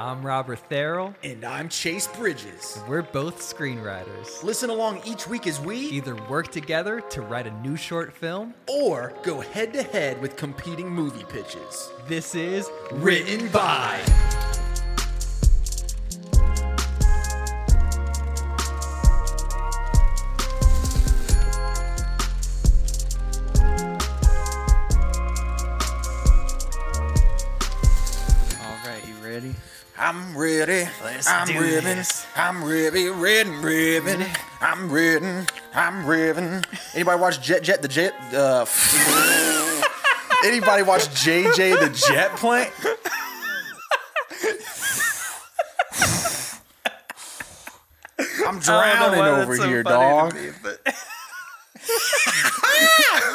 I'm 0.00 0.24
Robert 0.24 0.60
Therrell. 0.70 1.14
And 1.22 1.44
I'm 1.44 1.68
Chase 1.68 2.06
Bridges. 2.06 2.82
We're 2.88 3.02
both 3.02 3.38
screenwriters. 3.38 4.42
Listen 4.42 4.70
along 4.70 5.02
each 5.04 5.28
week 5.28 5.46
as 5.46 5.60
we 5.60 5.76
Either 5.76 6.16
work 6.30 6.50
together 6.50 7.02
to 7.10 7.20
write 7.20 7.46
a 7.46 7.50
new 7.60 7.76
short 7.76 8.10
film, 8.10 8.54
or 8.66 9.12
go 9.22 9.40
head 9.40 9.74
to 9.74 9.82
head 9.82 10.18
with 10.22 10.36
competing 10.36 10.88
movie 10.88 11.24
pitches. 11.24 11.90
this 12.08 12.34
is 12.34 12.70
Written 12.92 13.48
by. 13.48 14.00
I'm 30.10 30.36
ready. 30.36 30.88
Let's 31.04 31.28
I'm 31.28 31.46
do 31.46 31.60
ribbon. 31.60 31.98
this. 31.98 32.26
I'm 32.34 32.64
ready, 32.64 33.08
ribbon, 33.10 33.62
ribbon. 33.62 34.26
I'm 34.60 34.90
ribbon. 34.90 35.46
I'm 35.72 36.04
ribbon. 36.04 36.64
Anybody 36.94 37.20
watch 37.20 37.40
Jet 37.40 37.62
Jet 37.62 37.80
the 37.80 37.86
Jet? 37.86 38.12
Uh, 38.34 38.66
anybody 40.44 40.82
watch 40.82 41.06
JJ 41.10 41.78
the 41.78 41.90
Jet 42.08 42.34
Plane? 42.34 42.66
I'm 48.48 48.58
drowning 48.58 49.20
over 49.20 49.54
here, 49.54 49.84
dog. 49.84 50.34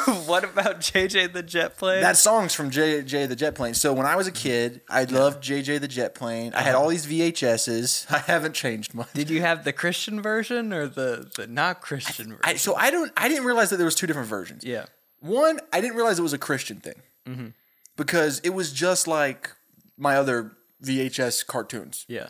what 0.26 0.44
about 0.44 0.80
JJ 0.80 1.32
the 1.32 1.42
Jet 1.42 1.76
Plane? 1.76 2.00
That 2.00 2.16
song's 2.16 2.54
from 2.54 2.70
JJ 2.70 3.28
the 3.28 3.36
Jet 3.36 3.54
Plane. 3.54 3.74
So 3.74 3.92
when 3.92 4.06
I 4.06 4.14
was 4.14 4.26
a 4.26 4.32
kid, 4.32 4.80
I 4.88 5.04
loved 5.04 5.42
JJ 5.42 5.80
the 5.80 5.88
Jet 5.88 6.14
Plane. 6.14 6.54
I 6.54 6.62
had 6.62 6.74
uh-huh. 6.74 6.84
all 6.84 6.88
these 6.88 7.06
VHSs. 7.06 8.10
I 8.10 8.18
haven't 8.18 8.54
changed 8.54 8.94
much. 8.94 9.12
Did 9.14 9.30
you 9.30 9.40
have 9.40 9.64
the 9.64 9.72
Christian 9.72 10.22
version 10.22 10.72
or 10.72 10.86
the, 10.86 11.30
the 11.34 11.46
not 11.46 11.80
Christian 11.80 12.28
version? 12.28 12.40
I, 12.44 12.54
so 12.54 12.76
I 12.76 12.90
don't. 12.90 13.12
I 13.16 13.28
didn't 13.28 13.44
realize 13.44 13.70
that 13.70 13.76
there 13.76 13.84
was 13.84 13.94
two 13.94 14.06
different 14.06 14.28
versions. 14.28 14.64
yeah. 14.64 14.86
One, 15.20 15.58
I 15.72 15.80
didn't 15.80 15.96
realize 15.96 16.18
it 16.18 16.22
was 16.22 16.34
a 16.34 16.38
Christian 16.38 16.78
thing 16.78 17.02
mm-hmm. 17.26 17.48
because 17.96 18.40
it 18.40 18.50
was 18.50 18.70
just 18.70 19.08
like 19.08 19.50
my 19.96 20.16
other 20.16 20.52
VHS 20.84 21.46
cartoons. 21.46 22.04
Yeah. 22.06 22.28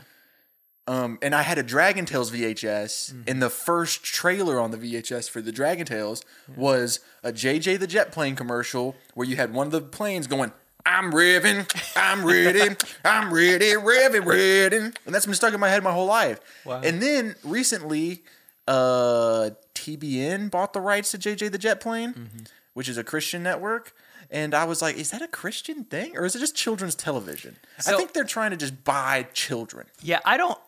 Um, 0.89 1.19
and 1.21 1.35
I 1.35 1.43
had 1.43 1.59
a 1.59 1.65
Dragon 1.65 2.05
Tales 2.05 2.31
VHS, 2.31 3.25
and 3.27 3.43
the 3.43 3.51
first 3.51 4.05
trailer 4.05 4.61
on 4.61 4.71
the 4.71 4.77
VHS 4.77 5.29
for 5.29 5.41
the 5.41 5.51
Dragon 5.51 5.85
Tales 5.85 6.23
was 6.55 7.01
a 7.25 7.33
JJ 7.33 7.81
the 7.81 7.89
Jet 7.89 8.13
Plane 8.13 8.37
commercial 8.37 8.95
where 9.15 9.27
you 9.27 9.35
had 9.35 9.53
one 9.53 9.67
of 9.67 9.73
the 9.73 9.81
planes 9.81 10.29
going, 10.29 10.53
"I'm 10.85 11.11
revving, 11.11 11.69
I'm 11.97 12.25
ready, 12.25 12.77
I'm 13.05 13.33
ready, 13.33 13.73
revving, 13.73 14.25
ready," 14.25 14.77
and 14.77 14.95
that's 15.07 15.27
been 15.27 15.35
stuck 15.35 15.53
in 15.53 15.59
my 15.59 15.69
head 15.69 15.83
my 15.83 15.93
whole 15.93 16.07
life. 16.07 16.39
Wow. 16.65 16.81
And 16.83 17.03
then 17.03 17.35
recently, 17.43 18.23
uh, 18.69 19.51
TBN 19.75 20.53
bought 20.53 20.73
the 20.73 20.81
rights 20.81 21.11
to 21.11 21.19
JJ 21.19 21.51
the 21.51 21.59
Jet 21.59 21.81
Plane, 21.81 22.31
which 22.75 22.89
is 22.89 22.97
a 22.97 23.05
Christian 23.05 23.43
network. 23.43 23.93
And 24.29 24.55
I 24.55 24.65
was 24.65 24.83
like, 24.83 24.97
is 24.97 25.11
that 25.13 25.23
a 25.23 25.29
Christian 25.29 25.85
thing 25.85 26.17
or 26.17 26.25
is 26.25 26.35
it 26.35 26.41
just 26.41 26.57
children's 26.57 26.97
television? 26.97 27.57
I 27.87 27.97
think 27.97 28.13
they're 28.13 28.25
trying 28.25 28.51
to 28.51 28.57
just 28.57 28.83
buy 28.83 29.29
children. 29.33 29.87
Yeah, 30.03 30.19
I 30.25 30.37
don't 30.37 30.59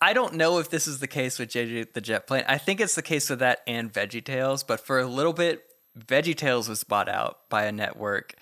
I 0.00 0.12
don't 0.12 0.34
know 0.34 0.58
if 0.58 0.70
this 0.70 0.86
is 0.86 1.00
the 1.00 1.08
case 1.08 1.38
with 1.38 1.50
JJ 1.50 1.92
the 1.92 2.00
Jet 2.00 2.26
Plane. 2.26 2.44
I 2.46 2.58
think 2.58 2.80
it's 2.80 2.94
the 2.94 3.02
case 3.02 3.28
with 3.30 3.40
that 3.40 3.60
and 3.66 3.92
Veggie 3.92 4.22
VeggieTales, 4.22 4.64
but 4.66 4.80
for 4.80 4.98
a 4.98 5.06
little 5.06 5.32
bit 5.32 5.64
Veggie 5.98 6.34
VeggieTales 6.34 6.68
was 6.68 6.84
bought 6.84 7.08
out 7.08 7.48
by 7.48 7.64
a 7.64 7.72
network, 7.72 8.34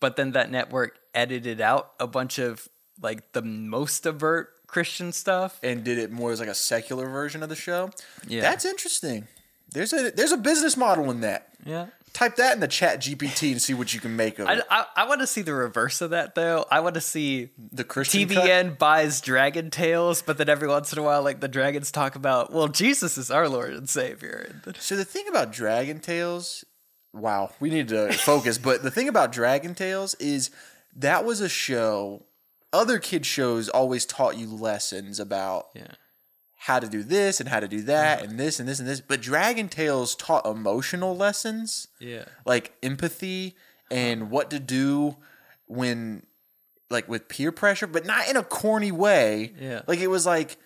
but 0.00 0.16
then 0.16 0.32
that 0.32 0.50
network 0.50 0.98
edited 1.14 1.60
out 1.60 1.92
a 1.98 2.06
bunch 2.06 2.38
of 2.38 2.68
like 3.00 3.32
the 3.32 3.42
most 3.42 4.06
overt 4.06 4.50
Christian 4.66 5.12
stuff. 5.12 5.58
and 5.62 5.84
did 5.84 5.98
it 5.98 6.10
more 6.10 6.32
as 6.32 6.40
like 6.40 6.48
a 6.48 6.54
secular 6.54 7.08
version 7.08 7.42
of 7.42 7.48
the 7.48 7.56
show. 7.56 7.90
Yeah. 8.26 8.42
That's 8.42 8.64
interesting. 8.64 9.26
There's 9.72 9.92
a 9.92 10.10
there's 10.10 10.32
a 10.32 10.36
business 10.36 10.76
model 10.76 11.10
in 11.10 11.20
that. 11.22 11.48
Yeah. 11.64 11.86
Type 12.14 12.36
that 12.36 12.54
in 12.54 12.60
the 12.60 12.68
chat 12.68 13.00
GPT 13.00 13.50
and 13.50 13.60
see 13.60 13.74
what 13.74 13.92
you 13.92 13.98
can 13.98 14.14
make 14.14 14.38
of 14.38 14.48
it. 14.48 14.64
I, 14.70 14.86
I 14.94 15.08
want 15.08 15.20
to 15.20 15.26
see 15.26 15.42
the 15.42 15.52
reverse 15.52 16.00
of 16.00 16.10
that 16.10 16.36
though. 16.36 16.64
I 16.70 16.78
want 16.78 16.94
to 16.94 17.00
see 17.00 17.50
The 17.72 17.82
Christian 17.82 18.28
cut? 18.28 18.46
TBN 18.46 18.78
buys 18.78 19.20
Dragon 19.20 19.68
Tales, 19.68 20.22
but 20.22 20.38
then 20.38 20.48
every 20.48 20.68
once 20.68 20.92
in 20.92 20.98
a 21.00 21.02
while, 21.02 21.22
like 21.22 21.40
the 21.40 21.48
dragons 21.48 21.90
talk 21.90 22.14
about, 22.14 22.52
well, 22.52 22.68
Jesus 22.68 23.18
is 23.18 23.32
our 23.32 23.48
Lord 23.48 23.72
and 23.72 23.88
Savior. 23.88 24.62
So 24.78 24.94
the 24.96 25.04
thing 25.04 25.26
about 25.28 25.50
Dragon 25.52 25.98
Tales, 25.98 26.64
wow, 27.12 27.50
we 27.58 27.68
need 27.68 27.88
to 27.88 28.12
focus. 28.12 28.58
but 28.58 28.84
the 28.84 28.92
thing 28.92 29.08
about 29.08 29.32
Dragon 29.32 29.74
Tales 29.74 30.14
is 30.14 30.50
that 30.94 31.24
was 31.24 31.40
a 31.40 31.48
show. 31.48 32.26
Other 32.72 33.00
kid 33.00 33.26
shows 33.26 33.68
always 33.68 34.06
taught 34.06 34.36
you 34.36 34.48
lessons 34.48 35.18
about 35.18 35.66
yeah. 35.74 35.88
How 36.66 36.78
to 36.80 36.88
do 36.88 37.02
this 37.02 37.40
and 37.40 37.48
how 37.48 37.60
to 37.60 37.68
do 37.68 37.82
that 37.82 38.22
and 38.22 38.40
this 38.40 38.58
and 38.58 38.66
this 38.66 38.78
and 38.80 38.88
this. 38.88 39.00
But 39.00 39.20
Dragon 39.20 39.68
Tales 39.68 40.14
taught 40.14 40.46
emotional 40.46 41.14
lessons. 41.14 41.88
Yeah. 42.00 42.24
like 42.46 42.72
empathy 42.82 43.54
and 43.90 44.30
what 44.30 44.48
to 44.50 44.58
do 44.58 45.16
when 45.66 46.24
like 46.90 47.06
with 47.08 47.28
peer 47.28 47.52
pressure 47.52 47.86
but 47.86 48.06
not 48.06 48.28
in 48.28 48.36
a 48.36 48.42
corny 48.42 48.92
way 48.92 49.52
Yeah. 49.60 49.82
like 49.86 49.98
it 49.98 50.06
was 50.08 50.24
like 50.26 50.56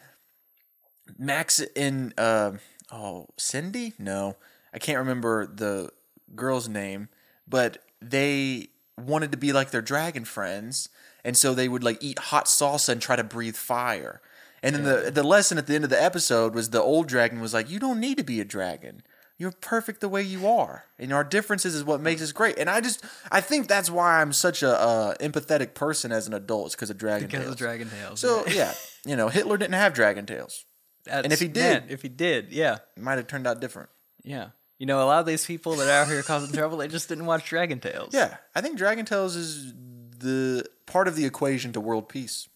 max 1.18 1.60
in 1.60 2.12
uh, 2.18 2.52
oh 2.92 3.26
cindy 3.36 3.92
no 3.98 4.36
i 4.74 4.78
can't 4.78 4.98
remember 4.98 5.46
the 5.46 5.90
girl's 6.34 6.68
name 6.68 7.08
but 7.46 7.78
they 8.02 8.68
wanted 8.96 9.32
to 9.32 9.38
be 9.38 9.52
like 9.52 9.70
their 9.70 9.82
dragon 9.82 10.24
friends 10.24 10.88
and 11.24 11.36
so 11.36 11.54
they 11.54 11.68
would 11.68 11.82
like 11.84 11.98
eat 12.02 12.18
hot 12.18 12.44
salsa 12.46 12.90
and 12.90 13.00
try 13.00 13.16
to 13.16 13.24
breathe 13.24 13.56
fire 13.56 14.20
and 14.62 14.74
then 14.74 14.84
the 14.84 15.10
the 15.10 15.22
lesson 15.22 15.58
at 15.58 15.66
the 15.66 15.74
end 15.74 15.84
of 15.84 15.90
the 15.90 16.02
episode 16.02 16.54
was 16.54 16.70
the 16.70 16.82
old 16.82 17.06
dragon 17.08 17.40
was 17.40 17.54
like 17.54 17.70
you 17.70 17.78
don't 17.78 18.00
need 18.00 18.16
to 18.18 18.24
be 18.24 18.40
a 18.40 18.44
dragon 18.44 19.02
you're 19.38 19.52
perfect 19.52 20.00
the 20.00 20.08
way 20.08 20.22
you 20.22 20.48
are 20.48 20.84
and 20.98 21.12
our 21.12 21.22
differences 21.24 21.74
is 21.74 21.84
what 21.84 22.00
makes 22.00 22.20
us 22.22 22.32
great 22.32 22.58
and 22.58 22.68
i 22.68 22.80
just 22.80 23.04
i 23.30 23.40
think 23.40 23.68
that's 23.68 23.88
why 23.90 24.20
i'm 24.20 24.32
such 24.32 24.62
a 24.62 24.70
uh, 24.80 25.14
empathetic 25.20 25.74
person 25.74 26.10
as 26.12 26.26
an 26.26 26.34
adult 26.34 26.72
because 26.72 26.90
of 26.90 26.98
dragon 26.98 27.26
Because 27.28 27.40
Tales. 27.42 27.52
of 27.52 27.58
Dragon 27.58 27.88
Tales. 27.90 28.20
so 28.20 28.44
yeah 28.48 28.74
you 29.06 29.14
know 29.16 29.28
hitler 29.28 29.56
didn't 29.56 29.74
have 29.74 29.94
Dragon 29.94 30.26
Tales 30.26 30.64
That's- 31.04 31.32
if 31.32 31.40
he 31.40 31.46
man, 31.48 31.82
did- 31.82 31.90
if 31.92 32.02
he 32.02 32.08
did, 32.08 32.52
yeah, 32.52 32.78
it 32.96 33.02
might 33.02 33.16
have 33.16 33.26
turned 33.28 33.46
out 33.46 33.60
different 33.60 33.88
yeah. 34.24 34.48
You 34.80 34.86
know, 34.86 35.02
a 35.02 35.06
lot 35.06 35.18
of 35.20 35.26
these 35.26 35.44
people 35.44 35.74
that 35.76 35.88
are 35.88 36.02
out 36.02 36.06
here 36.08 36.22
causing 36.22 36.52
trouble, 36.54 36.76
they 36.78 36.86
just 36.86 37.08
didn't 37.08 37.26
watch 37.26 37.44
Dragon 37.48 37.80
Tales. 37.80 38.14
Yeah, 38.14 38.36
I 38.54 38.60
think 38.60 38.76
Dragon 38.78 39.04
Tales 39.04 39.34
is 39.34 39.72
the 40.18 40.64
part 40.86 41.08
of 41.08 41.16
the 41.16 41.24
equation 41.24 41.72
to 41.72 41.80
world 41.80 42.08
peace. 42.08 42.48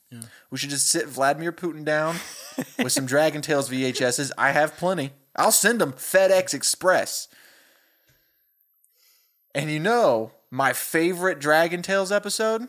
We 0.51 0.59
should 0.59 0.71
just 0.71 0.89
sit 0.89 1.07
Vladimir 1.09 1.53
Putin 1.53 1.85
down 1.85 2.17
with 2.79 2.93
some 2.93 3.07
Dragon 3.13 3.43
Tales 3.43 3.71
VHSs. 3.71 4.31
I 4.37 4.51
have 4.51 4.77
plenty. 4.77 5.13
I'll 5.37 5.53
send 5.53 5.81
them 5.81 5.93
FedEx 5.93 6.53
Express. 6.55 7.29
And 9.55 9.71
you 9.71 9.81
know, 9.81 10.33
my 10.51 10.73
favorite 10.73 11.39
Dragon 11.39 11.83
Tales 11.83 12.13
episode? 12.13 12.69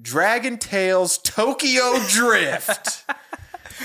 Dragon 0.00 0.58
Tales 0.58 1.18
Tokyo 1.18 1.98
Drift. 2.08 3.04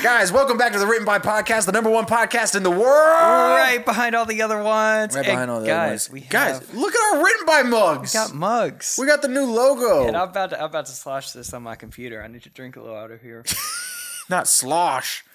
Guys, 0.03 0.31
welcome 0.31 0.57
back 0.57 0.73
to 0.73 0.79
the 0.79 0.85
Written 0.85 1.05
by 1.05 1.17
Podcast, 1.17 1.65
the 1.65 1.71
number 1.71 1.89
one 1.89 2.05
podcast 2.05 2.55
in 2.55 2.61
the 2.61 2.69
world. 2.69 2.83
right 2.85 3.83
behind 3.83 4.15
all 4.15 4.25
the 4.25 4.43
other 4.43 4.61
ones. 4.61 5.15
Right 5.15 5.27
And 5.27 5.49
all 5.49 5.59
the 5.61 5.65
guys, 5.65 6.07
other 6.07 6.17
ones. 6.19 6.27
Guys, 6.29 6.59
have, 6.59 6.75
look 6.75 6.93
at 6.93 7.15
our 7.15 7.23
Written 7.23 7.45
by 7.47 7.63
mugs. 7.63 8.13
We 8.13 8.19
got 8.19 8.33
mugs. 8.35 8.97
we 8.99 9.07
got 9.07 9.21
the 9.23 9.27
new 9.27 9.45
logo. 9.45 10.07
and 10.07 10.15
I'm 10.15 10.29
about 10.29 10.51
to, 10.51 10.59
I'm 10.59 10.65
about 10.65 10.85
to 10.85 10.91
slosh 10.91 11.31
this 11.31 11.51
on 11.53 11.63
my 11.63 11.75
computer. 11.75 12.21
I 12.21 12.27
need 12.27 12.43
to 12.43 12.49
drink 12.49 12.75
a 12.75 12.81
little 12.81 12.95
out 12.95 13.09
of 13.09 13.21
here. 13.21 13.43
Not 14.29 14.47
slosh. 14.47 15.25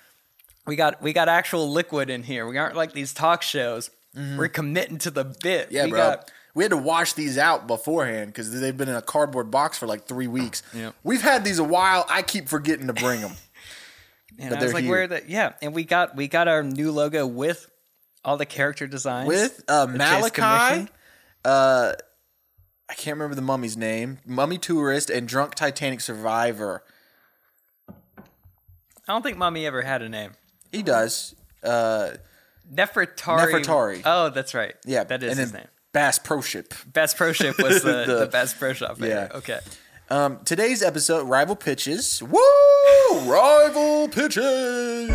we 0.67 0.77
got 0.77 1.03
we 1.03 1.12
got 1.12 1.28
actual 1.28 1.71
liquid 1.71 2.09
in 2.09 2.22
here. 2.22 2.47
We 2.47 2.56
aren't 2.56 2.77
like 2.77 2.93
these 2.93 3.12
talk 3.12 3.43
shows. 3.43 3.91
We're 4.15 4.49
committing 4.49 4.99
to 4.99 5.11
the 5.11 5.25
bit. 5.25 5.67
Mm-hmm. 5.67 5.75
Yeah, 5.75 5.84
we 5.87 5.91
bro. 5.91 5.99
got 5.99 6.31
we 6.55 6.62
had 6.65 6.71
to 6.71 6.77
wash 6.77 7.15
these 7.15 7.37
out 7.37 7.67
beforehand 7.67 8.28
because 8.28 8.61
they've 8.61 8.77
been 8.77 8.89
in 8.91 8.95
a 8.95 9.03
cardboard 9.03 9.51
box 9.51 9.77
for 9.78 9.87
like 9.87 10.05
three 10.05 10.28
weeks. 10.28 10.62
Yeah. 10.75 10.93
We've 11.03 11.22
had 11.22 11.45
these 11.45 11.59
a 11.59 11.65
while. 11.65 12.06
I 12.09 12.22
keep 12.22 12.49
forgetting 12.49 12.87
to 12.87 12.93
bring 12.93 13.22
them. 13.22 13.33
and 14.39 14.51
but 14.51 14.59
I 14.59 14.63
was 14.63 14.75
like, 14.75 14.84
here. 14.84 14.91
where 14.91 15.07
the 15.07 15.23
yeah, 15.27 15.53
and 15.63 15.75
we 15.75 15.84
got 15.84 16.17
we 16.17 16.29
got 16.29 16.49
our 16.49 16.63
new 16.63 16.91
logo 16.93 17.27
with 17.27 17.71
all 18.25 18.37
the 18.37 18.47
character 18.47 18.87
designs 18.87 19.29
With 19.29 19.65
uh, 19.69 19.87
Malachi, 19.87 20.89
uh, 21.45 21.93
I 22.89 22.95
can't 22.95 23.17
remember 23.17 23.34
the 23.34 23.43
mummy's 23.43 23.77
name, 23.77 24.19
Mummy 24.27 24.59
Tourist, 24.59 25.11
and 25.11 25.27
Drunk 25.27 25.55
Titanic 25.55 26.01
Survivor. 26.01 26.84
I 27.89 29.13
don't 29.13 29.23
think 29.23 29.37
Mummy 29.37 29.67
ever 29.67 29.83
had 29.83 30.03
a 30.03 30.09
name. 30.09 30.33
He 30.71 30.83
does. 30.83 31.34
Uh, 31.63 32.13
Nefertari. 32.73 33.65
Nefertari. 33.65 34.03
Oh, 34.05 34.31
that's 34.31 34.55
right. 34.55 34.75
yeah, 34.87 35.05
that 35.05 35.23
is 35.23 35.37
his 35.37 35.53
name. 35.53 35.67
Bass 35.93 36.19
Pro 36.19 36.41
Ship. 36.41 36.73
Bass 36.87 37.13
Pro 37.13 37.33
Ship 37.33 37.57
was 37.61 37.83
the, 37.84 38.05
The- 38.07 38.19
the, 38.21 38.27
best 38.27 38.59
pro 38.59 38.73
shop. 38.73 38.99
Yeah. 39.01 39.29
Okay. 39.34 39.59
Um, 40.12 40.41
today's 40.44 40.82
episode, 40.82 41.26
rival 41.26 41.56
pitches. 41.56 42.22
Woo! 42.22 42.38
Rival 43.24 44.09
pitches. 44.09 45.09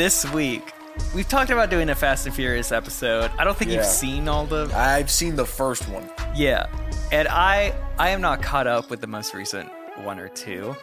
This 0.00 0.24
week 0.32 0.72
we've 1.14 1.28
talked 1.28 1.50
about 1.50 1.68
doing 1.68 1.90
a 1.90 1.94
Fast 1.94 2.24
and 2.24 2.34
Furious 2.34 2.72
episode. 2.72 3.30
I 3.38 3.44
don't 3.44 3.54
think 3.54 3.70
Yeah. 3.70 3.76
you've 3.76 3.86
seen 3.86 4.28
all 4.28 4.46
the 4.46 4.70
I've 4.74 5.10
seen 5.10 5.36
the 5.36 5.44
first 5.44 5.86
one. 5.90 6.08
yeah, 6.34 6.68
and 7.12 7.28
I 7.28 7.74
I 7.98 8.08
am 8.08 8.22
not 8.22 8.40
caught 8.40 8.66
up 8.66 8.88
with 8.88 9.02
the 9.02 9.06
most 9.06 9.34
recent 9.34 9.70
one 10.02 10.18
or 10.18 10.28
two, 10.28 10.74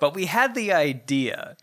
but 0.00 0.12
we 0.14 0.26
had 0.26 0.54
the 0.54 0.74
idea 0.74 1.56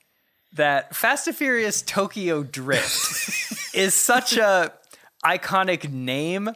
that 0.53 0.95
Fast 0.95 1.27
and 1.27 1.37
Furious 1.37 1.83
Tokyo 1.83 2.41
Drift 2.41 3.69
is 3.75 3.93
such 3.93 4.35
a 4.37 4.73
iconic 5.23 5.87
name. 5.91 6.49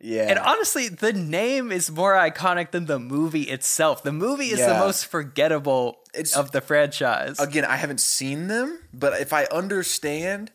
Yeah. 0.00 0.28
And 0.30 0.38
honestly, 0.38 0.88
the 0.88 1.12
name 1.12 1.70
is 1.70 1.90
more 1.90 2.14
iconic 2.14 2.70
than 2.70 2.86
the 2.86 2.98
movie 2.98 3.42
itself. 3.50 4.02
The 4.02 4.12
movie 4.12 4.46
is 4.46 4.60
the 4.60 4.78
most 4.78 5.04
forgettable 5.04 5.98
It's- 6.14 6.36
of 6.36 6.52
the 6.52 6.60
franchise. 6.60 7.38
Again, 7.38 7.64
I 7.64 7.76
haven't 7.76 8.00
seen 8.00 8.48
them, 8.48 8.78
but 8.92 9.20
if 9.20 9.32
I 9.32 9.44
understand, 9.46 10.50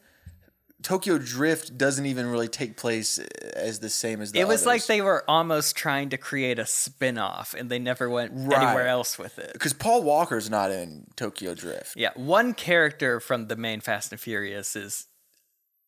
Tokyo 0.82 1.18
Drift 1.18 1.78
doesn't 1.78 2.06
even 2.06 2.28
really 2.28 2.48
take 2.48 2.78
place 2.78 3.18
uh, 3.18 3.26
as 3.56 3.80
the 3.80 3.90
same 3.90 4.22
as 4.22 4.32
the 4.32 4.40
it 4.40 4.48
was 4.48 4.66
like 4.68 4.86
they 4.86 5.02
were 5.02 5.24
almost 5.28 5.76
trying 5.76 6.10
to 6.10 6.18
create 6.18 6.60
a 6.60 6.66
spin-off 6.66 7.56
and 7.58 7.72
they 7.72 7.80
never 7.80 8.08
went 8.10 8.32
Right. 8.36 8.62
anywhere 8.62 8.88
else 8.88 9.18
with 9.18 9.40
it. 9.40 9.54
because 9.54 9.74
Paul 9.74 10.04
Walker's 10.04 10.48
not 10.50 10.70
in 10.72 11.08
Tokyo 11.16 11.56
Drift. 11.56 11.96
Yeah, 11.96 12.12
one 12.16 12.54
character 12.54 13.20
from 13.20 13.48
the 13.48 13.56
main 13.56 13.82
Fast 13.82 14.12
and 14.12 14.22
Furious 14.22 14.76
is 14.76 15.08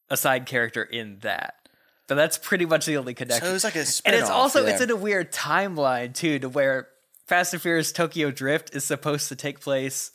a 0.09 0.17
side 0.17 0.45
character 0.47 0.81
in 0.83 1.19
that. 1.19 1.53
But 2.07 2.15
that's 2.15 2.37
pretty 2.37 2.65
much 2.65 2.85
the 2.85 2.95
only 2.97 3.13
connection. 3.13 3.43
So 3.43 3.49
it 3.49 3.53
was 3.53 3.63
like 3.65 3.75
a 3.75 3.79
and 3.79 3.87
it's 3.87 3.97
spin-off, 3.97 4.31
also 4.31 4.65
it's 4.65 4.79
yeah. 4.79 4.85
in 4.85 4.91
a 4.91 4.95
weird 4.95 5.31
timeline 5.31 6.13
too, 6.13 6.39
to 6.39 6.47
where 6.49 6.87
Fast 7.27 7.53
and 7.53 7.62
Furious 7.62 7.91
Tokyo 7.91 8.31
Drift 8.31 8.74
is 8.74 8.85
supposed 8.85 9.27
to 9.29 9.35
take 9.35 9.59
place 9.59 10.12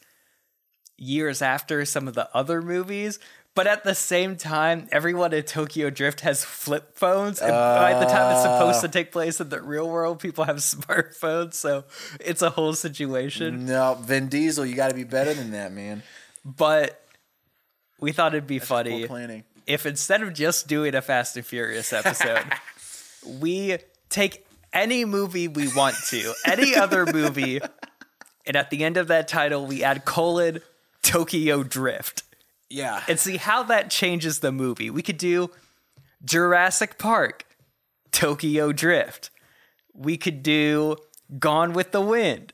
years 0.96 1.42
after 1.42 1.84
some 1.84 2.08
of 2.08 2.14
the 2.14 2.28
other 2.34 2.62
movies. 2.62 3.18
But 3.54 3.66
at 3.66 3.84
the 3.84 3.94
same 3.94 4.36
time, 4.36 4.88
everyone 4.90 5.34
in 5.34 5.42
Tokyo 5.42 5.90
Drift 5.90 6.20
has 6.20 6.42
flip 6.42 6.96
phones. 6.96 7.38
And 7.38 7.50
by 7.50 7.98
the 8.00 8.06
time 8.06 8.32
it's 8.32 8.42
supposed 8.42 8.80
to 8.80 8.88
ah. 8.88 8.90
take 8.90 9.12
place 9.12 9.42
in 9.42 9.50
the 9.50 9.60
real 9.60 9.90
world, 9.90 10.20
people 10.20 10.44
have 10.44 10.56
smartphones. 10.56 11.52
So 11.52 11.84
it's 12.18 12.40
a 12.40 12.48
whole 12.48 12.72
situation. 12.72 13.66
No, 13.66 13.98
Vin 14.00 14.28
Diesel, 14.28 14.64
you 14.64 14.74
got 14.74 14.88
to 14.88 14.94
be 14.94 15.04
better 15.04 15.34
than 15.34 15.50
that, 15.50 15.70
man. 15.70 16.02
But 16.46 16.98
we 18.00 18.12
thought 18.12 18.34
it'd 18.34 18.46
be 18.46 18.58
funny 18.58 19.00
Poor 19.00 19.08
planning. 19.08 19.44
if 19.66 19.84
instead 19.84 20.22
of 20.22 20.32
just 20.32 20.66
doing 20.66 20.94
a 20.94 21.02
Fast 21.02 21.36
and 21.36 21.44
Furious 21.44 21.92
episode, 21.92 22.46
we 23.38 23.76
take 24.08 24.46
any 24.72 25.04
movie 25.04 25.48
we 25.48 25.68
want 25.74 25.96
to, 26.08 26.32
any 26.46 26.74
other 26.74 27.06
movie, 27.06 27.60
and 28.46 28.56
at 28.56 28.70
the 28.70 28.84
end 28.84 28.96
of 28.96 29.08
that 29.08 29.28
title, 29.28 29.66
we 29.66 29.82
add 29.84 30.04
colon 30.04 30.60
Tokyo 31.02 31.62
Drift 31.62 32.22
Yeah. 32.70 33.02
and 33.08 33.18
see 33.20 33.36
how 33.36 33.62
that 33.64 33.90
changes 33.90 34.40
the 34.40 34.52
movie. 34.52 34.90
We 34.90 35.02
could 35.02 35.18
do 35.18 35.50
Jurassic 36.24 36.98
Park, 36.98 37.44
Tokyo 38.10 38.72
Drift. 38.72 39.30
We 39.94 40.16
could 40.16 40.42
do 40.42 40.96
Gone 41.38 41.72
with 41.72 41.92
the 41.92 42.00
Wind, 42.00 42.52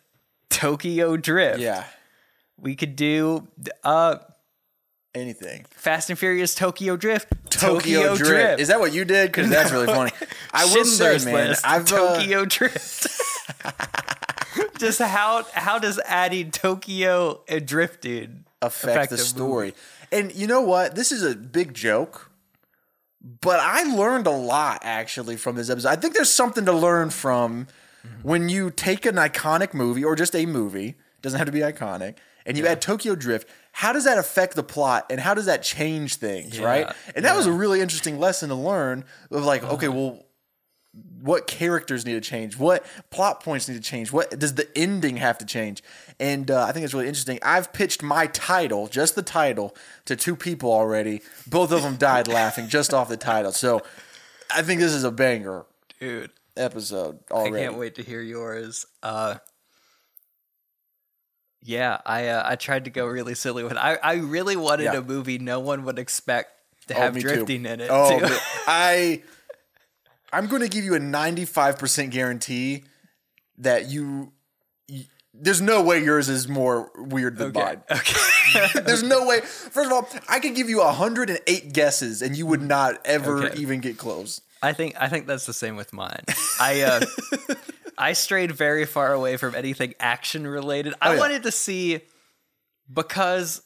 Tokyo 0.50 1.17
Drift. 1.17 1.59
yeah. 1.61 1.85
We 2.61 2.75
could 2.75 2.97
do 2.97 3.47
uh, 3.85 4.17
Anything. 5.14 5.64
Fast 5.70 6.10
and 6.10 6.19
Furious 6.19 6.55
Tokyo 6.55 6.96
Drift, 6.96 7.32
Tokyo, 7.50 8.14
Drift. 8.14 8.60
Is 8.60 8.69
that 8.69 8.78
what 8.78 8.93
you 8.93 9.05
did? 9.05 9.28
Because 9.32 9.49
that's 9.49 9.72
really 9.72 9.87
funny. 9.87 10.10
I 10.52 10.66
will 10.66 10.84
say, 10.84 11.19
man, 11.25 11.49
List, 11.49 11.66
I've 11.66 11.90
uh, 11.93 12.16
Tokyo 12.16 12.44
Drift. 12.44 13.08
Just 14.78 15.00
how 15.00 15.44
how 15.55 15.78
does 15.78 15.99
adding 16.05 16.50
Tokyo 16.50 17.43
and 17.49 17.66
drifting 17.66 18.44
affect, 18.62 19.10
the 19.10 19.16
the 19.16 19.22
story. 19.22 19.75
And 20.12 20.34
you 20.34 20.46
know 20.46 20.60
what? 20.60 20.94
This 20.94 21.10
is 21.10 21.22
a 21.22 21.34
big 21.34 21.75
joke, 21.75 22.31
but 23.20 23.60
I 23.60 23.82
learned 23.84 24.26
a 24.26 24.32
lot 24.32 24.81
actually 24.82 25.37
from 25.37 25.56
this 25.56 25.70
episode. 25.70 25.88
I 25.88 25.96
think 25.96 26.14
there's 26.14 26.32
something 26.32 26.64
to 26.66 26.72
learn 26.72 27.10
from 27.10 27.66
when 28.22 28.49
you 28.49 28.70
take 28.70 29.05
an 29.06 29.16
iconic 29.16 29.75
movie 29.75 30.05
or 30.05 30.16
just 30.16 30.34
a 30.34 30.46
movie, 30.46 30.96
doesn't 31.22 31.38
have 31.38 31.46
to 31.46 31.52
be 31.52 31.60
iconic, 31.60 32.16
and 32.46 32.56
you 32.56 32.66
add 32.66 32.81
Tokyo 32.81 33.14
Drift. 33.14 33.49
How 33.78 33.92
does 33.92 34.06
that 34.06 34.19
affect 34.19 34.56
the 34.56 34.64
plot 34.64 35.06
and 35.08 35.20
how 35.20 35.34
does 35.34 35.46
that 35.46 35.62
change 35.62 36.16
things, 36.16 36.58
right? 36.58 36.92
And 37.14 37.25
that 37.25 37.36
was 37.36 37.46
a 37.46 37.52
really 37.52 37.80
interesting 37.80 38.19
lesson 38.19 38.48
to 38.48 38.56
learn 38.56 39.04
of 39.30 39.44
like, 39.44 39.62
okay, 39.62 39.86
well, 39.86 40.26
what 41.22 41.46
characters 41.46 42.04
need 42.04 42.14
to 42.14 42.20
change? 42.20 42.58
What 42.58 42.84
plot 43.10 43.40
points 43.40 43.69
need 43.69 43.76
to 43.76 43.80
change? 43.80 44.10
What 44.10 44.36
does 44.36 44.56
the 44.56 44.69
ending 44.76 45.19
have 45.19 45.38
to 45.38 45.46
change? 45.46 45.84
And 46.19 46.50
uh, 46.50 46.64
i 46.64 46.72
think 46.72 46.86
it's 46.86 46.92
really 46.92 47.06
interesting. 47.06 47.38
I've 47.40 47.72
pitched 47.72 48.02
my 48.02 48.26
title 48.26 48.88
just 48.88 49.14
the 49.14 49.22
title 49.22 49.76
to 50.06 50.16
two 50.16 50.34
people 50.34 50.72
already. 50.72 51.20
Both 51.46 51.70
of 51.70 51.84
them 51.84 51.94
died 51.94 52.26
laughing 52.40 52.66
just 52.66 52.92
off 52.92 53.08
the 53.08 53.16
title. 53.16 53.52
So 53.52 53.82
i 54.50 54.60
think 54.62 54.81
this 54.81 54.92
is 54.92 55.04
a 55.04 55.12
banger 55.12 55.66
Dude, 56.00 56.32
episode 56.56 57.20
I 57.32 57.48
can't 57.48 57.78
wait 57.78 57.94
to 57.94 58.02
hear 58.02 58.22
yours. 58.22 58.86
Uh 59.04 59.36
yeah, 61.62 61.99
I 62.06 62.28
uh, 62.28 62.43
I 62.44 62.56
tried 62.56 62.84
to 62.84 62.90
go 62.90 63.06
really 63.06 63.34
silly 63.34 63.64
with. 63.64 63.76
I 63.76 63.96
I 64.02 64.14
really 64.14 64.56
wanted 64.56 64.84
Yeah. 64.84 64.94
a 64.99 65.02
movie 65.02 65.38
no 65.38 65.60
one 65.60 65.84
would 65.84 65.99
expect 65.99 66.50
to 66.88 66.94
Oh, 66.94 67.00
have 67.00 67.14
me 67.14 67.20
too. 67.22 67.28
drifting 67.28 67.66
in 67.66 67.81
it. 67.81 67.88
oh 67.90 68.19
i 68.66 69.22
i'm 70.32 70.46
going 70.46 70.62
to 70.62 70.69
give 70.69 70.84
you 70.84 70.94
a 70.94 70.99
95% 70.99 72.10
guarantee 72.10 72.84
that 73.58 73.88
you, 73.90 74.32
you 74.87 75.05
there's 75.34 75.60
no 75.60 75.82
way 75.82 76.02
yours 76.02 76.28
is 76.31 76.49
more 76.49 76.90
weird 76.96 77.37
than 77.37 77.49
okay. 77.49 77.60
mine 77.62 77.82
okay. 77.90 78.20
There's 78.81 79.02
no 79.02 79.26
way. 79.26 79.40
First 79.43 79.88
of 79.88 79.93
all, 79.93 80.08
I 80.26 80.40
could 80.40 80.55
give 80.55 80.70
you 80.70 80.78
108 80.78 81.72
guesses 81.75 82.22
and 82.22 82.34
you 82.34 82.46
would 82.46 82.62
not 82.62 82.99
ever 83.05 83.44
Okay. 83.44 83.60
even 83.60 83.81
get 83.81 83.99
close. 83.99 84.40
I 84.62 84.72
think 84.72 84.94
I 84.99 85.08
think 85.10 85.26
that's 85.26 85.44
the 85.44 85.52
same 85.52 85.76
with 85.76 85.93
mine. 85.93 86.22
I 86.58 86.81
uh, 86.81 87.00
I 87.98 88.12
strayed 88.12 88.52
very 88.52 88.84
far 88.86 89.12
away 89.12 89.36
from 89.36 89.54
anything 89.54 89.94
action 89.98 90.46
related. 90.46 90.94
I 91.02 91.10
Oh, 91.10 91.12
yeah. 91.14 91.18
wanted 91.18 91.42
to 91.42 91.52
see 91.52 92.00
because 92.92 93.62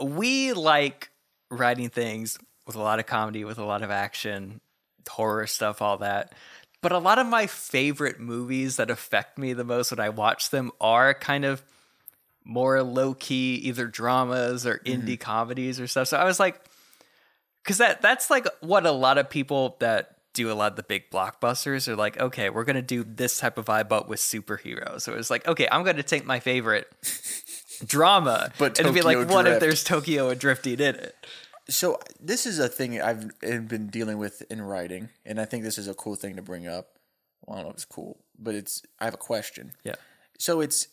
we 0.00 0.52
like 0.52 1.10
writing 1.50 1.88
things 1.88 2.38
with 2.66 2.76
a 2.76 2.80
lot 2.80 2.98
of 2.98 3.06
comedy, 3.06 3.44
with 3.44 3.58
a 3.58 3.64
lot 3.64 3.82
of 3.82 3.90
action, 3.90 4.60
horror 5.08 5.46
stuff, 5.46 5.82
all 5.82 5.98
that. 5.98 6.32
But 6.80 6.92
a 6.92 6.98
lot 6.98 7.18
of 7.18 7.26
my 7.26 7.46
favorite 7.46 8.20
movies 8.20 8.76
that 8.76 8.90
affect 8.90 9.36
me 9.38 9.52
the 9.52 9.64
most 9.64 9.90
when 9.90 9.98
I 9.98 10.10
watch 10.10 10.50
them 10.50 10.70
are 10.80 11.12
kind 11.12 11.44
of 11.44 11.62
more 12.44 12.82
low 12.82 13.14
key, 13.14 13.56
either 13.56 13.86
dramas 13.86 14.64
or 14.66 14.78
mm-hmm. 14.78 15.06
indie 15.06 15.18
comedies 15.18 15.80
or 15.80 15.86
stuff. 15.86 16.08
So 16.08 16.16
I 16.16 16.24
was 16.24 16.38
like, 16.38 16.60
because 17.64 17.78
that 17.78 18.00
that's 18.00 18.30
like 18.30 18.46
what 18.60 18.86
a 18.86 18.92
lot 18.92 19.18
of 19.18 19.28
people 19.28 19.76
that 19.80 20.17
do 20.34 20.50
a 20.50 20.54
lot 20.54 20.72
of 20.72 20.76
the 20.76 20.82
big 20.82 21.10
blockbusters 21.10 21.88
are 21.88 21.96
like. 21.96 22.18
Okay, 22.18 22.50
we're 22.50 22.64
gonna 22.64 22.82
do 22.82 23.04
this 23.04 23.38
type 23.38 23.58
of 23.58 23.66
vibe, 23.66 23.88
but 23.88 24.08
with 24.08 24.20
superheroes. 24.20 25.02
So 25.02 25.14
it's 25.14 25.30
like, 25.30 25.46
okay, 25.46 25.68
I'm 25.70 25.84
gonna 25.84 26.02
take 26.02 26.24
my 26.24 26.40
favorite 26.40 26.88
drama, 27.86 28.52
But 28.58 28.78
and 28.78 28.92
be 28.94 29.00
Tokyo 29.00 29.20
like, 29.20 29.30
what 29.30 29.46
if 29.46 29.60
there's 29.60 29.84
Tokyo 29.84 30.28
and 30.28 30.40
drifting 30.40 30.74
in 30.74 30.94
it? 30.96 31.14
So, 31.70 32.00
this 32.18 32.46
is 32.46 32.58
a 32.58 32.68
thing 32.68 33.00
I've 33.00 33.38
been 33.40 33.88
dealing 33.88 34.16
with 34.16 34.42
in 34.50 34.62
writing, 34.62 35.10
and 35.26 35.38
I 35.38 35.44
think 35.44 35.64
this 35.64 35.76
is 35.76 35.86
a 35.86 35.92
cool 35.94 36.14
thing 36.16 36.36
to 36.36 36.42
bring 36.42 36.66
up. 36.66 36.88
Well, 37.44 37.56
I 37.56 37.60
don't 37.60 37.66
know 37.66 37.70
if 37.70 37.76
it's 37.76 37.84
cool, 37.84 38.24
but 38.38 38.54
it's 38.54 38.82
I 38.98 39.04
have 39.04 39.12
a 39.14 39.18
question. 39.18 39.72
Yeah, 39.84 39.96
So, 40.38 40.62
it's 40.62 40.88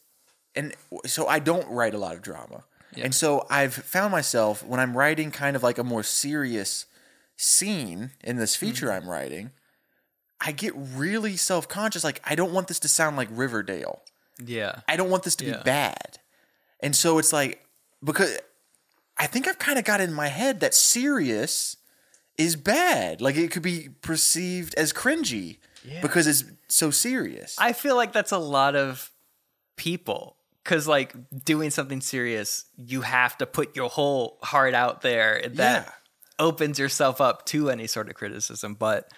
and 0.54 0.74
so 1.06 1.28
I 1.28 1.40
don't 1.40 1.68
write 1.70 1.94
a 1.94 1.98
lot 1.98 2.16
of 2.16 2.22
drama. 2.22 2.64
And 2.98 3.14
so 3.14 3.46
I've 3.50 3.74
found 3.74 4.14
myself 4.14 4.66
when 4.66 4.80
I'm 4.80 4.96
writing 4.96 5.30
kind 5.30 5.58
of 5.58 5.64
like 5.64 5.78
a 5.78 5.84
more 5.84 6.02
serious 6.04 6.86
scene 7.38 8.12
in 8.24 8.38
this 8.38 8.56
mm-hmm. 8.56 8.68
feature 8.68 8.92
I'm 8.92 9.10
writing, 9.10 9.52
I 10.42 10.52
get 10.52 10.74
really 10.76 11.38
self 11.38 11.68
conscious. 11.68 12.04
Like, 12.04 12.22
I 12.24 12.36
don't 12.36 12.54
want 12.54 12.68
this 12.68 12.80
to 12.82 12.88
sound 12.88 13.18
like 13.18 13.30
Riverdale. 13.32 14.02
yeah, 14.44 14.82
I 14.88 14.98
don't 14.98 15.10
want 15.10 15.24
this 15.24 15.36
to 15.38 15.46
Yeah. 15.46 15.58
be 15.58 15.64
bad. 15.64 16.20
And 16.82 16.96
so 16.96 17.20
it's 17.20 17.32
like 17.34 17.66
because 18.04 18.38
I 19.18 19.28
think 19.28 19.48
I've 19.48 19.58
kind 19.60 19.80
of 19.80 19.86
got 19.86 20.02
in 20.02 20.14
my 20.14 20.28
head 20.28 20.60
that 20.60 20.74
serious 20.74 21.78
is 22.38 22.56
bad. 22.58 23.22
Like 23.22 23.38
it 23.38 23.50
could 23.52 23.64
be 23.64 23.90
perceived 24.02 24.76
as 24.76 24.92
cringy 24.92 25.60
because 26.02 26.28
it's 26.28 26.44
so 26.68 26.92
serious. 26.92 27.56
I 27.58 27.72
feel 27.74 27.96
like 27.96 28.12
that's 28.12 28.34
a 28.34 28.38
lot 28.38 28.76
of 28.76 29.10
people 29.78 30.36
because 30.64 30.88
like 30.88 31.14
doing 31.46 31.70
something 31.70 32.02
serious, 32.02 32.66
you 32.76 33.02
have 33.02 33.38
to 33.38 33.46
put 33.46 33.76
your 33.76 33.90
whole 33.90 34.38
heart 34.44 34.74
out 34.74 35.02
there, 35.02 35.42
that 35.54 35.86
Yeah. 35.86 35.92
Opens 36.40 36.80
yourself 36.80 37.22
up 37.22 37.46
to 37.48 37.70
any 37.70 37.88
sort 37.88 38.10
of 38.10 38.16
criticism. 38.16 38.74
But 38.76 39.10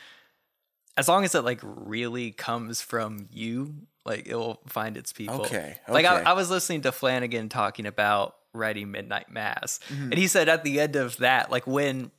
as 0.95 1.07
long 1.07 1.23
as 1.23 1.35
it 1.35 1.43
like 1.43 1.59
really 1.63 2.31
comes 2.31 2.81
from 2.81 3.27
you, 3.31 3.73
like 4.05 4.27
it 4.27 4.35
will 4.35 4.61
find 4.67 4.97
its 4.97 5.13
people. 5.13 5.41
Okay, 5.41 5.77
Like 5.87 6.05
I. 6.05 6.21
I 6.21 6.33
was 6.33 6.49
listening 6.49 6.81
to 6.81 6.91
Flanagan 6.91 7.49
talking 7.49 7.85
about 7.85 8.35
writing 8.53 8.89
Midnight 8.91 9.29
Mass, 9.31 9.79
Mm-hmm. 9.89 10.03
and 10.11 10.13
he 10.15 10.27
said 10.27 10.49
at 10.49 10.63
the 10.63 10.79
end 10.79 10.95
of 10.95 11.17
that, 11.17 11.51
like 11.51 11.67
when 11.67 12.11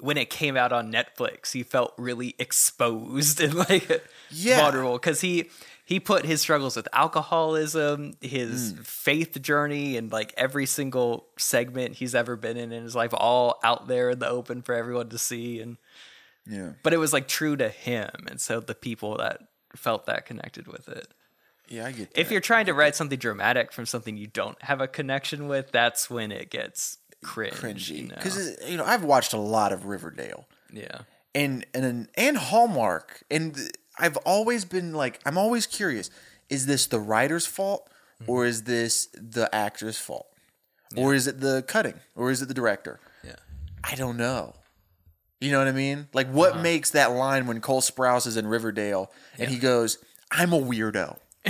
when 0.00 0.16
it 0.16 0.30
came 0.30 0.56
out 0.56 0.72
on 0.72 0.90
Netflix, 0.92 1.52
he 1.52 1.62
felt 1.62 1.92
really 1.98 2.34
exposed 2.38 3.40
and 3.40 3.54
like 3.54 4.02
Yeah. 4.30 4.60
vulnerable 4.60 4.94
because 4.94 5.20
he 5.20 5.50
he 5.90 5.98
put 5.98 6.24
his 6.24 6.40
struggles 6.40 6.76
with 6.76 6.86
alcoholism, 6.92 8.14
his 8.20 8.70
Hmm. 8.72 8.82
faith 8.82 9.42
journey, 9.42 9.96
and 9.96 10.12
like 10.12 10.32
every 10.36 10.64
single 10.66 11.26
segment 11.36 11.96
he's 11.96 12.14
ever 12.14 12.36
been 12.36 12.56
in 12.56 12.70
in 12.72 12.84
his 12.84 12.94
life, 12.94 13.10
all 13.12 13.58
out 13.64 13.88
there 13.88 14.10
in 14.10 14.20
the 14.20 14.28
open 14.28 14.62
for 14.62 14.74
everyone 14.74 15.08
to 15.08 15.18
see. 15.18 15.60
And 15.60 15.76
Yeah. 16.46 16.70
but 16.84 16.92
it 16.92 16.98
was 16.98 17.12
like 17.12 17.26
true 17.28 17.56
to 17.56 17.68
him, 17.68 18.10
and 18.28 18.40
so 18.40 18.60
the 18.60 18.74
people 18.74 19.16
that 19.16 19.40
felt 19.74 20.06
that 20.06 20.26
connected 20.26 20.66
with 20.68 20.88
it. 20.88 21.08
Yeah, 21.68 21.86
I 21.86 21.92
get 21.92 22.14
that. 22.14 22.20
If 22.20 22.30
you're 22.30 22.40
trying 22.40 22.66
to 22.66 22.74
write 22.74 22.94
something 22.96 23.18
dramatic 23.18 23.72
from 23.72 23.86
something 23.86 24.16
you 24.16 24.26
don't 24.28 24.60
have 24.62 24.80
a 24.80 24.88
connection 24.88 25.46
with, 25.48 25.70
that's 25.72 26.08
when 26.10 26.32
it 26.32 26.50
gets 26.50 26.98
cringe. 27.22 27.54
cringy 27.54 27.96
you 28.02 28.08
know? 28.08 28.14
because 28.16 28.56
you 28.68 28.76
know 28.76 28.84
I've 28.84 29.04
watched 29.04 29.32
a 29.32 29.38
lot 29.38 29.72
of 29.72 29.86
Riverdale 29.86 30.46
yeah, 30.72 31.00
and 31.34 31.66
and 31.74 32.08
and 32.14 32.36
Hallmark, 32.36 33.22
and 33.30 33.56
I've 34.00 34.16
always 34.18 34.64
been 34.64 34.92
like 34.92 35.20
I'm 35.26 35.38
always 35.38 35.66
curious: 35.66 36.10
is 36.48 36.66
this 36.66 36.86
the 36.86 36.98
writer's 37.00 37.46
fault 37.46 37.88
Mm-hmm. 38.22 38.32
or 38.32 38.44
is 38.44 38.64
this 38.64 39.06
the 39.14 39.48
actor's 39.54 39.96
fault, 39.96 40.26
or 40.94 41.14
is 41.14 41.26
it 41.26 41.40
the 41.40 41.62
cutting, 41.66 41.94
or 42.14 42.30
is 42.30 42.42
it 42.42 42.48
the 42.48 42.54
director? 42.54 43.00
yeah, 43.24 43.36
I 43.82 43.94
don't 43.94 44.18
know. 44.18 44.54
You 45.40 45.50
know 45.52 45.58
what 45.58 45.68
I 45.68 45.72
mean? 45.72 46.08
Like, 46.12 46.28
what 46.30 46.52
Uh-huh. 46.52 46.62
makes 46.62 46.90
that 46.90 47.12
line 47.12 47.46
when 47.46 47.62
Cole 47.62 47.80
Sprouse 47.80 48.26
is 48.26 48.36
in 48.36 48.46
Riverdale 48.46 49.10
and 49.38 49.48
he 49.50 49.56
goes, 49.56 49.96
"I'm 50.30 50.52
a 50.52 50.60
weirdo." 50.60 51.16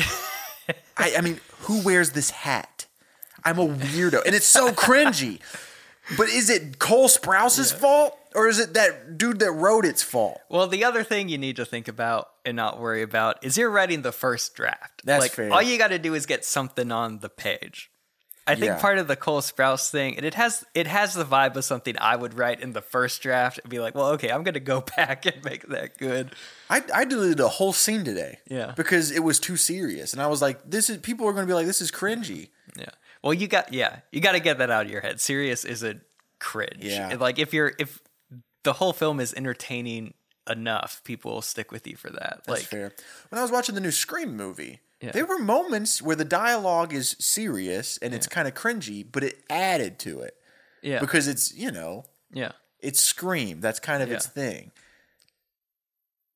I, 0.96 1.14
I 1.18 1.20
mean, 1.22 1.40
who 1.62 1.82
wears 1.82 2.10
this 2.10 2.30
hat? 2.30 2.86
I'm 3.44 3.58
a 3.58 3.66
weirdo, 3.66 4.24
and 4.24 4.32
it's 4.34 4.46
so 4.46 4.70
cringy. 4.70 5.40
But 6.16 6.28
is 6.28 6.50
it 6.50 6.78
Cole 6.78 7.08
Sprouse's 7.08 7.72
fault, 7.72 8.16
or 8.34 8.48
is 8.48 8.58
it 8.58 8.74
that 8.74 9.18
dude 9.18 9.40
that 9.40 9.50
wrote 9.52 9.84
it's 9.84 10.02
fault? 10.02 10.40
Well, 10.48 10.66
the 10.68 10.84
other 10.84 11.02
thing 11.02 11.28
you 11.28 11.38
need 11.38 11.56
to 11.56 11.64
think 11.64 11.88
about 11.88 12.28
and 12.44 12.56
not 12.56 12.78
worry 12.80 13.02
about 13.02 13.44
is 13.44 13.56
you're 13.58 13.70
writing 13.70 14.02
the 14.02 14.12
first 14.12 14.54
draft. 14.54 15.02
That's 15.04 15.20
like 15.22 15.32
fair. 15.32 15.52
all 15.52 15.62
you 15.62 15.78
got 15.78 15.88
to 15.88 15.98
do 15.98 16.14
is 16.14 16.26
get 16.26 16.44
something 16.44 16.90
on 16.92 17.18
the 17.20 17.28
page. 17.28 17.90
I 18.46 18.54
think 18.54 18.66
Yeah. 18.66 18.80
part 18.80 18.98
of 18.98 19.06
the 19.06 19.14
Cole 19.16 19.42
Sprouse 19.42 19.90
thing, 19.90 20.16
and 20.16 20.26
it 20.26 20.34
has 20.34 20.64
it 20.74 20.86
has 20.88 21.14
the 21.14 21.24
vibe 21.24 21.54
of 21.56 21.64
something 21.64 21.94
I 22.00 22.16
would 22.16 22.34
write 22.36 22.60
in 22.60 22.72
the 22.72 22.80
first 22.80 23.22
draft 23.22 23.60
and 23.62 23.70
be 23.70 23.78
like, 23.78 23.94
well, 23.94 24.08
okay, 24.12 24.30
I'm 24.30 24.42
gonna 24.42 24.58
go 24.60 24.80
back 24.96 25.26
and 25.26 25.44
make 25.44 25.68
that 25.68 25.98
good. 25.98 26.34
I, 26.68 26.82
I 26.92 27.04
deleted 27.04 27.38
a 27.38 27.48
whole 27.48 27.72
scene 27.72 28.02
today, 28.02 28.38
Yeah. 28.48 28.72
because 28.76 29.10
it 29.12 29.20
was 29.20 29.38
too 29.38 29.56
serious, 29.56 30.12
and 30.14 30.20
I 30.22 30.26
was 30.26 30.42
like, 30.42 30.58
"This 30.68 30.90
is 30.90 30.96
people 30.98 31.28
are 31.28 31.32
going 31.32 31.44
to 31.44 31.50
be 31.50 31.54
like, 31.54 31.66
this 31.66 31.80
is 31.80 31.92
cringy." 31.92 32.48
Yeah. 32.76 32.86
Well, 33.22 33.34
you 33.34 33.46
got 33.46 33.72
yeah, 33.72 34.00
you 34.10 34.20
got 34.20 34.32
to 34.32 34.40
get 34.40 34.58
that 34.58 34.70
out 34.70 34.86
of 34.86 34.90
your 34.90 35.02
head. 35.02 35.20
Serious 35.20 35.64
isn't 35.64 36.00
cringe. 36.40 36.78
Yeah. 36.80 37.14
Like 37.20 37.38
if 37.38 37.52
you're 37.52 37.72
if 37.78 38.00
the 38.62 38.74
whole 38.74 38.92
film 38.92 39.20
is 39.20 39.32
entertaining 39.34 40.14
enough, 40.48 41.02
people 41.04 41.32
will 41.34 41.42
stick 41.42 41.70
with 41.72 41.86
you 41.86 41.96
for 41.96 42.10
that. 42.10 42.42
That's 42.46 42.48
like 42.48 42.62
fair. 42.62 42.92
When 43.28 43.38
I 43.38 43.42
was 43.42 43.50
watching 43.50 43.74
the 43.74 43.80
new 43.80 43.90
Scream 43.90 44.36
movie, 44.36 44.80
Yeah. 45.00 45.12
there 45.12 45.26
were 45.26 45.38
moments 45.38 46.02
where 46.02 46.16
the 46.16 46.24
dialogue 46.24 46.92
is 46.92 47.16
serious 47.18 47.98
and 47.98 48.14
it's 48.14 48.26
kind 48.26 48.48
of 48.48 48.54
cringy, 48.54 49.04
but 49.10 49.22
it 49.24 49.42
added 49.48 49.98
to 50.00 50.20
it 50.20 50.36
yeah, 50.82 50.98
because 51.00 51.28
it's 51.28 51.54
you 51.54 51.70
know 51.70 52.04
yeah. 52.32 52.52
it's 52.80 53.00
Scream. 53.00 53.60
That's 53.60 53.80
kind 53.80 54.02
of 54.02 54.10
its 54.10 54.26
thing. 54.26 54.72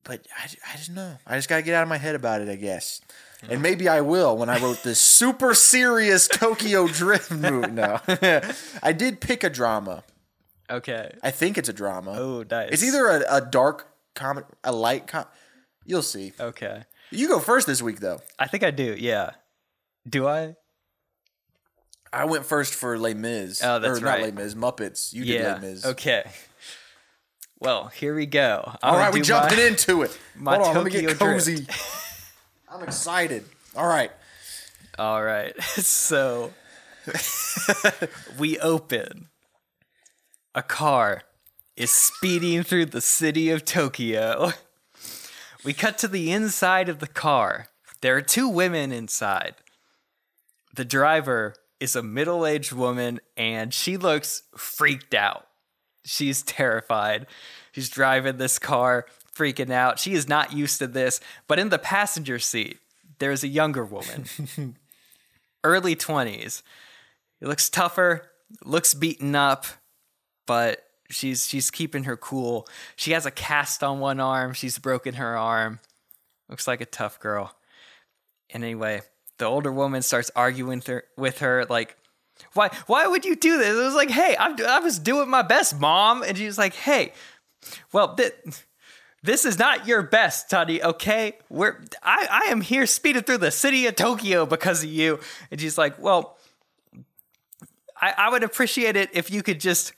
But 0.03 0.27
I, 0.37 0.43
I 0.73 0.77
just 0.77 0.91
know. 0.91 1.17
I 1.25 1.35
just 1.35 1.49
got 1.49 1.57
to 1.57 1.61
get 1.63 1.73
out 1.73 1.81
of 1.81 1.89
my 1.89 1.97
head 1.97 2.13
about 2.13 2.41
it, 2.41 2.47
I 2.47 2.55
guess. 2.55 3.01
And 3.49 3.61
maybe 3.61 3.87
I 3.87 4.01
will 4.01 4.37
when 4.37 4.49
I 4.49 4.59
wrote 4.59 4.81
this 4.83 4.99
super 4.99 5.53
serious 5.53 6.27
Tokyo 6.27 6.87
Drift 6.87 7.31
movie. 7.45 7.71
No, 7.71 7.99
I 8.83 8.91
did 8.91 9.19
pick 9.19 9.43
a 9.43 9.49
drama. 9.49 10.03
Okay. 10.69 11.13
I 11.21 11.31
think 11.31 11.57
it's 11.57 11.69
a 11.69 11.73
drama. 11.73 12.15
Oh, 12.17 12.43
nice. 12.49 12.69
It's 12.71 12.83
either 12.83 13.07
a, 13.07 13.35
a 13.37 13.41
dark 13.41 13.87
comic, 14.15 14.45
a 14.63 14.71
light 14.71 15.07
com. 15.07 15.25
You'll 15.85 16.01
see. 16.01 16.33
Okay. 16.39 16.83
You 17.11 17.27
go 17.27 17.39
first 17.39 17.67
this 17.67 17.81
week, 17.81 17.99
though. 17.99 18.19
I 18.39 18.47
think 18.47 18.63
I 18.63 18.71
do. 18.71 18.95
Yeah. 18.97 19.31
Do 20.09 20.27
I? 20.27 20.55
I 22.11 22.25
went 22.25 22.45
first 22.45 22.73
for 22.73 22.97
Les 22.97 23.13
Mis. 23.13 23.63
Oh, 23.63 23.79
that's 23.79 23.99
or 23.99 24.01
not 24.01 24.09
right. 24.09 24.21
Les 24.23 24.31
Mis, 24.31 24.55
Muppets. 24.55 25.13
You 25.13 25.25
did 25.25 25.41
yeah. 25.41 25.53
Les 25.55 25.61
Mis. 25.61 25.85
Okay. 25.85 26.23
Well, 27.59 27.87
here 27.87 28.15
we 28.15 28.25
go. 28.25 28.71
I'm 28.81 28.95
All 28.95 29.11
we 29.11 29.19
do 29.19 29.25
jumped 29.25 29.55
my- 29.55 29.63
into 29.63 30.01
it. 30.01 30.17
my 30.35 30.55
Hold 30.55 30.67
on, 30.67 30.75
let 30.75 30.85
me 30.85 30.91
get 30.91 31.17
cozy. 31.17 31.65
I'm 32.69 32.83
excited. 32.83 33.45
All 33.75 33.87
right. 33.87 34.11
All 34.97 35.23
right. 35.23 35.53
So 35.61 36.53
we 38.39 38.57
open. 38.59 39.29
A 40.57 40.63
car 40.63 41.23
is 41.75 41.91
speeding 41.91 42.63
through 42.63 42.85
the 42.85 43.01
city 43.01 43.49
of 43.49 43.65
Tokyo. 43.65 44.53
We 45.65 45.73
cut 45.73 45.97
to 45.97 46.07
the 46.07 46.31
inside 46.31 46.87
of 46.87 46.99
the 46.99 47.07
car. 47.07 47.67
There 47.99 48.15
are 48.15 48.21
two 48.21 48.47
women 48.47 48.93
inside. 48.93 49.55
The 50.73 50.85
driver 50.85 51.55
is 51.81 51.93
a 51.93 52.01
middle 52.01 52.45
aged 52.45 52.71
woman 52.71 53.19
and 53.35 53.73
she 53.73 53.97
looks 53.97 54.43
freaked 54.55 55.13
out. 55.13 55.45
She's 56.05 56.41
terrified. 56.41 57.27
She's 57.73 57.89
driving 57.89 58.37
this 58.37 58.57
car, 58.57 59.07
freaking 59.35 59.71
out. 59.71 59.99
She 59.99 60.13
is 60.13 60.29
not 60.29 60.53
used 60.53 60.79
to 60.79 60.87
this. 60.87 61.19
But 61.49 61.59
in 61.59 61.67
the 61.67 61.79
passenger 61.79 62.39
seat, 62.39 62.77
there's 63.19 63.43
a 63.43 63.49
younger 63.49 63.83
woman, 63.83 64.25
early 65.65 65.97
20s. 65.97 66.61
He 67.41 67.45
looks 67.45 67.69
tougher, 67.69 68.31
looks 68.63 68.93
beaten 68.93 69.35
up, 69.35 69.65
but 70.45 70.83
she's 71.09 71.47
she's 71.47 71.71
keeping 71.71 72.03
her 72.03 72.17
cool. 72.17 72.67
She 72.95 73.11
has 73.11 73.25
a 73.25 73.31
cast 73.31 73.83
on 73.83 73.99
one 73.99 74.19
arm. 74.19 74.53
She's 74.53 74.77
broken 74.77 75.15
her 75.15 75.37
arm. 75.37 75.79
Looks 76.49 76.67
like 76.67 76.81
a 76.81 76.85
tough 76.85 77.19
girl. 77.19 77.55
And 78.51 78.63
anyway, 78.63 79.01
the 79.37 79.45
older 79.45 79.71
woman 79.71 80.01
starts 80.01 80.31
arguing 80.35 80.79
with 80.79 80.87
her, 80.87 81.03
with 81.17 81.39
her 81.39 81.65
like, 81.65 81.97
"Why 82.53 82.69
why 82.87 83.07
would 83.07 83.25
you 83.25 83.35
do 83.35 83.57
this?" 83.57 83.75
It 83.75 83.81
was 83.81 83.95
like, 83.95 84.09
"Hey, 84.09 84.35
I'm 84.39 84.55
I 84.65 84.79
was 84.79 84.99
doing 84.99 85.29
my 85.29 85.41
best, 85.41 85.79
mom." 85.79 86.23
And 86.23 86.37
she's 86.37 86.57
like, 86.57 86.73
"Hey, 86.73 87.13
well, 87.91 88.15
th- 88.15 88.35
this 89.23 89.45
is 89.45 89.57
not 89.57 89.87
your 89.87 90.03
best, 90.03 90.49
Toddy. 90.49 90.83
Okay, 90.83 91.37
we're 91.49 91.83
I 92.03 92.27
I 92.47 92.51
am 92.51 92.61
here 92.61 92.85
speeding 92.85 93.23
through 93.23 93.39
the 93.39 93.51
city 93.51 93.87
of 93.87 93.95
Tokyo 93.95 94.45
because 94.45 94.83
of 94.83 94.89
you." 94.89 95.19
And 95.51 95.59
she's 95.59 95.77
like, 95.77 95.97
"Well, 95.99 96.37
I 97.99 98.13
I 98.17 98.29
would 98.29 98.43
appreciate 98.43 98.95
it 98.95 99.09
if 99.13 99.31
you 99.31 99.43
could 99.43 99.59
just." 99.59 99.93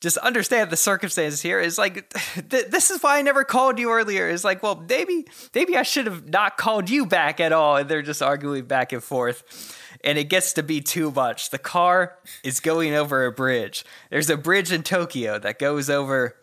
Just 0.00 0.18
understand 0.18 0.70
the 0.70 0.76
circumstances 0.76 1.40
here. 1.40 1.58
Is 1.58 1.78
like, 1.78 2.10
th- 2.50 2.66
this 2.66 2.90
is 2.90 3.02
why 3.02 3.18
I 3.18 3.22
never 3.22 3.44
called 3.44 3.78
you 3.78 3.90
earlier. 3.90 4.28
It's 4.28 4.44
like, 4.44 4.62
well, 4.62 4.84
maybe, 4.88 5.26
maybe 5.54 5.76
I 5.76 5.82
should 5.82 6.06
have 6.06 6.28
not 6.28 6.56
called 6.56 6.90
you 6.90 7.06
back 7.06 7.40
at 7.40 7.52
all. 7.52 7.76
And 7.76 7.88
they're 7.88 8.02
just 8.02 8.22
arguing 8.22 8.66
back 8.66 8.92
and 8.92 9.02
forth, 9.02 9.78
and 10.04 10.18
it 10.18 10.24
gets 10.24 10.52
to 10.54 10.62
be 10.62 10.80
too 10.80 11.10
much. 11.10 11.50
The 11.50 11.58
car 11.58 12.18
is 12.44 12.60
going 12.60 12.94
over 12.94 13.24
a 13.24 13.32
bridge. 13.32 13.84
There's 14.10 14.30
a 14.30 14.36
bridge 14.36 14.72
in 14.72 14.82
Tokyo 14.82 15.38
that 15.38 15.58
goes 15.58 15.88
over 15.88 16.36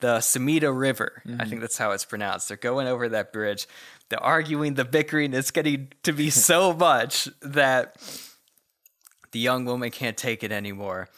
the 0.00 0.18
Sumida 0.18 0.76
River. 0.76 1.22
I 1.24 1.28
think 1.28 1.40
mm-hmm. 1.40 1.60
that's 1.60 1.78
how 1.78 1.92
it's 1.92 2.04
pronounced. 2.04 2.48
They're 2.48 2.56
going 2.56 2.88
over 2.88 3.08
that 3.10 3.32
bridge. 3.32 3.66
They're 4.08 4.22
arguing, 4.22 4.74
the 4.74 4.84
bickering 4.84 5.34
is 5.34 5.50
getting 5.50 5.92
to 6.02 6.12
be 6.12 6.30
so 6.30 6.72
much 6.72 7.28
that 7.42 7.96
the 9.32 9.38
young 9.38 9.64
woman 9.64 9.90
can't 9.90 10.16
take 10.16 10.42
it 10.42 10.50
anymore. 10.50 11.08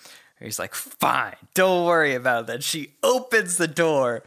He's 0.43 0.59
like, 0.59 0.75
fine, 0.75 1.37
don't 1.55 1.87
worry 1.87 2.15
about 2.15 2.47
that. 2.49 2.63
She 2.65 2.95
opens 3.03 3.57
the 3.57 3.69
door, 3.69 4.23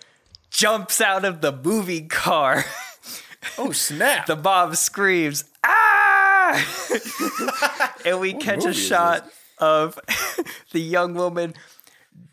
jumps 0.49 1.01
out 1.01 1.25
of 1.25 1.41
the 1.41 1.51
moving 1.51 2.07
car. 2.07 2.65
Oh, 3.59 3.71
snap. 3.71 4.25
the 4.25 4.35
mom 4.35 4.73
screams, 4.73 5.45
ah! 5.63 6.65
and 8.05 8.19
we 8.19 8.33
catch 8.33 8.63
a 8.63 8.69
movie 8.69 8.79
shot 8.79 9.29
of 9.59 9.99
the 10.71 10.81
young 10.81 11.13
woman 11.13 11.53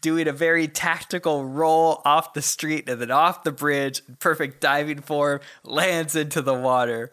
doing 0.00 0.26
a 0.26 0.32
very 0.32 0.68
tactical 0.68 1.44
roll 1.44 2.00
off 2.04 2.32
the 2.34 2.42
street 2.42 2.88
and 2.88 3.00
then 3.00 3.10
off 3.10 3.44
the 3.44 3.52
bridge, 3.52 4.02
perfect 4.20 4.60
diving 4.60 5.00
form, 5.00 5.40
lands 5.64 6.16
into 6.16 6.40
the 6.40 6.54
water. 6.54 7.10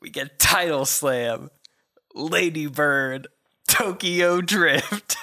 We 0.00 0.10
get 0.10 0.38
title 0.38 0.84
slam, 0.86 1.50
Lady 2.14 2.66
Bird, 2.66 3.28
Tokyo 3.68 4.40
Drift. 4.40 5.16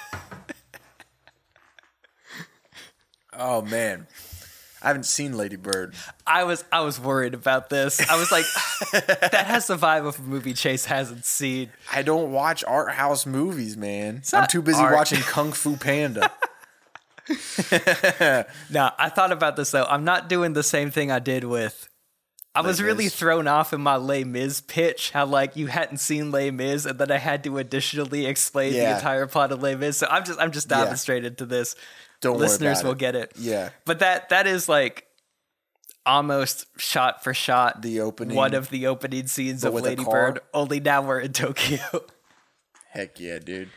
Oh, 3.38 3.62
man. 3.62 4.06
I 4.80 4.86
haven't 4.88 5.06
seen 5.06 5.36
Lady 5.36 5.56
Bird. 5.56 5.94
I 6.24 6.44
was 6.44 6.64
I 6.70 6.82
was 6.82 7.00
worried 7.00 7.34
about 7.34 7.68
this. 7.68 8.00
I 8.08 8.16
was 8.16 8.30
like, 8.30 8.44
that 9.32 9.44
has 9.48 9.66
the 9.66 9.76
vibe 9.76 10.06
of 10.06 10.20
a 10.20 10.22
movie 10.22 10.54
Chase 10.54 10.84
hasn't 10.84 11.24
seen. 11.24 11.70
I 11.92 12.02
don't 12.02 12.30
watch 12.30 12.62
art 12.64 12.92
house 12.92 13.26
movies, 13.26 13.76
man. 13.76 14.22
I'm 14.32 14.46
too 14.46 14.62
busy 14.62 14.80
art. 14.80 14.94
watching 14.94 15.18
Kung 15.18 15.50
Fu 15.50 15.76
Panda. 15.76 16.30
Now, 18.70 18.94
I 18.98 19.08
thought 19.08 19.32
about 19.32 19.56
this 19.56 19.70
though. 19.72 19.84
I'm 19.84 20.04
not 20.04 20.28
doing 20.28 20.52
the 20.52 20.62
same 20.62 20.90
thing 20.90 21.10
I 21.10 21.18
did 21.18 21.44
with. 21.44 21.88
I 22.54 22.60
was 22.60 22.82
really 22.82 23.04
Mis. 23.04 23.14
thrown 23.14 23.46
off 23.46 23.72
in 23.72 23.80
my 23.80 23.96
Les 23.96 24.24
Mis 24.24 24.60
pitch, 24.60 25.10
how 25.10 25.26
like 25.26 25.54
you 25.56 25.66
hadn't 25.66 25.98
seen 25.98 26.30
Les 26.32 26.50
Mis, 26.50 26.86
and 26.86 26.98
then 26.98 27.10
I 27.10 27.18
had 27.18 27.44
to 27.44 27.58
additionally 27.58 28.26
explain 28.26 28.72
the 28.72 28.94
entire 28.94 29.26
plot 29.26 29.52
of 29.52 29.62
Les 29.62 29.74
Mis. 29.76 29.96
So 29.98 30.06
I'm 30.10 30.24
just 30.24 30.40
I'm 30.40 30.52
just 30.52 30.68
diving 30.68 30.88
Yeah. 30.92 30.94
straight 30.94 31.24
into 31.24 31.46
this. 31.46 31.76
Don't 32.20 32.34
worry 32.34 32.42
listeners 32.48 32.82
will 32.82 32.92
it. 32.92 32.98
get 32.98 33.14
it. 33.14 33.32
Yeah. 33.38 33.70
But 33.84 33.98
that 34.00 34.28
that 34.30 34.46
is 34.46 34.68
like 34.68 35.06
almost 36.06 36.66
shot 36.78 37.22
for 37.22 37.34
shot 37.34 37.82
The 37.82 38.00
opening. 38.00 38.36
one 38.36 38.54
of 38.54 38.70
the 38.70 38.86
opening 38.86 39.26
scenes 39.26 39.64
of 39.64 39.74
Lady? 39.74 40.02
Bird. 40.04 40.40
Only 40.54 40.80
now 40.80 41.02
we're 41.02 41.20
in 41.20 41.32
Tokyo. 41.32 41.78
Heck 42.90 43.20
yeah, 43.20 43.38
dude. 43.38 43.68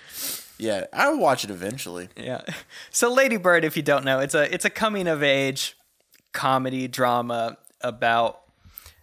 Yeah, 0.57 0.85
I'll 0.93 1.17
watch 1.19 1.43
it 1.43 1.49
eventually. 1.49 2.09
yeah. 2.15 2.41
So 2.91 3.11
Lady 3.11 3.37
Bird, 3.37 3.65
if 3.65 3.75
you 3.75 3.83
don't 3.83 4.05
know, 4.05 4.19
it's 4.19 4.35
a 4.35 4.51
it's 4.53 4.63
a 4.65 4.69
coming 4.69 5.07
of 5.07 5.21
age 5.23 5.75
comedy 6.33 6.87
drama 6.87 7.57
about 7.81 8.39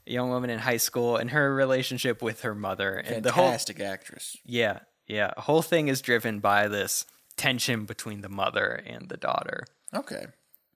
a 0.07 0.12
young 0.12 0.30
woman 0.30 0.49
in 0.50 0.61
high 0.61 0.76
school 0.78 1.16
and 1.16 1.30
her 1.33 1.52
relationship 1.54 2.23
with 2.23 2.40
her 2.42 2.54
mother. 2.54 2.95
And 2.95 3.23
the 3.25 3.33
whole 3.33 3.47
Fantastic 3.47 3.80
actress. 3.80 4.37
yeah, 4.47 4.80
yeah, 5.07 5.33
the 5.35 5.42
whole 5.42 5.61
thing 5.62 5.88
is 5.88 6.00
driven 6.00 6.38
by 6.38 6.68
this 6.68 7.04
tension 7.38 7.85
between 7.87 8.21
the 8.21 8.28
mother 8.28 8.83
and 8.87 9.09
the 9.09 9.16
daughter. 9.16 9.64
Okay. 9.95 10.26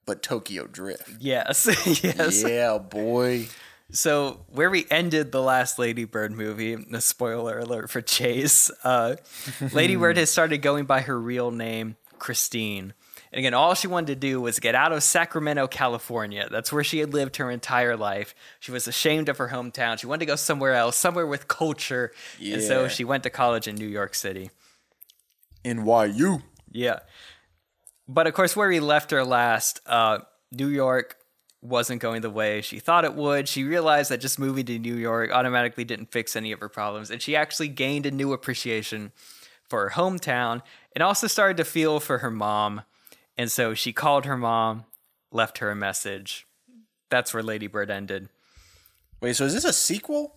But 0.05 0.23
Tokyo 0.23 0.67
Drift. 0.67 1.09
Yes, 1.19 1.67
yes. 2.03 2.43
Yeah, 2.43 2.77
boy. 2.77 3.47
So 3.91 4.45
where 4.47 4.69
we 4.69 4.85
ended 4.89 5.31
the 5.31 5.41
last 5.41 5.77
Lady 5.77 6.05
Bird 6.05 6.31
movie, 6.31 6.75
the 6.75 6.99
spoiler 6.99 7.59
alert 7.59 7.89
for 7.91 8.01
Chase, 8.01 8.71
uh, 8.83 9.17
Lady 9.71 9.95
Bird 9.95 10.17
has 10.17 10.29
started 10.29 10.59
going 10.59 10.85
by 10.85 11.01
her 11.01 11.19
real 11.19 11.51
name, 11.51 11.95
Christine. 12.17 12.93
And 13.31 13.39
again, 13.39 13.53
all 13.53 13.73
she 13.73 13.87
wanted 13.87 14.07
to 14.07 14.15
do 14.15 14.41
was 14.41 14.59
get 14.59 14.75
out 14.75 14.91
of 14.91 15.01
Sacramento, 15.03 15.67
California. 15.67 16.47
That's 16.51 16.71
where 16.71 16.83
she 16.83 16.99
had 16.99 17.13
lived 17.13 17.37
her 17.37 17.49
entire 17.49 17.97
life. 17.97 18.35
She 18.59 18.71
was 18.71 18.87
ashamed 18.87 19.27
of 19.29 19.37
her 19.37 19.49
hometown. 19.49 19.99
She 19.99 20.05
wanted 20.05 20.21
to 20.21 20.25
go 20.27 20.35
somewhere 20.35 20.73
else, 20.73 20.95
somewhere 20.95 21.25
with 21.25 21.47
culture. 21.47 22.11
Yeah. 22.39 22.55
And 22.55 22.63
so 22.63 22.87
she 22.87 23.03
went 23.03 23.23
to 23.23 23.29
college 23.29 23.67
in 23.67 23.75
New 23.75 23.87
York 23.87 24.13
City. 24.15 24.51
NYU. 25.65 26.43
Yeah. 26.73 26.99
But 28.07 28.27
of 28.27 28.33
course, 28.33 28.55
where 28.55 28.67
we 28.67 28.79
left 28.79 29.11
her 29.11 29.23
last, 29.23 29.79
uh, 29.85 30.19
New 30.51 30.67
York 30.67 31.17
wasn't 31.61 32.01
going 32.01 32.21
the 32.21 32.29
way 32.29 32.61
she 32.61 32.79
thought 32.79 33.05
it 33.05 33.15
would. 33.15 33.47
She 33.47 33.63
realized 33.63 34.11
that 34.11 34.19
just 34.19 34.37
moving 34.37 34.65
to 34.65 34.77
New 34.77 34.95
York 34.95 35.31
automatically 35.31 35.85
didn't 35.85 36.11
fix 36.11 36.35
any 36.35 36.51
of 36.51 36.59
her 36.59 36.67
problems. 36.67 37.09
And 37.09 37.21
she 37.21 37.35
actually 37.35 37.69
gained 37.69 38.05
a 38.05 38.11
new 38.11 38.33
appreciation 38.33 39.13
for 39.69 39.83
her 39.89 39.91
hometown 39.91 40.61
and 40.93 41.01
also 41.01 41.27
started 41.27 41.57
to 41.57 41.63
feel 41.63 42.01
for 42.01 42.17
her 42.17 42.29
mom. 42.29 42.81
And 43.37 43.49
so 43.49 43.73
she 43.73 43.93
called 43.93 44.25
her 44.25 44.37
mom, 44.37 44.83
left 45.31 45.59
her 45.59 45.71
a 45.71 45.75
message. 45.75 46.45
That's 47.09 47.33
where 47.33 47.43
Lady 47.43 47.67
Bird 47.67 47.89
ended. 47.89 48.27
Wait, 49.21 49.35
so 49.35 49.45
is 49.45 49.53
this 49.53 49.63
a 49.63 49.73
sequel? 49.73 50.35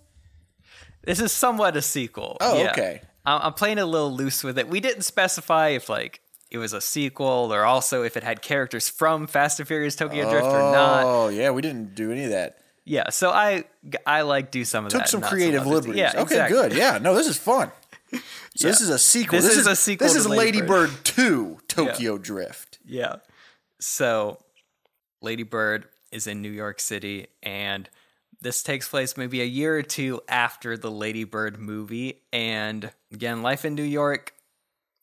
This 1.02 1.21
is 1.21 1.33
somewhat 1.33 1.76
a 1.76 1.83
sequel. 1.83 2.37
Oh, 2.40 2.62
yeah. 2.62 2.71
okay. 2.71 3.00
I'm 3.25 3.55
playing 3.55 3.78
a 3.78 3.87
little 3.87 4.14
loose 4.14 4.45
with 4.45 4.57
it. 4.57 4.69
We 4.69 4.78
didn't 4.78 5.02
specify 5.02 5.71
if 5.71 5.88
like 5.88 6.21
it 6.50 6.59
was 6.59 6.73
a 6.73 6.81
sequel 6.81 7.53
or 7.53 7.65
also 7.65 8.03
if 8.03 8.17
it 8.17 8.23
had 8.23 8.43
characters 8.43 8.88
from 8.88 9.26
Fast 9.26 9.59
and 9.59 9.67
Furious 9.67 9.97
Tokyo 9.97 10.31
Drift 10.31 10.47
or 10.47 10.59
not. 10.73 11.05
Oh, 11.05 11.29
yeah, 11.29 11.50
we 11.50 11.62
didn't 11.62 11.95
do 11.95 12.12
any 12.12 12.25
of 12.25 12.31
that. 12.31 12.59
Yeah, 12.85 13.11
so 13.11 13.31
I 13.31 13.65
I 14.07 14.23
like 14.23 14.53
do 14.53 14.65
some 14.65 14.87
of 14.87 14.93
Took 14.93 15.00
that. 15.00 15.09
Took 15.09 15.23
some 15.23 15.29
creative 15.29 15.62
others. 15.62 15.73
liberties. 15.73 15.97
Yeah, 15.97 16.11
okay, 16.12 16.23
exactly. 16.23 16.57
good. 16.57 16.73
Yeah, 16.73 16.99
no, 16.99 17.15
this 17.17 17.26
is 17.26 17.37
fun. 17.37 17.73
So 18.12 18.21
this 18.69 18.81
is 18.81 18.91
a 18.91 18.99
sequel. 18.99 19.41
This 19.41 19.57
is 19.57 19.67
a 19.67 19.75
sequel 19.75 20.07
This 20.07 20.17
is 20.17 20.29
Lady 20.29 20.61
Bird. 20.61 20.91
Bird 20.91 21.05
2 21.05 21.59
Tokyo 21.67 22.17
Drift. 22.17 22.79
Yeah. 22.85 23.17
So 23.81 24.38
Lady 25.21 25.43
Bird 25.43 25.87
is 26.12 26.29
in 26.29 26.43
New 26.43 26.50
York 26.50 26.79
City 26.79 27.26
and 27.43 27.91
this 28.41 28.62
takes 28.62 28.88
place 28.88 29.17
maybe 29.17 29.41
a 29.41 29.45
year 29.45 29.76
or 29.76 29.83
two 29.83 30.21
after 30.29 30.76
the 30.76 30.91
Lady 30.91 31.25
Bird 31.25 31.59
movie 31.59 32.23
and 32.33 32.93
again 33.12 33.43
life 33.43 33.65
in 33.65 33.75
New 33.75 33.83
York 33.83 34.33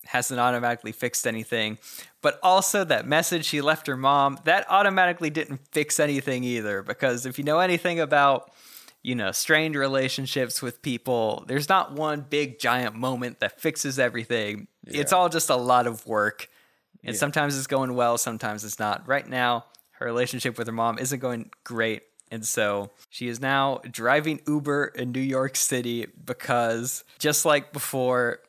hasn't 0.05 0.39
automatically 0.39 0.91
fixed 0.91 1.25
anything. 1.25 1.77
But 2.22 2.39
also 2.43 2.83
that 2.86 3.07
message 3.07 3.45
she 3.45 3.62
left 3.62 3.88
her 3.88 3.98
mom 3.98 4.39
that 4.45 4.65
automatically 4.69 5.29
didn't 5.29 5.62
fix 5.72 6.00
anything 6.00 6.43
either. 6.43 6.81
Because 6.81 7.25
if 7.25 7.38
you 7.38 7.43
know 7.43 7.60
anything 7.60 8.00
about 8.00 8.51
you 9.01 9.15
know 9.15 9.31
strained 9.31 9.75
relationships 9.75 10.62
with 10.62 10.82
people 10.82 11.43
there's 11.47 11.67
not 11.67 11.91
one 11.91 12.21
big 12.21 12.58
giant 12.58 12.95
moment 12.95 13.39
that 13.39 13.60
fixes 13.60 13.99
everything. 13.99 14.67
It's 14.86 15.13
all 15.13 15.30
just 15.30 15.49
a 15.49 15.56
lot 15.56 15.88
of 15.88 16.06
work. 16.08 16.47
And 17.06 17.15
sometimes 17.15 17.58
it's 17.58 17.67
going 17.67 17.95
well, 17.95 18.17
sometimes 18.17 18.63
it's 18.63 18.80
not. 18.80 19.06
Right 19.08 19.27
now, 19.27 19.65
her 19.93 20.06
relationship 20.06 20.58
with 20.58 20.67
her 20.67 20.73
mom 20.73 20.97
isn't 20.99 21.19
going 21.19 21.51
great. 21.63 22.04
And 22.32 22.45
so 22.45 22.91
she 23.10 23.27
is 23.27 23.39
now 23.39 23.82
driving 23.91 24.41
Uber 24.47 24.86
in 24.95 25.12
New 25.12 25.19
York 25.19 25.56
City 25.56 26.08
because 26.25 27.04
just 27.19 27.45
like 27.45 27.73
before, 27.73 28.39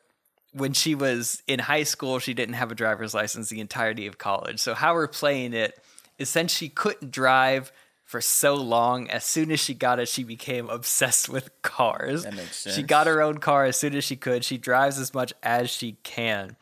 when 0.55 0.71
she 0.71 0.95
was 0.95 1.43
in 1.47 1.59
high 1.59 1.83
school, 1.83 2.19
she 2.19 2.33
didn't 2.33 2.55
have 2.55 2.71
a 2.71 2.75
driver's 2.75 3.13
license 3.13 3.49
the 3.49 3.59
entirety 3.59 4.07
of 4.07 4.17
college. 4.17 4.59
So, 4.59 4.73
how 4.73 4.93
we're 4.93 5.07
playing 5.07 5.53
it 5.53 5.77
is 6.17 6.29
since 6.29 6.53
she 6.53 6.69
couldn't 6.69 7.11
drive 7.11 7.71
for 8.05 8.21
so 8.21 8.55
long, 8.55 9.09
as 9.09 9.25
soon 9.25 9.51
as 9.51 9.59
she 9.59 9.73
got 9.73 9.99
it, 9.99 10.07
she 10.07 10.23
became 10.23 10.69
obsessed 10.69 11.27
with 11.27 11.49
cars. 11.61 12.23
That 12.23 12.35
makes 12.35 12.55
sense. 12.57 12.75
She 12.75 12.83
got 12.83 13.07
her 13.07 13.21
own 13.21 13.39
car 13.39 13.65
as 13.65 13.77
soon 13.77 13.95
as 13.95 14.03
she 14.03 14.15
could. 14.15 14.45
She 14.45 14.57
drives 14.57 14.97
as 14.99 15.13
much 15.13 15.33
as 15.43 15.69
she 15.69 15.97
can. 16.03 16.55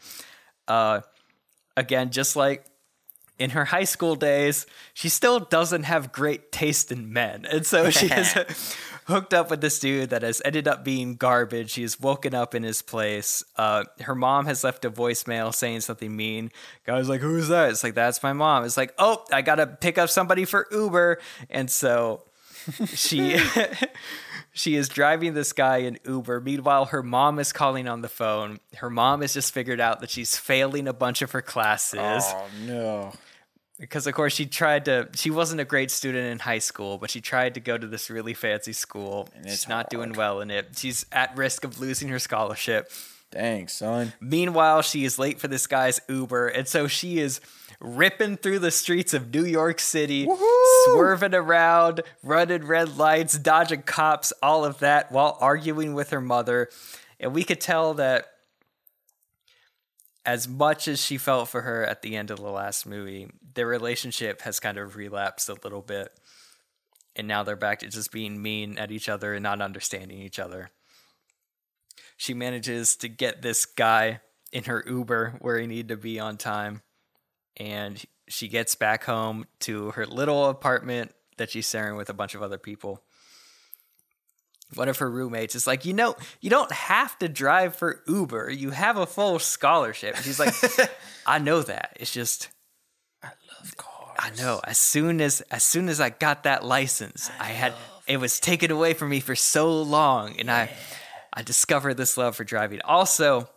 Uh, 0.67 1.01
again, 1.77 2.09
just 2.09 2.35
like 2.35 2.65
in 3.37 3.51
her 3.51 3.65
high 3.65 3.83
school 3.83 4.15
days, 4.15 4.65
she 4.93 5.09
still 5.09 5.39
doesn't 5.39 5.83
have 5.83 6.11
great 6.11 6.51
taste 6.51 6.91
in 6.91 7.11
men. 7.13 7.45
And 7.45 7.65
so 7.65 7.89
she 7.89 8.07
is 8.07 8.33
hooked 9.05 9.33
up 9.33 9.49
with 9.49 9.61
this 9.61 9.79
dude 9.79 10.09
that 10.11 10.21
has 10.21 10.41
ended 10.45 10.67
up 10.67 10.83
being 10.83 11.15
garbage. 11.15 11.71
She's 11.71 11.99
woken 11.99 12.33
up 12.33 12.55
in 12.55 12.63
his 12.63 12.81
place. 12.81 13.43
Uh, 13.55 13.83
her 14.01 14.15
mom 14.15 14.45
has 14.45 14.63
left 14.63 14.85
a 14.85 14.91
voicemail 14.91 15.53
saying 15.53 15.81
something 15.81 16.15
mean. 16.15 16.51
Guy's 16.85 17.09
like, 17.09 17.21
Who's 17.21 17.47
that? 17.49 17.69
It's 17.71 17.83
like, 17.83 17.95
That's 17.95 18.21
my 18.23 18.33
mom. 18.33 18.65
It's 18.65 18.77
like, 18.77 18.93
Oh, 18.97 19.23
I 19.31 19.41
got 19.41 19.55
to 19.55 19.67
pick 19.67 19.97
up 19.97 20.09
somebody 20.09 20.45
for 20.45 20.67
Uber. 20.71 21.19
And 21.49 21.69
so 21.69 22.23
she. 22.87 23.37
She 24.55 24.75
is 24.75 24.87
driving 24.87 25.33
this 25.33 25.51
guy 25.51 25.77
in 25.77 25.97
Uber. 26.05 26.39
Meanwhile, 26.39 26.85
her 26.85 27.01
mom 27.01 27.39
is 27.39 27.51
calling 27.51 27.87
on 27.87 28.01
the 28.01 28.07
phone. 28.07 28.59
Her 28.75 28.89
mom 28.91 29.21
has 29.21 29.33
just 29.33 29.51
figured 29.51 29.81
out 29.81 29.99
that 30.01 30.11
she's 30.11 30.37
failing 30.37 30.87
a 30.87 30.93
bunch 30.93 31.23
of 31.23 31.31
her 31.31 31.41
classes 31.41 31.99
Oh, 31.99 32.45
no. 32.63 33.13
Because 33.83 34.07
of 34.07 34.13
course 34.13 34.33
she 34.33 34.45
tried 34.45 34.85
to 34.85 35.09
she 35.13 35.29
wasn't 35.29 35.59
a 35.59 35.65
great 35.65 35.91
student 35.91 36.25
in 36.31 36.39
high 36.39 36.59
school 36.59 36.97
but 36.97 37.09
she 37.09 37.19
tried 37.19 37.53
to 37.53 37.59
go 37.59 37.77
to 37.77 37.85
this 37.85 38.09
really 38.09 38.33
fancy 38.33 38.71
school. 38.71 39.27
And 39.35 39.45
it's 39.45 39.55
she's 39.55 39.67
not 39.67 39.89
doing 39.89 40.13
well 40.13 40.39
in 40.39 40.49
it. 40.49 40.69
She's 40.77 41.05
at 41.11 41.35
risk 41.35 41.65
of 41.65 41.81
losing 41.81 42.07
her 42.07 42.19
scholarship. 42.19 42.89
Dang, 43.29 43.67
son. 43.67 44.13
meanwhile 44.21 44.83
she 44.83 45.03
is 45.03 45.19
late 45.19 45.39
for 45.39 45.49
this 45.49 45.67
guy's 45.67 45.99
uber 46.07 46.47
and 46.47 46.65
so 46.67 46.87
she 46.87 47.19
is 47.19 47.41
ripping 47.81 48.37
through 48.37 48.59
the 48.59 48.69
streets 48.71 49.13
of 49.13 49.33
new 49.33 49.43
york 49.43 49.79
city 49.79 50.29
swerving 50.85 51.33
around 51.33 52.01
running 52.21 52.63
red 52.65 52.95
lights 52.97 53.37
dodging 53.37 53.81
cops 53.81 54.31
all 54.43 54.63
of 54.63 54.79
that 54.79 55.11
while 55.11 55.37
arguing 55.41 55.93
with 55.93 56.11
her 56.11 56.21
mother. 56.21 56.69
And 57.19 57.33
we 57.33 57.43
could 57.43 57.59
tell 57.59 57.95
that 57.95 58.32
as 60.25 60.47
much 60.47 60.87
as 60.87 61.03
she 61.03 61.17
felt 61.17 61.49
for 61.49 61.61
her 61.61 61.85
at 61.85 62.01
the 62.01 62.15
end 62.15 62.31
of 62.31 62.37
the 62.37 62.49
last 62.49 62.85
movie, 62.85 63.29
their 63.53 63.67
relationship 63.67 64.41
has 64.41 64.59
kind 64.59 64.77
of 64.77 64.95
relapsed 64.95 65.49
a 65.49 65.57
little 65.63 65.81
bit. 65.81 66.11
And 67.15 67.27
now 67.27 67.43
they're 67.43 67.55
back 67.55 67.79
to 67.79 67.89
just 67.89 68.11
being 68.11 68.41
mean 68.41 68.77
at 68.77 68.91
each 68.91 69.09
other 69.09 69.33
and 69.33 69.43
not 69.43 69.61
understanding 69.61 70.19
each 70.19 70.39
other. 70.39 70.71
She 72.17 72.33
manages 72.33 72.95
to 72.97 73.09
get 73.09 73.41
this 73.41 73.65
guy 73.65 74.21
in 74.51 74.63
her 74.63 74.83
Uber 74.87 75.35
where 75.39 75.59
he 75.59 75.67
needed 75.67 75.89
to 75.89 75.97
be 75.97 76.19
on 76.19 76.37
time. 76.37 76.81
And 77.57 78.03
she 78.27 78.47
gets 78.47 78.75
back 78.75 79.03
home 79.03 79.45
to 79.61 79.91
her 79.91 80.05
little 80.05 80.45
apartment 80.45 81.11
that 81.37 81.51
she's 81.51 81.69
sharing 81.69 81.97
with 81.97 82.09
a 82.09 82.13
bunch 82.13 82.33
of 82.33 82.41
other 82.41 82.57
people. 82.57 83.03
One 84.75 84.89
of 84.89 84.97
her 84.97 85.09
roommates 85.09 85.55
is 85.55 85.67
like, 85.67 85.85
you 85.85 85.93
know, 85.93 86.15
you 86.41 86.49
don't 86.49 86.71
have 86.71 87.17
to 87.19 87.29
drive 87.29 87.75
for 87.75 88.01
Uber. 88.07 88.51
You 88.51 88.71
have 88.71 88.97
a 88.97 89.05
full 89.05 89.39
scholarship. 89.39 90.15
And 90.15 90.25
she's 90.25 90.39
like, 90.39 90.53
I 91.27 91.39
know 91.39 91.61
that. 91.61 91.97
It's 91.99 92.11
just 92.11 92.49
Of 93.61 93.77
course. 93.77 94.17
I 94.19 94.31
know. 94.31 94.61
As 94.63 94.77
soon 94.77 95.21
as 95.21 95.41
as 95.51 95.63
soon 95.63 95.89
as 95.89 95.99
I 95.99 96.09
got 96.09 96.43
that 96.43 96.63
license, 96.63 97.29
I, 97.39 97.45
had 97.45 97.73
it 98.07 98.17
was 98.17 98.39
taken 98.39 98.71
away 98.71 98.93
from 98.93 99.09
me 99.09 99.19
for 99.19 99.35
so 99.35 99.81
long, 99.81 100.39
and 100.39 100.51
I 100.51 100.69
I 101.31 101.41
discovered 101.41 101.95
this 101.95 102.17
love 102.17 102.35
for 102.35 102.43
driving. 102.43 102.81
Also, 102.85 103.49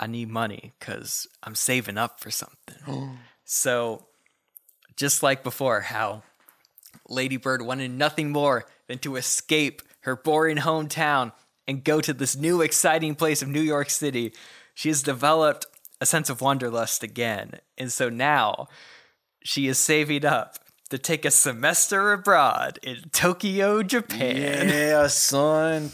I 0.00 0.06
need 0.06 0.28
money 0.28 0.72
because 0.78 1.26
I'm 1.42 1.54
saving 1.54 1.98
up 1.98 2.20
for 2.20 2.30
something. 2.30 3.18
so, 3.44 4.06
just 4.96 5.22
like 5.22 5.42
before, 5.42 5.80
how 5.80 6.22
Lady 7.08 7.36
Bird 7.36 7.62
wanted 7.62 7.90
nothing 7.90 8.30
more 8.30 8.66
than 8.86 8.98
to 9.00 9.16
escape 9.16 9.82
her 10.08 10.16
boring 10.16 10.56
hometown 10.56 11.32
and 11.66 11.84
go 11.84 12.00
to 12.00 12.12
this 12.12 12.34
new 12.34 12.60
exciting 12.62 13.14
place 13.14 13.42
of 13.42 13.48
New 13.48 13.60
York 13.60 13.90
City. 13.90 14.32
She 14.74 14.88
has 14.88 15.02
developed 15.02 15.66
a 16.00 16.06
sense 16.06 16.30
of 16.30 16.40
wanderlust 16.40 17.02
again. 17.02 17.52
And 17.76 17.92
so 17.92 18.08
now 18.08 18.68
she 19.44 19.68
is 19.68 19.78
saving 19.78 20.24
up 20.24 20.58
to 20.90 20.98
take 20.98 21.24
a 21.24 21.30
semester 21.30 22.12
abroad 22.12 22.78
in 22.82 23.10
Tokyo, 23.12 23.82
Japan. 23.82 24.68
Yeah, 24.68 25.06
son. 25.08 25.90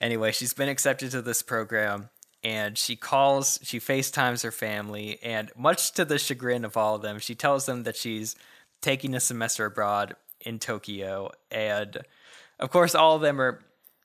Anyway, 0.00 0.32
she's 0.32 0.52
been 0.52 0.68
accepted 0.68 1.10
to 1.12 1.22
this 1.22 1.42
program 1.42 2.10
and 2.42 2.76
she 2.76 2.96
calls, 2.96 3.58
she 3.62 3.78
FaceTimes 3.78 4.42
her 4.42 4.50
family, 4.50 5.18
and 5.22 5.50
much 5.56 5.92
to 5.92 6.04
the 6.06 6.18
chagrin 6.18 6.64
of 6.64 6.76
all 6.76 6.94
of 6.94 7.02
them, 7.02 7.18
she 7.18 7.34
tells 7.34 7.66
them 7.66 7.82
that 7.82 7.96
she's 7.96 8.34
taking 8.80 9.14
a 9.14 9.20
semester 9.20 9.66
abroad 9.66 10.16
in 10.40 10.58
Tokyo. 10.58 11.30
And 11.50 11.98
of 12.60 12.70
course, 12.70 12.94
all 12.94 13.16
of 13.16 13.22
them 13.22 13.40
are 13.40 13.60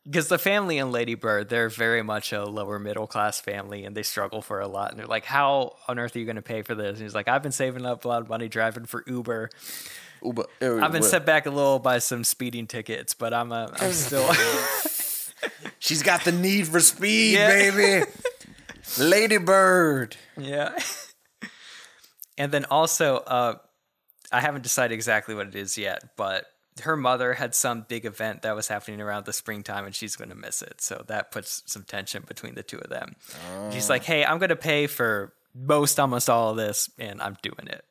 because 0.06 0.28
the 0.28 0.38
family 0.38 0.78
in 0.78 0.92
Lady 0.92 1.16
Bird, 1.16 1.50
they're 1.50 1.70
very 1.70 2.04
much 2.04 2.32
a 2.32 2.44
lower 2.46 2.78
middle 2.78 3.08
class 3.08 3.40
family 3.40 3.86
and 3.86 3.96
they 3.98 4.04
struggle 4.04 4.42
for 4.42 4.60
a 4.60 4.68
lot. 4.68 4.92
And 4.92 5.00
they're 5.00 5.08
like, 5.08 5.26
How 5.26 5.76
on 5.88 5.98
earth 6.00 6.16
are 6.16 6.20
you 6.20 6.26
going 6.26 6.36
to 6.36 6.42
pay 6.44 6.62
for 6.62 6.76
this? 6.76 6.92
And 6.98 7.02
he's 7.02 7.16
like, 7.16 7.28
I've 7.28 7.42
been 7.44 7.52
saving 7.52 7.86
up 7.86 8.06
a 8.06 8.08
lot 8.08 8.22
of 8.22 8.30
money 8.30 8.48
driving 8.48 8.86
for 8.86 9.04
Uber. 9.08 9.50
Uber, 10.24 10.46
I've 10.62 10.92
been 10.92 11.04
set 11.04 11.26
back 11.26 11.46
a 11.46 11.50
little 11.52 11.80
by 11.80 11.98
some 12.00 12.24
speeding 12.24 12.68
tickets, 12.68 13.14
but 13.14 13.34
I'm, 13.34 13.52
uh, 13.52 13.68
I'm 13.80 13.92
still. 13.94 14.32
She's 15.80 16.02
got 16.04 16.24
the 16.24 16.32
need 16.32 16.68
for 16.68 16.80
speed, 16.80 17.34
Yeah. 17.34 17.48
baby. 17.72 18.06
Lady 19.00 19.38
Bird. 19.38 20.16
Yeah. 20.38 20.78
and 22.38 22.52
then 22.52 22.66
also, 22.66 23.18
uh, 23.18 23.56
I 24.32 24.42
haven't 24.42 24.62
decided 24.64 24.94
exactly 24.94 25.36
what 25.36 25.48
it 25.48 25.56
is 25.56 25.78
yet, 25.78 26.16
but 26.16 26.46
her 26.82 26.98
mother 26.98 27.34
had 27.34 27.56
some 27.56 27.86
big 27.88 28.06
event 28.06 28.42
that 28.42 28.56
was 28.56 28.68
happening 28.68 29.00
around 29.02 29.26
the 29.26 29.34
springtime 29.34 29.86
and 29.86 29.96
she's 29.96 30.16
going 30.16 30.30
to 30.30 30.36
miss 30.36 30.62
it. 30.62 30.82
So 30.82 31.04
that 31.08 31.32
puts 31.32 31.64
some 31.66 31.84
tension 31.84 32.24
between 32.28 32.56
the 32.56 32.64
two 32.64 32.78
of 32.78 32.90
them. 32.90 33.16
She's 33.72 33.90
like, 33.90 34.04
hey, 34.04 34.26
I'm 34.26 34.40
going 34.40 34.50
to 34.50 34.56
pay 34.56 34.88
for 34.88 35.34
most, 35.54 36.00
almost 36.00 36.30
all 36.30 36.52
of 36.52 36.58
this, 36.58 36.90
and 37.00 37.22
I'm 37.22 37.38
doing 37.42 37.68
it. 37.68 37.86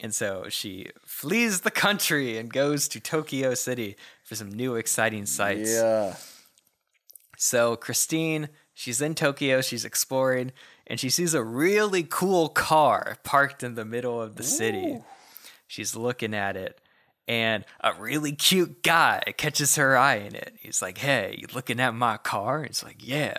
And 0.00 0.14
so 0.14 0.46
she 0.50 0.90
flees 1.06 1.62
the 1.62 1.70
country 1.70 2.36
and 2.36 2.52
goes 2.52 2.88
to 2.88 3.00
Tokyo 3.00 3.54
City 3.54 3.96
for 4.22 4.34
some 4.34 4.50
new 4.50 4.74
exciting 4.74 5.24
sights. 5.24 5.72
Yeah. 5.72 6.16
So 7.38 7.76
Christine, 7.76 8.50
she's 8.74 9.00
in 9.00 9.14
Tokyo, 9.14 9.62
she's 9.62 9.84
exploring, 9.84 10.52
and 10.86 11.00
she 11.00 11.08
sees 11.08 11.32
a 11.32 11.42
really 11.42 12.02
cool 12.02 12.50
car 12.50 13.16
parked 13.24 13.62
in 13.62 13.76
the 13.76 13.84
middle 13.84 14.20
of 14.20 14.36
the 14.36 14.42
city. 14.42 14.98
She's 15.66 15.96
looking 15.96 16.34
at 16.34 16.56
it, 16.56 16.78
and 17.26 17.64
a 17.80 17.94
really 17.94 18.32
cute 18.32 18.82
guy 18.82 19.22
catches 19.36 19.76
her 19.76 19.96
eye 19.96 20.16
in 20.16 20.34
it. 20.34 20.54
He's 20.60 20.82
like, 20.82 20.98
Hey, 20.98 21.36
you 21.38 21.46
looking 21.54 21.80
at 21.80 21.94
my 21.94 22.16
car? 22.18 22.58
And 22.58 22.66
it's 22.66 22.82
like, 22.84 23.06
Yeah. 23.06 23.36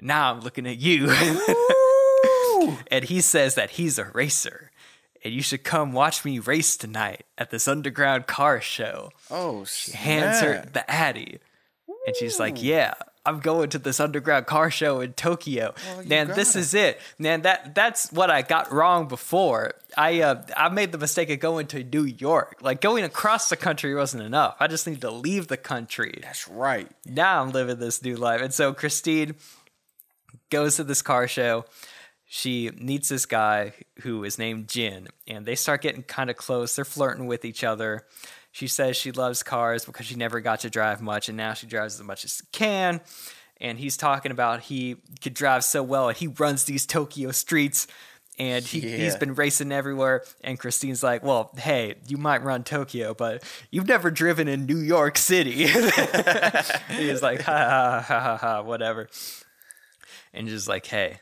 Now 0.00 0.32
I'm 0.32 0.40
looking 0.40 0.66
at 0.66 0.78
you. 0.78 1.10
and 2.90 3.04
he 3.04 3.20
says 3.20 3.54
that 3.54 3.70
he's 3.72 3.98
a 3.98 4.04
racer. 4.06 4.70
And 5.24 5.32
you 5.32 5.40
should 5.42 5.64
come 5.64 5.92
watch 5.92 6.24
me 6.24 6.38
race 6.38 6.76
tonight 6.76 7.24
at 7.38 7.50
this 7.50 7.66
underground 7.66 8.26
car 8.26 8.60
show 8.60 9.10
Oh, 9.30 9.64
hands 9.92 10.40
her 10.40 10.64
the 10.72 10.88
Addy. 10.90 11.38
And 12.06 12.14
she's 12.16 12.38
like, 12.38 12.62
Yeah, 12.62 12.94
I'm 13.26 13.40
going 13.40 13.70
to 13.70 13.78
this 13.78 14.00
underground 14.00 14.46
car 14.46 14.70
show 14.70 15.00
in 15.00 15.14
Tokyo. 15.14 15.74
you 16.02 16.08
Man, 16.08 16.28
this 16.28 16.50
gotta. 16.50 16.58
is 16.58 16.74
it. 16.74 17.00
Man, 17.18 17.42
that 17.42 17.74
that's 17.74 18.12
what 18.12 18.30
I 18.30 18.42
got 18.42 18.70
wrong 18.72 19.08
before. 19.08 19.72
I 19.96 20.20
uh 20.20 20.42
I 20.56 20.68
made 20.68 20.92
the 20.92 20.98
mistake 20.98 21.30
of 21.30 21.40
going 21.40 21.66
to 21.68 21.82
New 21.82 22.04
York. 22.04 22.58
Like 22.60 22.80
going 22.80 23.04
across 23.04 23.48
the 23.48 23.56
country 23.56 23.94
wasn't 23.94 24.22
enough. 24.24 24.56
I 24.60 24.66
just 24.66 24.86
need 24.86 25.00
to 25.00 25.10
leave 25.10 25.48
the 25.48 25.56
country. 25.56 26.18
That's 26.22 26.46
right. 26.48 26.88
Now 27.06 27.42
I'm 27.42 27.50
living 27.50 27.78
this 27.78 28.02
new 28.02 28.16
life. 28.16 28.40
And 28.42 28.52
so 28.52 28.72
Christine 28.74 29.36
goes 30.50 30.76
to 30.76 30.84
this 30.84 31.02
car 31.02 31.26
show. 31.26 31.64
She 32.26 32.70
meets 32.76 33.10
this 33.10 33.26
guy 33.26 33.74
who 34.00 34.24
is 34.24 34.38
named 34.38 34.68
Jin, 34.68 35.08
and 35.28 35.46
they 35.46 35.54
start 35.54 35.82
getting 35.82 36.02
kind 36.02 36.30
of 36.30 36.36
close. 36.36 36.74
They're 36.74 36.84
flirting 36.84 37.26
with 37.26 37.44
each 37.44 37.62
other. 37.62 38.06
She 38.54 38.68
says 38.68 38.96
she 38.96 39.10
loves 39.10 39.42
cars 39.42 39.84
because 39.84 40.06
she 40.06 40.14
never 40.14 40.40
got 40.40 40.60
to 40.60 40.70
drive 40.70 41.02
much, 41.02 41.28
and 41.28 41.36
now 41.36 41.54
she 41.54 41.66
drives 41.66 41.98
as 41.98 42.06
much 42.06 42.24
as 42.24 42.36
she 42.36 42.44
can. 42.52 43.00
And 43.60 43.80
he's 43.80 43.96
talking 43.96 44.30
about 44.30 44.60
he 44.60 44.94
could 45.20 45.34
drive 45.34 45.64
so 45.64 45.82
well, 45.82 46.08
and 46.08 46.16
he 46.16 46.28
runs 46.28 46.62
these 46.62 46.86
Tokyo 46.86 47.32
streets, 47.32 47.88
and 48.38 48.64
he, 48.64 48.78
he's 48.78 49.14
Yeah. 49.14 49.18
been 49.18 49.34
racing 49.34 49.72
everywhere. 49.72 50.22
And 50.44 50.56
Christine's 50.56 51.02
like, 51.02 51.24
"Well, 51.24 51.50
hey, 51.56 51.96
you 52.06 52.16
might 52.16 52.44
run 52.44 52.62
Tokyo, 52.62 53.12
but 53.12 53.42
you've 53.72 53.88
never 53.88 54.08
driven 54.12 54.46
in 54.46 54.66
New 54.66 54.78
York 54.78 55.18
City." 55.18 55.66
he's 55.66 57.22
like, 57.22 57.40
"Ha 57.42 57.52
ha 57.52 58.04
ha 58.06 58.20
ha 58.20 58.36
ha, 58.36 58.62
whatever," 58.62 59.08
and 60.32 60.46
just 60.46 60.68
like, 60.68 60.86
"Hey, 60.86 61.18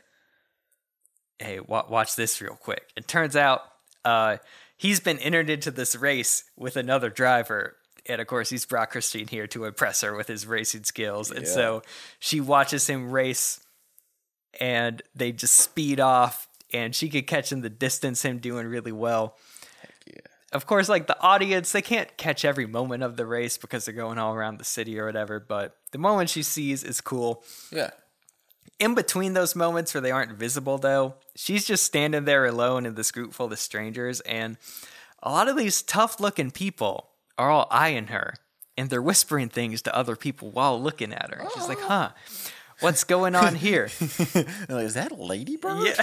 hey, 1.39 1.59
wa- 1.61 1.85
watch 1.89 2.15
this 2.15 2.39
real 2.41 2.55
quick." 2.55 2.83
It 2.95 3.07
turns 3.07 3.35
out 3.35 3.61
uh, 4.05 4.37
he's 4.83 4.99
been 4.99 5.17
entered 5.19 5.49
into 5.49 5.71
this 5.71 5.95
race 5.95 6.43
with 6.57 6.75
another 6.75 7.09
driver. 7.09 7.77
And 8.05 8.19
of 8.19 8.27
course, 8.27 8.49
he's 8.49 8.65
brought 8.65 8.89
Christine 8.89 9.29
here 9.29 9.47
to 9.47 9.63
impress 9.63 10.01
her 10.01 10.13
with 10.13 10.27
his 10.27 10.45
racing 10.45 10.83
skills. 10.83 11.31
And 11.31 11.47
so 11.47 11.83
she 12.19 12.41
watches 12.41 12.85
him 12.85 13.09
race 13.09 13.63
and 14.59 15.01
they 15.15 15.31
just 15.31 15.55
speed 15.55 16.01
off 16.01 16.49
and 16.73 16.93
she 16.93 17.07
could 17.07 17.27
catch 17.27 17.53
in 17.53 17.61
the 17.61 17.69
distance 17.69 18.23
him 18.23 18.39
doing 18.39 18.67
really 18.67 18.91
well. 18.91 19.37
Of 20.51 20.65
course, 20.65 20.89
like 20.89 21.07
the 21.07 21.19
audience, 21.21 21.71
they 21.71 21.81
can't 21.81 22.15
catch 22.17 22.43
every 22.43 22.67
moment 22.67 23.03
of 23.03 23.15
the 23.15 23.25
race 23.25 23.57
because 23.57 23.85
they're 23.85 23.93
going 23.93 24.17
all 24.17 24.33
around 24.33 24.57
the 24.59 24.65
city 24.65 24.99
or 24.99 25.05
whatever, 25.05 25.39
but 25.39 25.77
the 25.93 25.97
moment 25.97 26.29
she 26.29 26.43
sees 26.43 26.83
is 26.83 26.99
cool. 26.99 27.45
Yeah. 27.71 27.91
In 28.79 28.95
between 28.95 29.33
those 29.33 29.55
moments 29.55 29.93
where 29.93 30.01
they 30.01 30.11
aren't 30.11 30.33
visible, 30.33 30.77
though, 30.77 31.15
she's 31.35 31.65
just 31.65 31.83
standing 31.83 32.25
there 32.25 32.45
alone 32.45 32.85
in 32.85 32.95
this 32.95 33.11
group 33.11 33.33
full 33.33 33.51
of 33.51 33.59
strangers, 33.59 34.19
and 34.21 34.57
a 35.21 35.31
lot 35.31 35.47
of 35.47 35.55
these 35.55 35.81
tough 35.81 36.19
looking 36.19 36.51
people 36.51 37.09
are 37.37 37.49
all 37.49 37.67
eyeing 37.71 38.07
her 38.07 38.33
and 38.77 38.89
they're 38.89 39.01
whispering 39.01 39.49
things 39.49 39.81
to 39.83 39.95
other 39.95 40.15
people 40.15 40.49
while 40.49 40.81
looking 40.81 41.13
at 41.13 41.29
her. 41.31 41.41
And 41.41 41.49
she's 41.53 41.67
like, 41.67 41.79
huh, 41.79 42.09
what's 42.79 43.03
going 43.03 43.35
on 43.35 43.55
here? 43.55 43.85
Is 43.99 44.93
that 44.95 45.11
a 45.11 45.15
Lady 45.15 45.57
Bird? 45.57 45.95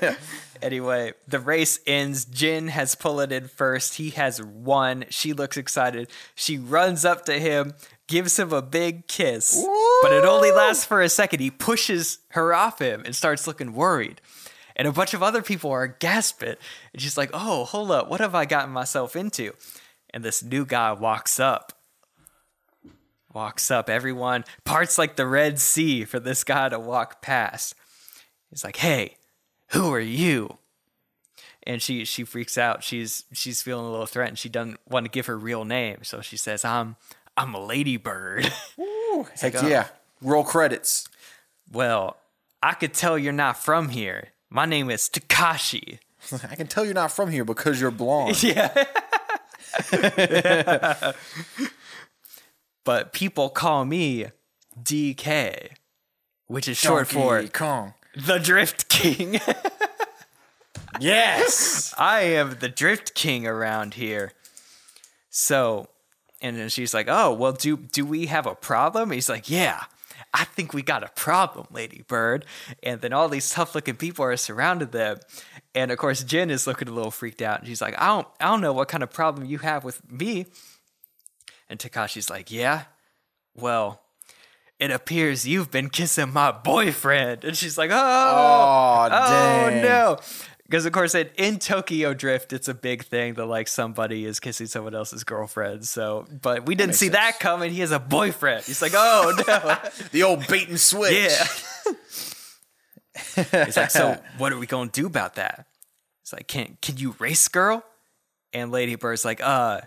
Yeah. 0.00 0.14
anyway, 0.62 1.14
the 1.26 1.40
race 1.40 1.80
ends. 1.86 2.24
Jin 2.24 2.68
has 2.68 2.94
pulled 2.94 3.20
it 3.22 3.32
in 3.32 3.48
first. 3.48 3.94
He 3.94 4.10
has 4.10 4.42
won. 4.42 5.06
She 5.10 5.32
looks 5.32 5.56
excited. 5.56 6.10
She 6.34 6.58
runs 6.58 7.04
up 7.04 7.24
to 7.26 7.38
him, 7.38 7.74
gives 8.08 8.38
him 8.38 8.52
a 8.52 8.62
big 8.62 9.06
kiss, 9.06 9.54
but 10.02 10.12
it 10.12 10.24
only 10.24 10.50
lasts 10.50 10.84
for 10.84 11.00
a 11.00 11.08
second. 11.08 11.40
He 11.40 11.50
pushes 11.50 12.18
her 12.30 12.52
off 12.52 12.80
him 12.80 13.02
and 13.04 13.14
starts 13.14 13.46
looking 13.46 13.74
worried. 13.74 14.20
And 14.74 14.88
a 14.88 14.92
bunch 14.92 15.12
of 15.12 15.22
other 15.22 15.42
people 15.42 15.70
are 15.70 15.86
gasping. 15.88 16.56
And 16.92 17.02
she's 17.02 17.16
like, 17.18 17.30
oh, 17.32 17.64
hold 17.64 17.90
up. 17.90 18.08
What 18.08 18.20
have 18.20 18.34
I 18.34 18.44
gotten 18.44 18.70
myself 18.72 19.16
into? 19.16 19.52
And 20.10 20.24
this 20.24 20.42
new 20.42 20.64
guy 20.64 20.92
walks 20.92 21.38
up. 21.38 21.72
Walks 23.34 23.70
up. 23.70 23.90
Everyone 23.90 24.44
parts 24.64 24.96
like 24.96 25.16
the 25.16 25.26
Red 25.26 25.58
Sea 25.58 26.04
for 26.04 26.18
this 26.18 26.44
guy 26.44 26.68
to 26.68 26.78
walk 26.78 27.20
past. 27.20 27.74
He's 28.50 28.64
like, 28.64 28.76
"Hey, 28.76 29.16
who 29.68 29.92
are 29.92 30.00
you?" 30.00 30.56
And 31.64 31.82
she 31.82 32.06
she 32.06 32.24
freaks 32.24 32.56
out. 32.56 32.82
She's 32.82 33.24
she's 33.32 33.60
feeling 33.60 33.84
a 33.84 33.90
little 33.90 34.06
threatened. 34.06 34.38
She 34.38 34.48
doesn't 34.48 34.80
want 34.88 35.04
to 35.04 35.10
give 35.10 35.26
her 35.26 35.36
real 35.38 35.66
name, 35.66 35.98
so 36.04 36.22
she 36.22 36.38
says, 36.38 36.64
"I'm 36.64 36.96
I'm 37.38 37.54
a 37.54 37.60
ladybird." 37.60 38.44
Heck 39.40 39.54
like, 39.54 39.64
oh. 39.64 39.66
yeah. 39.68 39.86
Roll 40.20 40.44
credits. 40.44 41.08
well, 41.70 42.16
I 42.62 42.74
could 42.74 42.92
tell 42.92 43.16
you're 43.16 43.32
not 43.32 43.56
from 43.56 43.90
here. 43.90 44.28
My 44.50 44.66
name 44.66 44.90
is 44.90 45.08
Takashi. 45.08 45.98
I 46.50 46.56
can 46.56 46.66
tell 46.66 46.84
you're 46.84 46.94
not 46.94 47.12
from 47.12 47.30
here 47.30 47.44
because 47.44 47.80
you're 47.80 47.90
blonde. 47.90 48.42
Yeah. 48.42 48.86
but 52.84 53.12
people 53.12 53.48
call 53.50 53.84
me 53.84 54.26
DK, 54.82 55.70
which 56.46 56.66
is 56.66 56.76
short 56.76 57.06
for 57.06 57.42
Kong. 57.48 57.94
the 58.16 58.38
Drift 58.38 58.88
King. 58.88 59.40
Yes. 61.00 61.94
I 61.98 62.20
am 62.22 62.56
the 62.60 62.68
Drift 62.68 63.14
King 63.14 63.46
around 63.46 63.94
here. 63.94 64.32
So, 65.30 65.88
and 66.40 66.56
then 66.56 66.68
she's 66.68 66.94
like, 66.94 67.06
"Oh, 67.08 67.32
well, 67.32 67.52
do 67.52 67.76
do 67.76 68.04
we 68.04 68.26
have 68.26 68.46
a 68.46 68.54
problem?" 68.54 69.10
He's 69.10 69.28
like, 69.28 69.50
"Yeah, 69.50 69.84
I 70.32 70.44
think 70.44 70.72
we 70.72 70.82
got 70.82 71.02
a 71.02 71.08
problem, 71.08 71.66
Lady 71.70 72.04
Bird." 72.06 72.44
And 72.82 73.00
then 73.00 73.12
all 73.12 73.28
these 73.28 73.50
tough-looking 73.50 73.96
people 73.96 74.24
are 74.24 74.36
surrounded 74.36 74.92
them, 74.92 75.18
and 75.74 75.90
of 75.90 75.98
course, 75.98 76.22
Jin 76.22 76.50
is 76.50 76.66
looking 76.66 76.88
a 76.88 76.92
little 76.92 77.10
freaked 77.10 77.42
out, 77.42 77.60
and 77.60 77.68
she's 77.68 77.82
like, 77.82 78.00
"I 78.00 78.06
don't, 78.08 78.28
I 78.40 78.46
don't 78.46 78.60
know 78.60 78.72
what 78.72 78.88
kind 78.88 79.02
of 79.02 79.10
problem 79.10 79.46
you 79.46 79.58
have 79.58 79.84
with 79.84 80.10
me." 80.10 80.46
And 81.68 81.78
Takashi's 81.78 82.30
like, 82.30 82.50
"Yeah, 82.50 82.84
well." 83.54 84.02
It 84.78 84.92
appears 84.92 85.44
you've 85.44 85.72
been 85.72 85.90
kissing 85.90 86.32
my 86.32 86.52
boyfriend. 86.52 87.42
And 87.42 87.56
she's 87.56 87.76
like, 87.76 87.90
oh, 87.92 87.96
oh 87.96 89.08
dang. 89.08 89.82
no. 89.82 90.18
Because 90.68 90.84
of 90.84 90.92
course, 90.92 91.14
in, 91.14 91.30
in 91.36 91.58
Tokyo 91.58 92.12
Drift, 92.12 92.52
it's 92.52 92.68
a 92.68 92.74
big 92.74 93.04
thing 93.04 93.34
that 93.34 93.46
like 93.46 93.68
somebody 93.68 94.26
is 94.26 94.38
kissing 94.38 94.66
someone 94.66 94.94
else's 94.94 95.24
girlfriend. 95.24 95.86
So, 95.86 96.26
but 96.42 96.66
we 96.66 96.74
didn't 96.74 96.88
makes 96.90 96.98
see 96.98 97.08
that 97.08 97.40
coming. 97.40 97.72
He 97.72 97.80
has 97.80 97.90
a 97.90 97.98
boyfriend. 97.98 98.64
He's 98.64 98.82
like, 98.82 98.92
oh 98.94 99.34
no, 99.46 99.78
The 100.12 100.22
old 100.24 100.46
bait 100.46 100.68
and 100.68 100.78
switch. 100.78 101.12
yeah. 101.14 101.46
He's 103.64 103.76
like, 103.76 103.90
so 103.90 104.20
what 104.38 104.52
are 104.52 104.58
we 104.58 104.66
gonna 104.66 104.90
do 104.90 105.06
about 105.06 105.36
that? 105.36 105.66
It's 106.22 106.32
like, 106.34 106.46
can 106.46 106.76
can 106.82 106.98
you 106.98 107.14
race, 107.18 107.48
girl? 107.48 107.82
And 108.52 108.70
Lady 108.70 108.94
Bird's 108.94 109.24
like, 109.24 109.40
uh, 109.42 109.80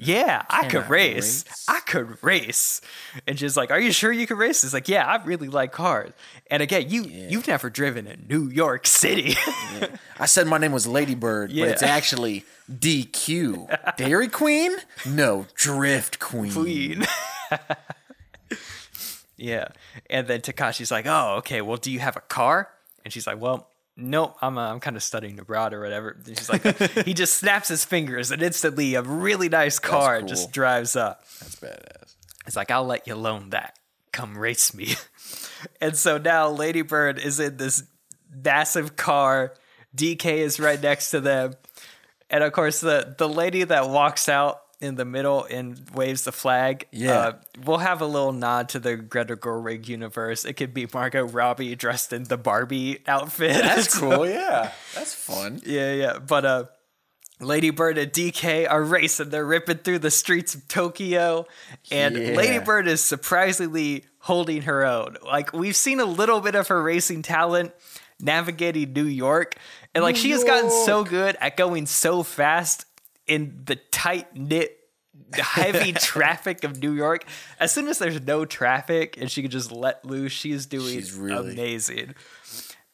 yeah, 0.00 0.44
I 0.50 0.68
could 0.68 0.88
race. 0.90 1.44
race. 1.46 1.64
I 1.68 1.80
could 1.80 2.22
race. 2.22 2.80
And 3.26 3.38
she's 3.38 3.56
like, 3.56 3.70
Are 3.70 3.78
you 3.80 3.92
sure 3.92 4.10
you 4.12 4.26
can 4.26 4.36
race? 4.36 4.64
It's 4.64 4.74
like, 4.74 4.88
Yeah, 4.88 5.06
I 5.06 5.22
really 5.24 5.48
like 5.48 5.72
cars. 5.72 6.12
And 6.50 6.62
again, 6.62 6.90
you 6.90 7.02
you've 7.04 7.46
never 7.48 7.70
driven 7.70 8.06
in 8.06 8.26
New 8.28 8.48
York 8.48 8.86
City. 8.86 9.36
I 10.18 10.26
said 10.26 10.46
my 10.46 10.58
name 10.58 10.72
was 10.72 10.86
Ladybird, 10.86 11.50
Yeah. 11.50 11.66
but 11.66 11.72
it's 11.72 11.82
actually 11.82 12.44
DQ. 12.70 13.96
Dairy 13.96 14.28
Queen? 14.28 14.72
No, 15.06 15.46
Drift 15.54 16.18
Queen. 16.18 16.52
Queen. 16.52 17.06
yeah. 19.36 19.68
And 20.10 20.26
then 20.26 20.40
Takashi's 20.40 20.90
like, 20.90 21.06
Oh, 21.06 21.36
okay, 21.38 21.60
well, 21.60 21.76
do 21.76 21.90
you 21.90 22.00
have 22.00 22.16
a 22.16 22.20
car? 22.20 22.70
And 23.04 23.12
she's 23.12 23.26
like, 23.26 23.40
Well, 23.40 23.68
nope, 23.96 24.36
I'm, 24.42 24.58
uh, 24.58 24.70
I'm 24.70 24.80
kind 24.80 24.96
of 24.96 25.02
studying 25.02 25.38
abroad 25.38 25.72
or 25.72 25.80
whatever. 25.80 26.16
She's 26.26 26.48
like, 26.48 26.64
He 27.04 27.14
just 27.14 27.34
snaps 27.36 27.68
his 27.68 27.84
fingers 27.84 28.30
and 28.30 28.42
instantly 28.42 28.94
a 28.94 29.02
really 29.02 29.48
nice 29.48 29.78
car 29.78 30.20
cool. 30.20 30.28
just 30.28 30.52
drives 30.52 30.96
up. 30.96 31.24
That's 31.40 31.56
badass. 31.56 32.14
It's 32.46 32.56
like, 32.56 32.70
I'll 32.70 32.84
let 32.84 33.06
you 33.06 33.16
loan 33.16 33.50
that. 33.50 33.78
Come 34.12 34.38
race 34.38 34.74
me. 34.74 34.94
and 35.80 35.96
so 35.96 36.18
now 36.18 36.48
Ladybird 36.48 37.18
is 37.18 37.40
in 37.40 37.56
this 37.56 37.82
massive 38.30 38.96
car. 38.96 39.54
DK 39.96 40.38
is 40.38 40.60
right 40.60 40.80
next 40.80 41.10
to 41.10 41.20
them. 41.20 41.54
And 42.30 42.44
of 42.44 42.52
course, 42.52 42.80
the, 42.80 43.14
the 43.16 43.28
lady 43.28 43.64
that 43.64 43.88
walks 43.88 44.28
out 44.28 44.60
in 44.80 44.96
the 44.96 45.04
middle 45.04 45.44
and 45.44 45.80
waves 45.94 46.24
the 46.24 46.32
flag. 46.32 46.86
Yeah. 46.92 47.18
Uh, 47.18 47.32
we'll 47.64 47.78
have 47.78 48.00
a 48.02 48.06
little 48.06 48.32
nod 48.32 48.68
to 48.70 48.78
the 48.78 48.96
Greta 48.96 49.36
Gerwig 49.36 49.88
universe. 49.88 50.44
It 50.44 50.54
could 50.54 50.74
be 50.74 50.86
Margot 50.92 51.24
Robbie 51.24 51.74
dressed 51.76 52.12
in 52.12 52.24
the 52.24 52.36
Barbie 52.36 52.98
outfit. 53.06 53.62
That's 53.62 53.98
cool, 53.98 54.28
yeah. 54.28 54.72
That's 54.94 55.14
fun. 55.14 55.60
yeah, 55.64 55.92
yeah. 55.92 56.18
But 56.18 56.44
uh 56.44 56.64
Lady 57.38 57.68
Bird 57.68 57.98
and 57.98 58.10
DK 58.12 58.66
are 58.70 58.82
racing. 58.82 59.28
They're 59.28 59.44
ripping 59.44 59.78
through 59.78 59.98
the 59.98 60.10
streets 60.10 60.54
of 60.54 60.66
Tokyo. 60.68 61.46
And 61.90 62.16
Yeah. 62.16 62.30
Lady 62.34 62.58
Bird 62.64 62.88
is 62.88 63.02
surprisingly 63.02 64.04
holding 64.20 64.62
her 64.62 64.84
own. 64.86 65.16
Like 65.24 65.52
we've 65.52 65.76
seen 65.76 66.00
a 66.00 66.06
little 66.06 66.40
bit 66.40 66.54
of 66.54 66.68
her 66.68 66.82
racing 66.82 67.22
talent 67.22 67.72
navigating 68.20 68.92
New 68.92 69.04
York. 69.04 69.56
And 69.94 70.02
like 70.04 70.16
she 70.16 70.30
has 70.30 70.44
gotten 70.44 70.70
so 70.70 71.04
good 71.04 71.36
at 71.40 71.56
going 71.56 71.86
so 71.86 72.22
fast 72.22 72.84
in 73.26 73.62
the 73.64 73.76
tight 73.76 74.34
knit 74.36 74.78
heavy 75.32 75.92
traffic 75.94 76.62
of 76.64 76.78
New 76.82 76.92
York. 76.92 77.24
As 77.58 77.72
soon 77.72 77.88
as 77.88 77.98
there's 77.98 78.20
no 78.22 78.44
traffic 78.44 79.16
and 79.18 79.30
she 79.30 79.42
can 79.42 79.50
just 79.50 79.72
let 79.72 80.04
loose, 80.04 80.32
she's 80.32 80.66
doing 80.66 80.92
She's 80.94 81.12
really- 81.12 81.52
amazing. 81.52 82.14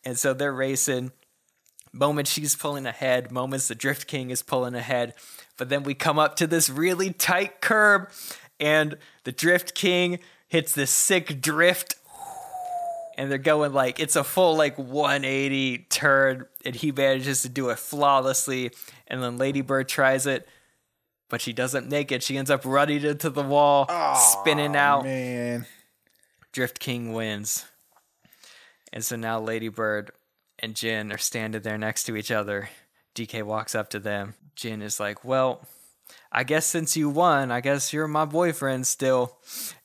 And 0.05 0.18
so 0.18 0.33
they're 0.35 0.53
racing 0.53 1.12
moments 1.92 2.31
she's 2.33 2.57
pulling 2.57 2.87
ahead, 2.87 3.31
moments 3.31 3.68
the 3.68 3.75
Drift 3.75 4.07
King 4.07 4.31
is 4.31 4.42
pulling 4.42 4.75
ahead. 4.75 5.14
But 5.59 5.68
then 5.68 5.83
we 5.83 5.95
come 5.95 6.18
up 6.18 6.37
to 6.37 6.47
this 6.47 6.71
really 6.71 7.12
tight 7.12 7.61
curb, 7.61 8.09
and 8.59 8.97
the 9.25 9.33
Drift 9.33 9.75
King 9.75 10.18
hits 10.49 10.73
this 10.75 10.90
sick 10.90 11.40
drift. 11.42 11.95
And 13.16 13.31
they're 13.31 13.38
going 13.38 13.72
like 13.72 14.01
it's 14.01 14.16
a 14.16 14.25
full 14.25 14.57
like 14.57 14.79
180 14.79 15.87
turn, 15.90 16.46
and 16.64 16.75
he 16.75 16.92
manages 16.92 17.42
to 17.42 17.48
do 17.48 17.70
it 17.70 17.79
flawlessly. 17.79 18.70
And 19.07 19.22
then 19.22 19.37
Ladybird 19.37 19.88
tries 19.88 20.27
it, 20.27 20.48
but 21.29 21.40
she 21.40 21.53
doesn't 21.53 21.88
make 21.88 22.11
it. 22.11 22.22
She 22.22 22.37
ends 22.37 22.51
up 22.51 22.64
running 22.64 23.05
into 23.05 23.31
the 23.31 23.42
wall, 23.42 23.87
spinning 24.16 24.77
out. 24.77 25.05
Man. 25.05 25.66
Drift 26.53 26.79
King 26.79 27.12
wins. 27.12 27.64
And 28.92 29.05
so 29.05 29.16
now 29.16 29.40
Ladybird 29.40 30.11
and 30.59 30.77
Jin 30.77 31.11
are 31.12 31.18
standing 31.18 31.62
there 31.62 31.79
next 31.79 32.05
to 32.05 32.16
each 32.16 32.31
other. 32.31 32.68
DK 33.14 33.42
walks 33.42 33.75
up 33.75 33.90
to 33.90 33.98
them. 33.98 34.35
Jin 34.55 34.83
is 34.83 35.01
like, 35.01 35.25
Well, 35.25 35.66
I 36.31 36.44
guess 36.44 36.66
since 36.66 36.96
you 36.96 37.09
won, 37.09 37.51
I 37.51 37.61
guess 37.61 37.92
you're 37.92 38.09
my 38.09 38.25
boyfriend 38.25 38.87
still. 38.87 39.38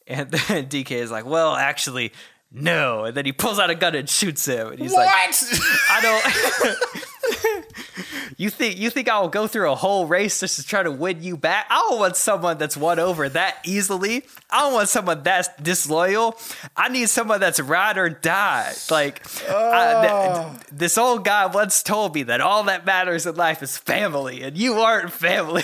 And 0.06 0.30
then 0.32 0.68
DK 0.68 0.92
is 0.92 1.12
like, 1.12 1.26
Well, 1.26 1.56
actually, 1.56 2.12
no. 2.60 3.06
And 3.06 3.16
then 3.16 3.26
he 3.26 3.32
pulls 3.32 3.60
out 3.60 3.70
a 3.70 3.76
gun 3.76 3.96
and 3.96 4.10
shoots 4.10 4.46
him. 4.46 4.68
And 4.68 4.80
he's 4.80 4.94
like, 4.94 5.10
I 5.12 6.02
don't. 6.02 7.68
you 8.38 8.50
think 8.50 8.78
you 8.78 8.90
think 8.90 9.10
I'll 9.10 9.30
go 9.30 9.48
through 9.48 9.72
a 9.72 9.76
whole 9.76 10.06
race 10.06 10.40
just 10.40 10.58
to 10.58 10.66
try 10.66 10.84
to 10.84 10.92
win 10.92 11.24
you 11.24 11.38
back? 11.38 11.68
I 11.70 11.88
don't 11.90 12.00
want 12.00 12.16
someone 12.16 12.58
that's 12.58 12.78
won 12.78 13.00
over 13.00 13.28
that 13.30 13.58
easily. 13.66 14.26
I 14.50 14.62
don't 14.62 14.74
want 14.74 14.90
someone 14.90 15.24
that's 15.24 15.50
disloyal. 15.62 16.38
I 16.76 16.90
need 16.90 17.10
someone 17.10 17.40
that's 17.40 17.60
ride 17.60 17.98
or 17.98 18.10
die. 18.10 18.74
Like 18.90 19.26
I- 19.50 20.02
th- 20.02 20.12
oh. 20.12 20.56
this 20.72 20.98
old 20.98 21.26
guy 21.26 21.46
once 21.48 21.84
told 21.84 22.16
me 22.16 22.24
that 22.24 22.42
all 22.42 22.64
that 22.66 22.86
matters 22.86 23.26
in 23.26 23.36
life 23.36 23.62
is 23.64 23.78
family, 23.78 24.44
and 24.44 24.58
you 24.58 24.76
aren't 24.76 25.12
family. 25.12 25.64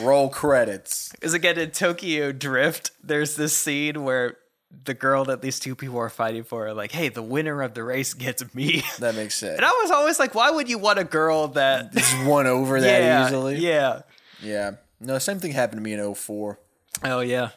Roll 0.04 0.28
credits. 0.28 1.10
Because 1.12 1.34
again, 1.34 1.58
in 1.58 1.70
Tokyo 1.70 2.32
Drift, 2.32 2.90
there's 3.02 3.36
this 3.36 3.56
scene 3.56 4.04
where 4.04 4.36
the 4.84 4.94
girl 4.94 5.24
that 5.26 5.40
these 5.40 5.58
two 5.58 5.74
people 5.74 5.98
are 5.98 6.10
fighting 6.10 6.44
for 6.44 6.66
are 6.66 6.74
like, 6.74 6.92
hey, 6.92 7.08
the 7.08 7.22
winner 7.22 7.62
of 7.62 7.74
the 7.74 7.82
race 7.82 8.14
gets 8.14 8.54
me. 8.54 8.82
That 8.98 9.14
makes 9.14 9.34
sense. 9.34 9.56
And 9.56 9.64
I 9.64 9.70
was 9.82 9.90
always 9.90 10.18
like, 10.18 10.34
why 10.34 10.50
would 10.50 10.68
you 10.68 10.78
want 10.78 10.98
a 10.98 11.04
girl 11.04 11.48
that 11.48 11.92
Just 11.94 12.24
one 12.24 12.46
over 12.46 12.80
that 12.80 13.02
yeah, 13.02 13.26
easily. 13.26 13.56
Yeah. 13.56 14.02
Yeah. 14.42 14.72
No, 15.00 15.18
same 15.18 15.38
thing 15.38 15.52
happened 15.52 15.78
to 15.78 15.82
me 15.82 15.92
in 15.92 16.14
04. 16.14 16.58
Oh 17.04 17.20
yeah. 17.20 17.50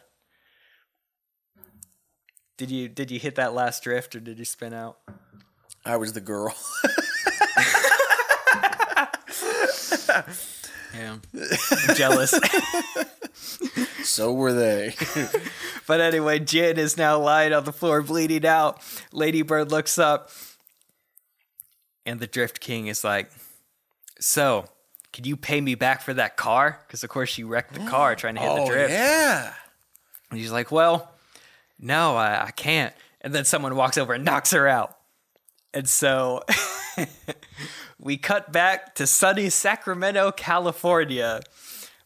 Did 2.56 2.70
you 2.70 2.88
did 2.88 3.10
you 3.10 3.18
hit 3.18 3.34
that 3.34 3.54
last 3.54 3.82
drift 3.82 4.14
or 4.14 4.20
did 4.20 4.38
you 4.38 4.44
spin 4.44 4.72
out? 4.72 4.98
I 5.84 5.96
was 5.96 6.12
the 6.12 6.20
girl. 6.20 6.54
Yeah. 10.94 11.16
I'm 11.16 11.22
jealous. 11.94 12.38
so 14.02 14.32
were 14.32 14.52
they. 14.52 14.94
but 15.86 16.00
anyway, 16.00 16.38
Jin 16.38 16.78
is 16.78 16.96
now 16.96 17.18
lying 17.18 17.52
on 17.52 17.64
the 17.64 17.72
floor 17.72 18.02
bleeding 18.02 18.44
out. 18.44 18.80
Ladybird 19.12 19.70
looks 19.70 19.98
up 19.98 20.30
and 22.04 22.20
the 22.20 22.26
Drift 22.26 22.60
King 22.60 22.88
is 22.88 23.04
like, 23.04 23.30
"So, 24.20 24.66
can 25.12 25.24
you 25.24 25.36
pay 25.36 25.60
me 25.60 25.74
back 25.74 26.02
for 26.02 26.12
that 26.14 26.36
car? 26.36 26.80
Because 26.86 27.02
of 27.04 27.10
course 27.10 27.30
she 27.30 27.44
wrecked 27.44 27.74
the 27.74 27.86
car 27.86 28.14
trying 28.16 28.34
to 28.34 28.40
hit 28.40 28.54
the 28.54 28.62
oh, 28.62 28.66
drift." 28.66 28.90
yeah. 28.90 29.54
And 30.32 30.40
he's 30.40 30.50
like, 30.50 30.72
Well, 30.72 31.12
no, 31.78 32.16
I, 32.16 32.46
I 32.46 32.50
can't. 32.52 32.94
And 33.20 33.34
then 33.34 33.44
someone 33.44 33.76
walks 33.76 33.98
over 33.98 34.14
and 34.14 34.24
knocks 34.24 34.50
her 34.52 34.66
out. 34.66 34.96
And 35.74 35.86
so 35.86 36.42
we 38.02 38.16
cut 38.16 38.52
back 38.52 38.96
to 38.96 39.06
sunny 39.06 39.48
Sacramento, 39.48 40.32
California. 40.32 41.40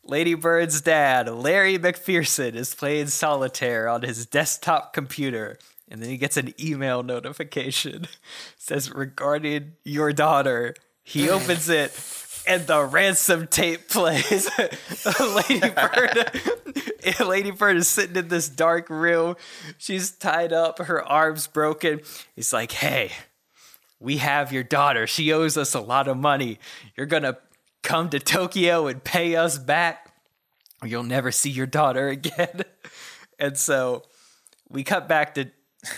Lady 0.05 0.35
Bird's 0.35 0.83
dad, 0.83 1.29
Larry 1.29 1.79
McPherson, 1.79 2.55
is 2.55 2.75
playing 2.75 3.07
solitaire 3.09 3.89
on 3.89 4.03
his 4.03 4.27
desktop 4.27 4.93
computer. 4.93 5.59
And 5.89 6.03
then 6.03 6.11
he 6.11 6.19
gets 6.19 6.37
an 6.37 6.53
email 6.61 7.03
notification. 7.03 8.05
It 8.05 8.19
says, 8.59 8.93
regarding 8.93 9.73
your 9.85 10.13
daughter. 10.13 10.75
He 11.03 11.31
opens 11.31 11.69
it 11.69 11.93
and 12.47 12.67
the 12.67 12.85
ransom 12.85 13.47
tape 13.47 13.89
plays. 13.89 14.51
Lady 15.49 15.61
Bird, 15.61 16.41
Lady 17.27 17.51
Bird 17.53 17.77
is 17.77 17.89
sitting 17.89 18.17
in 18.17 18.29
this 18.29 18.49
dark 18.49 18.91
room. 18.91 19.37
She's 19.79 20.11
tied 20.11 20.53
up, 20.53 20.79
her 20.79 21.03
arms 21.03 21.47
broken. 21.47 22.01
He's 22.35 22.53
like, 22.53 22.73
"Hey, 22.73 23.13
we 23.99 24.19
have 24.19 24.53
your 24.53 24.63
daughter. 24.63 25.07
She 25.07 25.33
owes 25.33 25.57
us 25.57 25.75
a 25.75 25.81
lot 25.81 26.09
of 26.09 26.17
money. 26.17 26.59
You're 26.97 27.07
gonna 27.07 27.39
come 27.83 28.11
to 28.11 28.19
Tokyo 28.19 28.87
and 28.87 29.03
pay 29.03 29.37
us 29.37 29.59
back, 29.59 30.13
or 30.83 30.89
you'll 30.89 31.03
never 31.03 31.31
see 31.31 31.51
your 31.51 31.67
daughter 31.67 32.09
again." 32.09 32.63
And 33.39 33.57
so 33.57 34.03
we 34.69 34.85
cut 34.85 35.09
back 35.09 35.35
to 35.35 35.51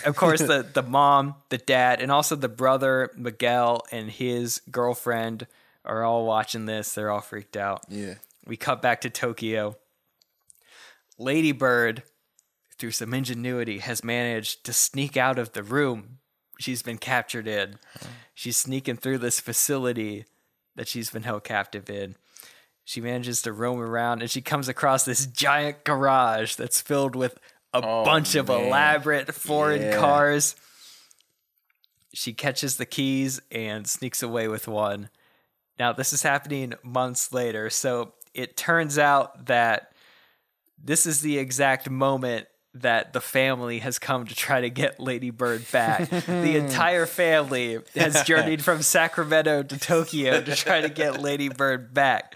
of 0.05 0.15
course 0.15 0.41
the 0.41 0.67
the 0.73 0.83
mom, 0.83 1.35
the 1.49 1.57
dad, 1.57 2.01
and 2.01 2.11
also 2.11 2.35
the 2.35 2.49
brother 2.49 3.11
Miguel 3.15 3.83
and 3.91 4.09
his 4.09 4.61
girlfriend 4.69 5.47
are 5.85 6.03
all 6.03 6.25
watching 6.25 6.65
this. 6.65 6.93
They're 6.93 7.09
all 7.09 7.21
freaked 7.21 7.57
out. 7.57 7.83
Yeah. 7.89 8.15
We 8.45 8.57
cut 8.57 8.81
back 8.81 9.01
to 9.01 9.09
Tokyo. 9.09 9.77
Lady 11.17 11.51
Bird, 11.51 12.03
through 12.77 12.91
some 12.91 13.13
ingenuity, 13.13 13.79
has 13.79 14.03
managed 14.03 14.63
to 14.65 14.73
sneak 14.73 15.17
out 15.17 15.37
of 15.37 15.51
the 15.51 15.63
room 15.63 16.18
she's 16.59 16.81
been 16.81 16.97
captured 16.97 17.47
in. 17.47 17.75
She's 18.35 18.57
sneaking 18.57 18.97
through 18.97 19.17
this 19.19 19.39
facility 19.39 20.25
that 20.75 20.87
she's 20.87 21.09
been 21.09 21.23
held 21.23 21.43
captive 21.43 21.89
in. 21.89 22.15
She 22.85 23.01
manages 23.01 23.41
to 23.43 23.53
roam 23.53 23.79
around 23.79 24.21
and 24.21 24.29
she 24.29 24.41
comes 24.41 24.67
across 24.67 25.05
this 25.05 25.25
giant 25.25 25.83
garage 25.83 26.55
that's 26.55 26.81
filled 26.81 27.15
with 27.15 27.37
a 27.73 27.81
oh, 27.83 28.03
bunch 28.03 28.35
of 28.35 28.47
man. 28.47 28.65
elaborate 28.65 29.33
foreign 29.33 29.81
Yeah. 29.81 29.97
cars. 29.97 30.55
She 32.13 32.33
catches 32.33 32.77
the 32.77 32.85
keys 32.85 33.39
and 33.51 33.87
sneaks 33.87 34.23
away 34.23 34.47
with 34.47 34.67
one. 34.67 35.09
Now, 35.77 35.93
this 35.93 36.11
is 36.11 36.23
happening 36.23 36.73
months 36.83 37.31
later. 37.31 37.69
So 37.69 38.13
it 38.33 38.57
turns 38.57 38.97
out 38.97 39.45
that 39.45 39.91
this 40.83 41.05
is 41.05 41.21
the 41.21 41.37
exact 41.37 41.89
moment 41.89 42.47
that 42.75 43.13
the 43.13 43.21
family 43.21 43.79
has 43.79 43.97
come 43.99 44.25
to 44.27 44.35
try 44.35 44.61
to 44.61 44.69
get 44.69 44.99
Lady 44.99 45.31
Bird 45.31 45.63
back. 45.71 46.09
the 46.09 46.55
entire 46.63 47.05
family 47.05 47.79
has 47.95 48.23
journeyed 48.23 48.63
from 48.63 48.81
Sacramento 48.81 49.63
to 49.63 49.77
Tokyo 49.79 50.41
to 50.41 50.55
try 50.55 50.81
to 50.81 50.89
get 50.89 51.19
Lady 51.21 51.49
Bird 51.49 51.93
back. 51.93 52.35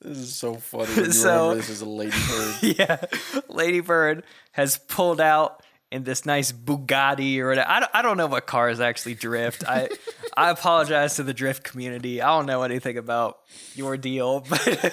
This 0.00 0.18
is 0.18 0.34
so 0.36 0.54
funny. 0.56 0.92
When 0.94 1.04
you 1.06 1.12
So- 1.12 1.54
this 1.54 1.68
is 1.70 1.80
a 1.80 1.88
lady 1.88 2.16
bird. 2.28 2.56
yeah, 2.62 3.04
Lady 3.48 3.80
Bird 3.80 4.24
has 4.52 4.76
pulled 4.78 5.20
out 5.20 5.62
in 5.92 6.02
this 6.02 6.26
nice 6.26 6.50
Bugatti 6.52 7.38
or 7.38 7.48
whatever. 7.48 7.68
I 7.70 7.80
don't, 7.80 7.90
I 7.94 8.02
don't 8.02 8.16
know 8.16 8.26
what 8.26 8.46
cars 8.46 8.80
actually 8.80 9.14
drift. 9.14 9.64
I 9.66 9.88
I 10.36 10.50
apologize 10.50 11.14
to 11.16 11.22
the 11.22 11.32
drift 11.32 11.62
community. 11.62 12.20
I 12.20 12.26
don't 12.36 12.46
know 12.46 12.62
anything 12.62 12.98
about 12.98 13.38
your 13.74 13.96
deal, 13.96 14.40
but 14.40 14.92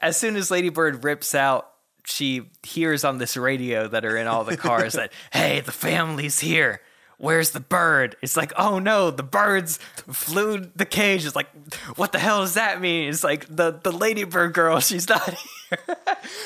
as 0.00 0.16
soon 0.16 0.36
as 0.36 0.50
Lady 0.50 0.68
Bird 0.70 1.04
rips 1.04 1.34
out, 1.34 1.68
she 2.04 2.42
hears 2.62 3.04
on 3.04 3.18
this 3.18 3.36
radio 3.36 3.88
that 3.88 4.04
are 4.04 4.16
in 4.16 4.26
all 4.26 4.44
the 4.44 4.56
cars 4.56 4.94
that, 4.94 5.12
hey, 5.32 5.60
the 5.60 5.72
family's 5.72 6.40
here. 6.40 6.80
Where's 7.18 7.50
the 7.52 7.60
bird? 7.60 8.16
It's 8.20 8.36
like, 8.36 8.52
oh 8.56 8.80
no, 8.80 9.12
the 9.12 9.22
birds 9.22 9.78
flew 10.10 10.66
the 10.74 10.84
cage. 10.84 11.24
It's 11.24 11.36
like, 11.36 11.48
what 11.94 12.10
the 12.10 12.18
hell 12.18 12.40
does 12.40 12.54
that 12.54 12.80
mean? 12.80 13.08
It's 13.08 13.22
like 13.22 13.46
the 13.46 13.78
the 13.80 13.92
ladybird 13.92 14.54
girl, 14.54 14.80
she's 14.80 15.08
not 15.08 15.22
here. 15.28 15.78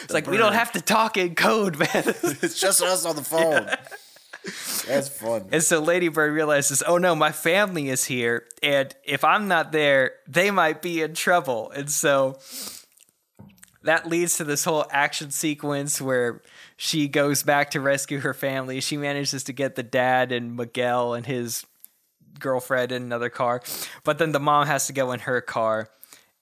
it's 0.03 0.13
like 0.13 0.27
we 0.27 0.37
don't 0.37 0.53
have 0.53 0.73
to 0.73 0.83
talk 0.83 1.17
in 1.17 1.35
code, 1.35 1.79
man. 1.79 1.89
It's 2.43 2.61
just 2.61 2.83
us 2.83 3.07
on 3.07 3.17
the 3.17 3.23
phone. 3.23 3.71
That's 4.87 5.09
fun. 5.09 5.47
And 5.51 5.63
so 5.63 5.81
Ladybird 5.81 6.33
realizes, 6.33 6.83
oh 6.87 6.99
no, 6.99 7.15
my 7.15 7.33
family 7.33 7.89
is 7.89 8.05
here, 8.05 8.45
and 8.63 8.95
if 9.03 9.25
I'm 9.25 9.49
not 9.49 9.73
there, 9.73 10.13
they 10.29 10.51
might 10.51 10.83
be 10.83 11.03
in 11.03 11.15
trouble. 11.15 11.71
And 11.71 11.91
so 11.91 12.39
that 13.87 14.09
leads 14.09 14.37
to 14.37 14.45
this 14.45 14.65
whole 14.65 14.87
action 14.91 15.31
sequence 15.31 16.01
where 16.01 16.43
she 16.77 17.09
goes 17.09 17.43
back 17.43 17.71
to 17.71 17.81
rescue 17.81 18.21
her 18.21 18.35
family. 18.35 18.81
She 18.81 18.97
manages 18.97 19.45
to 19.45 19.53
get 19.53 19.75
the 19.75 19.83
dad 19.83 20.33
and 20.33 20.57
Miguel 20.57 21.15
and 21.15 21.25
his 21.27 21.65
girlfriend 22.39 22.93
in 22.93 23.03
another 23.03 23.31
car, 23.31 23.63
but 24.05 24.19
then 24.19 24.33
the 24.33 24.41
mom 24.41 24.67
has 24.67 24.87
to 24.89 24.93
go 24.93 25.13
in 25.13 25.21
her 25.21 25.41
car. 25.41 25.89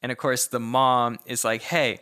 And 0.03 0.11
of 0.11 0.19
course, 0.19 0.49
the 0.49 0.61
mom 0.61 1.19
is 1.25 1.45
like, 1.45 1.63
hey, 1.63 2.01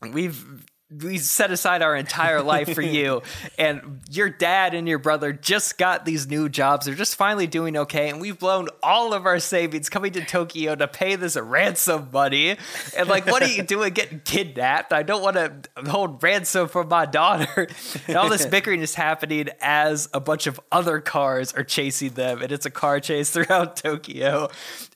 we've 0.00 0.64
we 0.88 1.18
set 1.18 1.50
aside 1.50 1.82
our 1.82 1.96
entire 1.96 2.42
life 2.42 2.72
for 2.74 2.82
you. 2.82 3.22
And 3.58 4.00
your 4.10 4.28
dad 4.28 4.74
and 4.74 4.86
your 4.86 4.98
brother 4.98 5.32
just 5.32 5.78
got 5.78 6.04
these 6.04 6.26
new 6.26 6.48
jobs. 6.48 6.86
They're 6.86 6.94
just 6.94 7.16
finally 7.16 7.46
doing 7.46 7.76
okay. 7.76 8.10
And 8.10 8.20
we've 8.20 8.38
blown 8.38 8.68
all 8.82 9.14
of 9.14 9.24
our 9.24 9.38
savings 9.38 9.88
coming 9.88 10.12
to 10.12 10.24
tokyo 10.24 10.74
to 10.74 10.86
pay 10.86 11.16
this 11.16 11.36
ransom 11.36 12.10
money. 12.12 12.56
And 12.96 13.08
like 13.08 13.26
what 13.26 13.42
are 13.42 13.48
you 13.48 13.62
doing 13.62 13.94
getting 13.94 14.20
kidnapped? 14.20 14.92
I 14.92 15.02
don't 15.02 15.22
want 15.22 15.36
to 15.36 15.90
hold 15.90 16.22
ransom 16.22 16.68
for 16.68 16.84
my 16.84 17.06
daughter. 17.06 17.68
And 18.08 18.16
all 18.16 18.28
this 18.28 18.46
bickering 18.56 18.80
is 18.80 18.94
happening 18.94 19.48
as 19.60 20.08
a 20.12 20.20
bunch 20.20 20.46
of 20.46 20.60
other 20.70 21.00
cars 21.00 21.52
are 21.54 21.64
chasing 21.64 22.10
them. 22.10 22.42
And 22.42 22.52
it's 22.52 22.66
a 22.66 22.70
car 22.70 23.00
chase 23.00 23.30
throughout 23.30 23.76
tokyo. 23.76 24.48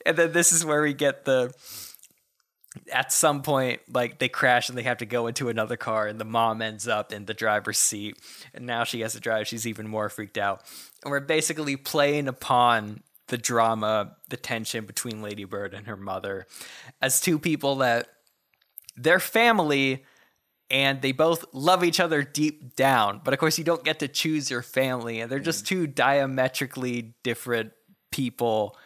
And 0.04 0.16
then 0.16 0.32
this 0.32 0.52
is 0.52 0.64
where 0.64 0.82
we 0.82 0.92
get 0.92 1.24
the 1.24 1.52
at 2.92 3.12
some 3.12 3.42
point, 3.42 3.80
like 3.92 4.18
they 4.18 4.28
crash 4.28 4.68
and 4.68 4.78
they 4.78 4.82
have 4.84 4.98
to 4.98 5.06
go 5.06 5.26
into 5.26 5.48
another 5.48 5.76
car, 5.76 6.06
and 6.06 6.20
the 6.20 6.24
mom 6.24 6.62
ends 6.62 6.86
up 6.86 7.12
in 7.12 7.24
the 7.26 7.34
driver's 7.34 7.78
seat, 7.78 8.16
and 8.54 8.66
now 8.66 8.84
she 8.84 9.00
has 9.00 9.14
to 9.14 9.20
drive. 9.20 9.48
She's 9.48 9.66
even 9.66 9.88
more 9.88 10.08
freaked 10.08 10.38
out, 10.38 10.62
and 11.02 11.10
we're 11.10 11.20
basically 11.20 11.76
playing 11.76 12.28
upon 12.28 13.02
the 13.26 13.38
drama, 13.38 14.16
the 14.28 14.36
tension 14.36 14.84
between 14.86 15.22
Lady 15.22 15.44
Bird 15.44 15.74
and 15.74 15.86
her 15.86 15.96
mother, 15.96 16.46
as 17.00 17.20
two 17.20 17.38
people 17.38 17.76
that 17.76 18.08
they're 18.96 19.20
family 19.20 20.04
and 20.70 21.02
they 21.02 21.12
both 21.12 21.44
love 21.52 21.82
each 21.82 21.98
other 21.98 22.22
deep 22.22 22.76
down, 22.76 23.20
but 23.24 23.34
of 23.34 23.40
course 23.40 23.58
you 23.58 23.64
don't 23.64 23.82
get 23.82 23.98
to 23.98 24.08
choose 24.08 24.50
your 24.50 24.62
family, 24.62 25.20
and 25.20 25.30
they're 25.30 25.40
just 25.40 25.64
mm. 25.64 25.68
two 25.68 25.86
diametrically 25.86 27.14
different 27.24 27.72
people, 28.12 28.76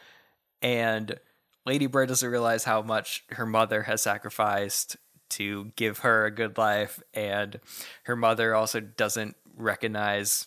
and 0.62 1.18
Lady 1.66 1.86
Bird 1.86 2.08
doesn't 2.08 2.28
realize 2.30 2.64
how 2.64 2.82
much 2.82 3.24
her 3.30 3.46
mother 3.46 3.82
has 3.84 4.02
sacrificed 4.02 4.96
to 5.30 5.72
give 5.76 6.00
her 6.00 6.26
a 6.26 6.30
good 6.30 6.58
life, 6.58 7.02
and 7.14 7.58
her 8.04 8.14
mother 8.16 8.54
also 8.54 8.80
doesn't 8.80 9.36
recognize 9.56 10.46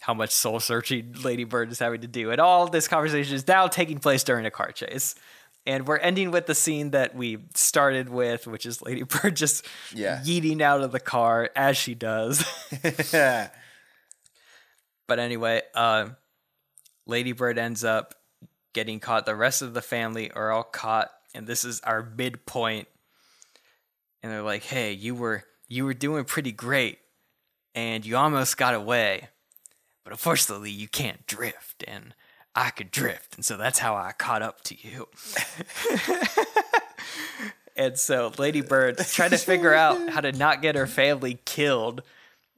how 0.00 0.14
much 0.14 0.30
soul 0.30 0.60
searching 0.60 1.12
Lady 1.24 1.44
Bird 1.44 1.72
is 1.72 1.78
having 1.78 2.02
to 2.02 2.06
do. 2.06 2.30
And 2.30 2.40
all 2.40 2.68
this 2.68 2.86
conversation 2.86 3.34
is 3.34 3.46
now 3.48 3.66
taking 3.66 3.98
place 3.98 4.22
during 4.22 4.46
a 4.46 4.50
car 4.50 4.70
chase. 4.70 5.14
And 5.66 5.86
we're 5.86 5.98
ending 5.98 6.30
with 6.30 6.46
the 6.46 6.54
scene 6.54 6.92
that 6.92 7.14
we 7.14 7.38
started 7.54 8.08
with, 8.08 8.46
which 8.46 8.64
is 8.64 8.80
Lady 8.80 9.02
Bird 9.22 9.36
just 9.36 9.66
Yeah. 9.94 10.20
yeeting 10.24 10.60
out 10.60 10.82
of 10.82 10.92
the 10.92 11.00
car 11.00 11.50
as 11.56 11.76
she 11.76 11.94
does. 11.94 12.44
But 15.06 15.18
anyway, 15.18 15.62
uh, 15.74 16.10
Lady 17.06 17.32
Bird 17.32 17.56
ends 17.58 17.82
up 17.82 18.14
getting 18.72 19.00
caught. 19.00 19.26
The 19.26 19.34
rest 19.34 19.62
of 19.62 19.74
the 19.74 19.82
family 19.82 20.30
are 20.30 20.50
all 20.50 20.64
caught, 20.64 21.10
and 21.34 21.46
this 21.46 21.64
is 21.64 21.80
our 21.82 22.02
midpoint. 22.02 22.88
And 24.22 24.32
they're 24.32 24.42
like, 24.42 24.64
"Hey, 24.64 24.92
you 24.92 25.14
were 25.14 25.44
you 25.68 25.84
were 25.84 25.94
doing 25.94 26.24
pretty 26.24 26.52
great, 26.52 26.98
and 27.74 28.04
you 28.04 28.16
almost 28.16 28.56
got 28.56 28.74
away, 28.74 29.28
but 30.04 30.12
unfortunately, 30.12 30.70
you 30.70 30.88
can't 30.88 31.26
drift, 31.26 31.84
and 31.86 32.14
I 32.54 32.70
could 32.70 32.90
drift, 32.90 33.36
and 33.36 33.44
so 33.44 33.56
that's 33.56 33.78
how 33.78 33.94
I 33.94 34.12
caught 34.12 34.42
up 34.42 34.62
to 34.64 34.76
you." 34.76 35.08
and 37.76 37.98
so 37.98 38.32
Lady 38.38 38.60
Bird 38.60 38.98
tried 38.98 39.30
to 39.30 39.38
figure 39.38 39.74
out 39.74 40.10
how 40.10 40.20
to 40.20 40.32
not 40.32 40.62
get 40.62 40.74
her 40.74 40.86
family 40.86 41.38
killed 41.44 42.02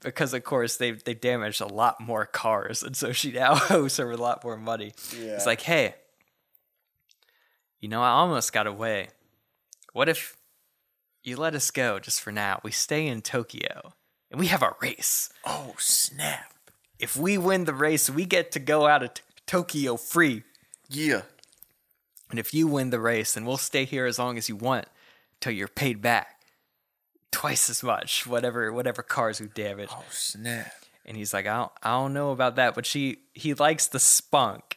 because 0.01 0.35
of 0.35 0.45
course 0.45 0.77
they 0.77 0.93
they 0.93 1.15
damaged 1.15 1.61
a 1.61 1.67
lot 1.67 2.01
more 2.01 2.27
cars 2.27 2.83
and 2.83 2.97
so 2.97 3.13
she 3.13 3.33
now 3.33 3.61
owes 3.71 3.97
her 3.99 4.11
a 4.11 4.17
lot 4.17 4.43
more 4.45 4.57
money. 4.57 4.93
Yeah. 5.19 5.35
It's 5.35 5.47
like, 5.47 5.63
hey, 5.63 5.95
you 7.81 7.89
know, 7.89 8.03
I 8.03 8.11
almost 8.11 8.53
got 8.53 8.67
away. 8.67 9.09
What 9.93 10.09
if 10.09 10.37
you 11.23 11.37
let 11.37 11.55
us 11.55 11.71
go 11.71 11.99
just 11.99 12.21
for 12.21 12.33
now? 12.33 12.61
We 12.63 12.71
stay 12.71 13.07
in 13.07 13.23
Tokyo 13.23 13.93
and 14.31 14.39
we 14.39 14.47
have 14.47 14.63
a 14.63 14.75
race. 14.81 15.31
oh 15.45 15.75
snap! 15.79 16.55
If 16.99 17.17
we 17.17 17.39
win 17.39 17.65
the 17.65 17.75
race, 17.75 18.09
we 18.11 18.25
get 18.25 18.53
to 18.53 18.59
go 18.59 18.87
out 18.87 19.03
of 19.03 19.15
t- 19.15 19.23
Tokyo 19.47 19.97
free. 19.97 20.45
Yeah. 20.89 21.23
And 22.31 22.39
if 22.39 22.55
you 22.55 22.69
win 22.69 22.91
the 22.91 23.01
race, 23.01 23.35
then 23.35 23.45
we'll 23.45 23.57
stay 23.57 23.85
here 23.85 24.07
as 24.07 24.19
long 24.19 24.39
as 24.39 24.49
you 24.49 24.55
want 24.55 24.87
till 25.41 25.53
you're 25.53 25.67
paid 25.67 26.01
back 26.01 26.40
twice 27.33 27.71
as 27.71 27.83
much, 27.83 28.27
whatever 28.27 28.73
whatever 28.73 29.03
cars 29.03 29.41
we 29.41 29.49
damaged. 29.49 29.93
Oh 29.95 30.05
snap! 30.11 30.73
and 31.11 31.17
he's 31.17 31.33
like, 31.35 31.47
I 31.47 31.57
don't, 31.57 31.73
I 31.83 31.91
don't 31.91 32.13
know 32.13 32.31
about 32.31 32.57
that, 32.57 32.75
but 32.75 32.87
she 32.87 33.19
he 33.33 33.55
likes 33.55 33.89
the 33.89 33.99
spunk, 33.99 34.77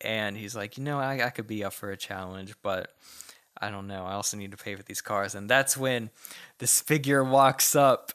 and 0.00 0.36
he's 0.36 0.54
like, 0.56 0.76
you 0.76 0.84
know, 0.84 0.98
I, 0.98 1.26
I 1.26 1.30
could 1.30 1.46
be 1.46 1.64
up 1.64 1.72
for 1.72 1.90
a 1.90 1.96
challenge, 1.96 2.54
but 2.62 2.92
I 3.58 3.70
don't 3.70 3.86
know. 3.86 4.04
I 4.04 4.12
also 4.12 4.36
need 4.36 4.50
to 4.50 4.56
pay 4.56 4.74
for 4.74 4.82
these 4.82 5.00
cars, 5.00 5.34
and 5.34 5.48
that's 5.48 5.76
when 5.76 6.10
this 6.58 6.80
figure 6.80 7.24
walks 7.24 7.74
up. 7.74 8.12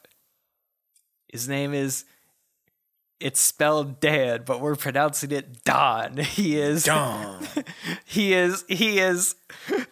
His 1.28 1.48
name 1.48 1.74
is. 1.74 2.04
It's 3.18 3.40
spelled 3.40 3.98
Dan, 4.00 4.42
but 4.44 4.60
we're 4.60 4.76
pronouncing 4.76 5.30
it 5.32 5.64
Don. 5.64 6.16
He 6.18 6.58
is 6.58 6.84
Dawn. 6.84 7.46
he 8.04 8.34
is 8.34 8.64
he 8.68 8.98
is 8.98 9.34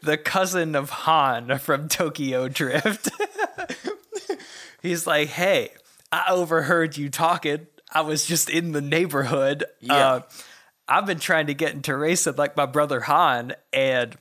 the 0.02 0.18
cousin 0.18 0.74
of 0.74 0.90
Han 0.90 1.58
from 1.58 1.88
Tokyo 1.88 2.48
Drift. 2.48 3.10
He's 4.82 5.06
like, 5.06 5.28
"Hey, 5.28 5.70
I 6.12 6.30
overheard 6.30 6.98
you 6.98 7.08
talking. 7.08 7.66
I 7.90 8.02
was 8.02 8.26
just 8.26 8.50
in 8.50 8.72
the 8.72 8.82
neighborhood. 8.82 9.64
Yeah. 9.80 9.94
Uh, 9.94 10.20
I've 10.86 11.06
been 11.06 11.18
trying 11.18 11.46
to 11.46 11.54
get 11.54 11.72
into 11.72 11.96
racing 11.96 12.36
like 12.36 12.56
my 12.56 12.66
brother 12.66 13.00
Han, 13.00 13.54
and 13.72 14.16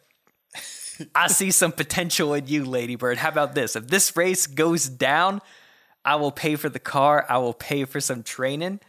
I 1.14 1.28
see 1.28 1.52
some 1.52 1.72
potential 1.72 2.34
in 2.34 2.48
you, 2.48 2.64
Ladybird. 2.66 3.18
How 3.18 3.30
about 3.30 3.56
this? 3.56 3.76
If 3.76 3.88
this 3.88 4.16
race 4.16 4.48
goes 4.48 4.88
down, 4.88 5.42
I 6.06 6.16
will 6.16 6.32
pay 6.32 6.56
for 6.56 6.70
the 6.70 6.80
car. 6.80 7.26
I 7.28 7.38
will 7.40 7.54
pay 7.54 7.86
for 7.86 8.00
some 8.00 8.24
training, 8.24 8.80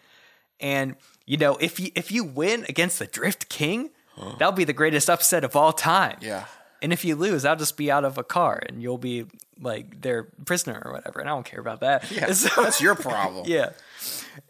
and 0.65 0.97
you 1.27 1.37
know, 1.37 1.57
if 1.61 1.79
you 1.79 1.91
if 1.95 2.11
you 2.11 2.25
win 2.25 2.65
against 2.69 2.99
the 2.99 3.07
Drift 3.07 3.49
King, 3.49 3.91
that'll 4.39 4.53
be 4.53 4.65
the 4.65 4.73
greatest 4.73 5.09
upset 5.09 5.45
of 5.45 5.55
all 5.55 5.73
time. 5.73 6.17
Yeah. 6.21 6.47
And 6.83 6.93
if 6.93 7.05
you 7.05 7.15
lose, 7.17 7.45
I'll 7.45 7.57
just 7.57 7.77
be 7.77 7.91
out 7.91 8.05
of 8.05 8.19
a 8.19 8.25
car, 8.25 8.61
and 8.67 8.83
you'll 8.83 8.99
be 8.99 9.27
like 9.61 10.01
their 10.03 10.25
prisoner 10.45 10.83
or 10.85 10.93
whatever. 10.93 11.21
And 11.21 11.29
I 11.29 11.33
don't 11.33 11.47
care 11.47 11.61
about 11.61 11.81
that. 11.81 12.11
Yeah. 12.11 12.33
So- 12.33 12.63
That's 12.63 12.81
your 12.81 12.95
problem. 12.95 13.45
yeah. 13.49 13.71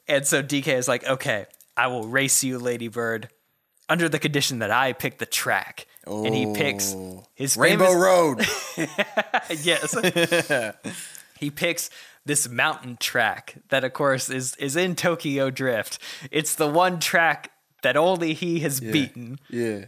And 0.09 0.27
so 0.27 0.43
DK 0.43 0.69
is 0.69 0.89
like, 0.89 1.05
okay, 1.07 1.47
I 1.77 1.87
will 1.89 2.07
race 2.09 2.43
you, 2.43 2.59
Ladybird, 2.59 3.29
under 3.89 4.09
the 4.09 4.19
condition 4.19 4.61
that 4.61 4.71
I 4.71 4.93
pick 4.95 5.19
the 5.19 5.27
track. 5.27 5.87
And 6.07 6.35
he 6.35 6.53
picks 6.55 6.95
his 7.35 7.57
Rainbow 7.57 7.87
famous, 7.87 8.03
Road. 8.03 8.39
yes. 9.63 9.95
he 11.39 11.51
picks 11.51 11.91
this 12.27 12.49
mountain 12.49 12.97
track 12.99 13.57
that, 13.69 13.85
of 13.85 13.93
course, 13.93 14.31
is 14.31 14.57
is 14.57 14.77
in 14.77 14.95
Tokyo 14.97 15.51
Drift. 15.51 15.99
It's 16.31 16.55
the 16.55 16.69
one 16.69 16.99
track 17.01 17.51
that 17.83 17.97
only 17.97 18.35
he 18.35 18.61
has 18.61 18.81
beaten. 18.81 19.39
yeah. 19.49 19.87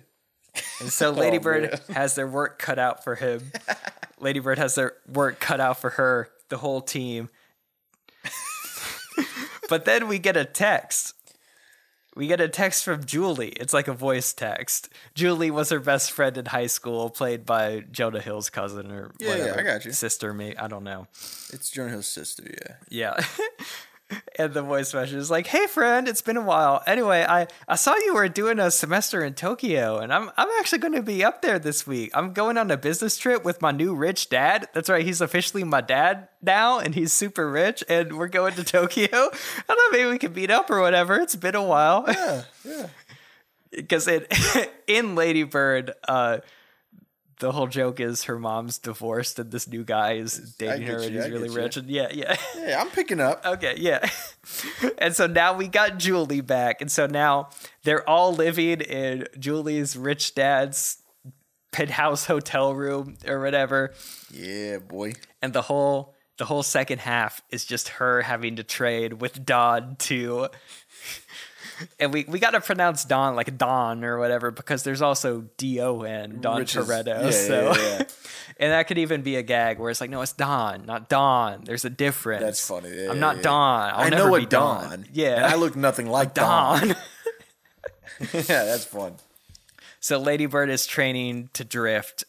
And 0.80 0.92
so 0.92 1.08
oh, 1.10 1.12
Ladybird 1.12 1.80
has 1.88 2.14
their 2.14 2.28
work 2.28 2.58
cut 2.58 2.78
out 2.78 3.02
for 3.04 3.14
him. 3.14 3.52
Ladybird 4.20 4.58
has 4.58 4.74
their 4.74 4.94
work 5.06 5.40
cut 5.40 5.60
out 5.60 5.80
for 5.80 5.90
her 5.90 6.28
the 6.48 6.58
whole 6.58 6.80
team. 6.80 7.28
but 9.68 9.84
then 9.84 10.08
we 10.08 10.18
get 10.18 10.36
a 10.36 10.44
text. 10.44 11.14
We 12.16 12.26
get 12.26 12.40
a 12.40 12.48
text 12.48 12.82
from 12.82 13.04
Julie. 13.04 13.50
It's 13.50 13.74
like 13.74 13.88
a 13.88 13.92
voice 13.92 14.32
text. 14.32 14.88
Julie 15.14 15.50
was 15.50 15.68
her 15.68 15.78
best 15.78 16.10
friend 16.10 16.36
in 16.38 16.46
high 16.46 16.66
school, 16.66 17.10
played 17.10 17.44
by 17.44 17.84
Jonah 17.92 18.20
Hill's 18.20 18.48
cousin 18.48 18.90
or 18.90 19.12
Yeah, 19.18 19.36
yeah. 19.36 19.54
I 19.56 19.62
got 19.62 19.84
you. 19.84 19.92
Sister, 19.92 20.32
me, 20.32 20.56
I 20.56 20.66
don't 20.66 20.82
know. 20.82 21.08
It's 21.52 21.70
Jonah 21.70 21.90
Hill's 21.90 22.06
sister. 22.06 22.44
Yeah. 22.44 22.76
Yeah. 23.18 23.24
and 24.38 24.54
the 24.54 24.62
voice 24.62 24.94
message 24.94 25.14
is 25.14 25.30
like, 25.30 25.46
"Hey 25.48 25.66
friend, 25.66 26.08
it's 26.08 26.22
been 26.22 26.36
a 26.36 26.42
while. 26.42 26.82
Anyway, 26.86 27.24
I 27.28 27.46
I 27.66 27.76
saw 27.76 27.94
you 27.96 28.14
were 28.14 28.28
doing 28.28 28.58
a 28.58 28.70
semester 28.70 29.24
in 29.24 29.34
Tokyo, 29.34 29.98
and 29.98 30.12
I'm 30.12 30.30
I'm 30.36 30.48
actually 30.58 30.78
going 30.78 30.94
to 30.94 31.02
be 31.02 31.24
up 31.24 31.42
there 31.42 31.58
this 31.58 31.86
week. 31.86 32.10
I'm 32.14 32.32
going 32.32 32.56
on 32.58 32.70
a 32.70 32.76
business 32.76 33.16
trip 33.16 33.44
with 33.44 33.60
my 33.60 33.72
new 33.72 33.94
rich 33.94 34.28
dad. 34.28 34.68
That's 34.74 34.88
right, 34.88 35.04
he's 35.04 35.20
officially 35.20 35.64
my 35.64 35.80
dad 35.80 36.28
now, 36.42 36.78
and 36.78 36.94
he's 36.94 37.12
super 37.12 37.50
rich. 37.50 37.82
And 37.88 38.16
we're 38.16 38.28
going 38.28 38.54
to 38.54 38.64
Tokyo. 38.64 39.08
I 39.12 39.62
thought 39.66 39.78
maybe 39.92 40.10
we 40.10 40.18
could 40.18 40.36
meet 40.36 40.50
up 40.50 40.70
or 40.70 40.80
whatever. 40.80 41.16
It's 41.16 41.36
been 41.36 41.54
a 41.54 41.62
while. 41.62 42.04
Yeah. 42.06 42.42
Yeah. 42.64 42.86
because 43.70 44.08
it 44.08 44.32
in 44.86 45.14
Lady 45.14 45.42
Bird, 45.42 45.92
uh, 46.08 46.38
the 47.38 47.52
whole 47.52 47.66
joke 47.66 48.00
is 48.00 48.24
her 48.24 48.38
mom's 48.38 48.78
divorced 48.78 49.38
and 49.38 49.50
this 49.50 49.68
new 49.68 49.84
guy 49.84 50.14
is 50.14 50.54
dating 50.58 50.86
her 50.86 50.96
and 50.96 51.10
you, 51.12 51.16
he's 51.16 51.24
I 51.26 51.28
really 51.28 51.48
you. 51.48 51.54
rich 51.54 51.76
and 51.76 51.88
yeah, 51.88 52.08
yeah. 52.12 52.36
Yeah. 52.56 52.80
I'm 52.80 52.90
picking 52.90 53.20
up. 53.20 53.44
Okay, 53.46 53.74
yeah. 53.76 54.08
and 54.98 55.14
so 55.14 55.26
now 55.26 55.54
we 55.54 55.68
got 55.68 55.98
Julie 55.98 56.40
back. 56.40 56.80
And 56.80 56.90
so 56.90 57.06
now 57.06 57.50
they're 57.84 58.08
all 58.08 58.32
living 58.34 58.80
in 58.80 59.26
Julie's 59.38 59.96
rich 59.96 60.34
dad's 60.34 60.98
penthouse 61.72 62.26
hotel 62.26 62.74
room 62.74 63.16
or 63.26 63.40
whatever. 63.40 63.92
Yeah, 64.32 64.78
boy. 64.78 65.12
And 65.42 65.52
the 65.52 65.62
whole 65.62 66.14
the 66.38 66.44
whole 66.44 66.62
second 66.62 67.00
half 67.00 67.42
is 67.50 67.64
just 67.64 67.88
her 67.88 68.22
having 68.22 68.56
to 68.56 68.62
trade 68.62 69.14
with 69.20 69.44
Don 69.44 69.96
to 69.96 70.48
and 71.98 72.12
we, 72.12 72.24
we 72.28 72.38
gotta 72.38 72.60
pronounce 72.60 73.04
Don 73.04 73.36
like 73.36 73.56
Don 73.58 74.04
or 74.04 74.18
whatever 74.18 74.50
because 74.50 74.82
there's 74.82 75.02
also 75.02 75.44
D 75.56 75.80
O 75.80 76.02
N 76.02 76.40
Don 76.40 76.56
Which 76.60 76.76
is- 76.76 76.86
Toretto. 76.86 77.24
yeah, 77.24 77.30
so 77.30 77.72
yeah, 77.76 77.76
yeah. 77.98 78.02
and 78.58 78.72
that 78.72 78.86
could 78.88 78.98
even 78.98 79.22
be 79.22 79.36
a 79.36 79.42
gag 79.42 79.78
where 79.78 79.90
it's 79.90 80.00
like, 80.00 80.10
no, 80.10 80.20
it's 80.22 80.32
Don, 80.32 80.86
not 80.86 81.08
Don. 81.08 81.64
There's 81.64 81.84
a 81.84 81.90
difference. 81.90 82.42
That's 82.42 82.66
funny. 82.66 82.90
Yeah, 82.90 83.10
I'm 83.10 83.20
not. 83.20 83.42
Don. 83.42 83.90
I'll 83.94 84.00
I 84.00 84.08
never 84.08 84.28
know 84.28 84.34
a 84.36 84.46
Don. 84.46 85.06
Yeah. 85.12 85.36
And 85.36 85.44
I 85.46 85.54
look 85.56 85.76
nothing 85.76 86.08
like 86.08 86.34
Don. 86.34 86.88
Don. 86.88 86.88
yeah, 88.32 88.42
that's 88.64 88.84
fun. 88.84 89.14
so 90.00 90.18
Lady 90.18 90.46
Bird 90.46 90.70
is 90.70 90.86
training 90.86 91.50
to 91.52 91.64
drift, 91.64 92.24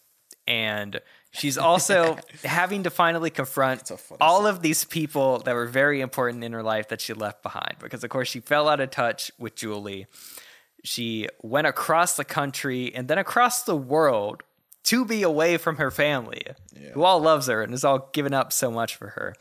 and 0.48 1.00
she's 1.30 1.58
also 1.70 2.18
having 2.42 2.82
to 2.82 2.90
finally 2.90 3.30
confront 3.30 3.92
all 4.20 4.46
of 4.46 4.62
these 4.62 4.84
people 4.84 5.38
that 5.40 5.54
were 5.54 5.66
very 5.66 6.00
important 6.00 6.42
in 6.42 6.52
her 6.52 6.62
life 6.62 6.88
that 6.88 7.00
she 7.00 7.12
left 7.12 7.42
behind. 7.42 7.76
Because 7.78 8.02
of 8.02 8.10
course 8.10 8.28
she 8.28 8.40
fell 8.40 8.68
out 8.68 8.80
of 8.80 8.90
touch 8.90 9.30
with 9.38 9.54
Julie. 9.54 10.06
She 10.82 11.28
went 11.42 11.66
across 11.66 12.16
the 12.16 12.24
country 12.24 12.92
and 12.94 13.06
then 13.06 13.18
across 13.18 13.62
the 13.62 13.76
world 13.76 14.42
to 14.84 15.04
be 15.04 15.22
away 15.22 15.58
from 15.58 15.76
her 15.76 15.90
family, 15.90 16.42
who 16.94 17.02
all 17.02 17.20
loves 17.20 17.46
her 17.46 17.62
and 17.62 17.72
has 17.72 17.84
all 17.84 18.08
given 18.12 18.32
up 18.32 18.52
so 18.52 18.70
much 18.70 18.96
for 18.96 19.08
her. 19.08 19.34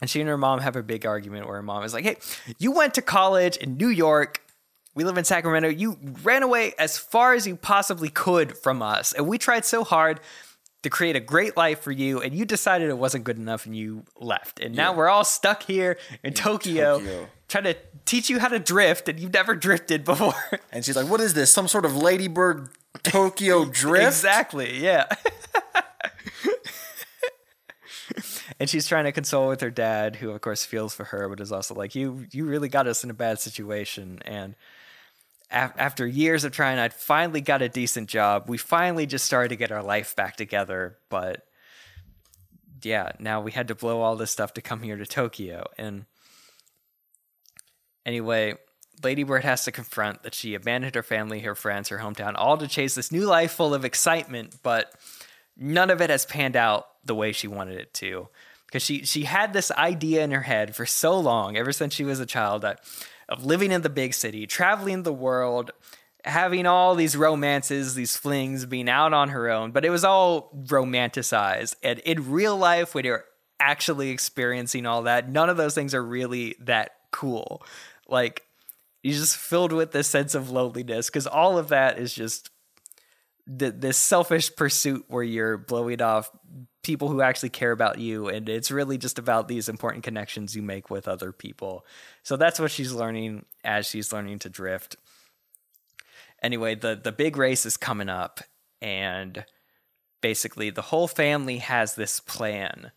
And 0.00 0.10
she 0.10 0.20
and 0.20 0.28
her 0.28 0.36
mom 0.36 0.60
have 0.60 0.76
a 0.76 0.82
big 0.82 1.06
argument 1.06 1.46
where 1.46 1.56
her 1.56 1.62
mom 1.62 1.84
is 1.84 1.94
like, 1.94 2.04
Hey, 2.04 2.16
you 2.58 2.72
went 2.72 2.92
to 2.94 3.02
college 3.02 3.56
in 3.56 3.78
New 3.78 3.88
York. 3.88 4.42
We 4.94 5.04
live 5.04 5.18
in 5.18 5.24
Sacramento. 5.24 5.68
You 5.68 5.98
ran 6.22 6.42
away 6.42 6.72
as 6.78 6.96
far 6.98 7.34
as 7.34 7.46
you 7.46 7.56
possibly 7.56 8.08
could 8.08 8.56
from 8.56 8.80
us. 8.80 9.12
And 9.12 9.26
we 9.26 9.38
tried 9.38 9.64
so 9.64 9.82
hard 9.82 10.20
to 10.82 10.90
create 10.90 11.16
a 11.16 11.20
great 11.20 11.56
life 11.56 11.80
for 11.80 11.90
you. 11.90 12.20
And 12.20 12.32
you 12.34 12.44
decided 12.44 12.90
it 12.90 12.98
wasn't 12.98 13.24
good 13.24 13.38
enough 13.38 13.66
and 13.66 13.74
you 13.76 14.04
left. 14.20 14.60
And 14.60 14.76
now 14.76 14.92
we're 14.94 15.08
all 15.08 15.24
stuck 15.24 15.64
here 15.64 15.98
in, 16.22 16.32
Tokyo, 16.32 16.98
Tokyo. 16.98 17.28
trying 17.48 17.64
to 17.64 17.76
teach 18.04 18.30
you 18.30 18.38
how 18.38 18.48
to 18.48 18.60
drift. 18.60 19.08
And 19.08 19.18
you've 19.18 19.32
never 19.32 19.56
drifted 19.56 20.04
before. 20.04 20.34
And 20.70 20.84
she's 20.84 20.96
like, 20.96 21.08
"What 21.08 21.20
is 21.20 21.34
this? 21.34 21.52
Some 21.52 21.68
sort 21.68 21.84
of 21.84 21.96
Ladybird 21.96 22.68
Tokyo 23.02 23.64
drift?" 23.70 24.06
Exactly. 24.06 24.78
Yeah. 24.78 25.06
and 28.60 28.68
she's 28.68 28.86
trying 28.86 29.04
to 29.04 29.12
console 29.12 29.48
with 29.48 29.60
her 29.60 29.70
dad, 29.70 30.16
who 30.16 30.30
of 30.30 30.40
course 30.40 30.64
feels 30.64 30.94
for 30.94 31.04
her, 31.04 31.28
but 31.28 31.40
is 31.40 31.52
also 31.52 31.74
like, 31.74 31.94
"You, 31.94 32.26
you 32.32 32.44
really 32.44 32.68
got 32.68 32.86
us 32.86 33.04
in 33.04 33.10
a 33.10 33.14
bad 33.14 33.40
situation." 33.40 34.20
And 34.24 34.54
after 35.50 36.06
years 36.06 36.44
of 36.44 36.52
trying, 36.52 36.78
I 36.78 36.88
finally 36.88 37.40
got 37.40 37.62
a 37.62 37.68
decent 37.68 38.08
job. 38.08 38.48
We 38.48 38.58
finally 38.58 39.06
just 39.06 39.24
started 39.24 39.50
to 39.50 39.56
get 39.56 39.70
our 39.70 39.82
life 39.82 40.16
back 40.16 40.36
together, 40.36 40.98
but 41.08 41.46
yeah, 42.82 43.12
now 43.18 43.40
we 43.40 43.52
had 43.52 43.68
to 43.68 43.74
blow 43.74 44.00
all 44.00 44.16
this 44.16 44.30
stuff 44.30 44.54
to 44.54 44.60
come 44.60 44.82
here 44.82 44.96
to 44.96 45.06
Tokyo. 45.06 45.66
And 45.78 46.06
anyway, 48.04 48.54
Lady 49.02 49.22
Bird 49.22 49.44
has 49.44 49.64
to 49.64 49.72
confront 49.72 50.22
that 50.22 50.34
she 50.34 50.54
abandoned 50.54 50.94
her 50.94 51.02
family, 51.02 51.40
her 51.40 51.54
friends, 51.54 51.88
her 51.88 51.98
hometown, 51.98 52.34
all 52.36 52.56
to 52.58 52.68
chase 52.68 52.94
this 52.94 53.12
new 53.12 53.26
life 53.26 53.52
full 53.52 53.74
of 53.74 53.84
excitement, 53.84 54.56
but 54.62 54.92
none 55.56 55.90
of 55.90 56.00
it 56.00 56.10
has 56.10 56.26
panned 56.26 56.56
out 56.56 56.88
the 57.04 57.14
way 57.14 57.32
she 57.32 57.48
wanted 57.48 57.78
it 57.78 57.94
to. 57.94 58.28
Because 58.66 58.82
she 58.82 59.04
she 59.04 59.24
had 59.24 59.52
this 59.52 59.70
idea 59.72 60.24
in 60.24 60.32
her 60.32 60.42
head 60.42 60.74
for 60.74 60.84
so 60.84 61.18
long, 61.18 61.56
ever 61.56 61.70
since 61.70 61.94
she 61.94 62.04
was 62.04 62.18
a 62.18 62.26
child, 62.26 62.62
that 62.62 62.80
of 63.28 63.44
living 63.44 63.72
in 63.72 63.82
the 63.82 63.90
big 63.90 64.14
city, 64.14 64.46
traveling 64.46 65.02
the 65.02 65.12
world, 65.12 65.70
having 66.24 66.66
all 66.66 66.94
these 66.94 67.16
romances, 67.16 67.94
these 67.94 68.16
flings, 68.16 68.64
being 68.66 68.88
out 68.88 69.12
on 69.12 69.28
her 69.30 69.50
own, 69.50 69.72
but 69.72 69.84
it 69.84 69.90
was 69.90 70.04
all 70.04 70.50
romanticized. 70.66 71.76
And 71.82 71.98
in 72.00 72.30
real 72.30 72.56
life, 72.56 72.94
when 72.94 73.04
you're 73.04 73.24
actually 73.60 74.10
experiencing 74.10 74.86
all 74.86 75.02
that, 75.02 75.28
none 75.28 75.50
of 75.50 75.56
those 75.56 75.74
things 75.74 75.94
are 75.94 76.04
really 76.04 76.56
that 76.60 76.92
cool. 77.10 77.62
Like, 78.08 78.42
you're 79.02 79.14
just 79.14 79.36
filled 79.36 79.72
with 79.72 79.92
this 79.92 80.08
sense 80.08 80.34
of 80.34 80.50
loneliness 80.50 81.08
because 81.08 81.26
all 81.26 81.58
of 81.58 81.68
that 81.68 81.98
is 81.98 82.14
just 82.14 82.48
th- 83.46 83.74
this 83.76 83.96
selfish 83.96 84.54
pursuit 84.54 85.04
where 85.08 85.22
you're 85.22 85.58
blowing 85.58 86.02
off 86.02 86.30
people 86.82 87.08
who 87.08 87.22
actually 87.22 87.48
care 87.48 87.72
about 87.72 87.98
you 87.98 88.28
and 88.28 88.48
it's 88.48 88.70
really 88.70 88.98
just 88.98 89.18
about 89.18 89.48
these 89.48 89.68
important 89.68 90.04
connections 90.04 90.54
you 90.54 90.62
make 90.62 90.90
with 90.90 91.08
other 91.08 91.32
people. 91.32 91.84
So 92.22 92.36
that's 92.36 92.60
what 92.60 92.70
she's 92.70 92.92
learning 92.92 93.46
as 93.64 93.86
she's 93.86 94.12
learning 94.12 94.40
to 94.40 94.50
drift. 94.50 94.96
Anyway 96.42 96.74
the 96.74 96.98
the 97.02 97.12
big 97.12 97.36
race 97.36 97.64
is 97.64 97.76
coming 97.76 98.10
up 98.10 98.40
and 98.82 99.44
basically 100.20 100.70
the 100.70 100.82
whole 100.82 101.08
family 101.08 101.58
has 101.58 101.94
this 101.94 102.20
plan. 102.20 102.92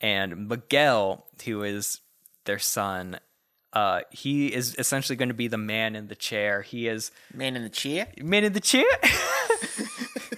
And 0.00 0.48
miguel 0.48 1.26
who 1.44 1.62
is 1.62 2.00
their 2.44 2.58
son 2.58 3.18
uh, 3.74 4.00
he 4.10 4.46
is 4.54 4.74
essentially 4.78 5.16
going 5.16 5.28
to 5.28 5.34
be 5.34 5.48
the 5.48 5.58
man 5.58 5.96
in 5.96 6.06
the 6.08 6.14
chair. 6.14 6.62
He 6.62 6.86
is 6.88 7.10
Man 7.34 7.56
in 7.56 7.62
the 7.64 7.68
chair. 7.68 8.06
man 8.22 8.44
in 8.44 8.52
the 8.52 8.60
chair. 8.60 8.84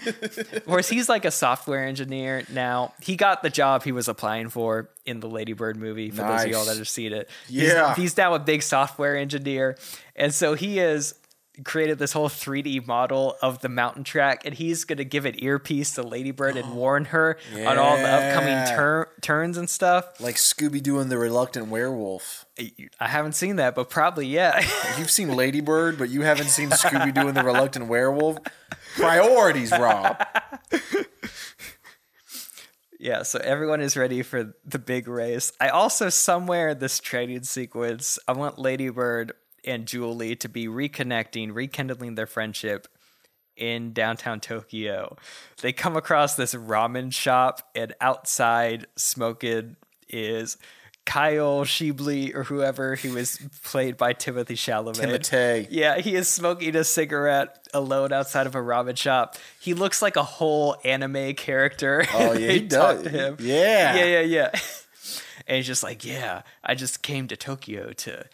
of 0.06 0.64
course, 0.66 0.88
he's 0.88 1.08
like 1.08 1.24
a 1.24 1.30
software 1.30 1.84
engineer 1.86 2.44
now. 2.52 2.94
He 3.02 3.16
got 3.16 3.42
the 3.42 3.50
job 3.50 3.82
he 3.82 3.92
was 3.92 4.08
applying 4.08 4.48
for 4.48 4.88
in 5.04 5.20
the 5.20 5.28
Lady 5.28 5.52
Bird 5.52 5.76
movie. 5.76 6.10
For 6.10 6.22
those 6.22 6.44
of 6.44 6.50
y'all 6.50 6.64
that 6.64 6.76
have 6.76 6.88
seen 6.88 7.12
it, 7.12 7.28
Yeah. 7.48 7.88
he's, 7.94 7.96
he's 8.02 8.16
now 8.16 8.34
a 8.34 8.38
big 8.38 8.62
software 8.62 9.16
engineer, 9.16 9.76
and 10.14 10.32
so 10.32 10.54
he 10.54 10.78
is 10.78 11.14
created 11.64 11.98
this 11.98 12.12
whole 12.12 12.28
3D 12.28 12.86
model 12.86 13.36
of 13.42 13.60
the 13.60 13.68
mountain 13.68 14.04
track, 14.04 14.42
and 14.44 14.54
he's 14.54 14.84
going 14.84 14.98
to 14.98 15.04
give 15.04 15.24
an 15.24 15.34
earpiece 15.42 15.94
to 15.94 16.02
Ladybird 16.02 16.56
and 16.56 16.74
warn 16.76 17.06
her 17.06 17.38
on 17.54 17.78
all 17.78 17.96
the 17.96 18.08
upcoming 18.08 18.48
Yeah. 18.50 18.76
tur- 18.76 19.08
turns 19.20 19.56
and 19.56 19.68
stuff. 19.70 20.20
Like 20.20 20.36
Scooby 20.36 20.82
Doo 20.82 20.98
and 20.98 21.10
the 21.10 21.18
Reluctant 21.18 21.68
Werewolf. 21.68 22.44
I 23.00 23.08
haven't 23.08 23.34
seen 23.34 23.56
that, 23.56 23.74
but 23.74 23.90
probably 23.90 24.26
yeah. 24.26 24.60
You've 24.98 25.10
seen 25.10 25.34
Ladybird, 25.34 25.98
but 25.98 26.08
you 26.10 26.22
haven't 26.22 26.48
seen 26.48 26.70
Scooby 26.70 27.12
Doo 27.14 27.28
and 27.28 27.36
the 27.36 27.44
Reluctant 27.44 27.86
Werewolf. 27.88 28.38
Priorities, 28.96 29.72
Rob. 29.72 30.22
Yeah, 32.98 33.24
so 33.24 33.38
everyone 33.44 33.82
is 33.82 33.94
ready 33.96 34.22
for 34.22 34.54
the 34.64 34.78
big 34.78 35.06
race. 35.06 35.52
I 35.60 35.68
also 35.68 36.08
somewhere 36.08 36.70
in 36.70 36.78
this 36.78 36.98
training 36.98 37.42
sequence, 37.44 38.18
I 38.26 38.32
want 38.32 38.58
Ladybird 38.58 39.32
and 39.66 39.86
Julie 39.86 40.36
to 40.36 40.48
be 40.48 40.66
reconnecting, 40.66 41.54
rekindling 41.54 42.14
their 42.14 42.26
friendship 42.26 42.88
in 43.56 43.92
downtown 43.92 44.40
Tokyo. 44.40 45.16
They 45.62 45.72
come 45.72 45.96
across 45.96 46.34
this 46.36 46.54
ramen 46.54 47.12
shop, 47.12 47.62
and 47.74 47.94
outside 48.00 48.86
smoking 48.96 49.76
is 50.08 50.56
Kyle 51.06 51.64
Scheible 51.64 52.34
or 52.34 52.44
whoever 52.44 52.96
he 52.96 53.08
was 53.08 53.38
played 53.62 53.96
by 53.96 54.12
Timothée 54.12 54.56
Chalamet. 54.56 54.96
Timotei. 54.96 55.68
Yeah, 55.70 55.98
he 55.98 56.16
is 56.16 56.28
smoking 56.28 56.74
a 56.76 56.84
cigarette 56.84 57.66
alone 57.72 58.12
outside 58.12 58.46
of 58.46 58.54
a 58.54 58.60
ramen 58.60 58.96
shop. 58.96 59.36
He 59.60 59.72
looks 59.72 60.02
like 60.02 60.16
a 60.16 60.22
whole 60.22 60.76
anime 60.84 61.34
character. 61.34 62.04
Oh, 62.12 62.32
yeah, 62.32 62.50
he 62.52 62.60
does. 62.60 63.04
To 63.04 63.08
him. 63.08 63.36
Yeah. 63.40 63.96
yeah, 63.96 64.04
yeah, 64.04 64.20
yeah. 64.20 64.50
And 65.48 65.58
he's 65.58 65.66
just 65.68 65.84
like, 65.84 66.04
yeah, 66.04 66.42
I 66.64 66.74
just 66.74 67.02
came 67.02 67.28
to 67.28 67.36
Tokyo 67.36 67.92
to 67.92 68.24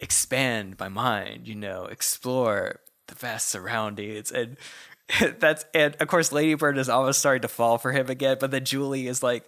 expand 0.00 0.76
my 0.78 0.88
mind, 0.88 1.46
you 1.46 1.54
know, 1.54 1.84
explore 1.84 2.80
the 3.08 3.14
vast 3.14 3.48
surroundings, 3.48 4.30
and 4.30 4.56
that's 5.38 5.64
and 5.74 5.96
of 6.00 6.08
course 6.08 6.32
Lady 6.32 6.54
Bird 6.54 6.78
is 6.78 6.88
almost 6.88 7.18
starting 7.18 7.42
to 7.42 7.48
fall 7.48 7.78
for 7.78 7.92
him 7.92 8.10
again, 8.10 8.38
but 8.40 8.50
then 8.50 8.64
Julie 8.64 9.06
is 9.06 9.22
like, 9.22 9.44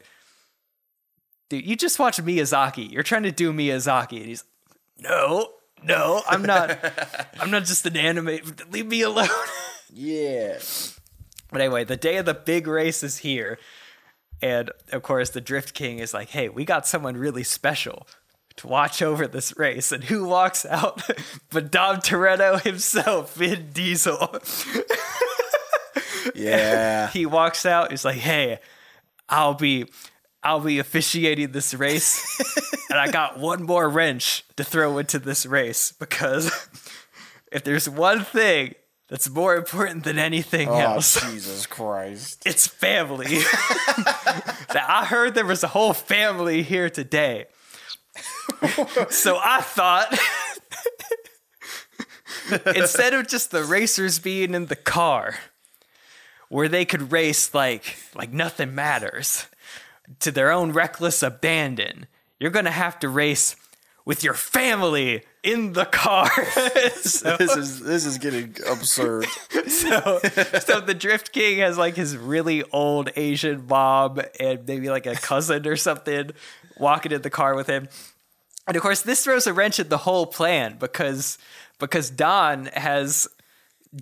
dude, 1.48 1.66
you 1.66 1.76
just 1.76 1.98
watched 1.98 2.24
Miyazaki. 2.24 2.90
You're 2.90 3.02
trying 3.02 3.24
to 3.24 3.32
do 3.32 3.52
Miyazaki. 3.52 4.18
And 4.18 4.26
he's, 4.26 4.44
no, 4.98 5.48
no, 5.84 6.22
I'm 6.28 6.42
not. 6.42 6.78
I'm 7.40 7.50
not 7.50 7.64
just 7.64 7.84
an 7.86 7.96
anime. 7.96 8.38
Leave 8.70 8.86
me 8.86 9.02
alone. 9.02 9.28
Yeah. 9.94 10.58
But 11.50 11.60
anyway, 11.60 11.84
the 11.84 11.98
day 11.98 12.16
of 12.16 12.24
the 12.24 12.32
big 12.32 12.66
race 12.66 13.02
is 13.02 13.18
here. 13.18 13.58
And 14.40 14.70
of 14.90 15.02
course, 15.02 15.28
the 15.28 15.42
Drift 15.42 15.74
King 15.74 15.98
is 15.98 16.14
like, 16.14 16.30
hey, 16.30 16.48
we 16.48 16.64
got 16.64 16.86
someone 16.86 17.14
really 17.14 17.42
special 17.42 18.06
to 18.56 18.66
watch 18.66 19.02
over 19.02 19.26
this 19.26 19.56
race. 19.58 19.92
And 19.92 20.04
who 20.04 20.24
walks 20.24 20.64
out? 20.66 21.02
but 21.50 21.70
Dom 21.70 21.96
Toretto 21.96 22.60
himself, 22.60 23.34
Vin 23.34 23.70
Diesel. 23.72 24.36
Yeah. 26.34 27.10
he 27.10 27.26
walks 27.26 27.66
out. 27.66 27.90
He's 27.90 28.04
like, 28.04 28.16
"Hey, 28.16 28.58
I'll 29.28 29.54
be, 29.54 29.86
I'll 30.42 30.60
be 30.60 30.78
officiating 30.78 31.52
this 31.52 31.74
race, 31.74 32.24
and 32.90 32.98
I 32.98 33.10
got 33.10 33.38
one 33.38 33.62
more 33.62 33.88
wrench 33.88 34.44
to 34.56 34.64
throw 34.64 34.98
into 34.98 35.18
this 35.18 35.46
race 35.46 35.92
because 35.92 36.46
if 37.50 37.64
there's 37.64 37.88
one 37.88 38.24
thing 38.24 38.74
that's 39.08 39.28
more 39.28 39.56
important 39.56 40.04
than 40.04 40.18
anything 40.18 40.68
oh, 40.68 40.74
else, 40.74 41.20
Jesus 41.20 41.66
Christ. 41.66 42.42
it's 42.46 42.66
family. 42.66 43.38
now, 44.74 44.86
I 44.88 45.04
heard 45.06 45.34
there 45.34 45.44
was 45.44 45.62
a 45.62 45.68
whole 45.68 45.92
family 45.92 46.62
here 46.62 46.88
today, 46.88 47.46
so 49.10 49.38
I 49.42 49.60
thought." 49.60 50.18
Instead 52.74 53.14
of 53.14 53.28
just 53.28 53.50
the 53.50 53.62
racers 53.64 54.18
being 54.18 54.54
in 54.54 54.66
the 54.66 54.76
car, 54.76 55.36
where 56.48 56.68
they 56.68 56.84
could 56.84 57.12
race 57.12 57.54
like 57.54 57.96
like 58.14 58.32
nothing 58.32 58.74
matters 58.74 59.46
to 60.20 60.30
their 60.30 60.50
own 60.50 60.72
reckless 60.72 61.22
abandon. 61.22 62.06
You're 62.38 62.50
gonna 62.50 62.70
have 62.70 62.98
to 63.00 63.08
race 63.08 63.56
with 64.04 64.24
your 64.24 64.34
family 64.34 65.22
in 65.42 65.72
the 65.72 65.84
car. 65.84 66.28
so, 67.00 67.36
This 67.36 67.56
is 67.56 67.80
this 67.80 68.04
is 68.04 68.18
getting 68.18 68.54
absurd. 68.68 69.26
so, 69.68 70.20
so 70.60 70.80
the 70.80 70.94
Drift 70.98 71.32
King 71.32 71.58
has 71.60 71.78
like 71.78 71.96
his 71.96 72.16
really 72.16 72.62
old 72.70 73.10
Asian 73.16 73.66
mom 73.66 74.20
and 74.38 74.66
maybe 74.66 74.90
like 74.90 75.06
a 75.06 75.14
cousin 75.14 75.66
or 75.66 75.76
something 75.76 76.32
walking 76.78 77.12
in 77.12 77.22
the 77.22 77.30
car 77.30 77.54
with 77.54 77.66
him. 77.66 77.88
And 78.66 78.76
of 78.76 78.82
course, 78.82 79.02
this 79.02 79.24
throws 79.24 79.46
a 79.46 79.52
wrench 79.52 79.80
in 79.80 79.88
the 79.88 79.98
whole 79.98 80.26
plan 80.26 80.76
because 80.78 81.38
because 81.78 82.10
Don 82.10 82.66
has 82.66 83.26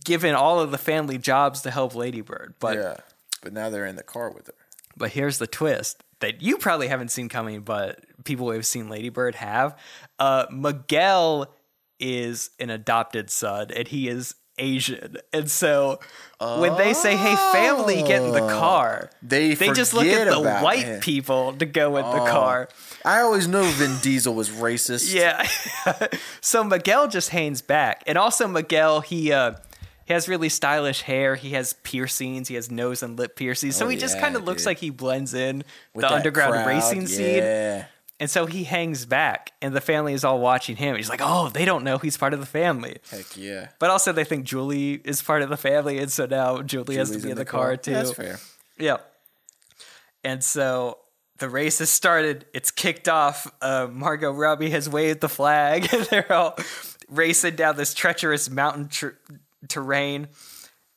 given 0.05 0.35
all 0.35 0.61
of 0.61 0.71
the 0.71 0.79
family 0.79 1.19
jobs 1.19 1.63
to 1.63 1.71
help 1.71 1.95
Ladybird, 1.95 2.55
but 2.61 2.77
yeah. 2.77 2.97
But 3.43 3.55
now 3.55 3.71
they're 3.71 3.87
in 3.87 3.97
the 3.97 4.03
car 4.03 4.31
with 4.31 4.49
her. 4.49 4.55
But 4.97 5.13
here's 5.13 5.39
the 5.39 5.47
twist 5.47 6.05
that 6.21 6.43
you 6.43 6.59
probably 6.59 6.89
haven't 6.89 7.11
seen 7.11 7.29
coming, 7.29 7.63
but 7.63 8.05
people 8.25 8.47
who 8.47 8.53
have 8.53 8.67
seen 8.67 8.89
Ladybird 8.89 9.37
have. 9.37 9.79
Uh, 10.19 10.47
Miguel 10.51 11.55
is 11.99 12.51
an 12.59 12.71
adopted 12.71 13.31
son, 13.31 13.71
and 13.75 13.89
he 13.89 14.09
is 14.09 14.35
Asian, 14.61 15.17
and 15.33 15.51
so 15.51 15.99
when 16.39 16.77
they 16.77 16.93
say, 16.95 17.17
"Hey, 17.17 17.35
family, 17.53 18.03
get 18.03 18.23
in 18.23 18.33
the 18.33 18.47
car," 18.49 19.11
They 19.23 19.55
they 19.55 19.73
just 19.73 19.93
look 19.95 20.07
at 20.07 20.29
the 20.29 20.41
white 20.41 20.85
him. 20.85 21.01
people 21.01 21.55
to 21.55 21.67
go 21.67 21.97
in 21.97 22.05
the 22.05 22.31
car. 22.31 22.69
I 23.05 23.21
always 23.21 23.49
knew 23.49 23.65
Vin 23.65 23.97
Diesel 24.03 24.35
was 24.35 24.51
racist. 24.51 25.13
Yeah. 25.21 25.47
so 26.41 26.63
Miguel 26.63 27.09
just 27.09 27.31
hangs 27.31 27.63
back. 27.63 28.03
And 28.07 28.17
also 28.19 28.47
Miguel, 28.47 29.01
he 29.01 29.33
uh 29.33 29.55
he 30.05 30.13
has 30.13 30.29
really 30.29 30.49
stylish 30.49 31.03
hair. 31.03 31.37
He 31.37 31.51
has 31.51 31.73
piercings. 31.73 32.49
He 32.49 32.57
has 32.57 32.71
nose 32.71 33.03
and 33.03 33.17
lip 33.19 33.37
piercings. 33.37 33.77
So 33.77 33.87
Oh, 33.87 33.89
he 33.89 33.97
just 33.97 34.19
kind 34.21 34.35
of 34.37 34.45
looks 34.45 34.67
like 34.67 34.79
he 34.79 34.91
blends 34.91 35.35
in 35.35 35.63
With 35.95 36.03
the 36.05 36.13
underground 36.13 36.53
crowd, 36.53 36.67
racing 36.67 37.07
scene. 37.07 37.43
And 38.21 38.29
so 38.31 38.45
he 38.45 38.64
hangs 38.64 39.07
back 39.07 39.53
and 39.62 39.75
the 39.75 39.81
family 39.81 40.12
is 40.12 40.25
all 40.25 40.39
watching 40.41 40.77
him. 40.77 40.95
He's 40.95 41.09
like, 41.09 41.23
"Oh, 41.23 41.49
they 41.49 41.64
don't 41.64 41.83
know 41.85 41.97
he's 41.97 42.18
part 42.18 42.35
of 42.35 42.41
the 42.41 42.47
family." 42.47 42.99
Heck 43.11 43.35
yeah. 43.35 43.68
But 43.79 43.89
also 43.89 44.12
they 44.12 44.25
think 44.25 44.45
Julie 44.45 45.01
is 45.05 45.23
part 45.23 45.41
of 45.41 45.49
the 45.49 45.57
family 45.57 45.99
and 45.99 46.12
so 46.12 46.27
now 46.27 46.61
Julie 46.61 46.97
has 46.97 47.11
to 47.11 47.18
be 47.18 47.31
in 47.31 47.37
the, 47.37 47.47
car, 47.47 47.79
too. 47.79 47.93
That's 47.95 48.12
fair. 48.12 48.39
Yeah. 48.79 48.99
And 50.23 50.45
so 50.45 50.99
the 51.39 51.49
race 51.49 51.79
has 51.79 51.89
started. 51.89 52.45
It's 52.53 52.71
kicked 52.71 53.09
off. 53.09 53.51
Uh, 53.62 53.89
Margot 53.91 54.31
Robbie 54.31 54.71
has 54.71 54.89
waved 54.89 55.23
the 55.23 55.29
flag. 55.29 55.89
and 55.95 56.05
They're 56.05 56.31
all 56.31 56.57
racing 57.09 57.57
down 57.57 57.77
this 57.77 57.95
treacherous 57.95 58.51
mountain 58.51 58.89
tr- 58.89 59.09
terrain. 59.66 60.29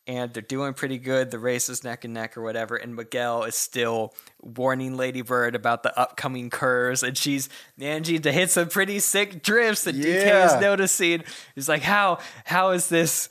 And 0.06 0.34
they're 0.34 0.42
doing 0.42 0.74
pretty 0.74 0.98
good. 0.98 1.32
The 1.32 1.40
race 1.40 1.70
is 1.70 1.84
neck 1.86 2.04
and 2.04 2.14
neck 2.14 2.36
or 2.36 2.42
whatever. 2.42 2.76
And 2.76 2.94
Miguel 2.94 3.44
is 3.44 3.56
still 3.56 4.14
warning 4.42 4.98
Lady 4.98 5.22
Bird 5.22 5.56
about 5.56 5.82
the 5.84 5.98
upcoming 5.98 6.50
curves. 6.50 7.04
And 7.04 7.18
she's 7.18 7.48
managing 7.78 8.22
to 8.24 8.32
hit 8.34 8.52
some 8.52 8.68
pretty 8.68 9.00
sick 9.00 9.42
drifts 9.44 9.86
that 9.86 9.96
DK 9.96 10.46
is 10.56 10.60
noticing. 10.62 11.24
He's 11.56 11.70
like, 11.70 11.84
how 11.84 12.20
how 12.44 12.72
is 12.72 12.90
this 12.90 13.30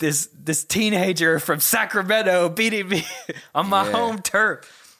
this 0.00 0.28
this 0.36 0.64
teenager 0.64 1.38
from 1.38 1.60
Sacramento 1.60 2.48
beating 2.48 2.88
me 2.88 3.04
on 3.54 3.68
my 3.68 3.84
Yeah. 3.86 3.92
home 3.92 4.18
turf? 4.20 4.96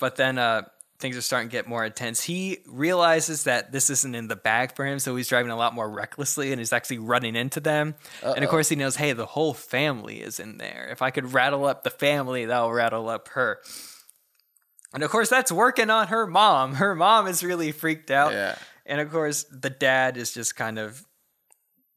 But 0.00 0.16
then 0.16 0.38
uh, 0.38 0.62
things 1.04 1.18
are 1.18 1.20
starting 1.20 1.50
to 1.50 1.52
get 1.52 1.68
more 1.68 1.84
intense. 1.84 2.22
He 2.22 2.60
realizes 2.66 3.44
that 3.44 3.72
this 3.72 3.90
isn't 3.90 4.14
in 4.14 4.26
the 4.26 4.36
bag 4.36 4.74
for 4.74 4.86
him, 4.86 4.98
so 4.98 5.14
he's 5.14 5.28
driving 5.28 5.50
a 5.50 5.56
lot 5.56 5.74
more 5.74 5.86
recklessly 5.86 6.50
and 6.50 6.58
he's 6.58 6.72
actually 6.72 6.96
running 6.96 7.36
into 7.36 7.60
them. 7.60 7.94
And 8.22 8.42
of 8.42 8.48
course, 8.48 8.70
he 8.70 8.76
knows, 8.76 8.96
hey, 8.96 9.12
the 9.12 9.26
whole 9.26 9.52
family 9.52 10.22
is 10.22 10.40
in 10.40 10.56
there. 10.56 10.88
If 10.90 11.02
I 11.02 11.10
could 11.10 11.34
rattle 11.34 11.66
up 11.66 11.84
the 11.84 11.90
family, 11.90 12.46
that'll 12.46 12.72
rattle 12.72 13.10
up 13.10 13.28
her. 13.34 13.58
And 14.94 15.02
of 15.02 15.10
course, 15.10 15.28
that's 15.28 15.52
working 15.52 15.90
on 15.90 16.06
her 16.06 16.26
mom. 16.26 16.76
Her 16.76 16.94
mom 16.94 17.26
is 17.26 17.44
really 17.44 17.70
freaked 17.70 18.10
out. 18.10 18.32
Yeah. 18.32 18.56
And 18.86 18.98
of 18.98 19.12
course, 19.12 19.44
the 19.44 19.68
dad 19.68 20.16
is 20.16 20.32
just 20.32 20.56
kind 20.56 20.78
of 20.78 21.04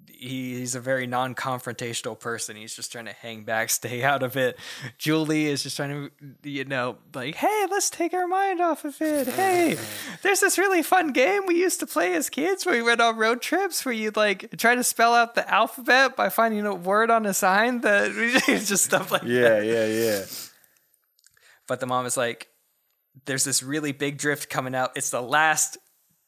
he's 0.10 0.76
a 0.76 0.80
very 0.80 1.08
non-confrontational 1.08 2.20
person. 2.20 2.56
He's 2.56 2.76
just 2.76 2.92
trying 2.92 3.06
to 3.06 3.14
hang 3.14 3.44
back, 3.44 3.70
stay 3.72 4.04
out 4.04 4.24
of 4.24 4.36
it. 4.36 4.58
Julie 4.98 5.46
is 5.46 5.64
just 5.64 5.78
trying 5.78 6.10
to, 6.10 6.50
you 6.50 6.66
know, 6.66 6.98
like, 7.14 7.36
hey, 7.36 7.66
let's 7.70 7.90
take 7.90 8.14
our 8.14 8.28
mind 8.28 8.62
off 8.62 8.86
of 8.86 9.02
it. 9.02 9.28
Hey, 9.38 9.78
there's 10.24 10.40
this 10.40 10.58
really 10.58 10.82
fun 10.82 11.12
game 11.12 11.46
we 11.46 11.60
used 11.60 11.80
to 11.82 11.86
play 11.86 12.16
as 12.16 12.28
kids 12.28 12.66
where 12.66 12.76
we 12.76 12.82
went 12.82 13.00
on 13.00 13.18
road 13.18 13.40
trips 13.40 13.86
where 13.86 13.94
you'd 13.94 14.18
like 14.18 14.58
try 14.58 14.74
to 14.74 14.84
spell 14.84 15.14
out 15.14 15.36
the 15.36 15.48
alphabet 15.50 16.16
by 16.16 16.30
finding 16.30 16.66
a 16.66 16.74
word 16.74 17.12
on 17.12 17.26
a 17.28 17.34
sign. 17.36 17.82
That 17.82 18.12
just 18.46 18.86
stuff 18.86 19.12
like 19.12 19.22
that. 19.22 19.30
Yeah, 19.30 19.62
yeah, 19.62 19.86
yeah. 19.86 20.26
But 21.68 21.80
the 21.80 21.86
mom 21.86 22.08
is 22.08 22.18
like, 22.18 22.48
there's 23.26 23.44
this 23.44 23.62
really 23.62 23.92
big 23.92 24.18
drift 24.18 24.50
coming 24.50 24.74
out. 24.74 24.92
It's 24.96 25.12
the 25.12 25.22
last 25.22 25.78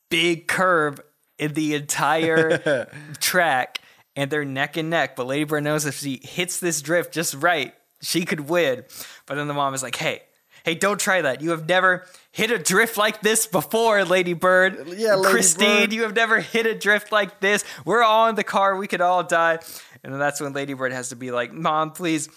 big 0.10 0.48
curve 0.48 1.00
in 1.40 1.54
the 1.54 1.76
entire 1.76 2.88
track, 3.20 3.80
and 4.16 4.30
they're 4.30 4.46
neck 4.46 4.78
and 4.78 4.90
neck. 4.90 5.16
But 5.16 5.28
Lady 5.28 5.46
Bird 5.46 5.64
knows 5.64 5.86
if 5.86 5.98
she 5.98 6.20
hits 6.24 6.60
this 6.60 6.82
drift 6.82 7.14
just 7.14 7.34
right, 7.36 7.74
she 8.02 8.26
could 8.26 8.42
win. 8.50 8.84
But 9.26 9.36
then 9.36 9.48
the 9.48 9.54
mom 9.54 9.74
is 9.74 9.82
like, 9.84 9.96
hey, 9.96 10.22
hey, 10.64 10.76
don't 10.76 11.00
try 11.00 11.22
that. 11.22 11.42
You 11.42 11.52
have 11.52 11.68
never 11.68 12.06
hit 12.32 12.52
a 12.52 12.60
drift 12.60 12.98
like 12.98 13.22
this 13.22 13.48
before, 13.48 14.04
Lady 14.06 14.34
Bird. 14.34 14.88
Yeah, 14.96 15.16
Lady 15.16 15.32
Christine, 15.32 15.86
Bird. 15.86 15.94
you 15.94 16.04
have 16.04 16.16
never 16.16 16.40
hit 16.40 16.66
a 16.66 16.76
drift 16.76 17.12
like 17.12 17.40
this. 17.40 17.64
We're 17.86 18.04
all 18.04 18.28
in 18.28 18.36
the 18.36 18.44
car. 18.44 18.76
We 18.76 18.88
could 18.88 19.02
all 19.02 19.24
die. 19.24 19.60
And 20.04 20.14
then 20.14 20.20
that's 20.20 20.40
when 20.40 20.54
Lady 20.54 20.74
Bird 20.74 20.92
has 20.92 21.10
to 21.10 21.16
be 21.16 21.32
like, 21.32 21.52
Mom, 21.54 21.92
please, 21.92 22.30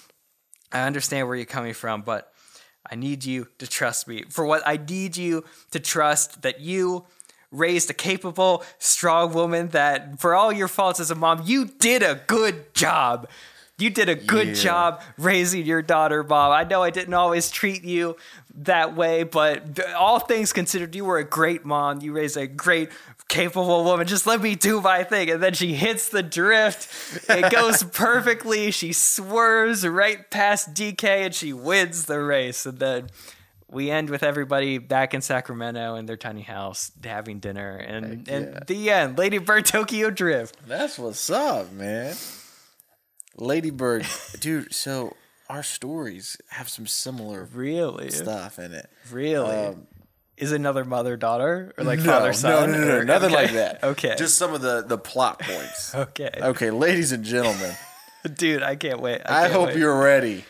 I 0.72 0.82
understand 0.82 1.26
where 1.28 1.36
you're 1.36 1.44
coming 1.46 1.74
from, 1.74 2.03
but 2.03 2.32
I 2.90 2.96
need 2.96 3.24
you 3.24 3.46
to 3.59 3.66
trust 3.66 4.09
me. 4.09 4.24
For 4.30 4.44
what 4.44 4.62
I 4.66 4.76
need 4.76 5.16
you 5.16 5.44
to 5.70 5.78
trust 5.80 6.42
that 6.42 6.61
you 6.61 7.07
raised 7.53 7.88
a 7.90 7.94
capable, 7.94 8.64
strong 8.78 9.32
woman 9.32 9.68
that 9.68 10.18
for 10.20 10.34
all 10.34 10.50
your 10.53 10.68
faults 10.68 10.98
as 10.98 11.11
a 11.11 11.14
mom, 11.14 11.42
you 11.44 11.66
did 11.66 12.03
a 12.03 12.20
good 12.26 12.74
job. 12.74 13.28
You 13.78 13.90
did 13.90 14.09
a 14.09 14.14
good 14.14 14.48
Yeah. 14.48 14.55
job 14.55 15.03
raising 15.18 15.64
your 15.66 15.82
daughter, 15.82 16.22
Bob. 16.22 16.53
I 16.53 16.64
know 16.68 16.82
I 16.82 16.90
didn't 16.90 17.14
always 17.14 17.50
treat 17.50 17.84
you 17.84 18.16
that 18.55 18.94
way, 18.94 19.22
but 19.24 19.80
all 19.94 20.18
things 20.18 20.53
considered, 20.53 20.94
you 20.94 21.05
were 21.05 21.18
a 21.18 21.24
great 21.24 21.64
mom. 21.64 22.00
You 22.00 22.12
raised 22.12 22.36
a 22.36 22.46
great, 22.46 22.90
capable 23.28 23.82
woman. 23.82 24.07
Just 24.07 24.26
let 24.26 24.40
me 24.42 24.55
do 24.55 24.80
my 24.82 25.03
thing. 25.05 25.30
And 25.30 25.42
then 25.42 25.55
she 25.55 25.72
hits 25.74 26.09
the 26.11 26.22
drift. 26.22 27.28
It 27.30 27.50
goes 27.50 27.82
perfectly. 27.92 28.70
She 28.70 28.92
swerves 28.92 29.86
right 29.86 30.30
past 30.30 30.74
DK 30.74 31.24
and 31.24 31.34
she 31.34 31.53
wins 31.53 32.05
the 32.05 32.20
race. 32.20 32.66
And 32.66 32.78
then 32.78 33.09
we 33.72 33.90
end 33.90 34.10
with 34.10 34.22
everybody 34.22 34.78
back 34.78 35.14
in 35.14 35.22
Sacramento 35.22 35.94
in 35.96 36.06
their 36.06 36.16
tiny 36.18 36.42
house 36.42 36.92
having 37.02 37.40
dinner. 37.40 37.76
And, 37.76 38.28
Heck 38.28 38.36
and 38.36 38.66
the 38.66 38.90
end. 38.90 39.18
Lady 39.18 39.38
Bird 39.38 39.64
Tokyo 39.64 40.10
Drift. 40.10 40.56
That's 40.68 40.98
what's 40.98 41.30
up, 41.30 41.72
man. 41.72 42.14
Ladybird, 43.36 44.06
dude. 44.40 44.74
So 44.74 45.16
our 45.48 45.62
stories 45.62 46.36
have 46.50 46.68
some 46.68 46.86
similar 46.86 47.48
Really? 47.52 48.10
stuff 48.10 48.58
in 48.58 48.72
it. 48.72 48.90
Really? 49.10 49.50
Um, 49.50 49.86
Is 50.36 50.52
another 50.52 50.84
mother 50.84 51.16
daughter 51.16 51.72
or 51.78 51.84
like 51.84 51.98
no, 52.00 52.04
father 52.04 52.32
son? 52.34 52.70
no, 52.72 52.78
no, 52.78 52.86
no, 52.86 52.96
or- 52.98 53.04
nothing 53.04 53.32
okay. 53.32 53.42
like 53.42 53.52
that. 53.52 53.82
Okay. 53.84 54.14
just 54.18 54.36
some 54.36 54.52
of 54.52 54.60
the 54.60 54.82
the 54.86 54.98
plot 54.98 55.40
points. 55.42 55.94
okay. 55.94 56.30
Okay, 56.42 56.70
ladies 56.70 57.12
and 57.12 57.24
gentlemen, 57.24 57.74
Dude, 58.34 58.62
I 58.62 58.76
can't 58.76 59.00
wait. 59.00 59.22
I, 59.24 59.42
can't 59.42 59.52
hope 59.52 59.66
wait. 59.68 59.78
you're 59.78 59.98
ready 59.98 60.44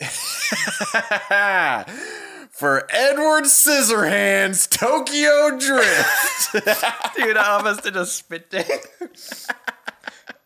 for 2.50 2.86
Edward 2.90 3.44
Scissorhands 3.44 4.68
Tokyo 4.68 5.58
Drift. 5.58 6.52
Dude, 7.16 7.36
I 7.36 7.50
almost 7.52 7.82
did 7.82 7.96
a 7.96 8.06
spit 8.06 8.50
take. 8.50 8.70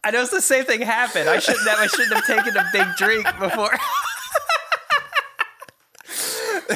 I 0.02 0.10
know 0.12 0.22
it's 0.22 0.30
the 0.30 0.40
same 0.40 0.64
thing 0.64 0.80
happened. 0.82 1.28
I 1.28 1.38
shouldn't 1.40 1.68
have. 1.68 1.78
I 1.78 1.86
shouldn't 1.86 2.14
have 2.14 2.26
taken 2.26 2.56
a 2.56 2.64
big 2.72 2.86
drink 2.96 3.26
before. 3.38 3.70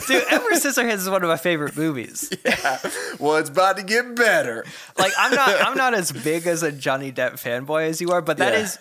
Dude, 0.08 0.24
Edward 0.30 0.54
Scissorhands 0.54 0.94
is 0.94 1.08
one 1.08 1.22
of 1.22 1.28
my 1.28 1.36
favorite 1.36 1.76
movies. 1.76 2.28
Yeah. 2.44 2.80
well, 3.20 3.36
it's 3.36 3.48
about 3.48 3.76
to 3.76 3.84
get 3.84 4.16
better. 4.16 4.64
Like 4.98 5.12
I'm 5.16 5.32
not 5.32 5.48
I'm 5.66 5.76
not 5.76 5.94
as 5.94 6.10
big 6.10 6.48
as 6.48 6.64
a 6.64 6.72
Johnny 6.72 7.12
Depp 7.12 7.34
fanboy 7.34 7.88
as 7.88 8.00
you 8.00 8.10
are, 8.10 8.20
but 8.20 8.38
that 8.38 8.54
Yeah. 8.54 8.60
is 8.60 8.78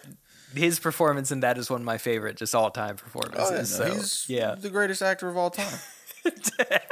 his 0.56 0.80
performance 0.80 1.32
in 1.32 1.42
that 1.42 1.58
is 1.58 1.70
one 1.70 1.82
of 1.82 1.86
my 1.86 1.98
favorite 1.98 2.38
just 2.38 2.54
all 2.56 2.72
time 2.72 2.96
performances. 2.96 3.80
Oh, 3.80 3.84
no, 3.84 3.90
so 3.90 3.96
he's 3.96 4.26
yeah. 4.30 4.56
the 4.56 4.70
greatest 4.70 5.02
actor 5.02 5.28
of 5.30 5.38
all 5.38 5.50
time. 5.50 5.80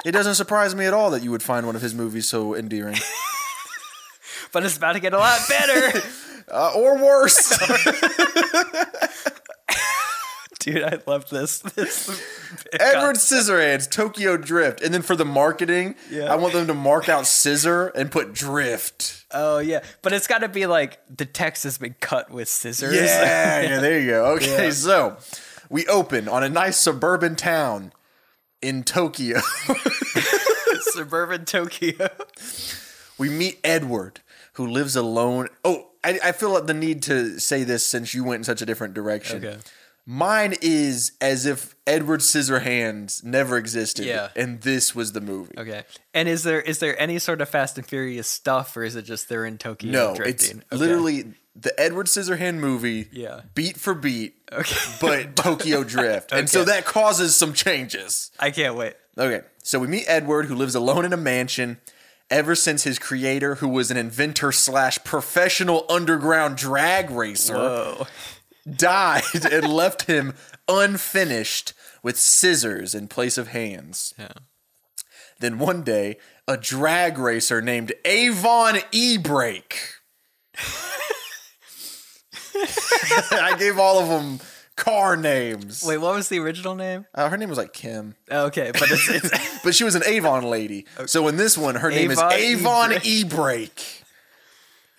it 0.06 0.12
doesn't 0.12 0.36
surprise 0.36 0.76
me 0.76 0.86
at 0.86 0.94
all 0.94 1.12
that 1.12 1.24
you 1.24 1.32
would 1.32 1.44
find 1.44 1.66
one 1.66 1.76
of 1.76 1.82
his 1.82 1.94
movies 1.96 2.28
so 2.28 2.56
endearing. 2.56 2.98
But 4.54 4.66
it's 4.66 4.76
about 4.76 4.94
to 4.94 5.00
get 5.00 5.14
a 5.14 5.18
lot 5.18 5.40
better. 5.48 6.02
Uh, 6.52 6.74
or 6.76 6.98
worse. 6.98 7.50
Dude, 10.60 10.84
I 10.84 11.00
love 11.08 11.30
this. 11.30 11.60
This 11.60 12.10
Edward 12.74 13.16
Scissorhands, 13.16 13.90
Tokyo 13.90 14.36
Drift. 14.36 14.82
And 14.82 14.94
then 14.94 15.02
for 15.02 15.16
the 15.16 15.24
marketing, 15.24 15.96
Yeah. 16.10 16.26
I 16.32 16.36
want 16.36 16.54
them 16.54 16.68
to 16.68 16.74
mark 16.74 17.08
out 17.08 17.26
scissor 17.26 17.88
and 17.90 18.12
put 18.12 18.34
drift. 18.34 19.21
Oh 19.34 19.60
yeah. 19.60 19.84
But 20.02 20.14
it's 20.14 20.28
gotta 20.28 20.48
be 20.50 20.66
like 20.66 21.00
the 21.16 21.26
text 21.26 21.64
has 21.64 21.78
been 21.78 21.96
cut 22.00 22.30
with 22.32 22.48
scissors. 22.50 22.96
Yeah, 22.96 23.62
yeah, 23.62 23.80
there 23.82 24.00
you 24.00 24.10
go. 24.12 24.26
Okay, 24.34 24.66
Yeah. 24.66 24.72
so 24.72 25.18
we 25.70 25.86
open 25.88 26.28
on 26.28 26.44
a 26.44 26.50
nice 26.50 26.78
suburban 26.78 27.36
town 27.36 27.94
in 28.62 28.84
Tokyo. 28.84 29.40
Suburban 30.94 31.46
Tokyo. 31.46 32.10
we 33.18 33.30
meet 33.30 33.60
Edward, 33.64 34.20
who 34.54 34.68
lives 34.68 34.96
alone. 34.96 35.48
Oh, 35.64 35.88
I, 36.04 36.20
I 36.24 36.32
feel 36.32 36.62
the 36.62 36.74
need 36.74 37.02
to 37.04 37.40
say 37.40 37.64
this 37.64 37.86
since 37.86 38.14
you 38.14 38.24
went 38.24 38.40
in 38.42 38.44
such 38.44 38.62
a 38.62 38.66
different 38.66 38.94
direction. 38.94 39.46
Okay. 39.46 39.58
Mine 40.06 40.56
is 40.62 41.12
as 41.22 41.46
if 41.46 41.76
Edward 41.86 42.22
Scissorhands 42.22 43.24
never 43.24 43.58
existed, 43.58 44.06
Yeah. 44.06 44.30
and 44.36 44.62
this 44.62 44.96
was 44.96 45.12
the 45.12 45.22
movie. 45.22 45.54
Okay. 45.58 45.84
And 46.14 46.28
is 46.28 46.44
there 46.44 46.60
is 46.62 46.80
there 46.80 47.00
any 47.00 47.20
sort 47.20 47.40
of 47.42 47.50
Fast 47.50 47.78
and 47.78 47.86
Furious 47.88 48.28
stuff, 48.28 48.76
or 48.76 48.84
is 48.84 48.96
it 48.96 49.04
just 49.04 49.30
they're 49.30 49.46
in 49.46 49.58
Tokyo 49.58 49.92
No, 49.92 50.16
drifting? 50.16 50.34
it's 50.60 50.66
Okay. 50.74 50.76
literally 50.76 51.34
the 51.56 51.78
Edward 51.80 52.08
Scissorhand 52.08 52.56
movie, 52.56 53.10
Yeah. 53.12 53.42
beat 53.54 53.78
for 53.78 53.94
beat, 53.94 54.36
Okay. 54.52 54.76
but 55.00 55.36
Tokyo 55.36 55.84
Drift, 55.84 56.32
and 56.32 56.50
so 56.50 56.64
that 56.64 56.86
causes 56.86 57.36
some 57.36 57.54
changes. 57.54 58.32
I 58.40 58.50
can't 58.52 58.76
wait. 58.76 58.96
Okay, 59.18 59.42
so 59.62 59.78
we 59.80 59.88
meet 59.88 60.06
Edward, 60.08 60.46
who 60.48 60.56
lives 60.56 60.74
alone 60.76 61.06
in 61.06 61.14
a 61.14 61.18
mansion. 61.18 61.80
Ever 62.30 62.56
since 62.56 62.84
his 62.86 62.98
creator, 62.98 63.56
who 63.56 63.68
was 63.68 63.92
an 63.92 63.98
inventor 63.98 64.54
slash 64.54 64.98
professional 65.04 65.86
underground 65.90 66.56
drag 66.56 67.12
racer, 67.12 67.54
Whoa. 67.56 68.08
Died 68.70 69.46
and 69.52 69.68
left 69.68 70.04
him 70.04 70.34
unfinished 70.68 71.74
with 72.04 72.18
scissors 72.18 72.96
in 72.96 73.08
place 73.08 73.38
of 73.38 73.50
hands. 73.50 74.14
Yeah. 74.18 74.34
Then 75.40 75.58
one 75.60 75.84
day, 75.84 76.18
a 76.48 76.56
drag 76.58 77.18
racer 77.18 77.62
named 77.62 77.94
Avon 78.06 78.80
E 78.92 79.18
Brake. 79.18 79.80
I 83.32 83.56
gave 83.58 83.80
all 83.80 84.00
of 84.00 84.10
them 84.10 84.40
car 84.76 85.16
names. 85.18 85.84
Wait, 85.86 85.98
what 85.98 86.16
was 86.16 86.30
the 86.30 86.40
original 86.40 86.76
name? 86.76 87.06
Uh, 87.14 87.30
her 87.30 87.38
name 87.38 87.50
was 87.50 87.58
like 87.58 87.74
Kim, 87.74 88.16
Okay, 88.32 88.72
but 88.72 88.84
it's, 88.84 89.10
it's 89.10 89.62
but 89.64 89.76
she 89.76 89.84
was 89.84 89.96
an 89.96 90.04
Avon 90.06 90.44
lady. 90.44 90.86
So 91.06 91.28
in 91.28 91.38
this 91.38 91.58
one, 91.58 91.76
her 91.76 91.90
name 91.90 92.12
is 92.12 92.20
Avon 92.20 92.94
E-Brake. 93.04 94.01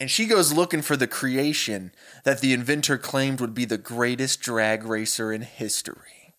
And 0.02 0.10
she 0.10 0.26
goes 0.26 0.52
looking 0.52 0.82
for 0.82 0.96
the 0.96 1.06
creation 1.06 1.92
that 2.24 2.40
the 2.40 2.52
inventor 2.52 2.98
claimed 2.98 3.40
would 3.40 3.54
be 3.54 3.64
the 3.64 3.78
greatest 3.78 4.40
drag 4.40 4.82
racer 4.82 5.32
in 5.32 5.42
history. 5.42 6.34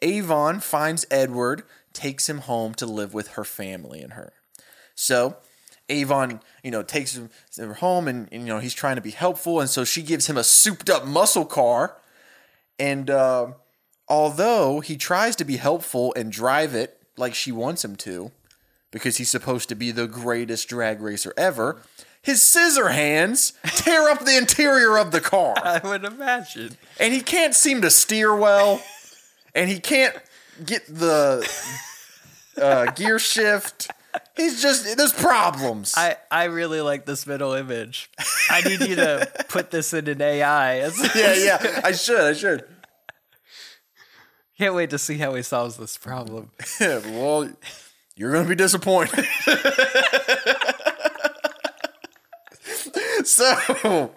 Avon 0.00 0.60
finds 0.60 1.04
Edward, 1.10 1.64
takes 1.92 2.30
him 2.30 2.38
home 2.38 2.72
to 2.76 2.86
live 2.86 3.12
with 3.12 3.32
her 3.32 3.44
family 3.44 4.00
and 4.00 4.14
her. 4.14 4.32
So 4.94 5.36
Avon, 5.90 6.40
you 6.64 6.70
know, 6.70 6.82
takes 6.82 7.14
him 7.58 7.74
home 7.74 8.08
and, 8.08 8.26
and, 8.32 8.46
you 8.46 8.54
know, 8.54 8.58
he's 8.58 8.72
trying 8.72 8.96
to 8.96 9.02
be 9.02 9.10
helpful. 9.10 9.60
And 9.60 9.68
so 9.68 9.84
she 9.84 10.02
gives 10.02 10.30
him 10.30 10.38
a 10.38 10.44
souped 10.44 10.88
up 10.88 11.04
muscle 11.04 11.44
car. 11.44 11.98
And 12.78 13.10
uh, 13.10 13.48
although 14.08 14.80
he 14.80 14.96
tries 14.96 15.36
to 15.36 15.44
be 15.44 15.58
helpful 15.58 16.14
and 16.16 16.32
drive 16.32 16.74
it 16.74 17.02
like 17.18 17.34
she 17.34 17.52
wants 17.52 17.84
him 17.84 17.96
to, 17.96 18.32
because 18.90 19.16
he's 19.16 19.30
supposed 19.30 19.68
to 19.68 19.74
be 19.74 19.90
the 19.90 20.06
greatest 20.06 20.68
drag 20.68 21.00
racer 21.00 21.32
ever, 21.36 21.82
his 22.22 22.42
scissor 22.42 22.88
hands 22.88 23.52
tear 23.64 24.08
up 24.08 24.24
the 24.24 24.36
interior 24.36 24.98
of 24.98 25.12
the 25.12 25.20
car. 25.20 25.54
I 25.62 25.80
would 25.84 26.04
imagine. 26.04 26.76
And 26.98 27.14
he 27.14 27.20
can't 27.20 27.54
seem 27.54 27.82
to 27.82 27.90
steer 27.90 28.34
well. 28.34 28.82
And 29.54 29.70
he 29.70 29.78
can't 29.78 30.14
get 30.64 30.86
the 30.86 31.48
uh, 32.60 32.90
gear 32.92 33.18
shift. 33.18 33.90
He's 34.36 34.60
just, 34.60 34.96
there's 34.96 35.12
problems. 35.12 35.94
I, 35.96 36.16
I 36.30 36.44
really 36.44 36.80
like 36.80 37.06
this 37.06 37.26
middle 37.26 37.52
image. 37.52 38.10
I 38.50 38.60
need 38.62 38.80
you 38.80 38.96
to 38.96 39.30
put 39.48 39.70
this 39.70 39.92
in 39.92 40.08
an 40.08 40.20
AI. 40.20 40.90
Yeah, 41.14 41.34
yeah. 41.34 41.80
I 41.84 41.92
should, 41.92 42.20
I 42.20 42.32
should. 42.32 42.64
Can't 44.58 44.74
wait 44.74 44.90
to 44.90 44.98
see 44.98 45.18
how 45.18 45.34
he 45.34 45.42
solves 45.42 45.76
this 45.76 45.98
problem. 45.98 46.50
Well, 46.80 47.50
you're 48.16 48.32
going 48.32 48.44
to 48.44 48.48
be 48.48 48.54
disappointed. 48.54 49.24
so, 53.24 54.12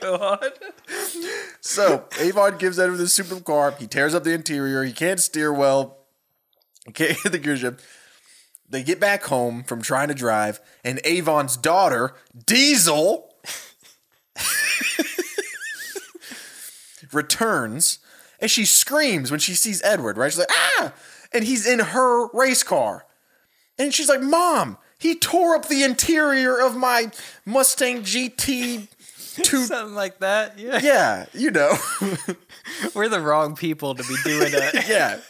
Go 0.00 0.14
on. 0.16 0.38
so 1.60 2.04
Avon 2.18 2.58
gives 2.58 2.78
Edward 2.78 2.96
the 2.96 3.08
super 3.08 3.40
car. 3.40 3.74
He 3.78 3.86
tears 3.86 4.14
up 4.14 4.24
the 4.24 4.32
interior. 4.32 4.84
He 4.84 4.92
can't 4.92 5.20
steer 5.20 5.52
well. 5.52 5.98
He 6.86 6.92
can't 6.92 7.18
hit 7.22 7.32
the 7.32 7.38
gear 7.38 7.56
shift. 7.56 7.84
They 8.68 8.82
get 8.82 9.00
back 9.00 9.24
home 9.24 9.64
from 9.64 9.82
trying 9.82 10.08
to 10.08 10.14
drive, 10.14 10.60
and 10.84 11.00
Avon's 11.04 11.56
daughter, 11.56 12.14
Diesel, 12.46 13.34
returns 17.12 17.98
and 18.40 18.50
she 18.50 18.64
screams 18.64 19.30
when 19.30 19.40
she 19.40 19.54
sees 19.54 19.82
Edward, 19.82 20.16
right? 20.16 20.30
She's 20.32 20.38
like, 20.38 20.48
ah! 20.50 20.92
And 21.32 21.44
he's 21.44 21.66
in 21.66 21.78
her 21.78 22.28
race 22.32 22.62
car. 22.62 23.06
And 23.78 23.94
she's 23.94 24.08
like, 24.08 24.20
Mom, 24.22 24.76
he 24.98 25.14
tore 25.14 25.54
up 25.54 25.68
the 25.68 25.82
interior 25.82 26.60
of 26.60 26.76
my 26.76 27.10
Mustang 27.46 28.02
GT. 28.02 28.88
Two, 29.42 29.64
Something 29.64 29.94
like 29.94 30.18
that. 30.18 30.58
Yeah. 30.58 30.80
yeah, 30.82 31.26
you 31.32 31.50
know, 31.50 31.72
We're 32.94 33.08
the 33.08 33.20
wrong 33.20 33.54
people 33.54 33.94
to 33.94 34.02
be 34.02 34.16
doing 34.24 34.50
that. 34.52 34.86
yeah. 34.88 35.20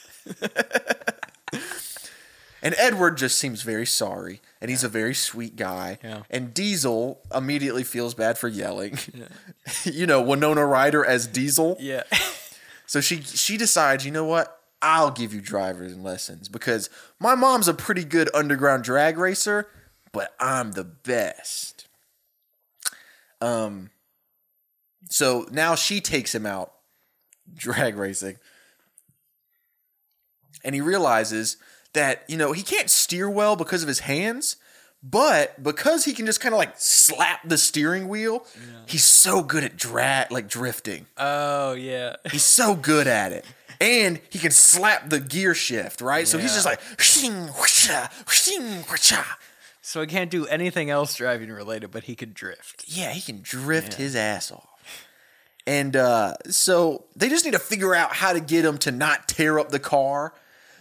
and 2.62 2.74
Edward 2.78 3.16
just 3.18 3.38
seems 3.38 3.62
very 3.62 3.86
sorry, 3.86 4.40
and 4.60 4.70
he's 4.70 4.82
a 4.82 4.88
very 4.88 5.14
sweet 5.14 5.54
guy. 5.56 5.98
Yeah. 6.02 6.22
And 6.30 6.52
Diesel 6.54 7.20
immediately 7.34 7.84
feels 7.84 8.14
bad 8.14 8.38
for 8.38 8.48
yelling. 8.48 8.98
you 9.84 10.06
know, 10.06 10.20
Winona 10.22 10.64
Ryder 10.66 11.04
as 11.04 11.26
Diesel. 11.26 11.76
yeah. 11.78 12.02
So 12.90 13.00
she 13.00 13.22
she 13.22 13.56
decides, 13.56 14.04
you 14.04 14.10
know 14.10 14.24
what? 14.24 14.62
I'll 14.82 15.12
give 15.12 15.32
you 15.32 15.40
drivers 15.40 15.96
lessons 15.96 16.48
because 16.48 16.90
my 17.20 17.36
mom's 17.36 17.68
a 17.68 17.72
pretty 17.72 18.02
good 18.02 18.28
underground 18.34 18.82
drag 18.82 19.16
racer, 19.16 19.68
but 20.10 20.34
I'm 20.40 20.72
the 20.72 20.82
best. 20.82 21.86
Um 23.40 23.90
so 25.08 25.46
now 25.52 25.76
she 25.76 26.00
takes 26.00 26.34
him 26.34 26.44
out 26.44 26.72
drag 27.54 27.94
racing. 27.94 28.38
And 30.64 30.74
he 30.74 30.80
realizes 30.80 31.58
that, 31.92 32.24
you 32.26 32.36
know, 32.36 32.50
he 32.50 32.64
can't 32.64 32.90
steer 32.90 33.30
well 33.30 33.54
because 33.54 33.82
of 33.82 33.88
his 33.88 34.00
hands, 34.00 34.56
but 35.02 35.62
because 35.62 36.04
he 36.04 36.12
can 36.12 36.26
just 36.26 36.40
kind 36.40 36.54
of 36.54 36.58
like 36.58 36.74
slap 36.76 37.40
the 37.44 37.56
steering 37.58 38.08
wheel, 38.08 38.44
he's 38.86 39.04
so 39.04 39.42
good 39.42 39.64
at 39.64 39.76
drag 39.76 40.30
like 40.30 40.48
drifting. 40.48 41.06
Oh 41.16 41.72
yeah. 41.72 42.16
He's 42.30 42.42
so 42.44 42.74
good 42.74 43.06
at 43.06 43.32
it. 43.32 43.44
And 43.80 44.20
he 44.28 44.38
can 44.38 44.50
slap 44.50 45.08
the 45.08 45.20
gear 45.20 45.54
shift, 45.54 46.02
right? 46.02 46.28
So 46.28 46.36
he's 46.36 46.52
just 46.52 46.66
like 46.66 46.80
"Whooshing, 46.98 47.32
whoosha, 47.48 48.10
whooshing, 48.26 48.82
whoosha." 48.84 49.24
So 49.80 50.02
he 50.02 50.06
can't 50.06 50.30
do 50.30 50.46
anything 50.46 50.90
else 50.90 51.14
driving 51.14 51.50
related, 51.50 51.90
but 51.90 52.04
he 52.04 52.14
could 52.14 52.34
drift. 52.34 52.84
Yeah, 52.86 53.12
he 53.12 53.22
can 53.22 53.40
drift 53.40 53.94
his 53.94 54.14
ass 54.14 54.52
off. 54.52 55.06
And 55.66 55.96
uh, 55.96 56.34
so 56.48 57.04
they 57.16 57.28
just 57.28 57.44
need 57.44 57.52
to 57.52 57.58
figure 57.58 57.94
out 57.94 58.12
how 58.12 58.32
to 58.32 58.40
get 58.40 58.64
him 58.64 58.76
to 58.78 58.92
not 58.92 59.28
tear 59.28 59.58
up 59.58 59.70
the 59.70 59.78
car. 59.78 60.34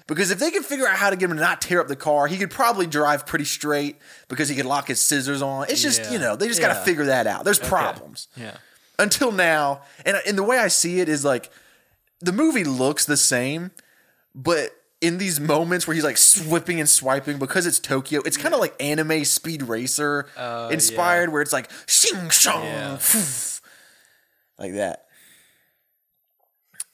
Because 0.10 0.32
if 0.32 0.40
they 0.40 0.52
can 0.52 0.64
figure 0.64 0.86
out 0.88 0.98
how 0.98 1.10
to 1.10 1.16
get 1.16 1.30
him 1.30 1.38
to 1.38 1.42
not 1.42 1.62
tear 1.62 1.80
up 1.80 1.88
the 1.88 1.96
car, 1.96 2.28
he 2.28 2.36
could 2.38 2.52
probably 2.52 2.86
drive 2.88 3.26
pretty 3.26 3.46
straight 3.46 3.96
because 4.28 4.50
he 4.50 4.56
could 4.56 4.66
lock 4.66 4.88
his 4.90 5.00
scissors 5.00 5.42
on. 5.42 5.68
It's 5.70 5.82
just, 5.82 6.02
Yeah. 6.02 6.12
you 6.12 6.20
know, 6.20 6.36
they 6.36 6.48
just 6.50 6.60
got 6.60 6.74
to 6.74 6.82
figure 6.84 7.06
that 7.06 7.28
out. 7.28 7.46
There's 7.46 7.60
problems. 7.60 8.28
Yeah. 8.36 8.58
until 8.98 9.32
now 9.32 9.82
and 10.06 10.20
and 10.28 10.38
the 10.38 10.44
way 10.44 10.58
i 10.58 10.68
see 10.68 11.00
it 11.00 11.08
is 11.08 11.24
like 11.24 11.50
the 12.20 12.34
movie 12.34 12.66
looks 12.66 13.06
the 13.06 13.16
same, 13.16 13.72
but 14.36 14.76
in 15.00 15.18
these 15.20 15.40
moments 15.40 15.88
where 15.88 15.96
he's 15.96 16.04
like 16.04 16.18
whipping 16.52 16.82
and 16.82 16.90
swiping 16.90 17.38
because 17.40 17.66
it's 17.66 17.80
Tokyo, 17.80 18.22
it's 18.26 18.36
kind 18.36 18.54
of 18.54 18.60
like 18.60 18.76
anime 18.84 19.24
Speed 19.24 19.62
Racer 19.64 20.26
oh, 20.36 20.68
inspired, 20.68 21.32
where 21.32 21.42
it's 21.42 21.54
like 21.54 21.70
shing 21.88 22.30
shong, 22.30 22.66
Yeah. 22.66 22.98
like 24.58 24.74
that. 24.74 25.06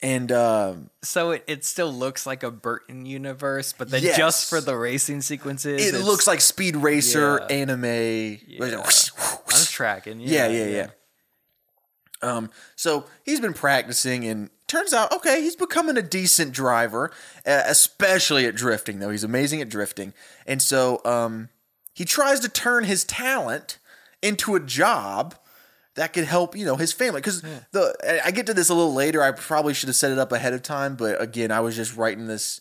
And 0.06 0.30
um, 0.30 0.90
So 1.02 1.32
it, 1.32 1.42
it 1.48 1.64
still 1.64 1.92
looks 1.92 2.26
like 2.26 2.44
a 2.44 2.50
Burton 2.52 3.06
universe, 3.06 3.72
but 3.76 3.90
then 3.90 4.04
Yes. 4.04 4.16
just 4.16 4.48
for 4.48 4.60
the 4.60 4.76
racing 4.76 5.20
sequences, 5.20 5.84
it 5.92 6.04
looks 6.04 6.28
like 6.28 6.40
Speed 6.40 6.76
Racer 6.76 7.40
Yeah. 7.50 7.56
anime. 7.56 8.38
Yeah. 8.46 8.84
I'm 8.86 9.64
tracking. 9.64 10.20
Yeah, 10.20 10.46
yeah, 10.46 10.66
yeah. 10.66 10.86
Um, 12.22 12.50
so 12.76 13.06
he's 13.24 13.40
been 13.40 13.52
practicing, 13.52 14.24
and 14.26 14.48
turns 14.68 14.94
out, 14.94 15.12
okay, 15.12 15.42
he's 15.42 15.56
becoming 15.56 15.96
a 15.96 16.02
decent 16.02 16.52
driver, 16.52 17.10
especially 17.44 18.46
at 18.46 18.54
drifting. 18.54 19.00
Though 19.00 19.10
he's 19.10 19.24
amazing 19.24 19.60
at 19.60 19.68
drifting, 19.68 20.14
and 20.46 20.62
so 20.62 21.00
um, 21.04 21.48
he 21.94 22.04
tries 22.04 22.40
to 22.40 22.48
turn 22.48 22.84
his 22.84 23.04
talent 23.04 23.78
into 24.22 24.54
a 24.54 24.60
job 24.60 25.34
that 25.96 26.12
could 26.12 26.24
help, 26.24 26.56
you 26.56 26.64
know, 26.64 26.76
his 26.76 26.92
family. 26.92 27.20
Because 27.20 27.42
the 27.72 28.20
I- 28.24 28.30
get 28.30 28.46
to 28.46 28.54
this 28.54 28.68
a 28.68 28.74
little 28.74 28.94
later. 28.94 29.22
I 29.22 29.32
probably 29.32 29.74
should 29.74 29.88
have 29.88 29.96
set 29.96 30.12
it 30.12 30.18
up 30.18 30.32
ahead 30.32 30.52
of 30.54 30.62
time, 30.62 30.94
but 30.96 31.20
again, 31.20 31.50
I 31.50 31.60
was 31.60 31.74
just 31.76 31.96
writing 31.96 32.26
this 32.26 32.60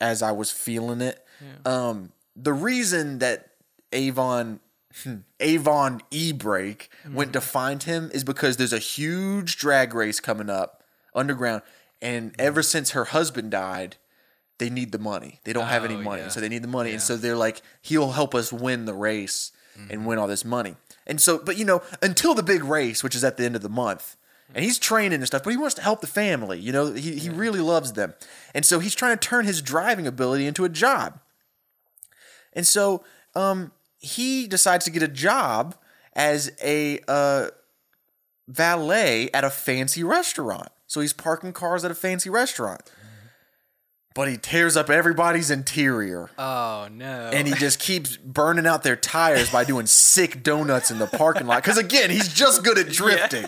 as 0.00 0.22
I 0.22 0.32
was 0.32 0.50
feeling 0.50 1.00
it. 1.00 1.24
Um, 1.64 2.12
the 2.34 2.52
reason 2.52 3.18
that 3.18 3.50
Avon 3.92 4.60
hmm, 5.04 5.16
Avon 5.40 6.00
E 6.10 6.32
Brake 6.32 6.90
went 7.10 7.32
to 7.34 7.40
find 7.40 7.82
him 7.82 8.10
is 8.14 8.24
because 8.24 8.56
there's 8.56 8.72
a 8.72 8.78
huge 8.78 9.56
drag 9.58 9.94
race 9.94 10.20
coming 10.20 10.50
up 10.50 10.82
underground, 11.14 11.62
and 12.02 12.34
ever 12.38 12.62
since 12.62 12.90
her 12.90 13.06
husband 13.06 13.50
died, 13.50 13.96
they 14.58 14.68
need 14.70 14.92
the 14.92 14.98
money. 14.98 15.40
They 15.44 15.52
don't 15.52 15.66
have 15.66 15.84
any 15.84 15.94
Oh, 15.94 16.02
money, 16.02 16.22
yeah. 16.22 16.28
so 16.28 16.40
they 16.40 16.48
need 16.48 16.62
the 16.62 16.68
money, 16.68 16.92
and 16.92 17.00
so 17.00 17.16
they're 17.16 17.36
like, 17.36 17.62
he'll 17.82 18.12
help 18.12 18.34
us 18.34 18.52
win 18.52 18.84
the 18.84 18.94
race 18.94 19.52
and 19.90 20.06
win 20.06 20.18
all 20.18 20.26
this 20.26 20.44
money. 20.44 20.74
And 21.06 21.20
so, 21.20 21.38
but 21.38 21.56
you 21.56 21.64
know, 21.64 21.82
until 22.02 22.34
the 22.34 22.42
big 22.42 22.64
race, 22.64 23.02
which 23.02 23.14
is 23.14 23.24
at 23.24 23.36
the 23.36 23.44
end 23.44 23.56
of 23.56 23.62
the 23.62 23.68
month. 23.68 24.16
And 24.54 24.64
he's 24.64 24.78
training 24.78 25.14
and 25.14 25.26
stuff, 25.26 25.42
but 25.42 25.50
he 25.50 25.56
wants 25.56 25.74
to 25.74 25.82
help 25.82 26.00
the 26.00 26.06
family. 26.06 26.60
You 26.60 26.70
know, 26.70 26.92
he, 26.92 27.16
he 27.18 27.28
really 27.28 27.58
loves 27.58 27.94
them. 27.94 28.14
And 28.54 28.64
so 28.64 28.78
he's 28.78 28.94
trying 28.94 29.18
to 29.18 29.28
turn 29.28 29.44
his 29.44 29.60
driving 29.60 30.06
ability 30.06 30.46
into 30.46 30.64
a 30.64 30.68
job. 30.68 31.18
And 32.52 32.64
so 32.64 33.04
um, 33.34 33.72
he 33.98 34.46
decides 34.46 34.84
to 34.84 34.92
get 34.92 35.02
a 35.02 35.08
job 35.08 35.74
as 36.14 36.52
a 36.62 37.00
uh, 37.08 37.48
valet 38.48 39.30
at 39.34 39.42
a 39.44 39.50
fancy 39.50 40.04
restaurant. 40.04 40.68
So 40.86 41.00
he's 41.00 41.12
parking 41.12 41.52
cars 41.52 41.84
at 41.84 41.90
a 41.90 41.94
fancy 41.94 42.30
restaurant. 42.30 42.82
But 44.16 44.28
he 44.28 44.38
tears 44.38 44.78
up 44.78 44.88
everybody's 44.88 45.50
interior. 45.50 46.30
Oh 46.38 46.88
no! 46.90 47.30
And 47.34 47.46
he 47.46 47.52
just 47.52 47.78
keeps 47.78 48.16
burning 48.16 48.66
out 48.66 48.82
their 48.82 48.96
tires 48.96 49.50
by 49.52 49.62
doing 49.64 49.84
sick 49.84 50.42
donuts 50.42 50.90
in 50.90 50.98
the 50.98 51.06
parking 51.06 51.46
lot. 51.46 51.62
Because 51.62 51.76
again, 51.76 52.08
he's 52.08 52.32
just 52.32 52.64
good 52.64 52.78
at 52.78 52.88
drifting. 52.88 53.44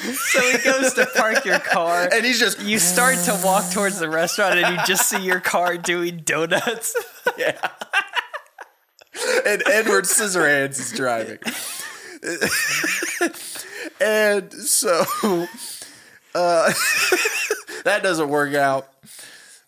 so 0.00 0.40
he 0.40 0.58
goes 0.64 0.94
to 0.94 1.04
park 1.14 1.44
your 1.44 1.58
car. 1.58 2.08
And 2.12 2.24
he's 2.24 2.40
just 2.40 2.58
you 2.60 2.78
start 2.78 3.16
to 3.26 3.38
walk 3.44 3.70
towards 3.70 3.98
the 3.98 4.08
restaurant, 4.08 4.58
and 4.58 4.78
you 4.78 4.86
just 4.86 5.10
see 5.10 5.20
your 5.20 5.40
car 5.40 5.76
doing 5.76 6.22
donuts. 6.24 6.96
Yeah. 7.36 7.68
and 9.46 9.62
Edward 9.66 10.04
Scissorhands 10.04 10.80
is 10.80 10.92
driving. 10.92 11.38
and 14.00 14.52
so 14.52 15.04
uh, 16.34 16.72
that 17.84 18.02
doesn't 18.02 18.30
work 18.30 18.54
out. 18.54 18.88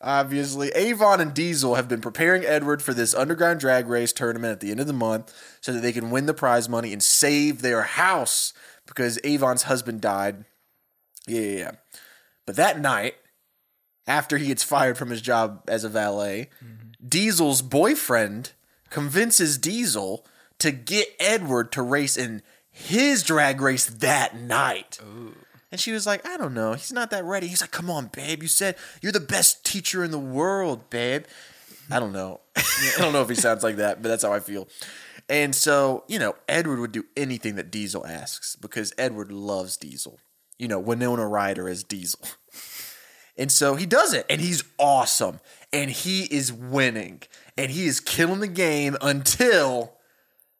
Obviously, 0.03 0.71
Avon 0.71 1.21
and 1.21 1.35
Diesel 1.35 1.75
have 1.75 1.89
been 1.89 2.01
preparing 2.01 2.45
Edward 2.45 2.83
for 2.83 2.95
this 2.95 3.15
underground 3.15 3.61
drag 3.61 3.87
race 3.87 4.13
tournament 4.13 4.53
at 4.53 4.61
the 4.61 4.71
end 4.71 4.81
of 4.81 4.87
the 4.87 4.93
month 4.95 5.33
so 5.61 5.73
that 5.73 5.81
they 5.81 5.93
can 5.93 6.11
win 6.11 6.25
the 6.25 6.33
prize 6.33 6.69
money 6.69 6.93
and 6.93 7.03
save 7.03 7.61
their 7.61 7.83
house 7.83 8.55
because 8.87 9.19
Avon's 9.25 9.65
husband 9.65 10.01
died. 10.01 10.47
Yeah, 11.27 11.41
yeah, 11.41 11.59
yeah. 11.59 11.71
But 12.47 12.57
that 12.57 12.81
night, 12.81 13.17
after 14.07 14.39
he 14.39 14.47
gets 14.47 14.63
fired 14.63 14.97
from 14.97 15.11
his 15.11 15.21
job 15.21 15.63
as 15.69 15.85
a 15.85 15.89
valet, 15.91 16.49
mm-hmm. 16.65 17.07
Diesel's 17.07 17.61
boyfriend 17.61 18.53
convinces 18.89 19.59
Diesel 19.59 20.27
to 20.59 20.71
get 20.71 21.09
Edward 21.21 21.73
to 21.73 21.83
race 21.83 22.17
in 22.17 22.43
his 22.71 23.23
drag 23.23 23.61
race 23.61 23.87
that 23.87 24.37
night. 24.37 24.99
And 25.71 25.81
she 25.81 25.93
was 25.93 26.07
like, 26.07 26.27
I 26.27 26.37
don't 26.37 26.55
know. 26.55 26.73
He's 26.73 26.93
not 26.93 27.11
that 27.11 27.25
ready. 27.25 27.47
He's 27.47 27.61
like, 27.61 27.71
come 27.71 27.91
on, 27.91 28.07
babe. 28.07 28.43
You 28.43 28.49
said 28.49 28.77
you're 29.01 29.13
the 29.13 29.21
best 29.21 29.65
teacher 29.65 30.03
in 30.03 30.11
the 30.11 30.19
world, 30.19 30.91
babe. 30.91 31.25
I 31.91 32.01
don't 32.01 32.13
know. 32.13 32.41
I 32.57 32.95
don't 32.99 33.13
know 33.13 33.23
if 33.23 33.29
he 33.29 33.35
sounds 33.35 33.63
like 33.63 33.77
that, 33.77 34.03
but 34.03 34.09
that's 34.09 34.25
how 34.25 34.33
I 34.33 34.41
feel. 34.41 34.69
And 35.29 35.55
so, 35.55 36.05
you 36.09 36.19
know, 36.19 36.35
Edward 36.49 36.81
would 36.81 36.93
do 36.93 37.05
anything 37.17 37.55
that 37.57 37.71
Diesel 37.71 38.05
asks 38.07 38.57
because 38.57 38.93
Edward 38.99 39.31
loves 39.31 39.77
Diesel. 39.77 40.19
You 40.59 40.69
know, 40.69 40.79
Winona 40.81 41.27
Ryder 41.27 41.69
as 41.69 41.85
Diesel. 41.85 42.21
And 43.37 43.51
so 43.51 43.75
he 43.75 43.87
does 43.87 44.13
it, 44.13 44.27
and 44.29 44.39
he's 44.39 44.65
awesome, 44.79 45.41
and 45.73 45.91
he 45.91 46.25
is 46.25 46.53
winning, 46.53 47.23
and 47.57 47.71
he 47.71 47.87
is 47.87 47.99
killing 47.99 48.41
the 48.41 48.47
game 48.47 48.99
until 49.01 49.95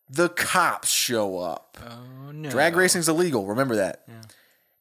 the 0.09 0.31
cops 0.31 0.89
show 0.89 1.39
up. 1.39 1.77
Oh 1.85 2.33
no! 2.33 2.49
Drag 2.49 2.75
racing's 2.77 3.07
illegal. 3.07 3.45
Remember 3.45 3.77
that. 3.77 4.05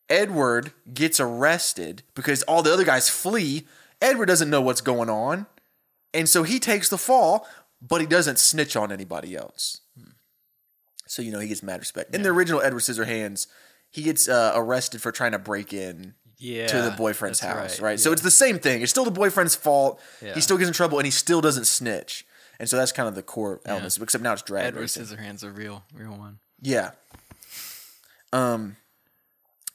Edward 0.09 0.73
gets 0.93 1.19
arrested 1.19 2.03
because 2.15 2.41
all 2.43 2.61
the 2.63 2.73
other 2.73 2.83
guys 2.83 3.09
flee. 3.09 3.67
Edward 4.01 4.25
doesn't 4.27 4.49
know 4.49 4.61
what's 4.61 4.81
going 4.81 5.09
on. 5.09 5.45
And 6.13 6.27
so 6.27 6.43
he 6.43 6.59
takes 6.59 6.89
the 6.89 6.97
fall, 6.97 7.47
but 7.81 8.01
he 8.01 8.07
doesn't 8.07 8.39
snitch 8.39 8.75
on 8.75 8.91
anybody 8.91 9.35
else. 9.35 9.81
So, 11.05 11.21
you 11.21 11.31
know, 11.31 11.39
he 11.39 11.47
gets 11.47 11.63
mad 11.63 11.79
respect. 11.79 12.13
In 12.13 12.21
the 12.23 12.29
original 12.29 12.61
Edward 12.61 12.81
Scissorhands, 12.81 13.47
he 13.89 14.03
gets 14.03 14.29
uh, 14.29 14.53
arrested 14.55 15.01
for 15.01 15.11
trying 15.11 15.31
to 15.31 15.39
break 15.39 15.73
in 15.73 16.13
Yeah, 16.37 16.67
to 16.67 16.81
the 16.81 16.91
boyfriend's 16.91 17.39
house, 17.39 17.79
right? 17.79 17.99
So 17.99 18.11
it's 18.11 18.21
the 18.21 18.31
same 18.31 18.59
thing. 18.59 18.81
It's 18.81 18.91
still 18.91 19.05
the 19.05 19.11
boyfriend's 19.11 19.55
fault. 19.55 19.99
Yeah. 20.21 20.35
He 20.35 20.41
still 20.41 20.57
gets 20.57 20.67
in 20.67 20.73
trouble 20.73 20.99
and 20.99 21.05
he 21.05 21.11
still 21.11 21.41
doesn't 21.41 21.65
snitch. 21.65 22.25
And 22.59 22.69
so 22.69 22.77
that's 22.77 22.91
kind 22.91 23.07
of 23.07 23.15
the 23.15 23.23
core 23.23 23.59
elements, 23.65 23.97
except 23.97 24.23
now 24.23 24.33
it's 24.33 24.41
drag 24.41 24.65
Edward 24.67 24.81
racing. 24.81 25.05
Scissorhands 25.05 25.43
a 25.43 25.49
real, 25.49 25.83
real 25.93 26.11
one. 26.11 26.39
Yeah. 26.61 26.91
Um. 28.33 28.75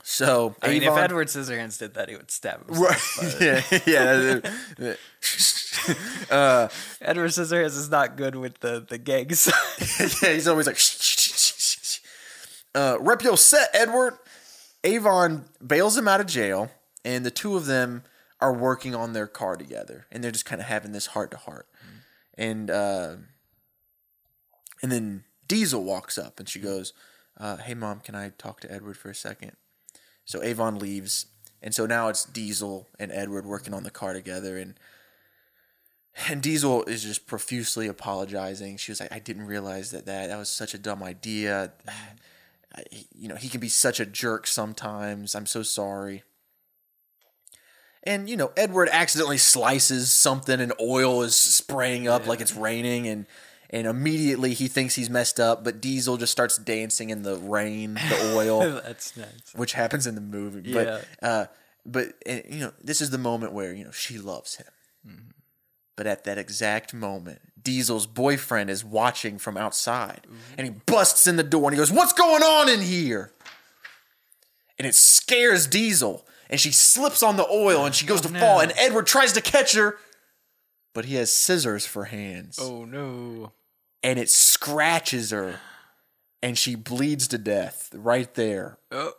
So 0.06 0.54
I 0.60 0.68
mean, 0.68 0.82
Avon- 0.82 0.98
if 0.98 1.04
Edward 1.04 1.28
Scissorhands 1.28 1.78
did 1.78 1.94
that, 1.94 2.10
he 2.10 2.14
would 2.16 2.30
stab 2.30 2.68
him. 2.68 2.78
right? 2.78 3.00
yeah, 3.40 3.62
yeah. 3.86 4.40
Edward 7.00 7.30
Scissorhands 7.30 7.78
is 7.78 7.88
not 7.88 8.16
good 8.16 8.36
with 8.36 8.60
the 8.60 8.84
the 8.86 8.98
gangs. 8.98 9.50
yeah, 10.22 10.32
he's 10.32 10.46
always 10.46 10.66
like, 10.66 10.76
shh, 10.76 10.98
shh, 11.00 11.18
shh, 11.18 11.54
shh, 11.56 11.78
shh. 11.82 11.98
uh, 12.74 12.98
rep 13.00 13.22
your 13.22 13.38
set, 13.38 13.70
Edward. 13.72 14.18
Avon 14.84 15.46
bails 15.66 15.96
him 15.96 16.06
out 16.06 16.20
of 16.20 16.26
jail, 16.26 16.70
and 17.02 17.24
the 17.24 17.30
two 17.30 17.56
of 17.56 17.64
them 17.64 18.04
are 18.42 18.52
working 18.52 18.94
on 18.94 19.14
their 19.14 19.26
car 19.26 19.56
together, 19.56 20.06
and 20.12 20.22
they're 20.22 20.30
just 20.30 20.44
kind 20.44 20.60
of 20.60 20.66
having 20.66 20.92
this 20.92 21.06
heart 21.06 21.30
to 21.30 21.38
heart. 21.38 21.66
And 22.36 22.70
uh, 22.70 23.16
and 24.82 24.92
then 24.92 25.24
Diesel 25.48 25.82
walks 25.82 26.18
up, 26.18 26.38
and 26.38 26.46
she 26.46 26.58
goes, 26.58 26.92
uh, 27.40 27.56
"Hey, 27.56 27.72
mom, 27.72 28.00
can 28.00 28.14
I 28.14 28.32
talk 28.36 28.60
to 28.60 28.70
Edward 28.70 28.98
for 28.98 29.08
a 29.08 29.14
second? 29.14 29.52
So 30.24 30.42
Avon 30.42 30.78
leaves, 30.78 31.26
and 31.62 31.74
so 31.74 31.86
now 31.86 32.08
it's 32.08 32.24
Diesel 32.24 32.88
and 32.98 33.12
Edward 33.12 33.46
working 33.46 33.74
on 33.74 33.82
the 33.82 33.90
car 33.90 34.12
together, 34.12 34.56
and 34.56 34.74
and 36.28 36.42
Diesel 36.42 36.84
is 36.84 37.02
just 37.02 37.26
profusely 37.26 37.88
apologizing. 37.88 38.76
She 38.76 38.92
was 38.92 39.00
like, 39.00 39.12
"I 39.12 39.18
didn't 39.18 39.46
realize 39.46 39.90
that 39.90 40.06
that 40.06 40.28
that 40.28 40.38
was 40.38 40.48
such 40.48 40.74
a 40.74 40.78
dumb 40.78 41.02
idea. 41.02 41.72
I, 42.76 42.82
you 43.14 43.28
know, 43.28 43.36
he 43.36 43.48
can 43.48 43.60
be 43.60 43.68
such 43.68 44.00
a 44.00 44.06
jerk 44.06 44.46
sometimes. 44.46 45.34
I'm 45.34 45.46
so 45.46 45.62
sorry." 45.62 46.22
And 48.04 48.28
you 48.28 48.36
know, 48.36 48.52
Edward 48.56 48.88
accidentally 48.92 49.38
slices 49.38 50.12
something, 50.12 50.60
and 50.60 50.72
oil 50.80 51.22
is 51.22 51.34
spraying 51.36 52.06
up 52.06 52.26
like 52.26 52.40
it's 52.40 52.54
raining, 52.54 53.08
and 53.08 53.26
and 53.74 53.88
immediately 53.88 54.54
he 54.54 54.68
thinks 54.68 54.94
he's 54.94 55.10
messed 55.10 55.40
up. 55.40 55.64
But 55.64 55.80
Diesel 55.80 56.16
just 56.16 56.30
starts 56.30 56.56
dancing 56.56 57.10
in 57.10 57.24
the 57.24 57.36
rain, 57.36 57.94
the 57.94 58.32
oil 58.36 58.60
That's 58.84 59.16
nice. 59.16 59.52
which 59.54 59.72
happens 59.72 60.06
in 60.06 60.14
the 60.14 60.20
movie. 60.20 60.70
Yeah. 60.70 61.00
But 61.20 61.26
uh, 61.28 61.46
but 61.84 62.08
uh, 62.26 62.38
you 62.48 62.60
know, 62.60 62.72
this 62.80 63.00
is 63.00 63.10
the 63.10 63.18
moment 63.18 63.52
where 63.52 63.74
you 63.74 63.84
know 63.84 63.90
she 63.90 64.16
loves 64.16 64.56
him. 64.56 64.66
But 65.96 66.06
at 66.08 66.24
that 66.24 66.38
exact 66.38 66.92
moment, 66.92 67.40
Diesel's 67.60 68.06
boyfriend 68.06 68.68
is 68.68 68.84
watching 68.84 69.38
from 69.38 69.56
outside, 69.56 70.26
and 70.58 70.66
he 70.66 70.72
busts 70.86 71.26
in 71.26 71.36
the 71.36 71.44
door 71.44 71.64
and 71.68 71.74
he 71.74 71.78
goes, 71.78 71.92
"What's 71.92 72.12
going 72.12 72.42
on 72.42 72.68
in 72.68 72.80
here?" 72.80 73.32
And 74.78 74.86
it 74.86 74.94
scares 74.94 75.66
Diesel, 75.68 76.26
and 76.50 76.60
she 76.60 76.72
slips 76.72 77.22
on 77.22 77.36
the 77.36 77.46
oil 77.48 77.84
and 77.84 77.94
she 77.94 78.06
goes 78.06 78.20
to 78.22 78.28
fall, 78.28 78.60
and 78.60 78.72
Edward 78.76 79.06
tries 79.06 79.32
to 79.34 79.40
catch 79.40 79.74
her, 79.74 79.98
but 80.94 81.04
he 81.04 81.14
has 81.14 81.30
scissors 81.32 81.86
for 81.86 82.06
hands, 82.06 82.58
Oh 82.60 82.84
no! 82.84 83.52
And 84.04 84.18
it 84.20 84.30
scratches 84.30 85.30
her, 85.32 85.58
and 86.42 86.56
she 86.56 86.76
bleeds 86.76 87.26
to 87.28 87.38
death 87.38 87.90
right 87.92 88.32
there. 88.34 88.78
Oh, 88.92 89.12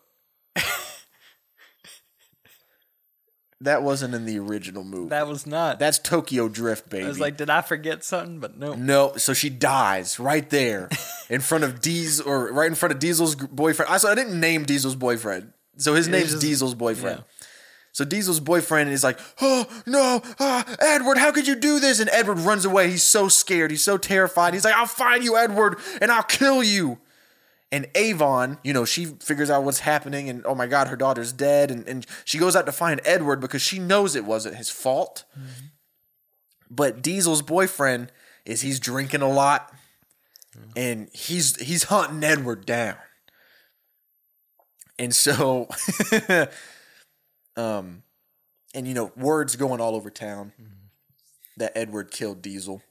That 3.61 3.81
wasn't 3.83 4.13
in 4.13 4.25
the 4.25 4.38
original 4.38 4.83
movie. 4.83 5.09
That 5.09 5.27
was 5.27 5.47
not. 5.47 5.79
That's 5.79 5.97
Tokyo 5.97 6.49
Drift, 6.49 6.89
baby. 6.89 7.05
I 7.05 7.07
was 7.07 7.21
like, 7.21 7.38
did 7.38 7.49
I 7.49 7.61
forget 7.61 8.03
something? 8.03 8.39
But 8.39 8.57
no. 8.57 8.73
no, 8.73 9.13
so 9.15 9.33
she 9.33 9.49
dies 9.49 10.19
right 10.19 10.47
there 10.49 10.89
in 11.29 11.39
front 11.41 11.63
of 11.63 11.79
Diesel, 11.81 12.27
or 12.29 12.51
right 12.51 12.67
in 12.67 12.75
front 12.75 12.93
of 12.93 12.99
Diesel's 12.99 13.33
boyfriend. 13.36 13.89
I 13.89 13.97
so 13.97 14.09
I 14.09 14.13
didn't 14.15 14.39
name 14.39 14.65
Diesel's 14.65 14.95
boyfriend, 14.95 15.53
so 15.77 15.95
his 15.95 16.07
name's 16.09 16.31
just- 16.31 16.41
Diesel's 16.41 16.75
boyfriend. 16.75 17.19
yeah. 17.19 17.23
So 17.95 18.03
Diesel's 18.03 18.41
boyfriend 18.41 18.89
is 18.89 19.05
like, 19.05 19.17
"Oh 19.39 19.67
no, 19.85 20.21
ah, 20.37 20.65
Edward, 20.79 21.17
how 21.17 21.31
could 21.31 21.47
you 21.47 21.55
do 21.55 21.79
this?" 21.79 22.01
And 22.01 22.09
Edward 22.09 22.39
runs 22.39 22.65
away. 22.65 22.89
He's 22.89 23.03
so 23.03 23.29
scared. 23.29 23.71
He's 23.71 23.85
so 23.85 23.97
terrified. 23.97 24.53
He's 24.53 24.65
like, 24.65 24.75
"I'll 24.75 24.85
find 24.85 25.23
you, 25.23 25.37
Edward, 25.37 25.77
and 26.01 26.11
I'll 26.11 26.21
kill 26.23 26.61
you." 26.61 26.99
And 27.71 27.87
Avon, 27.95 28.57
you 28.65 28.73
know, 28.73 28.83
she 28.83 29.05
figures 29.05 29.49
out 29.49 29.63
what's 29.63 29.79
happening, 29.79 30.27
and 30.27 30.45
oh 30.45 30.53
my 30.53 30.67
God, 30.67 30.89
her 30.89 30.97
daughter's 30.97 31.31
dead, 31.31 31.71
and, 31.71 31.87
and 31.87 32.05
she 32.25 32.37
goes 32.37 32.53
out 32.53 32.65
to 32.65 32.73
find 32.73 32.99
Edward 33.05 33.39
because 33.39 33.61
she 33.61 33.79
knows 33.79 34.13
it 34.13 34.25
wasn't 34.25 34.57
his 34.57 34.69
fault. 34.69 35.23
But 36.69 37.01
Diesel's 37.01 37.41
boyfriend 37.43 38.11
is 38.43 38.59
he's 38.59 38.77
drinking 38.77 39.21
a 39.21 39.29
lot, 39.29 39.73
and 40.75 41.07
he's 41.13 41.55
he's 41.61 41.83
hunting 41.83 42.25
Edward 42.25 42.65
down. 42.65 42.97
And 44.99 45.15
so, 45.15 45.69
um, 47.55 48.03
and 48.73 48.87
you 48.87 48.93
know, 48.93 49.11
words 49.15 49.55
going 49.55 49.81
all 49.81 49.95
over 49.95 50.09
town 50.09 50.51
that 51.57 51.71
Edward 51.75 52.11
killed 52.11 52.41
Diesel, 52.41 52.81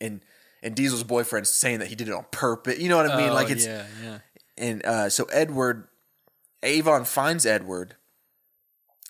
and 0.00 0.20
and 0.62 0.74
Diesel's 0.74 1.04
boyfriend 1.04 1.46
saying 1.46 1.78
that 1.78 1.88
he 1.88 1.94
did 1.94 2.08
it 2.08 2.14
on 2.14 2.26
purpose. 2.30 2.78
You 2.78 2.88
know 2.88 2.96
what 2.96 3.10
I 3.10 3.16
mean? 3.16 3.30
Oh, 3.30 3.34
like 3.34 3.50
it's 3.50 3.66
yeah, 3.66 3.86
yeah. 4.02 4.18
and 4.58 4.84
uh, 4.84 5.08
so 5.08 5.24
Edward, 5.32 5.88
Avon 6.62 7.04
finds 7.04 7.46
Edward 7.46 7.96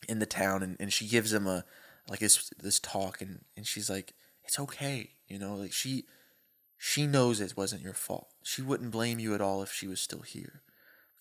in 0.09 0.19
the 0.19 0.27
town, 0.27 0.63
and, 0.63 0.77
and 0.79 0.93
she 0.93 1.07
gives 1.07 1.33
him 1.33 1.47
a 1.47 1.65
like 2.09 2.21
this 2.21 2.51
this 2.59 2.79
talk, 2.79 3.21
and 3.21 3.45
and 3.57 3.67
she's 3.67 3.91
like, 3.91 4.15
"It's 4.45 4.59
okay, 4.59 5.11
you 5.29 5.39
know, 5.39 5.55
like 5.55 5.73
she 5.73 6.05
she 6.79 7.07
knows 7.07 7.41
it 7.41 7.57
wasn't 7.57 7.83
your 7.83 7.95
fault. 7.95 8.29
She 8.43 8.63
wouldn't 8.63 8.91
blame 8.91 9.19
you 9.19 9.35
at 9.35 9.41
all 9.41 9.63
if 9.63 9.73
she 9.73 9.87
was 9.87 10.01
still 10.01 10.23
here. 10.23 10.63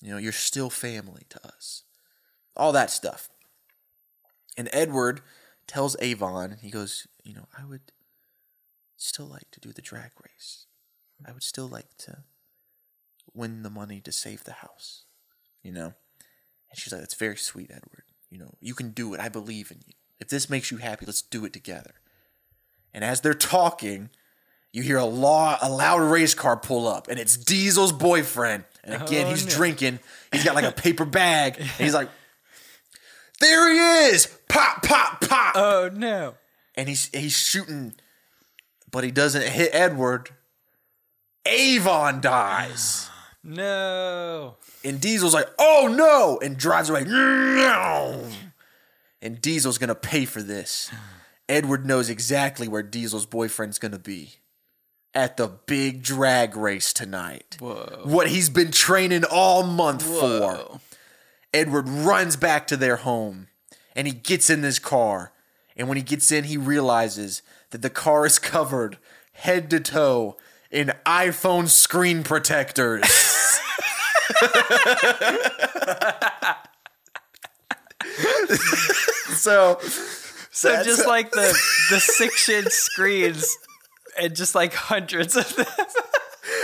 You 0.02 0.12
know, 0.12 0.18
you're 0.18 0.32
still 0.32 0.70
family 0.70 1.24
to 1.30 1.46
us. 1.46 1.84
All 2.56 2.72
that 2.72 2.90
stuff." 2.92 3.30
And 4.58 4.70
Edward 4.74 5.22
tells 5.68 5.96
Avon, 6.00 6.58
he 6.62 6.70
goes, 6.70 7.08
"You 7.24 7.34
know, 7.36 7.48
I 7.58 7.66
would 7.66 7.92
still 8.98 9.28
like 9.28 9.50
to 9.52 9.60
do 9.60 9.72
the 9.72 9.82
drag 9.82 10.12
race. 10.24 10.66
I 11.26 11.32
would 11.32 11.44
still 11.44 11.68
like 11.68 11.98
to." 12.00 12.24
win 13.36 13.62
the 13.62 13.70
money 13.70 14.02
to 14.02 14.12
save 14.12 14.44
the 14.44 14.54
house, 14.54 15.04
you 15.62 15.72
know? 15.72 15.94
And 16.70 16.80
she's 16.80 16.92
like, 16.92 17.02
That's 17.02 17.14
very 17.14 17.38
sweet, 17.38 17.70
Edward. 17.70 18.04
You 18.32 18.40
know, 18.40 18.56
you 18.60 18.74
can 18.74 18.90
do 18.90 19.14
it. 19.14 19.20
I 19.20 19.30
believe 19.30 19.70
in 19.72 19.78
you. 19.86 19.94
If 20.20 20.30
this 20.30 20.50
makes 20.50 20.72
you 20.72 20.78
happy, 20.78 21.06
let's 21.06 21.22
do 21.22 21.46
it 21.46 21.54
together. 21.54 21.94
And 22.92 23.04
as 23.04 23.22
they're 23.22 23.36
talking, 23.36 24.10
you 24.74 24.82
hear 24.82 24.98
a 24.98 25.06
law 25.06 25.58
a 25.62 25.70
loud 25.70 26.02
race 26.02 26.34
car 26.34 26.58
pull 26.58 26.88
up, 26.88 27.08
and 27.08 27.20
it's 27.20 27.38
Diesel's 27.38 27.92
boyfriend. 27.94 28.66
And 28.84 29.00
again, 29.02 29.28
Oh, 29.28 29.30
he's 29.30 29.46
no. 29.46 29.52
drinking. 29.52 30.00
He's 30.32 30.44
got 30.44 30.56
like 30.56 30.66
a 30.66 30.72
paper 30.72 31.06
bag, 31.06 31.58
and 31.60 31.68
he's 31.70 31.94
like, 31.94 32.10
There 33.40 33.72
he 33.72 34.14
is! 34.14 34.28
Pop, 34.50 34.84
pop, 34.84 35.22
pop! 35.22 35.54
Oh 35.56 35.90
no. 35.94 36.36
and 36.76 36.90
he's 36.90 37.10
he's 37.14 37.38
shooting, 37.38 37.94
but 38.92 39.04
he 39.04 39.12
doesn't 39.12 39.44
hit 39.48 39.70
Edward. 39.74 40.30
Avon 41.46 42.22
dies. 42.22 43.10
No. 43.42 44.58
And 44.84 45.00
Diesel's 45.00 45.34
like, 45.34 45.48
oh 45.58 45.88
no, 45.90 46.40
and 46.46 46.58
drives 46.58 46.90
away. 46.90 47.06
No. 47.06 48.28
And 49.22 49.40
Diesel's 49.42 49.78
gonna 49.78 49.96
pay 49.96 50.26
for 50.26 50.42
this. 50.42 50.92
Edward 51.50 51.86
knows 51.86 52.10
exactly 52.10 52.68
where 52.68 52.84
Diesel's 52.84 53.26
boyfriend's 53.26 53.80
gonna 53.80 53.98
be. 53.98 54.34
At 55.14 55.38
the 55.38 55.48
big 55.48 56.04
drag 56.04 56.58
race 56.58 56.92
tonight. 56.92 57.56
Whoa. 57.62 58.02
What 58.04 58.28
he's 58.28 58.50
been 58.50 58.72
training 58.72 59.24
all 59.24 59.64
month 59.64 60.04
for. 60.04 60.82
Edward 61.54 61.88
runs 61.90 62.36
back 62.36 62.68
to 62.68 62.78
their 62.78 62.98
home 62.98 63.48
and 63.96 64.08
he 64.08 64.14
gets 64.14 64.50
in 64.50 64.62
this 64.62 64.80
car. 64.80 65.34
And 65.76 65.88
when 65.88 65.98
he 65.98 66.04
gets 66.04 66.32
in, 66.32 66.44
he 66.46 66.58
realizes 66.58 67.42
that 67.72 67.82
the 67.82 67.90
car 67.90 68.26
is 68.26 68.40
covered 68.40 68.98
head 69.34 69.70
to 69.70 69.80
toe 69.80 70.38
in 70.70 70.94
iPhone 71.06 71.68
screen 71.68 72.24
protectors. 72.24 73.04
so, 79.36 79.80
So 80.52 80.84
just 80.84 81.08
like 81.08 81.32
the 81.32 81.58
the 81.90 82.00
six 82.00 82.50
inch 82.50 82.68
screens 82.68 83.58
and 84.20 84.36
just 84.36 84.56
like 84.56 84.74
hundreds 84.74 85.36
of 85.38 85.56
them. 85.56 85.66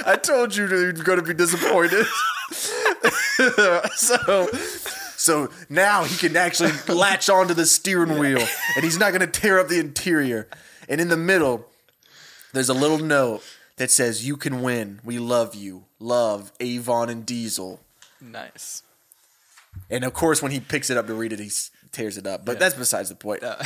I 0.05 0.17
told 0.17 0.55
you 0.55 0.67
you're 0.67 0.91
going 0.93 1.19
to 1.19 1.25
be 1.25 1.33
disappointed. 1.33 2.05
so, 3.95 4.47
so 5.17 5.49
now 5.69 6.03
he 6.03 6.15
can 6.17 6.35
actually 6.35 6.71
latch 6.87 7.29
onto 7.29 7.53
the 7.53 7.65
steering 7.65 8.17
wheel, 8.19 8.45
and 8.75 8.83
he's 8.83 8.97
not 8.97 9.09
going 9.11 9.21
to 9.21 9.27
tear 9.41 9.59
up 9.59 9.67
the 9.67 9.79
interior. 9.79 10.47
And 10.87 11.01
in 11.01 11.07
the 11.09 11.17
middle, 11.17 11.67
there's 12.53 12.69
a 12.69 12.73
little 12.73 12.99
note 12.99 13.43
that 13.77 13.91
says, 13.91 14.25
"You 14.27 14.37
can 14.37 14.61
win. 14.61 14.99
We 15.03 15.19
love 15.19 15.55
you. 15.55 15.85
Love 15.99 16.51
Avon 16.59 17.09
and 17.09 17.25
Diesel." 17.25 17.79
Nice. 18.21 18.83
And 19.89 20.03
of 20.03 20.13
course, 20.13 20.41
when 20.41 20.51
he 20.51 20.59
picks 20.59 20.89
it 20.89 20.97
up 20.97 21.07
to 21.07 21.13
read 21.13 21.33
it, 21.33 21.39
he 21.39 21.51
tears 21.91 22.17
it 22.17 22.25
up. 22.25 22.45
But 22.45 22.59
that's 22.59 22.75
besides 22.75 23.09
the 23.09 23.15
point. 23.15 23.43
Uh, 23.43 23.57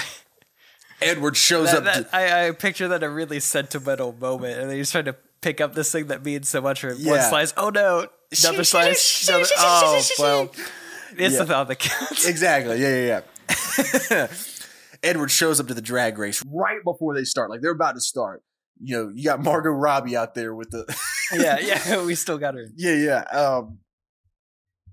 Edward 1.01 1.37
shows 1.37 1.71
that, 1.71 1.77
up. 1.77 1.83
that, 1.85 2.09
to, 2.09 2.15
I, 2.15 2.47
I 2.47 2.51
picture 2.51 2.87
that 2.89 3.03
a 3.03 3.09
really 3.09 3.39
sentimental 3.39 4.13
moment, 4.19 4.59
and 4.59 4.71
he's 4.71 4.91
trying 4.91 5.05
to 5.05 5.15
pick 5.41 5.61
up 5.61 5.73
this 5.73 5.91
thing 5.91 6.07
that 6.07 6.25
means 6.25 6.49
so 6.49 6.61
much 6.61 6.81
for 6.81 6.89
one 6.89 6.99
Yeah. 6.99 7.29
slice. 7.29 7.53
Oh 7.55 7.69
no, 7.69 8.07
another 8.31 8.63
slice. 8.63 9.27
Another, 9.27 9.45
oh 9.57 10.01
well, 10.19 10.51
it's 11.17 11.33
Yeah. 11.33 11.39
the 11.39 11.45
thought 11.45 11.67
that 11.67 11.79
counts. 11.79 12.27
Exactly. 12.27 12.81
Yeah, 12.81 12.95
yeah, 13.05 13.21
yeah. 14.09 14.27
Edward 15.03 15.31
shows 15.31 15.59
up 15.59 15.67
to 15.67 15.73
the 15.73 15.81
drag 15.81 16.17
race 16.17 16.43
right 16.45 16.83
before 16.83 17.15
they 17.15 17.23
start. 17.23 17.49
Like 17.49 17.61
they're 17.61 17.71
about 17.71 17.93
to 17.93 18.01
start. 18.01 18.43
You 18.81 18.95
know, 18.97 19.11
you 19.13 19.23
got 19.25 19.41
Margot 19.41 19.71
Robbie 19.71 20.15
out 20.15 20.35
there 20.35 20.53
with 20.53 20.71
the 20.71 20.85
yeah, 21.33 21.57
yeah, 21.59 22.03
we 22.05 22.15
still 22.15 22.37
got 22.37 22.53
her. 22.55 22.65
Yeah, 22.75 22.93
yeah. 22.95 23.19
Um 23.37 23.79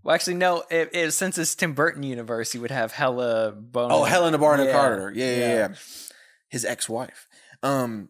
Well, 0.02 0.14
actually, 0.14 0.36
no. 0.36 0.64
It, 0.70 0.90
it, 0.92 1.10
since 1.12 1.38
it's 1.38 1.54
Tim 1.54 1.72
Burton 1.74 2.02
universe, 2.02 2.54
you 2.54 2.60
would 2.60 2.70
have 2.70 2.92
Hella 2.92 3.52
Bonham. 3.52 3.92
Oh, 3.92 4.04
Helena 4.04 4.38
Bonham 4.38 4.66
Yeah. 4.66 4.72
Carter. 4.72 5.12
Yeah, 5.14 5.24
yeah, 5.30 5.38
Yeah. 5.38 5.54
yeah. 5.54 5.68
His 6.48 6.64
ex-wife. 6.64 7.26
Um 7.62 8.08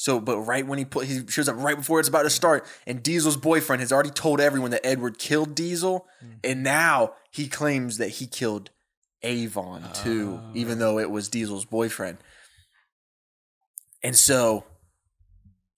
so 0.00 0.20
but 0.20 0.38
right 0.38 0.64
when 0.64 0.78
he 0.78 0.84
put 0.84 1.06
he 1.06 1.26
shows 1.26 1.48
up 1.48 1.56
right 1.58 1.76
before 1.76 1.98
it's 1.98 2.08
about 2.08 2.22
to 2.22 2.30
start 2.30 2.64
and 2.86 3.02
Diesel's 3.02 3.36
boyfriend 3.36 3.80
has 3.80 3.90
already 3.90 4.10
told 4.10 4.40
everyone 4.40 4.70
that 4.70 4.86
Edward 4.86 5.18
killed 5.18 5.56
Diesel 5.56 6.06
hmm. 6.20 6.34
and 6.44 6.62
now 6.62 7.14
he 7.32 7.48
claims 7.48 7.98
that 7.98 8.10
he 8.10 8.28
killed 8.28 8.70
Avon 9.24 9.82
too 9.94 10.38
oh. 10.40 10.50
even 10.54 10.78
though 10.78 11.00
it 11.00 11.10
was 11.10 11.28
Diesel's 11.28 11.64
boyfriend. 11.64 12.18
And 14.04 14.14
so 14.14 14.62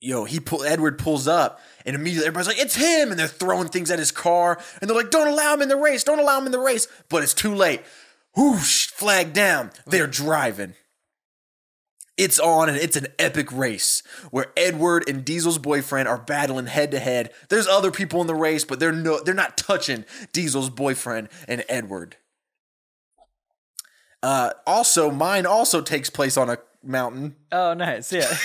yo, 0.03 0.27
he 0.27 0.39
pull 0.39 0.65
Edward 0.65 0.99
pulls 0.99 1.27
up 1.27 1.59
and 1.87 1.97
immediately 1.97 2.27
everybody's 2.27 2.49
like, 2.49 2.59
it's 2.59 2.77
him, 2.77 3.11
and 3.11 3.19
they're 3.19 3.27
throwing 3.27 3.69
things 3.69 3.91
at 3.91 3.99
his 3.99 4.13
car, 4.13 4.59
and 4.81 4.89
they're 4.89 4.97
like, 4.97 5.11
don't 5.11 5.29
allow 5.29 5.55
him 5.55 5.63
in 5.63 5.71
the 5.71 5.77
race, 5.77 6.05
don't 6.05 6.19
allow 6.19 6.39
him 6.39 6.45
in 6.45 6.53
the 6.53 6.59
race. 6.59 6.89
But 7.09 7.23
it's 7.23 7.33
too 7.33 7.55
late. 7.55 7.81
Whoosh, 8.37 8.89
flag 8.89 9.33
down. 9.33 9.71
They're 9.87 10.07
driving. 10.07 10.75
It's 12.21 12.39
on 12.39 12.69
and 12.69 12.77
it's 12.77 12.97
an 12.97 13.07
epic 13.19 13.51
race 13.51 14.03
where 14.31 14.53
Edward 14.55 15.09
and 15.09 15.25
Diesel's 15.25 15.57
boyfriend 15.57 16.07
are 16.07 16.19
battling 16.19 16.67
head 16.67 16.91
to 16.91 16.99
head. 16.99 17.31
There's 17.49 17.67
other 17.67 17.91
people 17.91 18.21
in 18.21 18.27
the 18.27 18.35
race, 18.35 18.63
but 18.63 18.79
they're 18.79 18.93
no 18.93 19.21
they're 19.23 19.33
not 19.33 19.57
touching 19.57 20.05
Diesel's 20.35 20.69
boyfriend 20.69 21.31
and 21.49 21.65
Edward. 21.67 22.17
Uh, 24.23 24.51
also, 24.67 25.11
mine 25.11 25.47
also 25.47 25.81
takes 25.81 26.11
place 26.11 26.37
on 26.37 26.51
a 26.51 26.59
mountain. 26.83 27.37
Oh, 27.53 27.73
nice. 27.73 28.13
Yeah. 28.13 28.29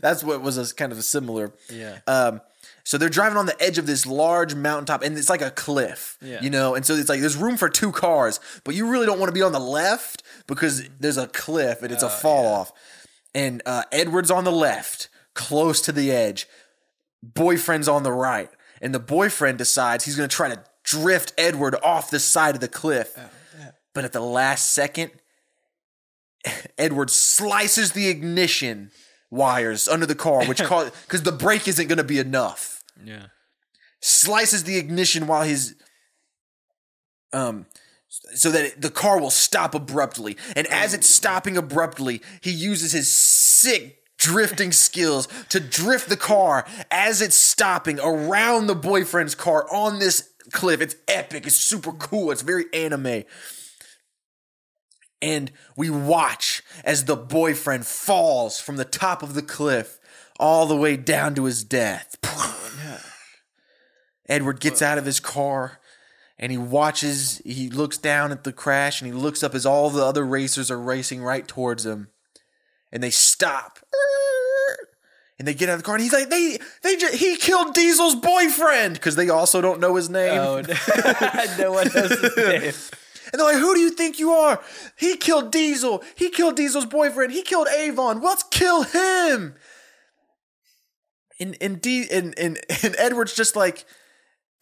That's 0.00 0.24
what 0.24 0.42
was 0.42 0.58
a 0.58 0.74
kind 0.74 0.90
of 0.90 0.98
a 0.98 1.02
similar. 1.02 1.52
yeah. 1.70 1.98
Um, 2.08 2.40
so 2.84 2.98
they're 2.98 3.08
driving 3.08 3.38
on 3.38 3.46
the 3.46 3.60
edge 3.62 3.78
of 3.78 3.86
this 3.86 4.06
large 4.06 4.54
mountaintop, 4.54 5.02
and 5.02 5.16
it's 5.16 5.28
like 5.30 5.40
a 5.42 5.50
cliff, 5.50 6.18
Yeah. 6.20 6.40
you 6.42 6.50
know. 6.50 6.74
And 6.74 6.84
so 6.84 6.94
it's 6.94 7.08
like 7.08 7.20
there's 7.20 7.36
room 7.36 7.56
for 7.56 7.68
two 7.68 7.92
cars, 7.92 8.40
but 8.64 8.74
you 8.74 8.88
really 8.90 9.06
don't 9.06 9.18
want 9.18 9.28
to 9.28 9.34
be 9.34 9.42
on 9.42 9.52
the 9.52 9.60
left 9.60 10.22
because 10.46 10.88
there's 11.00 11.16
a 11.16 11.26
cliff 11.28 11.82
and 11.82 11.92
it's 11.92 12.02
a 12.02 12.10
fall 12.10 12.46
off. 12.46 12.72
And 13.34 13.62
uh, 13.66 13.84
Edward's 13.92 14.30
on 14.30 14.44
the 14.44 14.52
left, 14.52 15.08
close 15.34 15.80
to 15.82 15.92
the 15.92 16.10
edge. 16.10 16.46
Boyfriend's 17.22 17.88
on 17.88 18.02
the 18.02 18.12
right, 18.12 18.50
and 18.80 18.92
the 18.94 18.98
boyfriend 19.00 19.58
decides 19.58 20.04
he's 20.04 20.16
going 20.16 20.28
to 20.28 20.34
try 20.36 20.48
to 20.48 20.62
drift 20.82 21.32
Edward 21.38 21.76
off 21.84 22.10
the 22.10 22.18
side 22.18 22.54
of 22.56 22.60
the 22.60 22.68
cliff. 22.68 23.16
But 23.94 24.04
at 24.04 24.12
the 24.12 24.20
last 24.20 24.72
second, 24.72 25.12
Edward 26.78 27.10
slices 27.10 27.92
the 27.92 28.08
ignition 28.08 28.90
wires 29.30 29.86
under 29.88 30.06
the 30.06 30.14
car, 30.14 30.44
which 30.46 30.62
cause 30.64 30.90
because 31.06 31.22
the 31.22 31.32
brake 31.32 31.68
isn't 31.68 31.86
going 31.88 31.98
to 31.98 32.04
be 32.04 32.18
enough. 32.18 32.71
Yeah. 33.04 33.26
Slices 34.00 34.64
the 34.64 34.78
ignition 34.78 35.26
while 35.26 35.42
he's 35.42 35.74
um 37.32 37.66
so 38.34 38.50
that 38.50 38.80
the 38.80 38.90
car 38.90 39.20
will 39.20 39.30
stop 39.30 39.74
abruptly. 39.74 40.36
And 40.54 40.66
as 40.66 40.92
it's 40.92 41.08
stopping 41.08 41.56
abruptly, 41.56 42.20
he 42.40 42.50
uses 42.50 42.92
his 42.92 43.10
sick 43.10 43.98
drifting 44.18 44.70
skills 44.70 45.28
to 45.48 45.58
drift 45.58 46.08
the 46.08 46.16
car 46.16 46.66
as 46.90 47.20
it's 47.20 47.36
stopping 47.36 47.98
around 48.00 48.66
the 48.66 48.74
boyfriend's 48.74 49.34
car 49.34 49.66
on 49.72 49.98
this 49.98 50.30
cliff. 50.52 50.80
It's 50.80 50.94
epic. 51.08 51.46
It's 51.46 51.56
super 51.56 51.92
cool. 51.92 52.30
It's 52.30 52.42
very 52.42 52.66
anime. 52.72 53.24
And 55.20 55.52
we 55.76 55.88
watch 55.88 56.62
as 56.84 57.04
the 57.04 57.16
boyfriend 57.16 57.86
falls 57.86 58.60
from 58.60 58.76
the 58.76 58.84
top 58.84 59.22
of 59.22 59.34
the 59.34 59.42
cliff 59.42 59.98
all 60.42 60.66
the 60.66 60.76
way 60.76 60.96
down 60.96 61.36
to 61.36 61.44
his 61.44 61.62
death. 61.62 62.16
Edward 64.28 64.58
gets 64.58 64.82
out 64.82 64.98
of 64.98 65.06
his 65.06 65.20
car 65.20 65.78
and 66.36 66.50
he 66.50 66.58
watches, 66.58 67.40
he 67.44 67.70
looks 67.70 67.96
down 67.96 68.32
at 68.32 68.42
the 68.42 68.52
crash 68.52 69.00
and 69.00 69.06
he 69.12 69.16
looks 69.16 69.44
up 69.44 69.54
as 69.54 69.64
all 69.64 69.88
the 69.88 70.04
other 70.04 70.26
racers 70.26 70.68
are 70.68 70.80
racing 70.80 71.22
right 71.22 71.46
towards 71.46 71.86
him. 71.86 72.08
And 72.90 73.02
they 73.02 73.10
stop. 73.10 73.78
And 75.38 75.48
they 75.48 75.54
get 75.54 75.68
out 75.68 75.72
of 75.72 75.78
the 75.80 75.84
car 75.84 75.96
and 75.96 76.04
he's 76.04 76.12
like, 76.12 76.28
they, 76.28 76.58
they, 76.82 76.94
ju- 76.94 77.16
he 77.16 77.34
killed 77.34 77.74
Diesel's 77.74 78.14
boyfriend 78.14 78.94
because 78.94 79.16
they 79.16 79.28
also 79.28 79.60
don't 79.60 79.80
know 79.80 79.96
his 79.96 80.08
name. 80.08 80.38
Oh, 80.38 80.60
no, 80.60 80.74
no 81.58 81.72
one 81.72 81.88
knows 81.92 82.10
his 82.10 82.36
name. 82.36 82.72
And 83.32 83.40
they're 83.40 83.46
like, 83.46 83.56
who 83.56 83.74
do 83.74 83.80
you 83.80 83.90
think 83.90 84.20
you 84.20 84.30
are? 84.30 84.62
He 84.96 85.16
killed 85.16 85.50
Diesel. 85.50 86.04
He 86.14 86.30
killed 86.30 86.54
Diesel's 86.54 86.86
boyfriend. 86.86 87.32
He 87.32 87.42
killed 87.42 87.66
Avon. 87.68 88.20
Let's 88.20 88.44
kill 88.44 88.82
him. 88.82 89.56
And 91.42 91.56
and 91.60 91.80
D 91.80 92.06
and 92.10 92.38
and, 92.38 92.58
and 92.82 92.94
Edward's 92.98 93.34
just 93.34 93.56
like 93.56 93.84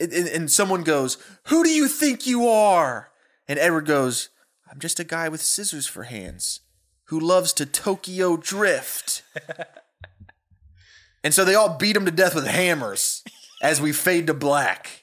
and, 0.00 0.12
and 0.12 0.50
someone 0.50 0.82
goes, 0.82 1.18
Who 1.48 1.62
do 1.62 1.70
you 1.70 1.86
think 1.88 2.26
you 2.26 2.48
are? 2.48 3.10
And 3.46 3.58
Edward 3.58 3.86
goes, 3.86 4.30
I'm 4.70 4.78
just 4.78 4.98
a 5.00 5.04
guy 5.04 5.28
with 5.28 5.42
scissors 5.42 5.86
for 5.86 6.04
hands 6.04 6.60
who 7.06 7.18
loves 7.20 7.52
to 7.54 7.66
Tokyo 7.66 8.36
drift. 8.36 9.22
and 11.24 11.34
so 11.34 11.44
they 11.44 11.54
all 11.54 11.76
beat 11.76 11.96
him 11.96 12.04
to 12.04 12.10
death 12.10 12.34
with 12.34 12.46
hammers 12.46 13.22
as 13.62 13.80
we 13.80 13.92
fade 13.92 14.26
to 14.28 14.34
black. 14.34 15.02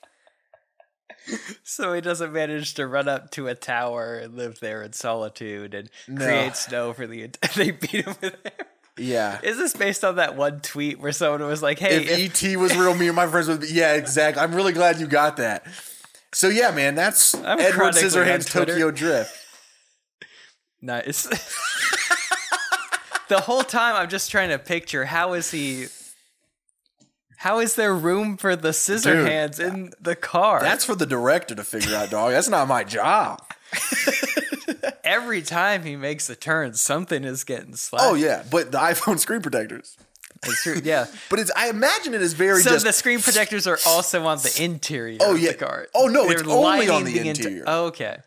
So 1.63 1.93
he 1.93 1.99
doesn't 1.99 2.31
manage 2.31 2.75
to 2.75 2.87
run 2.87 3.09
up 3.09 3.31
to 3.31 3.47
a 3.49 3.55
tower 3.55 4.15
and 4.17 4.35
live 4.37 4.61
there 4.61 4.81
in 4.81 4.93
solitude 4.93 5.73
and 5.73 5.89
No. 6.07 6.25
create 6.25 6.55
snow 6.55 6.93
for 6.93 7.05
the. 7.05 7.29
They 7.55 7.71
beat 7.71 8.05
him 8.05 8.15
with 8.21 8.33
it. 8.45 8.67
Yeah. 8.97 9.39
Is 9.43 9.57
this 9.57 9.73
based 9.73 10.03
on 10.03 10.15
that 10.15 10.35
one 10.35 10.59
tweet 10.61 10.99
where 10.99 11.11
someone 11.11 11.47
was 11.47 11.61
like, 11.61 11.79
"Hey, 11.79 11.97
if, 11.97 12.09
if- 12.09 12.43
ET 12.43 12.57
was 12.57 12.75
real, 12.75 12.95
me 12.95 13.07
and 13.07 13.15
my 13.15 13.27
friends 13.27 13.47
would 13.47 13.61
be. 13.61 13.67
Yeah, 13.67 13.93
exactly. 13.93 14.41
I'm 14.41 14.55
really 14.55 14.73
glad 14.73 14.99
you 14.99 15.07
got 15.07 15.37
that. 15.37 15.65
So 16.33 16.49
yeah, 16.49 16.71
man, 16.71 16.95
that's 16.95 17.35
I'm 17.35 17.59
Edward 17.59 17.93
Scissorhands 17.93 18.49
Tokyo 18.49 18.91
Drift. 18.91 19.35
Nice. 20.81 21.23
the 23.29 23.41
whole 23.41 23.63
time 23.63 23.95
I'm 23.95 24.09
just 24.09 24.29
trying 24.29 24.49
to 24.49 24.59
picture 24.59 25.05
how 25.05 25.33
is 25.33 25.51
he 25.51 25.87
how 27.37 27.59
is 27.59 27.75
there 27.75 27.93
room 27.93 28.37
for 28.37 28.55
the 28.55 28.73
scissor 28.73 29.13
Dude, 29.13 29.27
hands 29.27 29.59
in 29.59 29.93
the 30.01 30.15
car? 30.15 30.59
That's 30.59 30.83
for 30.83 30.95
the 30.95 31.05
director 31.05 31.55
to 31.55 31.63
figure 31.63 31.95
out, 31.95 32.09
dog. 32.09 32.31
That's 32.31 32.49
not 32.49 32.67
my 32.67 32.83
job. 32.83 33.41
every 35.07 35.41
time 35.41 35.83
he 35.83 35.95
makes 35.95 36.29
a 36.29 36.35
turn, 36.35 36.73
something 36.73 37.23
is 37.23 37.43
getting 37.43 37.75
slapped. 37.75 38.03
Oh 38.05 38.13
yeah, 38.15 38.43
but 38.51 38.71
the 38.71 38.77
iPhone 38.77 39.17
screen 39.25 39.41
protectors. 39.41 39.95
That's 40.43 40.61
true. 40.61 40.79
Yeah. 40.83 41.07
But 41.29 41.39
it's 41.39 41.51
I 41.55 41.69
imagine 41.69 42.13
it 42.13 42.21
is 42.21 42.33
very 42.33 42.61
So 42.61 42.69
just. 42.71 42.85
the 42.85 42.93
screen 42.93 43.19
protectors 43.21 43.65
are 43.65 43.79
also 43.87 44.23
on 44.25 44.37
the 44.37 44.55
interior 44.63 45.17
Oh, 45.21 45.33
of 45.33 45.39
yeah. 45.41 45.51
the 45.53 45.57
car. 45.57 45.87
Oh, 45.95 46.07
no, 46.07 46.29
it's 46.29 46.43
only 46.43 46.89
on 46.89 47.05
the 47.05 47.17
inter- 47.17 47.29
interior. 47.47 47.63
oh, 47.65 47.85
okay. 47.87 48.17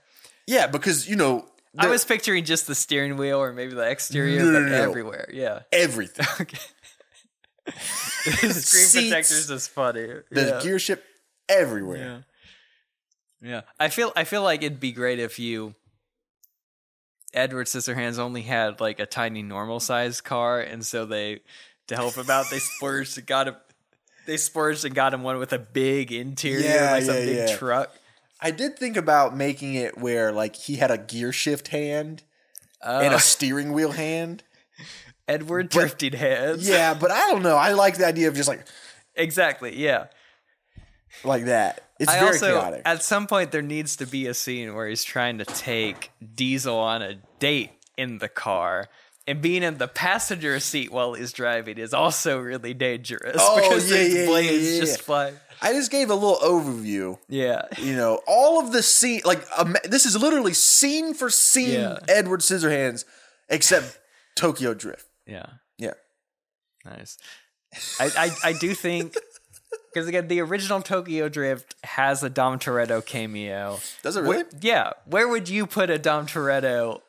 yeah, 0.46 0.66
because 0.66 1.08
you 1.08 1.14
know 1.16 1.46
I 1.78 1.86
was 1.86 2.04
picturing 2.04 2.44
just 2.44 2.66
the 2.66 2.74
steering 2.74 3.16
wheel 3.16 3.38
or 3.38 3.52
maybe 3.52 3.74
the 3.74 3.88
exterior, 3.88 4.40
No, 4.42 4.50
no, 4.50 4.60
no. 4.68 4.74
everywhere. 4.74 5.28
Yeah. 5.32 5.60
everything. 5.72 6.26
Okay. 6.40 6.58
the 8.24 8.52
screen 8.52 8.52
Seats, 8.52 8.92
protectors 9.08 9.50
is 9.50 9.68
funny. 9.68 10.06
The 10.30 10.46
yeah. 10.56 10.60
gear 10.62 10.78
shift 10.80 11.04
everywhere. 11.48 12.24
Yeah. 13.42 13.48
Yeah. 13.50 13.60
I 13.78 13.88
feel 13.88 14.12
I 14.16 14.24
feel 14.24 14.42
like 14.42 14.62
it'd 14.62 14.80
be 14.80 14.92
great 14.92 15.18
if 15.20 15.38
you 15.38 15.74
Edward 17.32 17.66
Scissorhands 17.66 18.18
only 18.18 18.42
had 18.42 18.80
like 18.80 18.98
a 19.00 19.06
tiny 19.06 19.42
normal 19.42 19.80
sized 19.80 20.24
car 20.24 20.60
and 20.60 20.84
so 20.84 21.06
they 21.06 21.40
to 21.88 21.96
help 21.96 22.14
him 22.14 22.28
out 22.30 22.46
they 22.50 22.58
splurged 22.76 23.16
and 23.18 23.26
got 23.26 23.48
him 23.48 23.56
they 24.26 24.36
splurged 24.36 24.84
and 24.84 24.94
got 24.94 25.14
him 25.14 25.22
one 25.22 25.38
with 25.38 25.52
a 25.52 25.58
big 25.58 26.12
interior, 26.12 26.60
Yeah, 26.60 26.90
like 26.92 27.04
some 27.04 27.14
yeah, 27.16 27.24
big 27.24 27.36
yeah. 27.48 27.56
truck. 27.56 27.90
I 28.40 28.50
did 28.52 28.78
think 28.78 28.96
about 28.96 29.36
making 29.36 29.74
it 29.74 29.98
where 29.98 30.30
like 30.32 30.56
he 30.56 30.76
had 30.76 30.90
a 30.90 30.98
gear 30.98 31.32
shift 31.32 31.68
hand 31.68 32.22
and 32.82 33.12
Uh, 33.12 33.16
a 33.16 33.20
steering 33.20 33.72
wheel 33.72 33.92
hand. 33.92 34.42
Edward 35.28 35.68
drifting 35.68 36.12
hands. 36.12 36.68
Yeah, 36.68 36.94
but 36.94 37.10
I 37.10 37.30
don't 37.30 37.42
know. 37.42 37.56
I 37.56 37.72
like 37.72 37.96
the 37.98 38.06
idea 38.06 38.28
of 38.28 38.34
just 38.34 38.48
like 38.48 38.64
Exactly. 39.14 39.76
Yeah. 39.76 40.06
like 41.24 41.44
that. 41.46 41.89
It's 42.00 42.10
I 42.10 42.14
very 42.18 42.26
also 42.32 42.46
chaotic. 42.60 42.82
at 42.84 43.02
some 43.04 43.26
point 43.28 43.52
there 43.52 43.62
needs 43.62 43.96
to 43.96 44.06
be 44.06 44.26
a 44.26 44.34
scene 44.34 44.74
where 44.74 44.88
he's 44.88 45.04
trying 45.04 45.38
to 45.38 45.44
take 45.44 46.10
Diesel 46.34 46.76
on 46.76 47.02
a 47.02 47.14
date 47.38 47.70
in 47.96 48.18
the 48.18 48.28
car. 48.28 48.88
And 49.26 49.40
being 49.42 49.62
in 49.62 49.78
the 49.78 49.86
passenger 49.86 50.58
seat 50.60 50.90
while 50.90 51.12
he's 51.14 51.32
driving 51.32 51.78
is 51.78 51.94
also 51.94 52.40
really 52.40 52.74
dangerous 52.74 53.36
Oh, 53.38 53.56
because 53.60 53.88
yeah, 53.90 53.98
yeah, 53.98 54.18
yeah, 54.20 54.26
blades 54.26 54.72
yeah, 54.72 54.80
just 54.80 55.02
fly. 55.02 55.34
I 55.62 55.72
just 55.74 55.90
gave 55.92 56.08
a 56.10 56.14
little 56.14 56.38
overview. 56.38 57.18
Yeah. 57.28 57.66
You 57.78 57.94
know, 57.94 58.22
all 58.26 58.58
of 58.64 58.72
the 58.72 58.82
scene, 58.82 59.20
like 59.26 59.44
um, 59.58 59.76
this 59.84 60.06
is 60.06 60.16
literally 60.16 60.54
scene 60.54 61.12
for 61.14 61.28
scene 61.30 61.72
Yeah. 61.80 61.98
Edward 62.08 62.40
Scissorhands, 62.40 63.04
except 63.50 63.98
Tokyo 64.36 64.72
Drift. 64.74 65.06
Yeah. 65.26 65.46
Yeah, 65.76 65.92
Nice. 66.84 67.18
I, 68.00 68.10
I, 68.16 68.30
I 68.50 68.52
do 68.54 68.74
think 68.74 69.14
because 69.92 70.08
again 70.08 70.28
the 70.28 70.40
original 70.40 70.80
Tokyo 70.82 71.28
Drift 71.28 71.74
has 71.84 72.22
a 72.22 72.30
Dom 72.30 72.58
Toretto 72.58 73.04
cameo. 73.04 73.78
does 74.02 74.16
it 74.16 74.22
really? 74.22 74.44
Yeah. 74.60 74.92
Where 75.06 75.28
would 75.28 75.48
you 75.48 75.66
put 75.66 75.90
a 75.90 75.98
Dom 75.98 76.26
Toretto? 76.26 77.00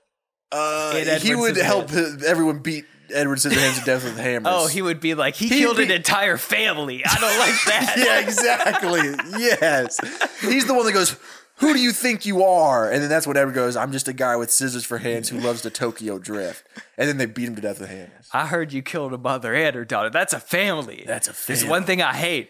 Uh, 0.52 0.96
he 1.20 1.34
would 1.34 1.56
help 1.56 1.92
everyone 1.94 2.60
beat 2.60 2.84
Edward 3.14 3.38
Scissorhands 3.38 3.80
to 3.80 3.86
death 3.86 4.04
with 4.04 4.18
hammers. 4.20 4.52
Oh, 4.54 4.68
he 4.68 4.82
would 4.82 5.00
be 5.00 5.14
like, 5.14 5.36
he 5.36 5.48
He'd 5.48 5.60
killed 5.60 5.80
an 5.80 5.92
entire 5.92 6.36
family. 6.38 7.04
I 7.06 7.16
don't 7.16 7.40
like 7.40 7.56
that. 7.68 7.94
yeah, 7.98 8.20
exactly. 8.20 9.40
yes, 9.40 9.98
he's 10.42 10.66
the 10.68 10.74
one 10.74 10.86
that 10.86 10.92
goes. 10.94 11.16
Who 11.58 11.74
do 11.74 11.80
you 11.80 11.92
think 11.92 12.26
you 12.26 12.44
are? 12.44 12.90
And 12.92 13.04
then 13.04 13.10
that's 13.10 13.28
when 13.28 13.38
Edward 13.38 13.54
goes. 13.54 13.76
I'm 13.78 13.92
just 13.92 14.08
a 14.08 14.14
guy 14.14 14.36
with 14.36 14.52
scissors 14.52 14.84
for 14.84 14.98
hands 14.98 15.30
who 15.30 15.40
loves 15.40 15.62
to 15.62 15.70
Tokyo 15.70 16.18
drift. 16.18 16.66
And 16.98 17.08
then 17.08 17.18
they 17.18 17.28
beat 17.28 17.48
him 17.48 17.56
to 17.56 17.62
death 17.62 17.80
with 17.80 17.90
hammers. 17.90 18.28
I 18.34 18.48
heard 18.48 18.74
you 18.74 18.82
killed 18.82 19.14
a 19.14 19.18
mother 19.20 19.54
and 19.54 19.76
her 19.76 19.86
daughter. 19.86 20.10
That's 20.10 20.34
a 20.34 20.40
family. 20.40 21.04
That's 21.06 21.28
a 21.28 21.36
There's 21.46 21.60
family. 21.62 21.70
one 21.70 21.84
thing 21.84 22.02
I 22.02 22.14
hate. 22.16 22.50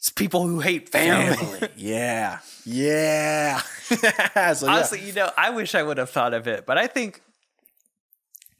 It's 0.00 0.08
people 0.08 0.46
who 0.46 0.60
hate 0.60 0.88
family. 0.88 1.68
Yeah, 1.76 2.38
yeah. 2.64 3.58
so, 3.82 3.96
yeah. 4.02 4.50
Honestly, 4.66 5.00
you 5.00 5.12
know, 5.12 5.30
I 5.36 5.50
wish 5.50 5.74
I 5.74 5.82
would 5.82 5.98
have 5.98 6.08
thought 6.08 6.32
of 6.32 6.48
it, 6.48 6.64
but 6.64 6.78
I 6.78 6.86
think 6.86 7.20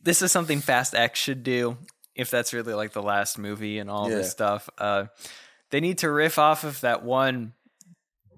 this 0.02 0.20
is 0.20 0.30
something 0.30 0.60
Fast 0.60 0.94
X 0.94 1.18
should 1.18 1.42
do 1.42 1.78
if 2.14 2.30
that's 2.30 2.52
really 2.52 2.74
like 2.74 2.92
the 2.92 3.02
last 3.02 3.38
movie 3.38 3.78
and 3.78 3.88
all 3.88 4.10
Yeah. 4.10 4.16
this 4.16 4.30
stuff. 4.30 4.68
Uh, 4.76 5.06
they 5.70 5.80
need 5.80 5.98
to 5.98 6.10
riff 6.10 6.38
off 6.38 6.62
of 6.64 6.78
that 6.82 7.02
one 7.04 7.54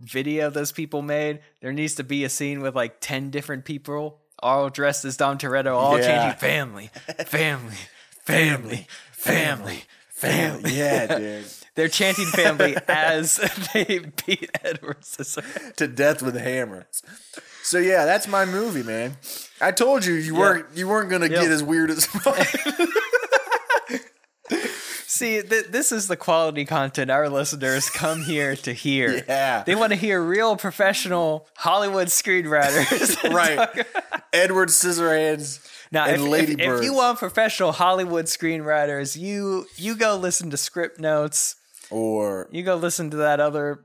video 0.01 0.49
those 0.51 0.71
people 0.71 1.03
made. 1.03 1.41
There 1.61 1.73
needs 1.73 1.97
to 1.97 2.05
be 2.05 2.23
a 2.23 2.29
scene 2.29 2.61
with 2.61 2.77
like 2.77 3.01
10 3.01 3.31
different 3.31 3.65
people 3.65 4.21
all 4.41 4.69
dressed 4.71 5.05
as 5.05 5.17
Dom 5.17 5.39
Toretto, 5.39 5.75
all 5.75 5.99
Yeah. 5.99 6.07
changing 6.23 6.39
family, 6.39 6.91
family, 7.27 7.77
family, 8.25 8.87
family, 9.13 9.85
family. 10.09 10.73
yeah, 10.73 11.19
dude. 11.19 11.45
They're 11.75 11.89
chanting 11.89 12.27
family 12.27 12.77
as 12.89 13.37
they 13.75 14.01
beat 14.27 14.51
Edward 14.63 15.01
Scissorhands. 15.03 15.77
to 15.77 15.89
death 15.89 16.23
with 16.23 16.37
hammers. 16.37 17.03
So 17.63 17.79
yeah, 17.79 18.05
that's 18.05 18.27
my 18.29 18.45
movie, 18.45 18.83
man. 18.83 19.17
I 19.61 19.71
told 19.73 20.05
you 20.05 20.15
you 20.15 20.35
weren't 20.35 20.67
you 20.75 20.89
weren't 20.89 21.09
gonna 21.11 21.29
Yep. 21.29 21.41
get 21.43 21.51
as 21.51 21.63
weird 21.63 21.91
as 21.91 22.09
mine. 22.27 22.89
See, 25.07 25.43
th- 25.43 25.67
this 25.67 25.93
is 25.93 26.09
the 26.09 26.17
quality 26.17 26.65
content 26.65 27.11
our 27.11 27.29
listeners 27.29 27.89
come 27.91 28.23
here 28.23 28.57
to 28.57 28.73
hear. 28.73 29.23
Yeah. 29.29 29.63
They 29.65 29.75
want 29.75 29.91
to 29.93 29.97
hear 29.97 30.21
real 30.23 30.57
professional 30.57 31.47
Hollywood 31.57 32.09
screenwriters. 32.09 33.23
right. 33.33 33.87
Edward 34.33 34.71
Scissorhands 34.71 35.61
Now, 35.93 36.07
and 36.07 36.23
if, 36.23 36.29
Lady 36.29 36.53
if, 36.53 36.59
Bird. 36.59 36.79
if 36.79 36.85
you 36.85 36.95
want 36.95 37.19
professional 37.19 37.73
Hollywood 37.73 38.25
screenwriters, 38.25 39.17
you 39.17 39.67
you 39.77 39.95
go 39.97 40.17
listen 40.17 40.51
to 40.51 40.57
Script 40.57 40.99
Notes. 40.99 41.57
Or 41.93 42.49
You 42.51 42.63
go 42.63 42.75
listen 42.75 43.11
to 43.11 43.19
that 43.19 43.39
other 43.41 43.85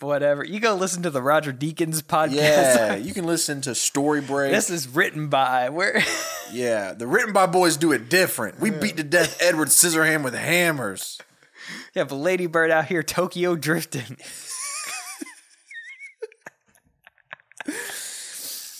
whatever. 0.00 0.44
You 0.44 0.60
go 0.60 0.74
listen 0.74 1.02
to 1.04 1.10
the 1.10 1.22
Roger 1.22 1.52
Deakins 1.52 2.02
podcast. 2.02 2.32
yeah, 2.34 2.94
you 2.96 3.12
can 3.14 3.24
listen 3.26 3.60
to 3.62 3.74
Story 3.74 4.20
Break. 4.20 4.52
this 4.52 4.70
is 4.70 4.86
written 4.88 5.28
by 5.28 5.70
where 5.70 6.02
yeah, 6.52 6.92
the 6.92 7.06
written 7.06 7.32
by 7.32 7.46
boys 7.46 7.76
do 7.76 7.92
it 7.92 8.08
different. 8.08 8.60
We 8.60 8.70
beat 8.70 8.96
to 8.98 9.04
death 9.04 9.38
Edward 9.40 9.68
Scissorhand 9.68 10.22
with 10.24 10.34
hammers. 10.34 11.18
you 11.94 12.00
have 12.00 12.12
a 12.12 12.16
Lady 12.16 12.46
Bird 12.46 12.70
out 12.70 12.86
here 12.86 13.02
Tokyo 13.02 13.56
drifting. 13.56 14.16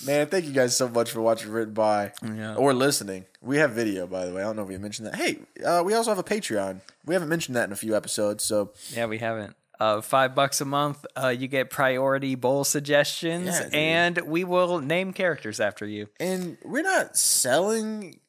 Man, 0.07 0.27
thank 0.27 0.45
you 0.45 0.53
guys 0.53 0.77
so 0.77 0.89
much 0.89 1.11
for 1.11 1.21
watching 1.23 1.51
Written 1.51 1.73
By 1.75 2.13
Yeah. 2.23 2.57
or 2.57 2.75
listening. 2.75 3.25
We 3.41 3.57
have 3.59 3.73
video, 3.73 4.07
by 4.07 4.27
the 4.27 4.33
way. 4.33 4.43
I 4.43 4.45
don't 4.45 4.57
know 4.57 4.63
if 4.63 4.69
we 4.69 4.77
mentioned 4.79 5.07
that. 5.09 5.15
Hey, 5.17 5.39
uh, 5.65 5.83
we 5.85 5.95
also 5.95 6.11
have 6.11 6.19
a 6.19 6.25
Patreon. 6.25 6.81
We 7.05 7.15
haven't 7.15 7.29
mentioned 7.29 7.57
that 7.57 7.65
in 7.65 7.73
a 7.73 7.77
few 7.77 7.97
episodes, 7.97 8.45
so 8.45 8.73
Yeah, 8.91 9.07
we 9.07 9.19
haven't. 9.19 9.57
Uh, 9.81 10.01
five 10.01 10.35
bucks 10.35 10.61
a 10.61 10.65
month, 10.65 11.05
uh, 11.21 11.29
you 11.29 11.49
get 11.49 11.69
priority 11.71 12.35
bowl 12.35 12.65
suggestions, 12.65 13.47
Yeah, 13.49 13.69
and 13.73 14.19
we 14.27 14.45
will 14.45 14.79
name 14.81 15.13
characters 15.13 15.59
after 15.59 15.87
you. 15.87 16.09
and 16.21 16.59
we're 16.65 16.83
not 16.83 17.17
selling 17.17 18.21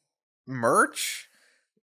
merch. 0.46 1.28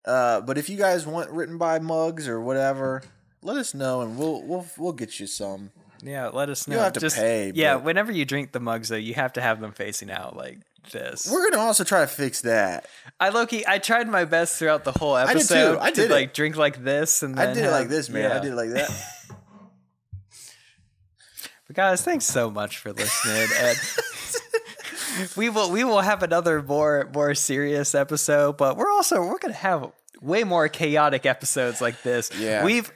Uh, 0.06 0.42
but 0.42 0.58
if 0.58 0.70
you 0.70 0.78
guys 0.78 1.06
want 1.06 1.30
Written 1.32 1.58
By 1.58 1.80
mugs 1.80 2.28
or 2.28 2.42
whatever, 2.42 3.04
let 3.42 3.56
us 3.58 3.74
know, 3.74 4.02
and 4.02 4.18
we'll 4.18 4.42
we'll 4.42 4.66
we'll 4.78 4.92
get 4.94 5.20
you 5.20 5.28
some. 5.28 5.72
Yeah, 6.04 6.28
let 6.30 6.50
us 6.50 6.68
know. 6.68 6.76
You 6.76 6.82
have 6.82 6.94
to 6.94 7.10
pay, 7.10 7.52
Yeah, 7.56 7.76
but- 7.76 7.84
whenever 7.86 8.12
you 8.12 8.26
drink 8.26 8.52
the 8.52 8.60
mugs, 8.60 8.90
though, 8.90 8.96
you 8.98 9.14
have 9.14 9.34
to 9.34 9.42
have 9.42 9.62
them 9.62 9.72
facing 9.72 10.12
out 10.12 10.36
like 10.36 10.60
this. 10.92 11.30
We're 11.32 11.50
gonna 11.50 11.64
also 11.64 11.84
try 11.86 12.02
to 12.02 12.08
fix 12.08 12.42
that. 12.42 12.88
I 13.20 13.30
Loki, 13.30 13.66
I 13.66 13.80
tried 13.80 14.10
my 14.10 14.26
best 14.26 14.60
throughout 14.60 14.84
the 14.84 14.92
whole 14.92 15.16
episode. 15.16 15.56
I 15.56 15.70
did 15.70 15.74
too. 15.76 15.80
I 15.80 15.92
did 15.92 16.12
it. 16.12 16.14
like 16.14 16.34
drink 16.34 16.58
like 16.58 16.84
this, 16.84 17.24
and 17.24 17.36
then 17.38 17.50
I 17.50 17.54
did 17.54 17.64
it 17.64 17.72
like 17.72 17.88
this, 17.88 18.10
man. 18.10 18.32
I 18.32 18.40
did 18.40 18.52
it 18.52 18.56
like 18.56 18.72
that. 18.72 18.92
But 21.68 21.76
guys, 21.78 22.04
thanks 22.04 22.26
so 22.26 22.50
much 22.50 22.78
for 22.80 22.92
listening, 22.92 23.48
and 23.58 23.78
we 25.38 25.50
will 25.50 25.72
we 25.72 25.84
will 25.86 26.02
have 26.02 26.22
another 26.24 26.62
more 26.62 27.10
more 27.14 27.34
serious 27.36 27.96
episode. 27.96 28.58
But 28.58 28.76
we're 28.76 28.92
also 28.92 29.22
we're 29.22 29.38
gonna 29.40 29.54
have 29.54 29.90
way 30.22 30.44
more 30.44 30.68
chaotic 30.68 31.26
episodes 31.26 31.80
like 31.82 32.02
this. 32.04 32.32
Yeah. 32.38 32.66
we've 32.66 32.92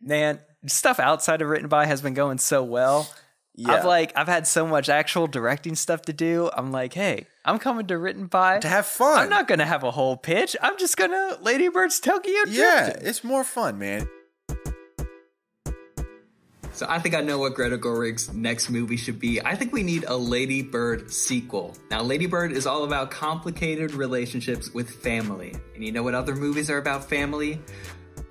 man 0.00 0.40
stuff 0.68 0.98
outside 1.00 1.42
of 1.42 1.48
written 1.48 1.68
by 1.68 1.86
has 1.86 2.02
been 2.02 2.14
going 2.14 2.38
so 2.38 2.62
well. 2.62 3.08
Yeah. 3.54 3.72
I've 3.72 3.84
like 3.84 4.12
I've 4.16 4.28
had 4.28 4.46
so 4.46 4.66
much 4.66 4.88
actual 4.88 5.26
directing 5.26 5.74
stuff 5.74 6.02
to 6.02 6.12
do. 6.12 6.48
I'm 6.56 6.70
like, 6.70 6.94
hey, 6.94 7.26
I'm 7.44 7.58
coming 7.58 7.86
to 7.88 7.98
written 7.98 8.26
by 8.26 8.60
to 8.60 8.68
have 8.68 8.86
fun. 8.86 9.18
I'm 9.18 9.30
not 9.30 9.48
gonna 9.48 9.66
have 9.66 9.82
a 9.82 9.90
whole 9.90 10.16
pitch. 10.16 10.56
I'm 10.62 10.78
just 10.78 10.96
gonna 10.96 11.38
Lady 11.42 11.68
Bird's 11.68 11.98
Tokyo 11.98 12.44
Drift. 12.44 12.56
yeah, 12.56 12.96
it's 13.00 13.24
more 13.24 13.42
fun, 13.42 13.78
man. 13.78 14.08
So 16.78 16.86
I 16.88 17.00
think 17.00 17.16
I 17.16 17.20
know 17.22 17.40
what 17.40 17.54
Greta 17.54 17.76
Gerwig's 17.76 18.32
next 18.32 18.70
movie 18.70 18.96
should 18.96 19.18
be. 19.18 19.44
I 19.44 19.56
think 19.56 19.72
we 19.72 19.82
need 19.82 20.04
a 20.04 20.16
Lady 20.16 20.62
Bird 20.62 21.10
sequel. 21.10 21.76
Now, 21.90 22.02
Lady 22.02 22.26
Bird 22.26 22.52
is 22.52 22.68
all 22.68 22.84
about 22.84 23.10
complicated 23.10 23.94
relationships 23.94 24.72
with 24.72 24.88
family. 24.88 25.56
And 25.74 25.84
you 25.84 25.90
know 25.90 26.04
what 26.04 26.14
other 26.14 26.36
movies 26.36 26.70
are 26.70 26.78
about 26.78 27.08
family? 27.08 27.60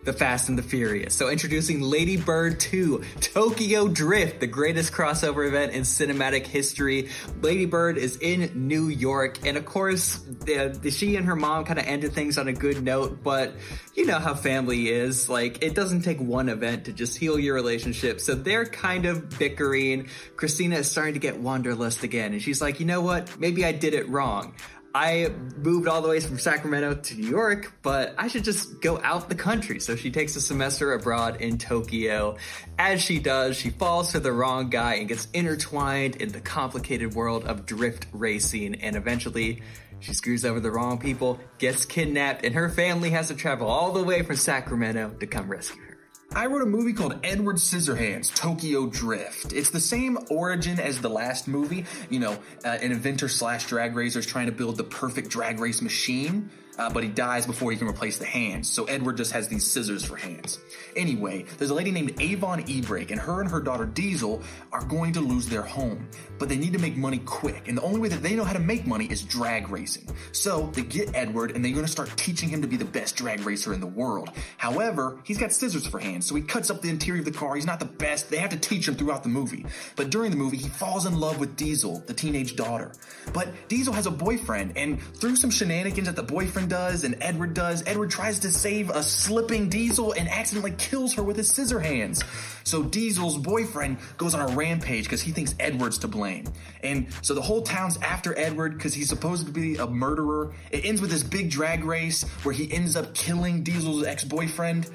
The 0.07 0.13
Fast 0.13 0.47
and 0.47 0.57
the 0.57 0.63
Furious. 0.63 1.13
So 1.13 1.27
introducing 1.27 1.81
Lady 1.81 2.15
Bird 2.15 2.61
2, 2.61 3.03
Tokyo 3.19 3.89
Drift, 3.89 4.39
the 4.39 4.47
greatest 4.47 4.93
crossover 4.93 5.45
event 5.45 5.73
in 5.73 5.81
cinematic 5.81 6.47
history. 6.47 7.09
Lady 7.41 7.65
Bird 7.65 7.97
is 7.97 8.15
in 8.15 8.49
New 8.55 8.87
York, 8.87 9.45
and 9.45 9.57
of 9.57 9.65
course, 9.65 10.19
the, 10.45 10.89
she 10.91 11.17
and 11.17 11.25
her 11.25 11.35
mom 11.35 11.65
kind 11.65 11.77
of 11.77 11.85
ended 11.85 12.13
things 12.13 12.37
on 12.37 12.47
a 12.47 12.53
good 12.53 12.81
note, 12.81 13.21
but 13.21 13.51
you 13.95 14.05
know 14.05 14.17
how 14.17 14.33
family 14.33 14.87
is. 14.87 15.27
Like, 15.27 15.61
it 15.61 15.75
doesn't 15.75 16.03
take 16.03 16.21
one 16.21 16.47
event 16.47 16.85
to 16.85 16.93
just 16.93 17.17
heal 17.17 17.37
your 17.37 17.55
relationship. 17.55 18.21
So 18.21 18.33
they're 18.33 18.65
kind 18.65 19.05
of 19.05 19.37
bickering. 19.37 20.07
Christina 20.37 20.77
is 20.77 20.89
starting 20.89 21.15
to 21.15 21.19
get 21.19 21.37
wanderlust 21.37 22.03
again, 22.03 22.31
and 22.31 22.41
she's 22.41 22.61
like, 22.61 22.79
you 22.79 22.85
know 22.85 23.01
what? 23.01 23.37
Maybe 23.37 23.65
I 23.65 23.73
did 23.73 23.93
it 23.93 24.07
wrong. 24.07 24.53
I 24.97 25.29
moved 25.57 25.87
all 25.87 26.01
the 26.01 26.09
way 26.09 26.19
from 26.19 26.39
Sacramento 26.39 26.95
to 26.95 27.13
New 27.13 27.29
York, 27.29 27.71
but 27.83 28.15
I 28.17 28.29
should 28.29 28.43
just 28.43 28.81
go 28.81 28.99
out 29.03 29.29
the 29.29 29.35
country. 29.35 29.79
So 29.79 29.95
she 29.95 30.09
takes 30.09 30.35
a 30.35 30.41
semester 30.41 30.91
abroad 30.93 31.39
in 31.39 31.59
Tokyo. 31.59 32.37
As 32.79 32.99
she 32.99 33.19
does, 33.19 33.55
she 33.55 33.69
falls 33.69 34.11
for 34.11 34.17
the 34.17 34.31
wrong 34.31 34.71
guy 34.71 34.95
and 34.95 35.07
gets 35.07 35.27
intertwined 35.35 36.15
in 36.15 36.29
the 36.29 36.41
complicated 36.41 37.13
world 37.13 37.45
of 37.45 37.67
drift 37.67 38.07
racing. 38.11 38.81
And 38.81 38.95
eventually, 38.95 39.61
she 39.99 40.15
screws 40.15 40.43
over 40.43 40.59
the 40.59 40.71
wrong 40.71 40.97
people, 40.97 41.39
gets 41.59 41.85
kidnapped, 41.85 42.43
and 42.43 42.55
her 42.55 42.67
family 42.67 43.11
has 43.11 43.27
to 43.27 43.35
travel 43.35 43.67
all 43.67 43.91
the 43.91 44.01
way 44.01 44.23
from 44.23 44.35
Sacramento 44.35 45.11
to 45.19 45.27
come 45.27 45.47
rescue 45.47 45.79
her. 45.79 45.86
I 46.35 46.45
wrote 46.45 46.61
a 46.61 46.65
movie 46.65 46.93
called 46.93 47.15
Edward 47.23 47.55
Scissorhands 47.55 48.33
Tokyo 48.33 48.87
Drift. 48.87 49.53
It's 49.53 49.69
the 49.69 49.79
same 49.79 50.17
origin 50.29 50.79
as 50.79 50.99
the 50.99 51.09
last 51.09 51.47
movie. 51.47 51.85
You 52.09 52.19
know, 52.19 52.33
uh, 52.65 52.67
an 52.81 52.91
inventor 52.91 53.29
slash 53.29 53.67
drag 53.67 53.95
racer 53.95 54.19
is 54.19 54.25
trying 54.25 54.47
to 54.47 54.51
build 54.51 54.77
the 54.77 54.83
perfect 54.83 55.29
drag 55.29 55.59
race 55.59 55.81
machine, 55.81 56.49
uh, 56.77 56.89
but 56.89 57.03
he 57.03 57.09
dies 57.09 57.45
before 57.45 57.71
he 57.71 57.77
can 57.77 57.87
replace 57.87 58.17
the 58.17 58.25
hands. 58.25 58.69
So 58.69 58.85
Edward 58.85 59.17
just 59.17 59.31
has 59.31 59.47
these 59.47 59.69
scissors 59.69 60.03
for 60.03 60.15
hands. 60.15 60.59
Anyway, 60.95 61.45
there's 61.57 61.71
a 61.71 61.73
lady 61.73 61.91
named 61.91 62.21
Avon 62.21 62.63
Ebrake, 62.63 63.11
and 63.11 63.19
her 63.19 63.41
and 63.41 63.49
her 63.49 63.59
daughter 63.59 63.85
Diesel 63.85 64.41
are 64.71 64.83
going 64.85 65.13
to 65.13 65.21
lose 65.21 65.47
their 65.47 65.61
home, 65.61 66.09
but 66.37 66.49
they 66.49 66.57
need 66.57 66.73
to 66.73 66.79
make 66.79 66.95
money 66.95 67.19
quick. 67.19 67.67
And 67.67 67.77
the 67.77 67.81
only 67.81 67.99
way 67.99 68.09
that 68.09 68.21
they 68.21 68.35
know 68.35 68.43
how 68.43 68.53
to 68.53 68.59
make 68.59 68.85
money 68.85 69.05
is 69.05 69.23
drag 69.23 69.69
racing. 69.69 70.07
So 70.31 70.67
they 70.73 70.83
get 70.83 71.15
Edward, 71.15 71.51
and 71.51 71.63
they're 71.63 71.71
going 71.71 71.85
to 71.85 71.91
start 71.91 72.11
teaching 72.17 72.49
him 72.49 72.61
to 72.61 72.67
be 72.67 72.77
the 72.77 72.85
best 72.85 73.15
drag 73.15 73.41
racer 73.41 73.73
in 73.73 73.79
the 73.79 73.87
world. 73.87 74.29
However, 74.57 75.19
he's 75.23 75.37
got 75.37 75.51
scissors 75.51 75.87
for 75.87 75.99
hands, 75.99 76.27
so 76.27 76.35
he 76.35 76.41
cuts 76.41 76.69
up 76.69 76.81
the 76.81 76.89
interior 76.89 77.19
of 77.19 77.25
the 77.25 77.31
car. 77.31 77.55
He's 77.55 77.65
not 77.65 77.79
the 77.79 77.85
best. 77.85 78.29
They 78.29 78.37
have 78.37 78.51
to 78.51 78.57
teach 78.57 78.87
him 78.87 78.95
throughout 78.95 79.23
the 79.23 79.29
movie. 79.29 79.65
But 79.95 80.09
during 80.09 80.31
the 80.31 80.37
movie, 80.37 80.57
he 80.57 80.69
falls 80.69 81.05
in 81.05 81.19
love 81.19 81.39
with 81.39 81.55
Diesel, 81.55 82.03
the 82.05 82.13
teenage 82.13 82.55
daughter. 82.55 82.91
But 83.33 83.49
Diesel 83.67 83.93
has 83.93 84.05
a 84.05 84.11
boyfriend, 84.11 84.77
and 84.77 85.01
through 85.01 85.35
some 85.35 85.49
shenanigans 85.49 86.07
at 86.07 86.15
the 86.15 86.23
boyfriend 86.23 86.66
does 86.67 87.03
and 87.03 87.15
Edward 87.21 87.53
does, 87.53 87.83
Edward 87.85 88.09
tries 88.09 88.39
to 88.39 88.51
save 88.51 88.89
a 88.89 89.03
slipping 89.03 89.69
Diesel 89.69 90.13
and 90.13 90.27
accidentally 90.29 90.73
kills 90.77 91.13
her 91.15 91.23
with 91.23 91.37
his 91.37 91.49
scissor 91.49 91.79
hands. 91.79 92.23
So 92.63 92.83
Diesel's 92.83 93.37
boyfriend 93.37 93.97
goes 94.17 94.33
on 94.33 94.41
a 94.41 94.55
rampage 94.55 95.05
because 95.05 95.21
he 95.21 95.31
thinks 95.31 95.55
Edward's 95.59 95.97
to 95.99 96.07
blame. 96.07 96.45
And 96.83 97.07
so 97.21 97.33
the 97.33 97.41
whole 97.41 97.61
town's 97.61 97.97
after 97.97 98.37
Edward 98.37 98.77
because 98.77 98.93
he's 98.93 99.09
supposed 99.09 99.45
to 99.45 99.51
be 99.51 99.77
a 99.77 99.87
murderer. 99.87 100.53
It 100.71 100.85
ends 100.85 101.01
with 101.01 101.09
this 101.09 101.23
big 101.23 101.49
drag 101.49 101.83
race 101.83 102.23
where 102.43 102.53
he 102.53 102.71
ends 102.71 102.95
up 102.95 103.13
killing 103.13 103.63
Diesel's 103.63 104.05
ex-boyfriend. 104.05 104.89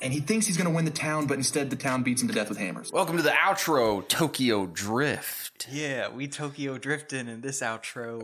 And 0.00 0.12
he 0.12 0.20
thinks 0.20 0.46
he's 0.46 0.56
gonna 0.56 0.70
win 0.70 0.84
the 0.84 0.92
town, 0.92 1.26
but 1.26 1.38
instead 1.38 1.70
the 1.70 1.76
town 1.76 2.04
beats 2.04 2.22
him 2.22 2.28
to 2.28 2.34
death 2.34 2.48
with 2.48 2.58
hammers. 2.58 2.92
Welcome 2.92 3.16
to 3.16 3.22
the 3.22 3.30
outro, 3.30 4.06
Tokyo 4.06 4.66
Drift. 4.66 5.66
Yeah, 5.70 6.08
we 6.08 6.28
Tokyo 6.28 6.78
drifting 6.78 7.26
in 7.28 7.40
this 7.40 7.62
outro. 7.62 8.22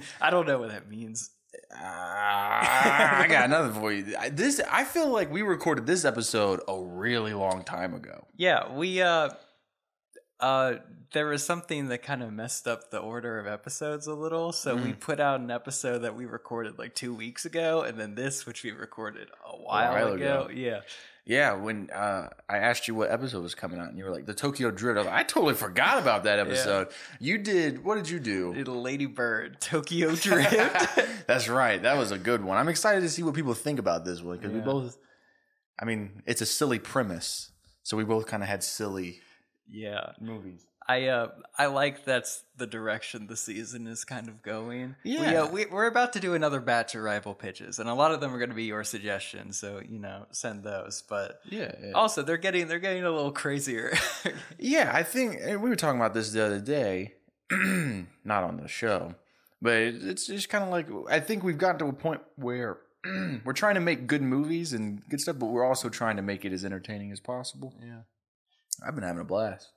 I 0.20 0.30
don't 0.30 0.46
know 0.46 0.58
what 0.58 0.70
that 0.70 0.88
means. 0.88 1.30
Ah, 1.76 3.22
I 3.22 3.28
got 3.28 3.44
another 3.44 3.72
for 3.72 3.92
you. 3.92 4.16
This 4.30 4.60
I 4.70 4.84
feel 4.84 5.08
like 5.08 5.30
we 5.32 5.42
recorded 5.42 5.86
this 5.86 6.04
episode 6.04 6.60
a 6.68 6.78
really 6.80 7.34
long 7.34 7.64
time 7.64 7.94
ago. 7.94 8.26
Yeah, 8.36 8.72
we 8.72 9.02
uh 9.02 9.30
uh 10.40 10.74
there 11.12 11.26
was 11.26 11.44
something 11.44 11.88
that 11.88 12.02
kind 12.02 12.22
of 12.22 12.32
messed 12.32 12.66
up 12.66 12.90
the 12.90 12.98
order 12.98 13.38
of 13.38 13.46
episodes 13.46 14.06
a 14.06 14.14
little, 14.14 14.52
so 14.52 14.74
we 14.74 14.92
put 14.92 15.20
out 15.20 15.40
an 15.40 15.50
episode 15.50 16.00
that 16.00 16.16
we 16.16 16.26
recorded 16.26 16.76
like 16.78 16.94
2 16.96 17.14
weeks 17.14 17.44
ago 17.44 17.82
and 17.82 17.98
then 17.98 18.16
this 18.16 18.44
which 18.46 18.64
we 18.64 18.72
recorded 18.72 19.28
a 19.46 19.56
while, 19.56 19.92
while 19.92 20.12
ago. 20.12 20.14
ago. 20.44 20.50
Yeah. 20.52 20.80
Yeah, 21.26 21.54
when 21.54 21.88
uh, 21.90 22.28
I 22.50 22.58
asked 22.58 22.86
you 22.86 22.94
what 22.94 23.10
episode 23.10 23.42
was 23.42 23.54
coming 23.54 23.78
out, 23.80 23.88
and 23.88 23.96
you 23.96 24.04
were 24.04 24.10
like, 24.10 24.26
"The 24.26 24.34
Tokyo 24.34 24.70
Drift." 24.70 24.98
I, 24.98 25.02
like, 25.04 25.12
I 25.12 25.22
totally 25.22 25.54
forgot 25.54 25.98
about 25.98 26.24
that 26.24 26.38
episode. 26.38 26.88
You 27.18 27.38
did. 27.38 27.82
What 27.82 27.94
did 27.94 28.10
you 28.10 28.20
do? 28.20 28.52
Little 28.52 28.82
Lady 28.82 29.06
Bird 29.06 29.58
Tokyo 29.58 30.14
Drift. 30.14 30.98
That's 31.26 31.48
right. 31.48 31.82
That 31.82 31.96
was 31.96 32.10
a 32.10 32.18
good 32.18 32.44
one. 32.44 32.58
I'm 32.58 32.68
excited 32.68 33.00
to 33.00 33.08
see 33.08 33.22
what 33.22 33.34
people 33.34 33.54
think 33.54 33.78
about 33.78 34.04
this 34.04 34.20
one 34.20 34.36
because 34.36 34.52
we 34.52 34.60
both. 34.60 34.98
I 35.80 35.86
mean, 35.86 36.22
it's 36.26 36.42
a 36.42 36.46
silly 36.46 36.78
premise, 36.78 37.50
so 37.82 37.96
we 37.96 38.04
both 38.04 38.26
kind 38.26 38.42
of 38.42 38.48
had 38.50 38.62
silly 38.62 39.20
yeah. 39.66 40.12
movies. 40.20 40.66
I 40.86 41.06
uh 41.06 41.28
I 41.58 41.66
like 41.66 42.04
that's 42.04 42.44
the 42.56 42.66
direction 42.66 43.26
the 43.26 43.36
season 43.36 43.86
is 43.86 44.04
kind 44.04 44.28
of 44.28 44.42
going. 44.42 44.96
We, 45.04 45.12
Yeah. 45.12 45.42
uh, 45.44 45.46
we 45.48 45.64
we're 45.66 45.86
about 45.86 46.12
to 46.12 46.20
do 46.20 46.34
another 46.34 46.60
batch 46.60 46.94
of 46.94 47.02
rival 47.02 47.34
pitches, 47.34 47.78
and 47.78 47.88
a 47.88 47.94
lot 47.94 48.12
of 48.12 48.20
them 48.20 48.34
are 48.34 48.38
going 48.38 48.50
to 48.50 48.54
be 48.54 48.64
your 48.64 48.84
suggestions. 48.84 49.58
So 49.58 49.80
you 49.88 49.98
know, 49.98 50.26
send 50.30 50.62
those. 50.62 51.02
But 51.08 51.40
Yeah. 51.46 51.72
also, 51.94 52.22
they're 52.22 52.36
getting 52.36 52.68
they're 52.68 52.78
getting 52.78 53.04
a 53.04 53.10
little 53.10 53.32
crazier. 53.32 53.92
Yeah, 54.58 54.90
I 54.94 55.02
think 55.02 55.38
and 55.40 55.62
we 55.62 55.68
were 55.70 55.76
talking 55.76 55.98
about 56.00 56.12
this 56.14 56.30
the 56.32 56.44
other 56.44 56.60
day, 56.60 57.14
not 58.24 58.44
on 58.44 58.56
the 58.58 58.68
show, 58.68 59.14
but 59.62 59.74
it's 59.74 60.26
just 60.26 60.48
kind 60.48 60.64
of 60.64 60.70
like 60.70 60.86
I 61.08 61.20
think 61.20 61.42
we've 61.44 61.58
gotten 61.58 61.78
to 61.78 61.86
a 61.86 61.92
point 61.92 62.20
where 62.36 62.78
we're 63.44 63.52
trying 63.52 63.74
to 63.74 63.80
make 63.80 64.06
good 64.06 64.22
movies 64.22 64.72
and 64.72 65.02
good 65.08 65.20
stuff, 65.20 65.38
but 65.38 65.46
we're 65.46 65.64
also 65.64 65.88
trying 65.88 66.16
to 66.16 66.22
make 66.22 66.44
it 66.44 66.52
as 66.52 66.64
entertaining 66.64 67.12
as 67.12 67.20
possible. 67.20 67.74
yeah. 67.80 68.00
I've 68.86 68.94
been 68.94 69.04
having 69.04 69.20
a 69.20 69.24
blast. 69.24 69.70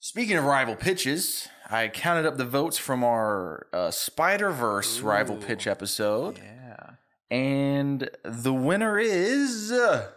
Speaking 0.00 0.36
of 0.36 0.44
rival 0.44 0.76
pitches, 0.76 1.48
I 1.68 1.88
counted 1.88 2.26
up 2.26 2.36
the 2.36 2.44
votes 2.44 2.78
from 2.78 3.02
our 3.02 3.66
uh, 3.72 3.90
Spider 3.90 4.50
Verse 4.50 5.00
rival 5.00 5.36
pitch 5.36 5.66
episode, 5.66 6.38
Yeah. 6.38 6.90
and 7.30 8.08
the 8.22 8.52
winner 8.52 8.98
is 8.98 9.72
uh, 9.72 10.10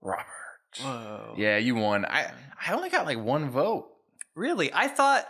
Robert. 0.00 0.24
Whoa. 0.80 1.34
Yeah, 1.36 1.56
you 1.56 1.74
won. 1.74 2.04
I 2.04 2.30
I 2.64 2.72
only 2.72 2.90
got 2.90 3.06
like 3.06 3.18
one 3.18 3.50
vote. 3.50 3.88
Really? 4.36 4.72
I 4.72 4.86
thought 4.86 5.26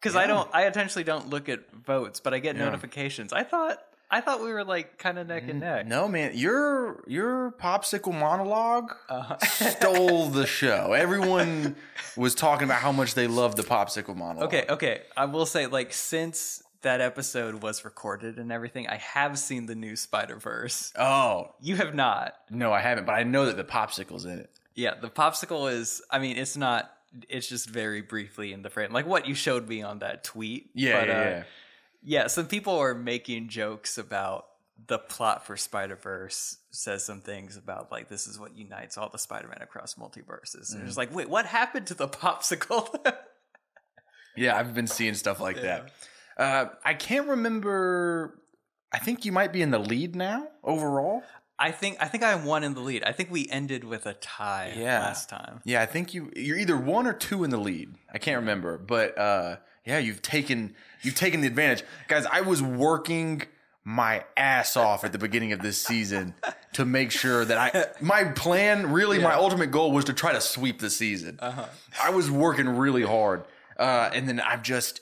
because 0.00 0.16
I 0.16 0.26
don't 0.26 0.48
I 0.52 0.66
intentionally 0.66 1.04
don't 1.04 1.30
look 1.30 1.48
at 1.48 1.60
votes, 1.72 2.20
but 2.20 2.34
I 2.34 2.38
get 2.40 2.56
Yeah. 2.56 2.64
notifications. 2.66 3.32
I 3.32 3.44
thought 3.44 3.78
I 4.10 4.20
thought 4.20 4.42
we 4.42 4.52
were 4.52 4.64
like 4.64 4.98
kind 4.98 5.18
of 5.18 5.28
neck 5.28 5.44
and 5.48 5.60
neck. 5.60 5.86
No, 5.86 6.08
man, 6.08 6.32
your 6.34 7.04
your 7.06 7.52
popsicle 7.52 8.12
monologue 8.18 8.92
Uh-huh. 9.08 9.38
stole 9.46 10.26
the 10.28 10.46
show. 10.46 10.92
Everyone 10.92 11.76
was 12.16 12.34
talking 12.34 12.64
about 12.64 12.80
how 12.80 12.92
much 12.92 13.14
they 13.14 13.26
loved 13.26 13.56
the 13.56 13.62
popsicle 13.62 14.16
monologue. 14.16 14.52
Okay, 14.52 14.64
okay. 14.68 15.02
I 15.16 15.26
will 15.26 15.46
say, 15.46 15.66
like, 15.66 15.92
since 15.92 16.62
that 16.82 17.00
episode 17.00 17.62
was 17.62 17.84
recorded 17.84 18.38
and 18.38 18.50
everything, 18.50 18.88
I 18.88 18.96
have 18.96 19.38
seen 19.38 19.66
the 19.66 19.74
new 19.74 19.94
Spider 19.96 20.36
Verse. 20.36 20.92
Oh 20.98 21.52
You 21.60 21.76
have 21.76 21.94
not. 21.94 22.34
no, 22.50 22.72
I 22.72 22.80
haven't, 22.80 23.04
but 23.06 23.12
I 23.12 23.22
know 23.22 23.46
that 23.46 23.56
the 23.56 23.64
popsicle's 23.64 24.24
in 24.24 24.38
it. 24.38 24.50
Yeah, 24.74 24.94
the 25.00 25.10
popsicle 25.10 25.70
is. 25.72 26.00
I 26.10 26.18
mean, 26.18 26.36
it's 26.36 26.56
not. 26.56 26.90
It's 27.28 27.48
just 27.48 27.68
very 27.68 28.02
briefly 28.02 28.52
in 28.52 28.62
the 28.62 28.70
frame, 28.70 28.92
like 28.92 29.04
what 29.06 29.26
you 29.28 29.34
showed 29.34 29.68
me 29.68 29.82
on 29.82 29.98
that 29.98 30.22
tweet. 30.24 30.70
Yeah, 30.74 31.00
But, 31.00 31.08
yeah, 31.08 31.14
uh, 31.20 31.24
yeah. 31.24 31.42
Yeah. 32.02 32.26
Some 32.28 32.46
people 32.46 32.74
are 32.78 32.94
making 32.94 33.48
jokes 33.48 33.98
about 33.98 34.46
the 34.86 34.98
plot 34.98 35.46
for 35.46 35.56
Spider 35.56 35.96
Verse. 35.96 36.56
Says 36.70 37.04
some 37.04 37.20
things 37.20 37.56
about 37.56 37.90
like 37.92 38.08
this 38.08 38.26
is 38.26 38.38
what 38.38 38.56
unites 38.56 38.96
all 38.96 39.08
the 39.08 39.18
Spider 39.18 39.48
Man 39.48 39.58
across 39.60 39.94
multiverses. 39.94 40.72
And 40.74 40.84
it's 40.84 40.94
Mm. 40.94 40.98
like, 40.98 41.14
wait, 41.14 41.28
what 41.28 41.46
happened 41.46 41.86
to 41.88 41.94
the 41.94 42.08
popsicle? 42.08 42.88
Yeah, 44.36 44.56
I've 44.56 44.74
been 44.74 44.86
seeing 44.86 45.14
stuff 45.14 45.40
like 45.40 45.60
that. 45.60 45.90
Uh, 46.36 46.66
I 46.84 46.94
can't 46.94 47.26
remember. 47.28 48.38
I 48.92 48.98
think 48.98 49.24
you 49.24 49.32
might 49.32 49.52
be 49.52 49.60
in 49.60 49.70
the 49.70 49.78
lead 49.78 50.14
now 50.16 50.48
overall. 50.62 51.22
I 51.58 51.72
think 51.72 51.98
I 52.00 52.06
think 52.06 52.22
I 52.22 52.36
won 52.36 52.62
in 52.64 52.74
the 52.74 52.80
lead. 52.80 53.02
I 53.04 53.12
think 53.12 53.30
we 53.30 53.48
ended 53.50 53.84
with 53.84 54.06
a 54.06 54.14
tie 54.14 54.72
Yeah. 54.76 55.00
last 55.00 55.28
time. 55.28 55.60
Yeah, 55.64 55.82
I 55.82 55.86
think 55.86 56.14
you 56.14 56.30
you're 56.36 56.56
either 56.56 56.76
one 56.76 57.06
or 57.06 57.12
two 57.12 57.42
in 57.44 57.50
the 57.50 57.58
lead. 57.58 57.92
I 58.12 58.18
can't 58.18 58.38
remember, 58.38 58.78
but 58.78 59.18
uh, 59.18 59.56
yeah, 59.84 59.98
you've 59.98 60.22
taken 60.22 60.74
you've 61.02 61.14
taken 61.14 61.40
the 61.40 61.46
advantage, 61.46 61.84
guys. 62.08 62.26
I 62.26 62.42
was 62.42 62.62
working 62.62 63.42
my 63.82 64.24
ass 64.36 64.76
off 64.76 65.04
at 65.04 65.12
the 65.12 65.18
beginning 65.18 65.52
of 65.52 65.62
this 65.62 65.78
season 65.78 66.34
to 66.74 66.84
make 66.84 67.10
sure 67.10 67.44
that 67.44 67.56
I 67.58 67.86
my 68.00 68.24
plan 68.24 68.92
really 68.92 69.18
my 69.18 69.34
ultimate 69.34 69.70
goal 69.70 69.90
was 69.92 70.04
to 70.06 70.12
try 70.12 70.32
to 70.32 70.40
sweep 70.40 70.80
the 70.80 70.90
season. 70.90 71.38
I 72.02 72.10
was 72.10 72.30
working 72.30 72.68
really 72.68 73.02
hard, 73.02 73.44
uh, 73.78 74.10
and 74.12 74.28
then 74.28 74.40
I've 74.40 74.62
just. 74.62 75.00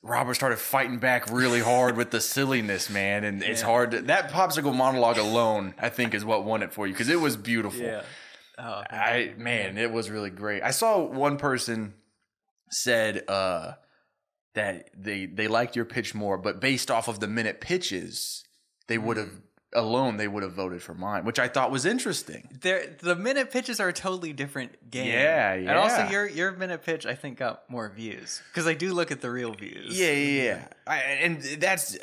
Robert 0.00 0.34
started 0.34 0.60
fighting 0.60 0.98
back 0.98 1.28
really 1.28 1.58
hard 1.58 1.96
with 1.96 2.12
the 2.12 2.20
silliness, 2.20 2.88
man, 2.88 3.24
and 3.24 3.42
it's 3.42 3.62
hard. 3.62 3.90
To, 3.90 4.02
that 4.02 4.30
popsicle 4.30 4.72
monologue 4.74 5.18
alone, 5.18 5.74
I 5.76 5.88
think, 5.88 6.14
is 6.14 6.24
what 6.24 6.44
won 6.44 6.62
it 6.62 6.72
for 6.72 6.86
you 6.86 6.92
because 6.92 7.08
it 7.08 7.20
was 7.20 7.36
beautiful. 7.36 7.84
Oh, 8.58 8.82
I 8.88 9.32
man, 9.36 9.76
it 9.76 9.90
was 9.90 10.08
really 10.08 10.30
great. 10.30 10.62
I 10.62 10.70
saw 10.70 11.02
one 11.02 11.36
person 11.36 11.94
said 12.70 13.24
uh 13.28 13.72
that 14.54 14.90
they 14.96 15.26
they 15.26 15.48
liked 15.48 15.76
your 15.76 15.84
pitch 15.84 16.14
more, 16.14 16.38
but 16.38 16.60
based 16.60 16.90
off 16.90 17.08
of 17.08 17.20
the 17.20 17.28
minute 17.28 17.60
pitches, 17.60 18.44
they 18.86 18.98
would 18.98 19.16
have 19.16 19.28
mm. 19.28 19.40
alone 19.74 20.16
they 20.16 20.28
would 20.28 20.42
have 20.42 20.52
voted 20.52 20.82
for 20.82 20.94
mine, 20.94 21.24
which 21.24 21.38
I 21.38 21.48
thought 21.48 21.70
was 21.70 21.86
interesting. 21.86 22.48
there 22.62 22.96
the 22.98 23.14
minute 23.14 23.50
pitches 23.50 23.80
are 23.80 23.88
a 23.88 23.92
totally 23.92 24.32
different 24.32 24.90
game. 24.90 25.06
Yeah, 25.06 25.52
And 25.52 25.70
also 25.70 26.08
your 26.08 26.28
your 26.28 26.52
minute 26.52 26.82
pitch 26.84 27.06
I 27.06 27.14
think 27.14 27.38
got 27.38 27.68
more 27.70 27.88
views 27.88 28.42
because 28.50 28.66
I 28.66 28.74
do 28.74 28.92
look 28.92 29.10
at 29.10 29.20
the 29.20 29.30
real 29.30 29.52
views. 29.52 29.98
Yeah, 29.98 30.12
yeah, 30.12 30.42
yeah. 30.42 30.68
I, 30.86 30.96
and 30.98 31.42
that's 31.60 31.96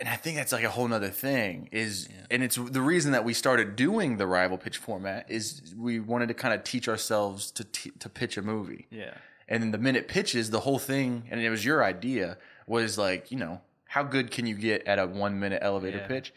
and 0.00 0.08
I 0.08 0.16
think 0.16 0.36
that's 0.36 0.52
like 0.52 0.64
a 0.64 0.70
whole 0.70 0.88
nother 0.88 1.10
thing 1.10 1.68
is 1.70 2.08
and 2.28 2.42
it's 2.42 2.56
the 2.56 2.82
reason 2.82 3.12
that 3.12 3.24
we 3.24 3.34
started 3.34 3.76
doing 3.76 4.16
the 4.16 4.26
rival 4.26 4.58
pitch 4.58 4.78
format 4.78 5.30
is 5.30 5.74
we 5.78 6.00
wanted 6.00 6.26
to 6.28 6.34
kind 6.34 6.52
of 6.52 6.64
teach 6.64 6.88
ourselves 6.88 7.52
to 7.52 7.64
t- 7.64 7.92
to 8.00 8.08
pitch 8.08 8.36
a 8.36 8.42
movie. 8.42 8.88
Yeah. 8.90 9.14
And 9.52 9.62
then 9.62 9.70
the 9.70 9.78
minute 9.78 10.08
pitches, 10.08 10.48
the 10.50 10.60
whole 10.60 10.78
thing, 10.78 11.24
and 11.30 11.38
it 11.40 11.50
was 11.50 11.62
your 11.64 11.84
idea, 11.84 12.38
was 12.66 12.96
like, 12.96 13.30
you 13.30 13.36
know, 13.38 13.60
how 13.86 14.02
good 14.02 14.30
can 14.30 14.46
you 14.46 14.54
get 14.54 14.86
at 14.86 14.98
a 14.98 15.06
one 15.06 15.38
minute 15.38 15.60
elevator 15.62 15.98
Yeah. 15.98 16.06
pitch? 16.06 16.32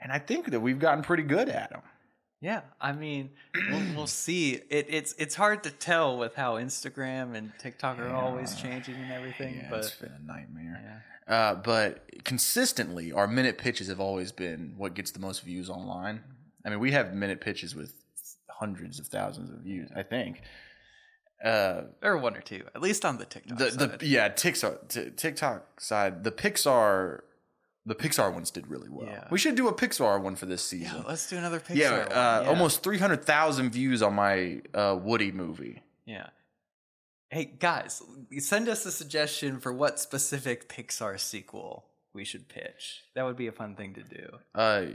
And 0.00 0.10
I 0.10 0.18
think 0.18 0.50
that 0.50 0.60
we've 0.60 0.78
gotten 0.78 1.02
pretty 1.04 1.22
good 1.24 1.48
at 1.50 1.70
them. 1.70 1.82
Yeah, 2.40 2.60
I 2.80 2.92
mean, 2.92 3.30
we'll, 3.70 3.82
we'll 3.96 4.06
see. 4.06 4.60
It, 4.68 4.86
it's 4.88 5.14
it's 5.18 5.34
hard 5.34 5.62
to 5.64 5.70
tell 5.70 6.18
with 6.18 6.34
how 6.34 6.54
Instagram 6.56 7.34
and 7.34 7.52
TikTok 7.58 7.98
are 7.98 8.10
always 8.10 8.54
changing 8.54 8.96
and 8.96 9.12
everything. 9.12 9.56
Yeah, 9.56 9.68
but 9.70 9.78
it's 9.80 9.94
been 9.94 10.12
a 10.12 10.26
nightmare. 10.26 11.04
Uh, 11.26 11.54
but 11.54 12.04
consistently, 12.24 13.12
our 13.12 13.26
minute 13.26 13.56
pitches 13.56 13.88
have 13.88 14.00
always 14.00 14.30
been 14.32 14.74
what 14.76 14.92
gets 14.94 15.10
the 15.10 15.20
most 15.20 15.42
views 15.42 15.70
online. 15.70 16.20
I 16.66 16.70
mean, 16.70 16.80
we 16.80 16.92
have 16.92 17.14
minute 17.14 17.40
pitches 17.40 17.74
with 17.74 17.94
hundreds 18.50 18.98
of 18.98 19.06
thousands 19.06 19.50
of 19.50 19.58
views, 19.60 19.90
I 19.96 20.02
think. 20.02 20.42
Uh, 21.44 21.82
or 22.02 22.16
one 22.16 22.34
or 22.36 22.40
two, 22.40 22.62
at 22.74 22.80
least 22.80 23.04
on 23.04 23.18
the 23.18 23.26
TikTok 23.26 23.58
the 23.58 23.70
side. 23.70 23.98
the 24.00 24.06
yeah 24.06 24.28
TikTok 24.28 24.88
t- 24.88 25.10
TikTok 25.10 25.80
side, 25.80 26.24
the 26.24 26.30
Pixar, 26.32 27.20
the 27.84 27.94
Pixar 27.94 28.32
ones 28.32 28.50
did 28.50 28.66
really 28.66 28.88
well. 28.88 29.06
Yeah. 29.06 29.28
We 29.30 29.38
should 29.38 29.54
do 29.54 29.68
a 29.68 29.74
Pixar 29.74 30.20
one 30.22 30.36
for 30.36 30.46
this 30.46 30.72
yeah, 30.72 30.88
season. 30.88 31.04
let's 31.06 31.28
do 31.28 31.36
another 31.36 31.60
Pixar. 31.60 31.74
Yeah, 31.76 31.98
one. 31.98 32.12
uh, 32.12 32.40
Yeah. 32.44 32.48
almost 32.48 32.82
three 32.82 32.98
hundred 32.98 33.24
thousand 33.24 33.70
views 33.70 34.00
on 34.02 34.14
my 34.14 34.62
uh, 34.72 34.98
Woody 35.00 35.32
movie. 35.32 35.82
Yeah. 36.06 36.28
Hey 37.30 37.44
guys, 37.58 38.00
send 38.38 38.68
us 38.68 38.86
a 38.86 38.92
suggestion 38.92 39.58
for 39.60 39.72
what 39.72 39.98
specific 40.00 40.68
Pixar 40.68 41.18
sequel 41.20 41.84
we 42.14 42.24
should 42.24 42.48
pitch. 42.48 43.02
That 43.16 43.24
would 43.24 43.36
be 43.36 43.48
a 43.48 43.52
fun 43.52 43.74
thing 43.74 43.92
to 43.94 44.02
do. 44.02 44.38
Uh, 44.54 44.86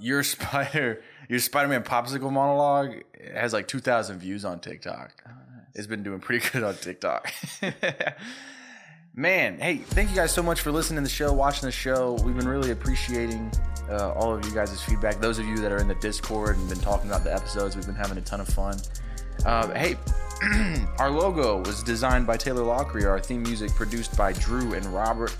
your 0.00 0.22
spider, 0.22 1.02
your 1.28 1.38
Spider-Man 1.38 1.82
popsicle 1.84 2.32
monologue 2.32 3.02
has 3.34 3.52
like 3.52 3.68
two 3.68 3.80
thousand 3.80 4.18
views 4.18 4.44
on 4.44 4.60
TikTok. 4.60 5.12
It's 5.74 5.86
been 5.86 6.02
doing 6.02 6.20
pretty 6.20 6.48
good 6.52 6.62
on 6.62 6.74
TikTok. 6.74 7.32
Man, 9.14 9.58
hey, 9.58 9.76
thank 9.76 10.08
you 10.08 10.16
guys 10.16 10.32
so 10.32 10.42
much 10.42 10.62
for 10.62 10.72
listening 10.72 10.96
to 10.96 11.02
the 11.02 11.14
show, 11.14 11.32
watching 11.34 11.66
the 11.66 11.72
show. 11.72 12.16
We've 12.24 12.36
been 12.36 12.48
really 12.48 12.70
appreciating 12.70 13.52
uh, 13.90 14.12
all 14.12 14.34
of 14.34 14.42
you 14.46 14.52
guys' 14.52 14.82
feedback. 14.82 15.20
Those 15.20 15.38
of 15.38 15.46
you 15.46 15.58
that 15.58 15.70
are 15.70 15.76
in 15.78 15.88
the 15.88 15.94
Discord 15.96 16.56
and 16.56 16.66
been 16.66 16.80
talking 16.80 17.10
about 17.10 17.22
the 17.22 17.34
episodes, 17.34 17.76
we've 17.76 17.84
been 17.84 17.94
having 17.94 18.16
a 18.16 18.22
ton 18.22 18.40
of 18.40 18.48
fun. 18.48 18.78
Uh, 19.44 19.68
hey, 19.74 19.96
our 20.98 21.10
logo 21.10 21.58
was 21.58 21.82
designed 21.82 22.26
by 22.26 22.38
Taylor 22.38 22.62
Loughry. 22.62 23.04
Our 23.04 23.20
theme 23.20 23.42
music 23.42 23.70
produced 23.72 24.16
by 24.16 24.32
Drew 24.32 24.72
and 24.72 24.86
Robert. 24.86 25.36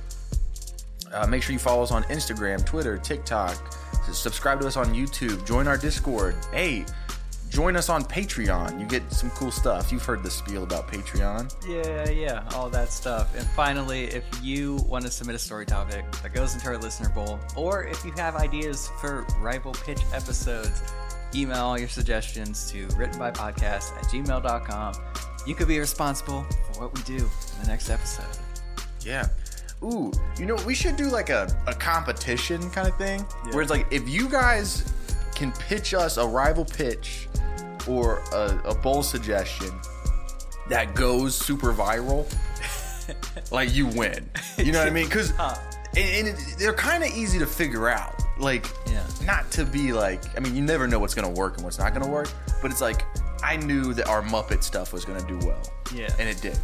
Uh, 1.10 1.26
make 1.26 1.42
sure 1.42 1.54
you 1.54 1.58
follow 1.58 1.82
us 1.82 1.92
on 1.92 2.02
Instagram, 2.04 2.64
Twitter, 2.66 2.98
TikTok. 2.98 3.74
Subscribe 4.10 4.60
to 4.60 4.66
us 4.66 4.76
on 4.76 4.94
YouTube. 4.94 5.46
Join 5.46 5.66
our 5.66 5.76
Discord. 5.76 6.34
Hey, 6.52 6.84
join 7.48 7.76
us 7.76 7.88
on 7.88 8.02
Patreon. 8.04 8.80
You 8.80 8.86
get 8.86 9.10
some 9.12 9.30
cool 9.30 9.50
stuff. 9.50 9.92
You've 9.92 10.04
heard 10.04 10.22
the 10.22 10.30
spiel 10.30 10.62
about 10.62 10.88
Patreon. 10.88 11.54
Yeah, 11.68 12.08
yeah, 12.10 12.48
all 12.54 12.70
that 12.70 12.90
stuff. 12.90 13.36
And 13.36 13.46
finally, 13.48 14.04
if 14.04 14.24
you 14.42 14.76
want 14.88 15.04
to 15.04 15.10
submit 15.10 15.36
a 15.36 15.38
story 15.38 15.66
topic 15.66 16.04
that 16.22 16.32
goes 16.32 16.54
into 16.54 16.66
our 16.68 16.78
listener 16.78 17.10
bowl, 17.10 17.38
or 17.56 17.84
if 17.84 18.04
you 18.04 18.12
have 18.12 18.36
ideas 18.36 18.88
for 19.00 19.26
rival 19.38 19.72
pitch 19.72 20.00
episodes, 20.12 20.82
email 21.34 21.64
all 21.64 21.78
your 21.78 21.88
suggestions 21.88 22.70
to 22.70 22.86
writtenbypodcast 22.88 23.96
at 23.96 24.04
gmail.com. 24.04 24.94
You 25.46 25.54
could 25.54 25.68
be 25.68 25.78
responsible 25.78 26.44
for 26.72 26.82
what 26.82 26.94
we 26.94 27.02
do 27.02 27.16
in 27.16 27.62
the 27.62 27.66
next 27.68 27.90
episode. 27.90 28.38
Yeah. 29.04 29.28
Ooh, 29.84 30.12
you 30.38 30.46
know, 30.46 30.56
we 30.66 30.74
should 30.74 30.96
do 30.96 31.06
like 31.10 31.30
a, 31.30 31.48
a 31.66 31.74
competition 31.74 32.70
kind 32.70 32.86
of 32.88 32.96
thing 32.96 33.20
where 33.52 33.62
it's 33.62 33.70
like 33.70 33.86
if 33.90 34.08
you 34.08 34.28
guys 34.28 34.92
can 35.34 35.50
pitch 35.52 35.92
us 35.94 36.16
a 36.18 36.26
rival 36.26 36.64
pitch 36.64 37.28
or 37.88 38.18
a, 38.32 38.60
a 38.66 38.74
bowl 38.74 39.02
suggestion 39.02 39.70
that 40.68 40.94
goes 40.94 41.34
super 41.34 41.72
viral, 41.72 42.32
like 43.50 43.74
you 43.74 43.86
win. 43.86 44.28
You 44.58 44.70
know 44.72 44.78
what 44.78 44.86
I 44.88 44.90
mean? 44.90 45.06
Because 45.06 45.30
and, 45.38 45.58
and 45.96 46.28
it, 46.28 46.36
they're 46.58 46.72
kind 46.74 47.02
of 47.02 47.10
easy 47.10 47.38
to 47.40 47.46
figure 47.46 47.88
out. 47.88 48.14
Like, 48.38 48.66
Yeah. 48.86 49.04
not 49.24 49.50
to 49.52 49.64
be 49.64 49.92
like, 49.92 50.22
I 50.36 50.40
mean, 50.40 50.54
you 50.56 50.62
never 50.62 50.86
know 50.86 50.98
what's 51.00 51.14
gonna 51.14 51.28
work 51.30 51.56
and 51.56 51.64
what's 51.64 51.78
not 51.78 51.92
gonna 51.92 52.08
work, 52.08 52.28
but 52.62 52.70
it's 52.70 52.80
like 52.80 53.04
I 53.42 53.56
knew 53.56 53.92
that 53.94 54.06
our 54.08 54.22
Muppet 54.22 54.62
stuff 54.62 54.92
was 54.92 55.04
gonna 55.04 55.26
do 55.26 55.38
well. 55.46 55.60
Yeah. 55.94 56.14
and 56.20 56.28
it 56.28 56.40
did 56.40 56.56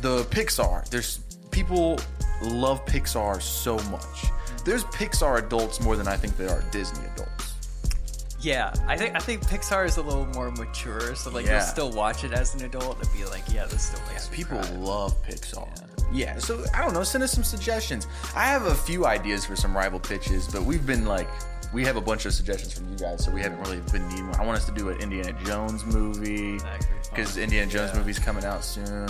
the 0.00 0.24
Pixar. 0.24 0.88
There's 0.88 1.20
people 1.52 2.00
love 2.42 2.84
Pixar 2.86 3.40
so 3.40 3.76
much. 3.90 4.24
There's 4.64 4.84
Pixar 4.84 5.38
adults 5.38 5.80
more 5.80 5.96
than 5.96 6.08
I 6.08 6.16
think 6.16 6.36
there 6.36 6.50
are 6.50 6.62
Disney 6.70 7.04
adults. 7.14 7.54
Yeah, 8.40 8.74
I 8.88 8.96
think 8.96 9.14
I 9.14 9.20
think 9.20 9.42
Pixar 9.42 9.86
is 9.86 9.98
a 9.98 10.02
little 10.02 10.26
more 10.26 10.50
mature, 10.50 11.14
so 11.14 11.30
like 11.30 11.46
Yeah. 11.46 11.58
you'll 11.58 11.66
still 11.66 11.92
watch 11.92 12.24
it 12.24 12.32
as 12.32 12.54
an 12.56 12.64
adult 12.64 13.00
and 13.00 13.12
be 13.12 13.24
like, 13.26 13.44
yeah, 13.52 13.66
this 13.66 13.82
still 13.84 14.00
makes 14.08 14.28
me 14.30 14.36
People 14.38 14.58
cry. 14.58 14.70
love 14.72 15.14
Pixar. 15.24 15.68
Yeah. 16.12 16.38
so 16.38 16.64
I 16.74 16.82
don't 16.82 16.92
know. 16.92 17.04
Send 17.04 17.22
us 17.22 17.30
some 17.32 17.44
suggestions. 17.44 18.06
I 18.34 18.44
have 18.46 18.66
a 18.66 18.74
few 18.74 19.06
ideas 19.06 19.44
for 19.46 19.54
some 19.54 19.76
rival 19.76 20.00
pitches, 20.00 20.48
but 20.48 20.62
we've 20.64 20.84
been 20.84 21.06
like, 21.06 21.28
we 21.72 21.84
have 21.84 21.96
a 21.96 22.00
bunch 22.00 22.26
of 22.26 22.34
suggestions 22.34 22.72
from 22.74 22.90
you 22.90 22.98
guys, 22.98 23.24
so 23.24 23.30
we 23.30 23.40
haven't 23.40 23.60
really 23.60 23.80
been 23.92 24.06
needing 24.08 24.28
one. 24.28 24.38
I 24.40 24.44
want 24.44 24.58
us 24.58 24.66
to 24.66 24.72
do 24.72 24.88
an 24.90 24.98
Indiana 25.00 25.32
Jones 25.44 25.84
movie 25.86 26.58
That 26.58 26.80
could 26.80 26.88
be 26.88 26.94
fun. 26.94 27.10
because 27.14 27.36
Indiana 27.38 27.70
Jones 27.70 27.90
Yeah. 27.94 27.98
movie's 28.00 28.18
coming 28.18 28.44
out 28.44 28.62
soon. 28.64 29.08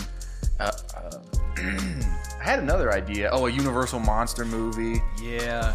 Uh, 0.60 0.70
uh, 0.96 1.10
I 1.56 2.44
had 2.44 2.58
another 2.58 2.92
idea. 2.92 3.30
Oh, 3.32 3.46
a 3.46 3.50
Universal 3.50 4.00
monster 4.00 4.44
movie. 4.44 5.00
Yeah, 5.22 5.74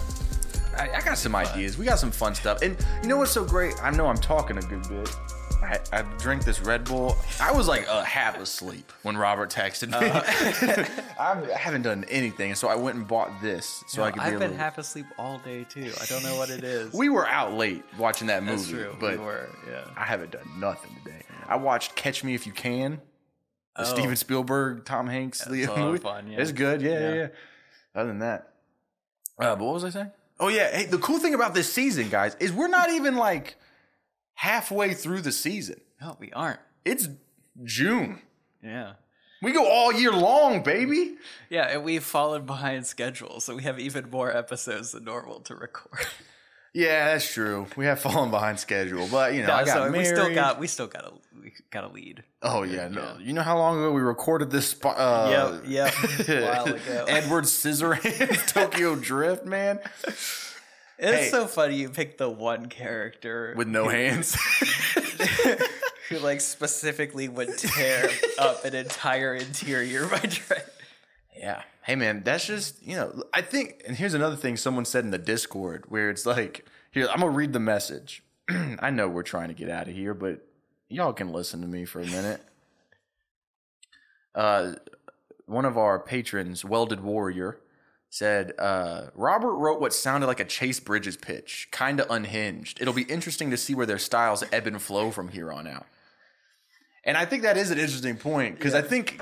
I, 0.78 0.90
I 0.92 1.02
got 1.02 1.18
some 1.18 1.36
ideas. 1.36 1.78
We 1.78 1.86
got 1.86 2.00
some 2.00 2.12
fun 2.12 2.36
stuff. 2.36 2.62
And 2.62 2.78
you 3.02 3.10
know 3.10 3.18
what's 3.18 3.32
so 3.32 3.44
great? 3.46 3.74
I 3.82 3.92
know 3.92 4.08
I'm 4.08 4.18
talking 4.18 4.58
a 4.58 4.62
good 4.62 4.88
bit. 4.90 5.16
I, 5.64 5.80
I 5.92 6.02
drank 6.20 6.46
this 6.46 6.62
Red 6.62 6.84
Bull. 6.84 7.16
I 7.42 7.52
was 7.52 7.68
like 7.68 7.88
uh, 7.90 8.04
half 8.04 8.40
asleep 8.40 8.92
when 9.02 9.18
Robert 9.18 9.50
texted 9.50 9.90
me. 9.90 10.08
I've- 11.20 11.52
I 11.52 11.58
haven't 11.58 11.82
done 11.82 12.06
anything, 12.10 12.54
so 12.54 12.68
I 12.68 12.76
went 12.76 12.96
and 12.98 13.08
bought 13.08 13.32
this 13.42 13.84
so 13.88 14.04
I 14.04 14.12
could 14.12 14.20
be 14.22 14.26
I've 14.28 14.34
a 14.36 14.40
been 14.40 14.52
little. 14.52 14.58
half 14.58 14.78
asleep 14.78 15.08
all 15.18 15.40
day 15.40 15.66
too. 15.68 15.92
I 16.00 16.06
don't 16.06 16.22
know 16.24 16.38
what 16.38 16.50
it 16.52 16.64
is. 16.64 16.94
we 16.94 17.10
were 17.10 17.28
out 17.28 17.54
late 17.54 17.84
watching 17.98 18.28
that 18.28 18.44
movie, 18.44 18.58
That's 18.58 18.70
true. 18.70 18.96
but 19.00 19.18
we 19.18 19.26
were. 19.26 19.50
Yeah. 19.68 19.86
I 19.98 20.04
haven't 20.04 20.32
done 20.32 20.48
nothing 20.60 20.92
today. 21.04 21.24
I 21.48 21.56
watched 21.56 21.96
Catch 21.96 22.24
Me 22.24 22.36
If 22.36 22.46
You 22.46 22.54
Can, 22.54 23.02
Oh. 23.80 23.84
Steven 23.84 24.16
Spielberg, 24.16 24.86
Tom 24.86 25.08
Hanks 25.08 25.40
That's 25.40 25.52
Leo 25.52 25.68
a 25.68 25.72
lot 25.72 25.80
of 25.80 25.86
movie. 25.86 26.00
fun, 26.00 26.28
yeah. 26.32 26.40
It's 26.42 26.52
good, 26.52 26.82
yeah, 26.82 26.90
yeah, 26.92 27.00
Yeah. 27.00 27.14
yeah. 27.16 27.28
Other 27.96 28.10
than 28.10 28.20
that, 28.20 28.54
uh, 29.40 29.56
but 29.56 29.64
what 29.66 29.74
was 29.74 29.84
I 29.84 29.90
saying? 29.90 30.12
Oh 30.40 30.48
yeah, 30.50 30.70
hey, 30.76 30.86
the 30.86 30.98
cool 31.00 31.20
thing 31.20 31.34
about 31.34 31.54
this 31.54 31.72
season, 31.72 32.10
guys, 32.10 32.36
is 32.40 32.52
we're 32.54 32.68
not 32.68 32.90
even 32.92 33.16
like 33.16 33.56
halfway 34.36 34.94
through 34.94 35.22
the 35.22 35.32
season. 35.32 35.82
No, 36.02 36.16
we 36.20 36.32
aren't. 36.32 36.60
It's 36.86 37.08
June. 37.64 38.22
Yeah. 38.64 38.94
We 39.42 39.52
go 39.52 39.68
all 39.68 39.92
year 39.94 40.12
long, 40.12 40.64
baby. 40.64 41.16
Yeah, 41.50 41.66
and 41.68 41.84
we've 41.84 42.04
fallen 42.04 42.46
behind 42.46 42.88
schedule, 42.88 43.40
so 43.40 43.56
we 43.56 43.64
have 43.64 43.80
even 43.80 44.10
more 44.10 44.36
episodes 44.36 44.92
than 44.94 45.04
normal 45.06 45.40
to 45.42 45.56
record. 45.56 46.06
Yeah, 46.78 47.06
that's 47.06 47.34
true. 47.34 47.66
We 47.76 47.86
have 47.86 48.00
fallen 48.08 48.30
behind 48.30 48.60
schedule, 48.60 49.08
but 49.12 49.34
you 49.34 49.42
know, 49.42 49.52
I 49.52 49.66
got 49.66 49.74
so 49.74 49.80
married. 49.90 49.98
we 49.98 50.06
still 50.06 50.34
got 50.36 50.60
we 50.60 50.68
still 50.68 50.86
got 50.86 51.06
a 51.06 51.12
we 51.42 51.52
got 51.72 51.86
a 51.86 51.88
lead. 51.88 52.24
Oh 52.44 52.62
yeah, 52.62 52.88
no. 52.88 53.18
You 53.20 53.34
know 53.34 53.42
how 53.42 53.58
long 53.58 53.80
ago 53.80 53.92
we 53.92 54.02
recorded 54.02 54.52
this? 54.52 54.76
Uh, 54.86 55.60
yep, 55.66 55.94
yep. 55.98 56.30
a 56.30 56.46
while 56.46 56.66
ago. 56.68 57.06
Edward 57.08 57.46
Scissorhands 57.46 58.46
Tokyo 58.46 58.96
Drift, 58.96 59.44
man, 59.44 59.80
it's 60.06 60.46
hey. 61.00 61.30
so 61.32 61.48
funny 61.48 61.78
you 61.78 61.90
picked 61.90 62.20
the 62.20 62.30
one 62.30 62.68
character 62.68 63.56
with 63.58 63.68
no 63.68 63.88
hands. 63.88 64.38
who 66.10 66.20
like 66.20 66.42
specifically 66.42 67.28
would 67.28 67.58
tear 67.58 68.08
up 68.38 68.66
an 68.66 68.76
entire 68.76 69.34
interior 69.34 70.06
by 70.06 70.20
trying. 70.20 70.62
yeah. 71.36 71.64
Hey 71.88 71.96
man, 71.96 72.22
that's 72.26 72.46
just 72.46 72.86
you 72.86 72.98
know. 72.98 73.24
I 73.34 73.42
think, 73.42 73.82
and 73.88 73.96
here's 73.96 74.14
another 74.14 74.36
thing 74.36 74.58
someone 74.58 74.84
said 74.84 75.06
in 75.06 75.12
the 75.12 75.18
Discord 75.18 75.86
where 75.88 76.10
it's 76.10 76.26
like, 76.26 76.66
here 76.92 77.08
I'm 77.10 77.22
gonna 77.22 77.32
read 77.32 77.54
the 77.54 77.62
message. 77.62 78.24
I 78.50 78.90
know 78.90 79.08
we're 79.08 79.24
trying 79.24 79.48
to 79.48 79.54
get 79.54 79.70
out 79.70 79.88
of 79.88 79.96
here, 79.96 80.14
but 80.14 80.46
y'all 80.90 81.14
can 81.14 81.32
listen 81.32 81.62
to 81.62 81.68
me 81.68 81.86
for 81.86 82.02
a 82.02 82.06
minute. 82.06 82.42
Uh, 84.36 84.74
one 85.46 85.64
of 85.64 85.78
our 85.78 85.98
patrons, 85.98 86.66
Welded 86.66 87.00
Warrior, 87.00 87.58
said 88.10 88.52
uh, 88.60 89.04
Robert 89.16 89.54
wrote 89.54 89.80
what 89.80 89.94
sounded 89.94 90.28
like 90.28 90.42
a 90.42 90.46
Chase 90.46 90.82
Bridges 90.82 91.16
pitch, 91.16 91.70
kind 91.72 92.02
of 92.02 92.12
unhinged. 92.12 92.82
It'll 92.82 92.94
be 92.94 93.04
interesting 93.04 93.50
to 93.52 93.58
see 93.58 93.74
where 93.74 93.86
their 93.86 93.98
styles 93.98 94.44
ebb 94.52 94.68
and 94.68 94.82
flow 94.82 95.10
from 95.10 95.30
here 95.30 95.54
on 95.54 95.66
out. 95.68 95.86
And 97.06 97.16
I 97.16 97.24
think 97.24 97.44
that 97.44 97.56
is 97.56 97.72
an 97.72 97.80
interesting 97.80 98.18
point 98.18 98.56
because 98.56 98.74
I 98.74 98.82
think 98.82 99.22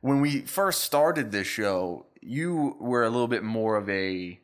when 0.00 0.20
we 0.20 0.40
first 0.42 0.82
started 0.82 1.32
this 1.32 1.46
show, 1.46 2.06
you 2.20 2.76
were 2.80 3.04
a 3.04 3.10
little 3.10 3.28
bit 3.28 3.42
more 3.42 3.76
of 3.76 3.88
a. 3.88 4.38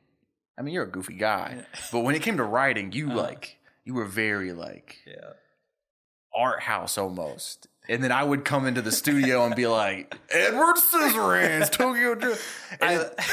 I 0.59 0.63
mean, 0.63 0.73
you're 0.75 0.85
a 0.85 0.91
goofy 0.91 1.15
guy, 1.15 1.67
but 1.93 2.01
when 2.01 2.15
it 2.15 2.23
came 2.23 2.39
to 2.39 2.45
writing, 2.45 2.93
you 2.93 3.09
uh-huh. 3.09 3.17
like 3.23 3.59
you 3.85 3.95
were 3.95 4.05
very 4.07 4.53
like 4.53 4.99
Yeah. 5.07 5.33
art 6.35 6.63
house 6.63 6.99
almost. 6.99 7.69
And 7.89 8.03
then 8.03 8.11
I 8.11 8.25
would 8.25 8.45
come 8.45 8.67
into 8.67 8.83
the 8.83 8.91
studio 8.91 9.45
and 9.47 9.55
be 9.55 9.69
like, 9.69 10.19
Edward 10.31 10.75
Scissorhands, 10.77 11.71
Tokyo 11.71 12.17
Drift. 12.17 12.43
And 12.81 13.01
I, 13.01 13.25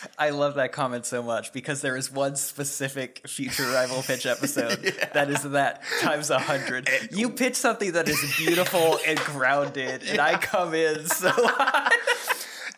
I 0.18 0.30
love 0.30 0.54
that 0.56 0.72
comment 0.72 1.06
so 1.06 1.22
much 1.22 1.52
because 1.52 1.80
there 1.80 1.96
is 1.96 2.10
one 2.10 2.36
specific 2.36 3.26
future 3.26 3.64
rival 3.70 4.02
pitch 4.02 4.26
episode 4.36 4.94
that 5.14 5.30
is 5.30 5.42
that 5.42 5.82
times 6.00 6.30
a 6.30 6.38
hundred. 6.38 6.88
You 7.10 7.30
pitch 7.30 7.54
something 7.56 7.92
that 7.92 8.08
is 8.08 8.20
beautiful 8.36 8.98
and 9.06 9.18
grounded, 9.20 10.02
and 10.08 10.20
I 10.20 10.38
come 10.38 10.74
in 10.74 11.06
so 11.06 11.30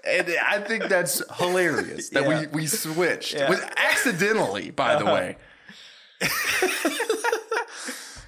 And 0.02 0.28
I 0.48 0.60
think 0.60 0.84
that's 0.88 1.22
hilarious 1.36 2.08
that 2.10 2.22
Yeah. 2.22 2.40
we, 2.40 2.46
we 2.48 2.66
switched. 2.66 3.34
Yeah. 3.34 3.50
With, 3.50 3.62
accidentally, 3.76 4.70
by 4.70 4.96
the 4.96 5.04
Uh-huh. 5.04 5.14
way. 5.14 5.36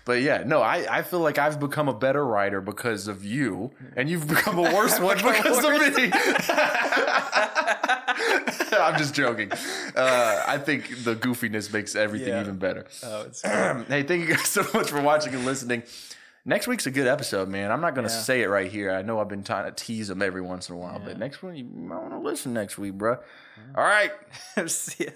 But 0.04 0.20
yeah, 0.22 0.42
no, 0.46 0.60
I, 0.62 0.98
I 0.98 1.02
feel 1.02 1.20
like 1.20 1.38
I've 1.38 1.60
become 1.60 1.88
a 1.88 1.94
better 1.94 2.24
writer 2.26 2.60
because 2.60 3.08
of 3.08 3.24
you, 3.24 3.70
and 3.96 4.08
you've 4.08 4.26
become 4.28 4.58
a 4.58 4.62
worse 4.74 4.98
one 5.08 5.16
because 5.16 5.58
of 5.64 5.96
me. 5.96 6.10
I'm 8.74 8.98
just 8.98 9.14
joking. 9.14 9.50
Uh, 9.94 10.42
I 10.46 10.58
think 10.58 11.04
the 11.04 11.14
goofiness 11.14 11.72
makes 11.72 11.94
everything 11.94 12.28
Yeah. 12.28 12.40
even 12.40 12.56
better. 12.58 12.86
oh, 13.04 13.22
it's 13.22 13.42
hey, 13.42 14.02
thank 14.02 14.22
you 14.22 14.26
guys 14.34 14.48
so 14.48 14.64
much 14.74 14.90
for 14.90 15.00
watching 15.00 15.34
and 15.34 15.44
listening. 15.44 15.82
Next 16.44 16.66
week's 16.66 16.86
a 16.86 16.90
good 16.90 17.06
episode, 17.06 17.48
man. 17.48 17.70
I'm 17.70 17.80
not 17.80 17.94
going 17.94 18.06
to 18.08 18.12
Yeah. 18.12 18.20
say 18.20 18.42
it 18.42 18.48
right 18.48 18.70
here. 18.70 18.90
I 18.90 19.02
know 19.02 19.20
I've 19.20 19.28
been 19.28 19.44
trying 19.44 19.66
to 19.66 19.84
tease 19.84 20.08
them 20.08 20.22
every 20.22 20.42
once 20.42 20.68
in 20.68 20.74
a 20.74 20.78
while, 20.78 20.98
but 21.04 21.16
next 21.18 21.42
one, 21.42 21.54
you 21.54 21.64
might 21.64 22.00
want 22.00 22.10
to 22.12 22.18
listen 22.18 22.52
next 22.52 22.78
week, 22.78 22.94
bro. 22.94 23.18
All 23.76 23.84
right. 23.84 24.10
see 24.68 25.04
ya. 25.04 25.10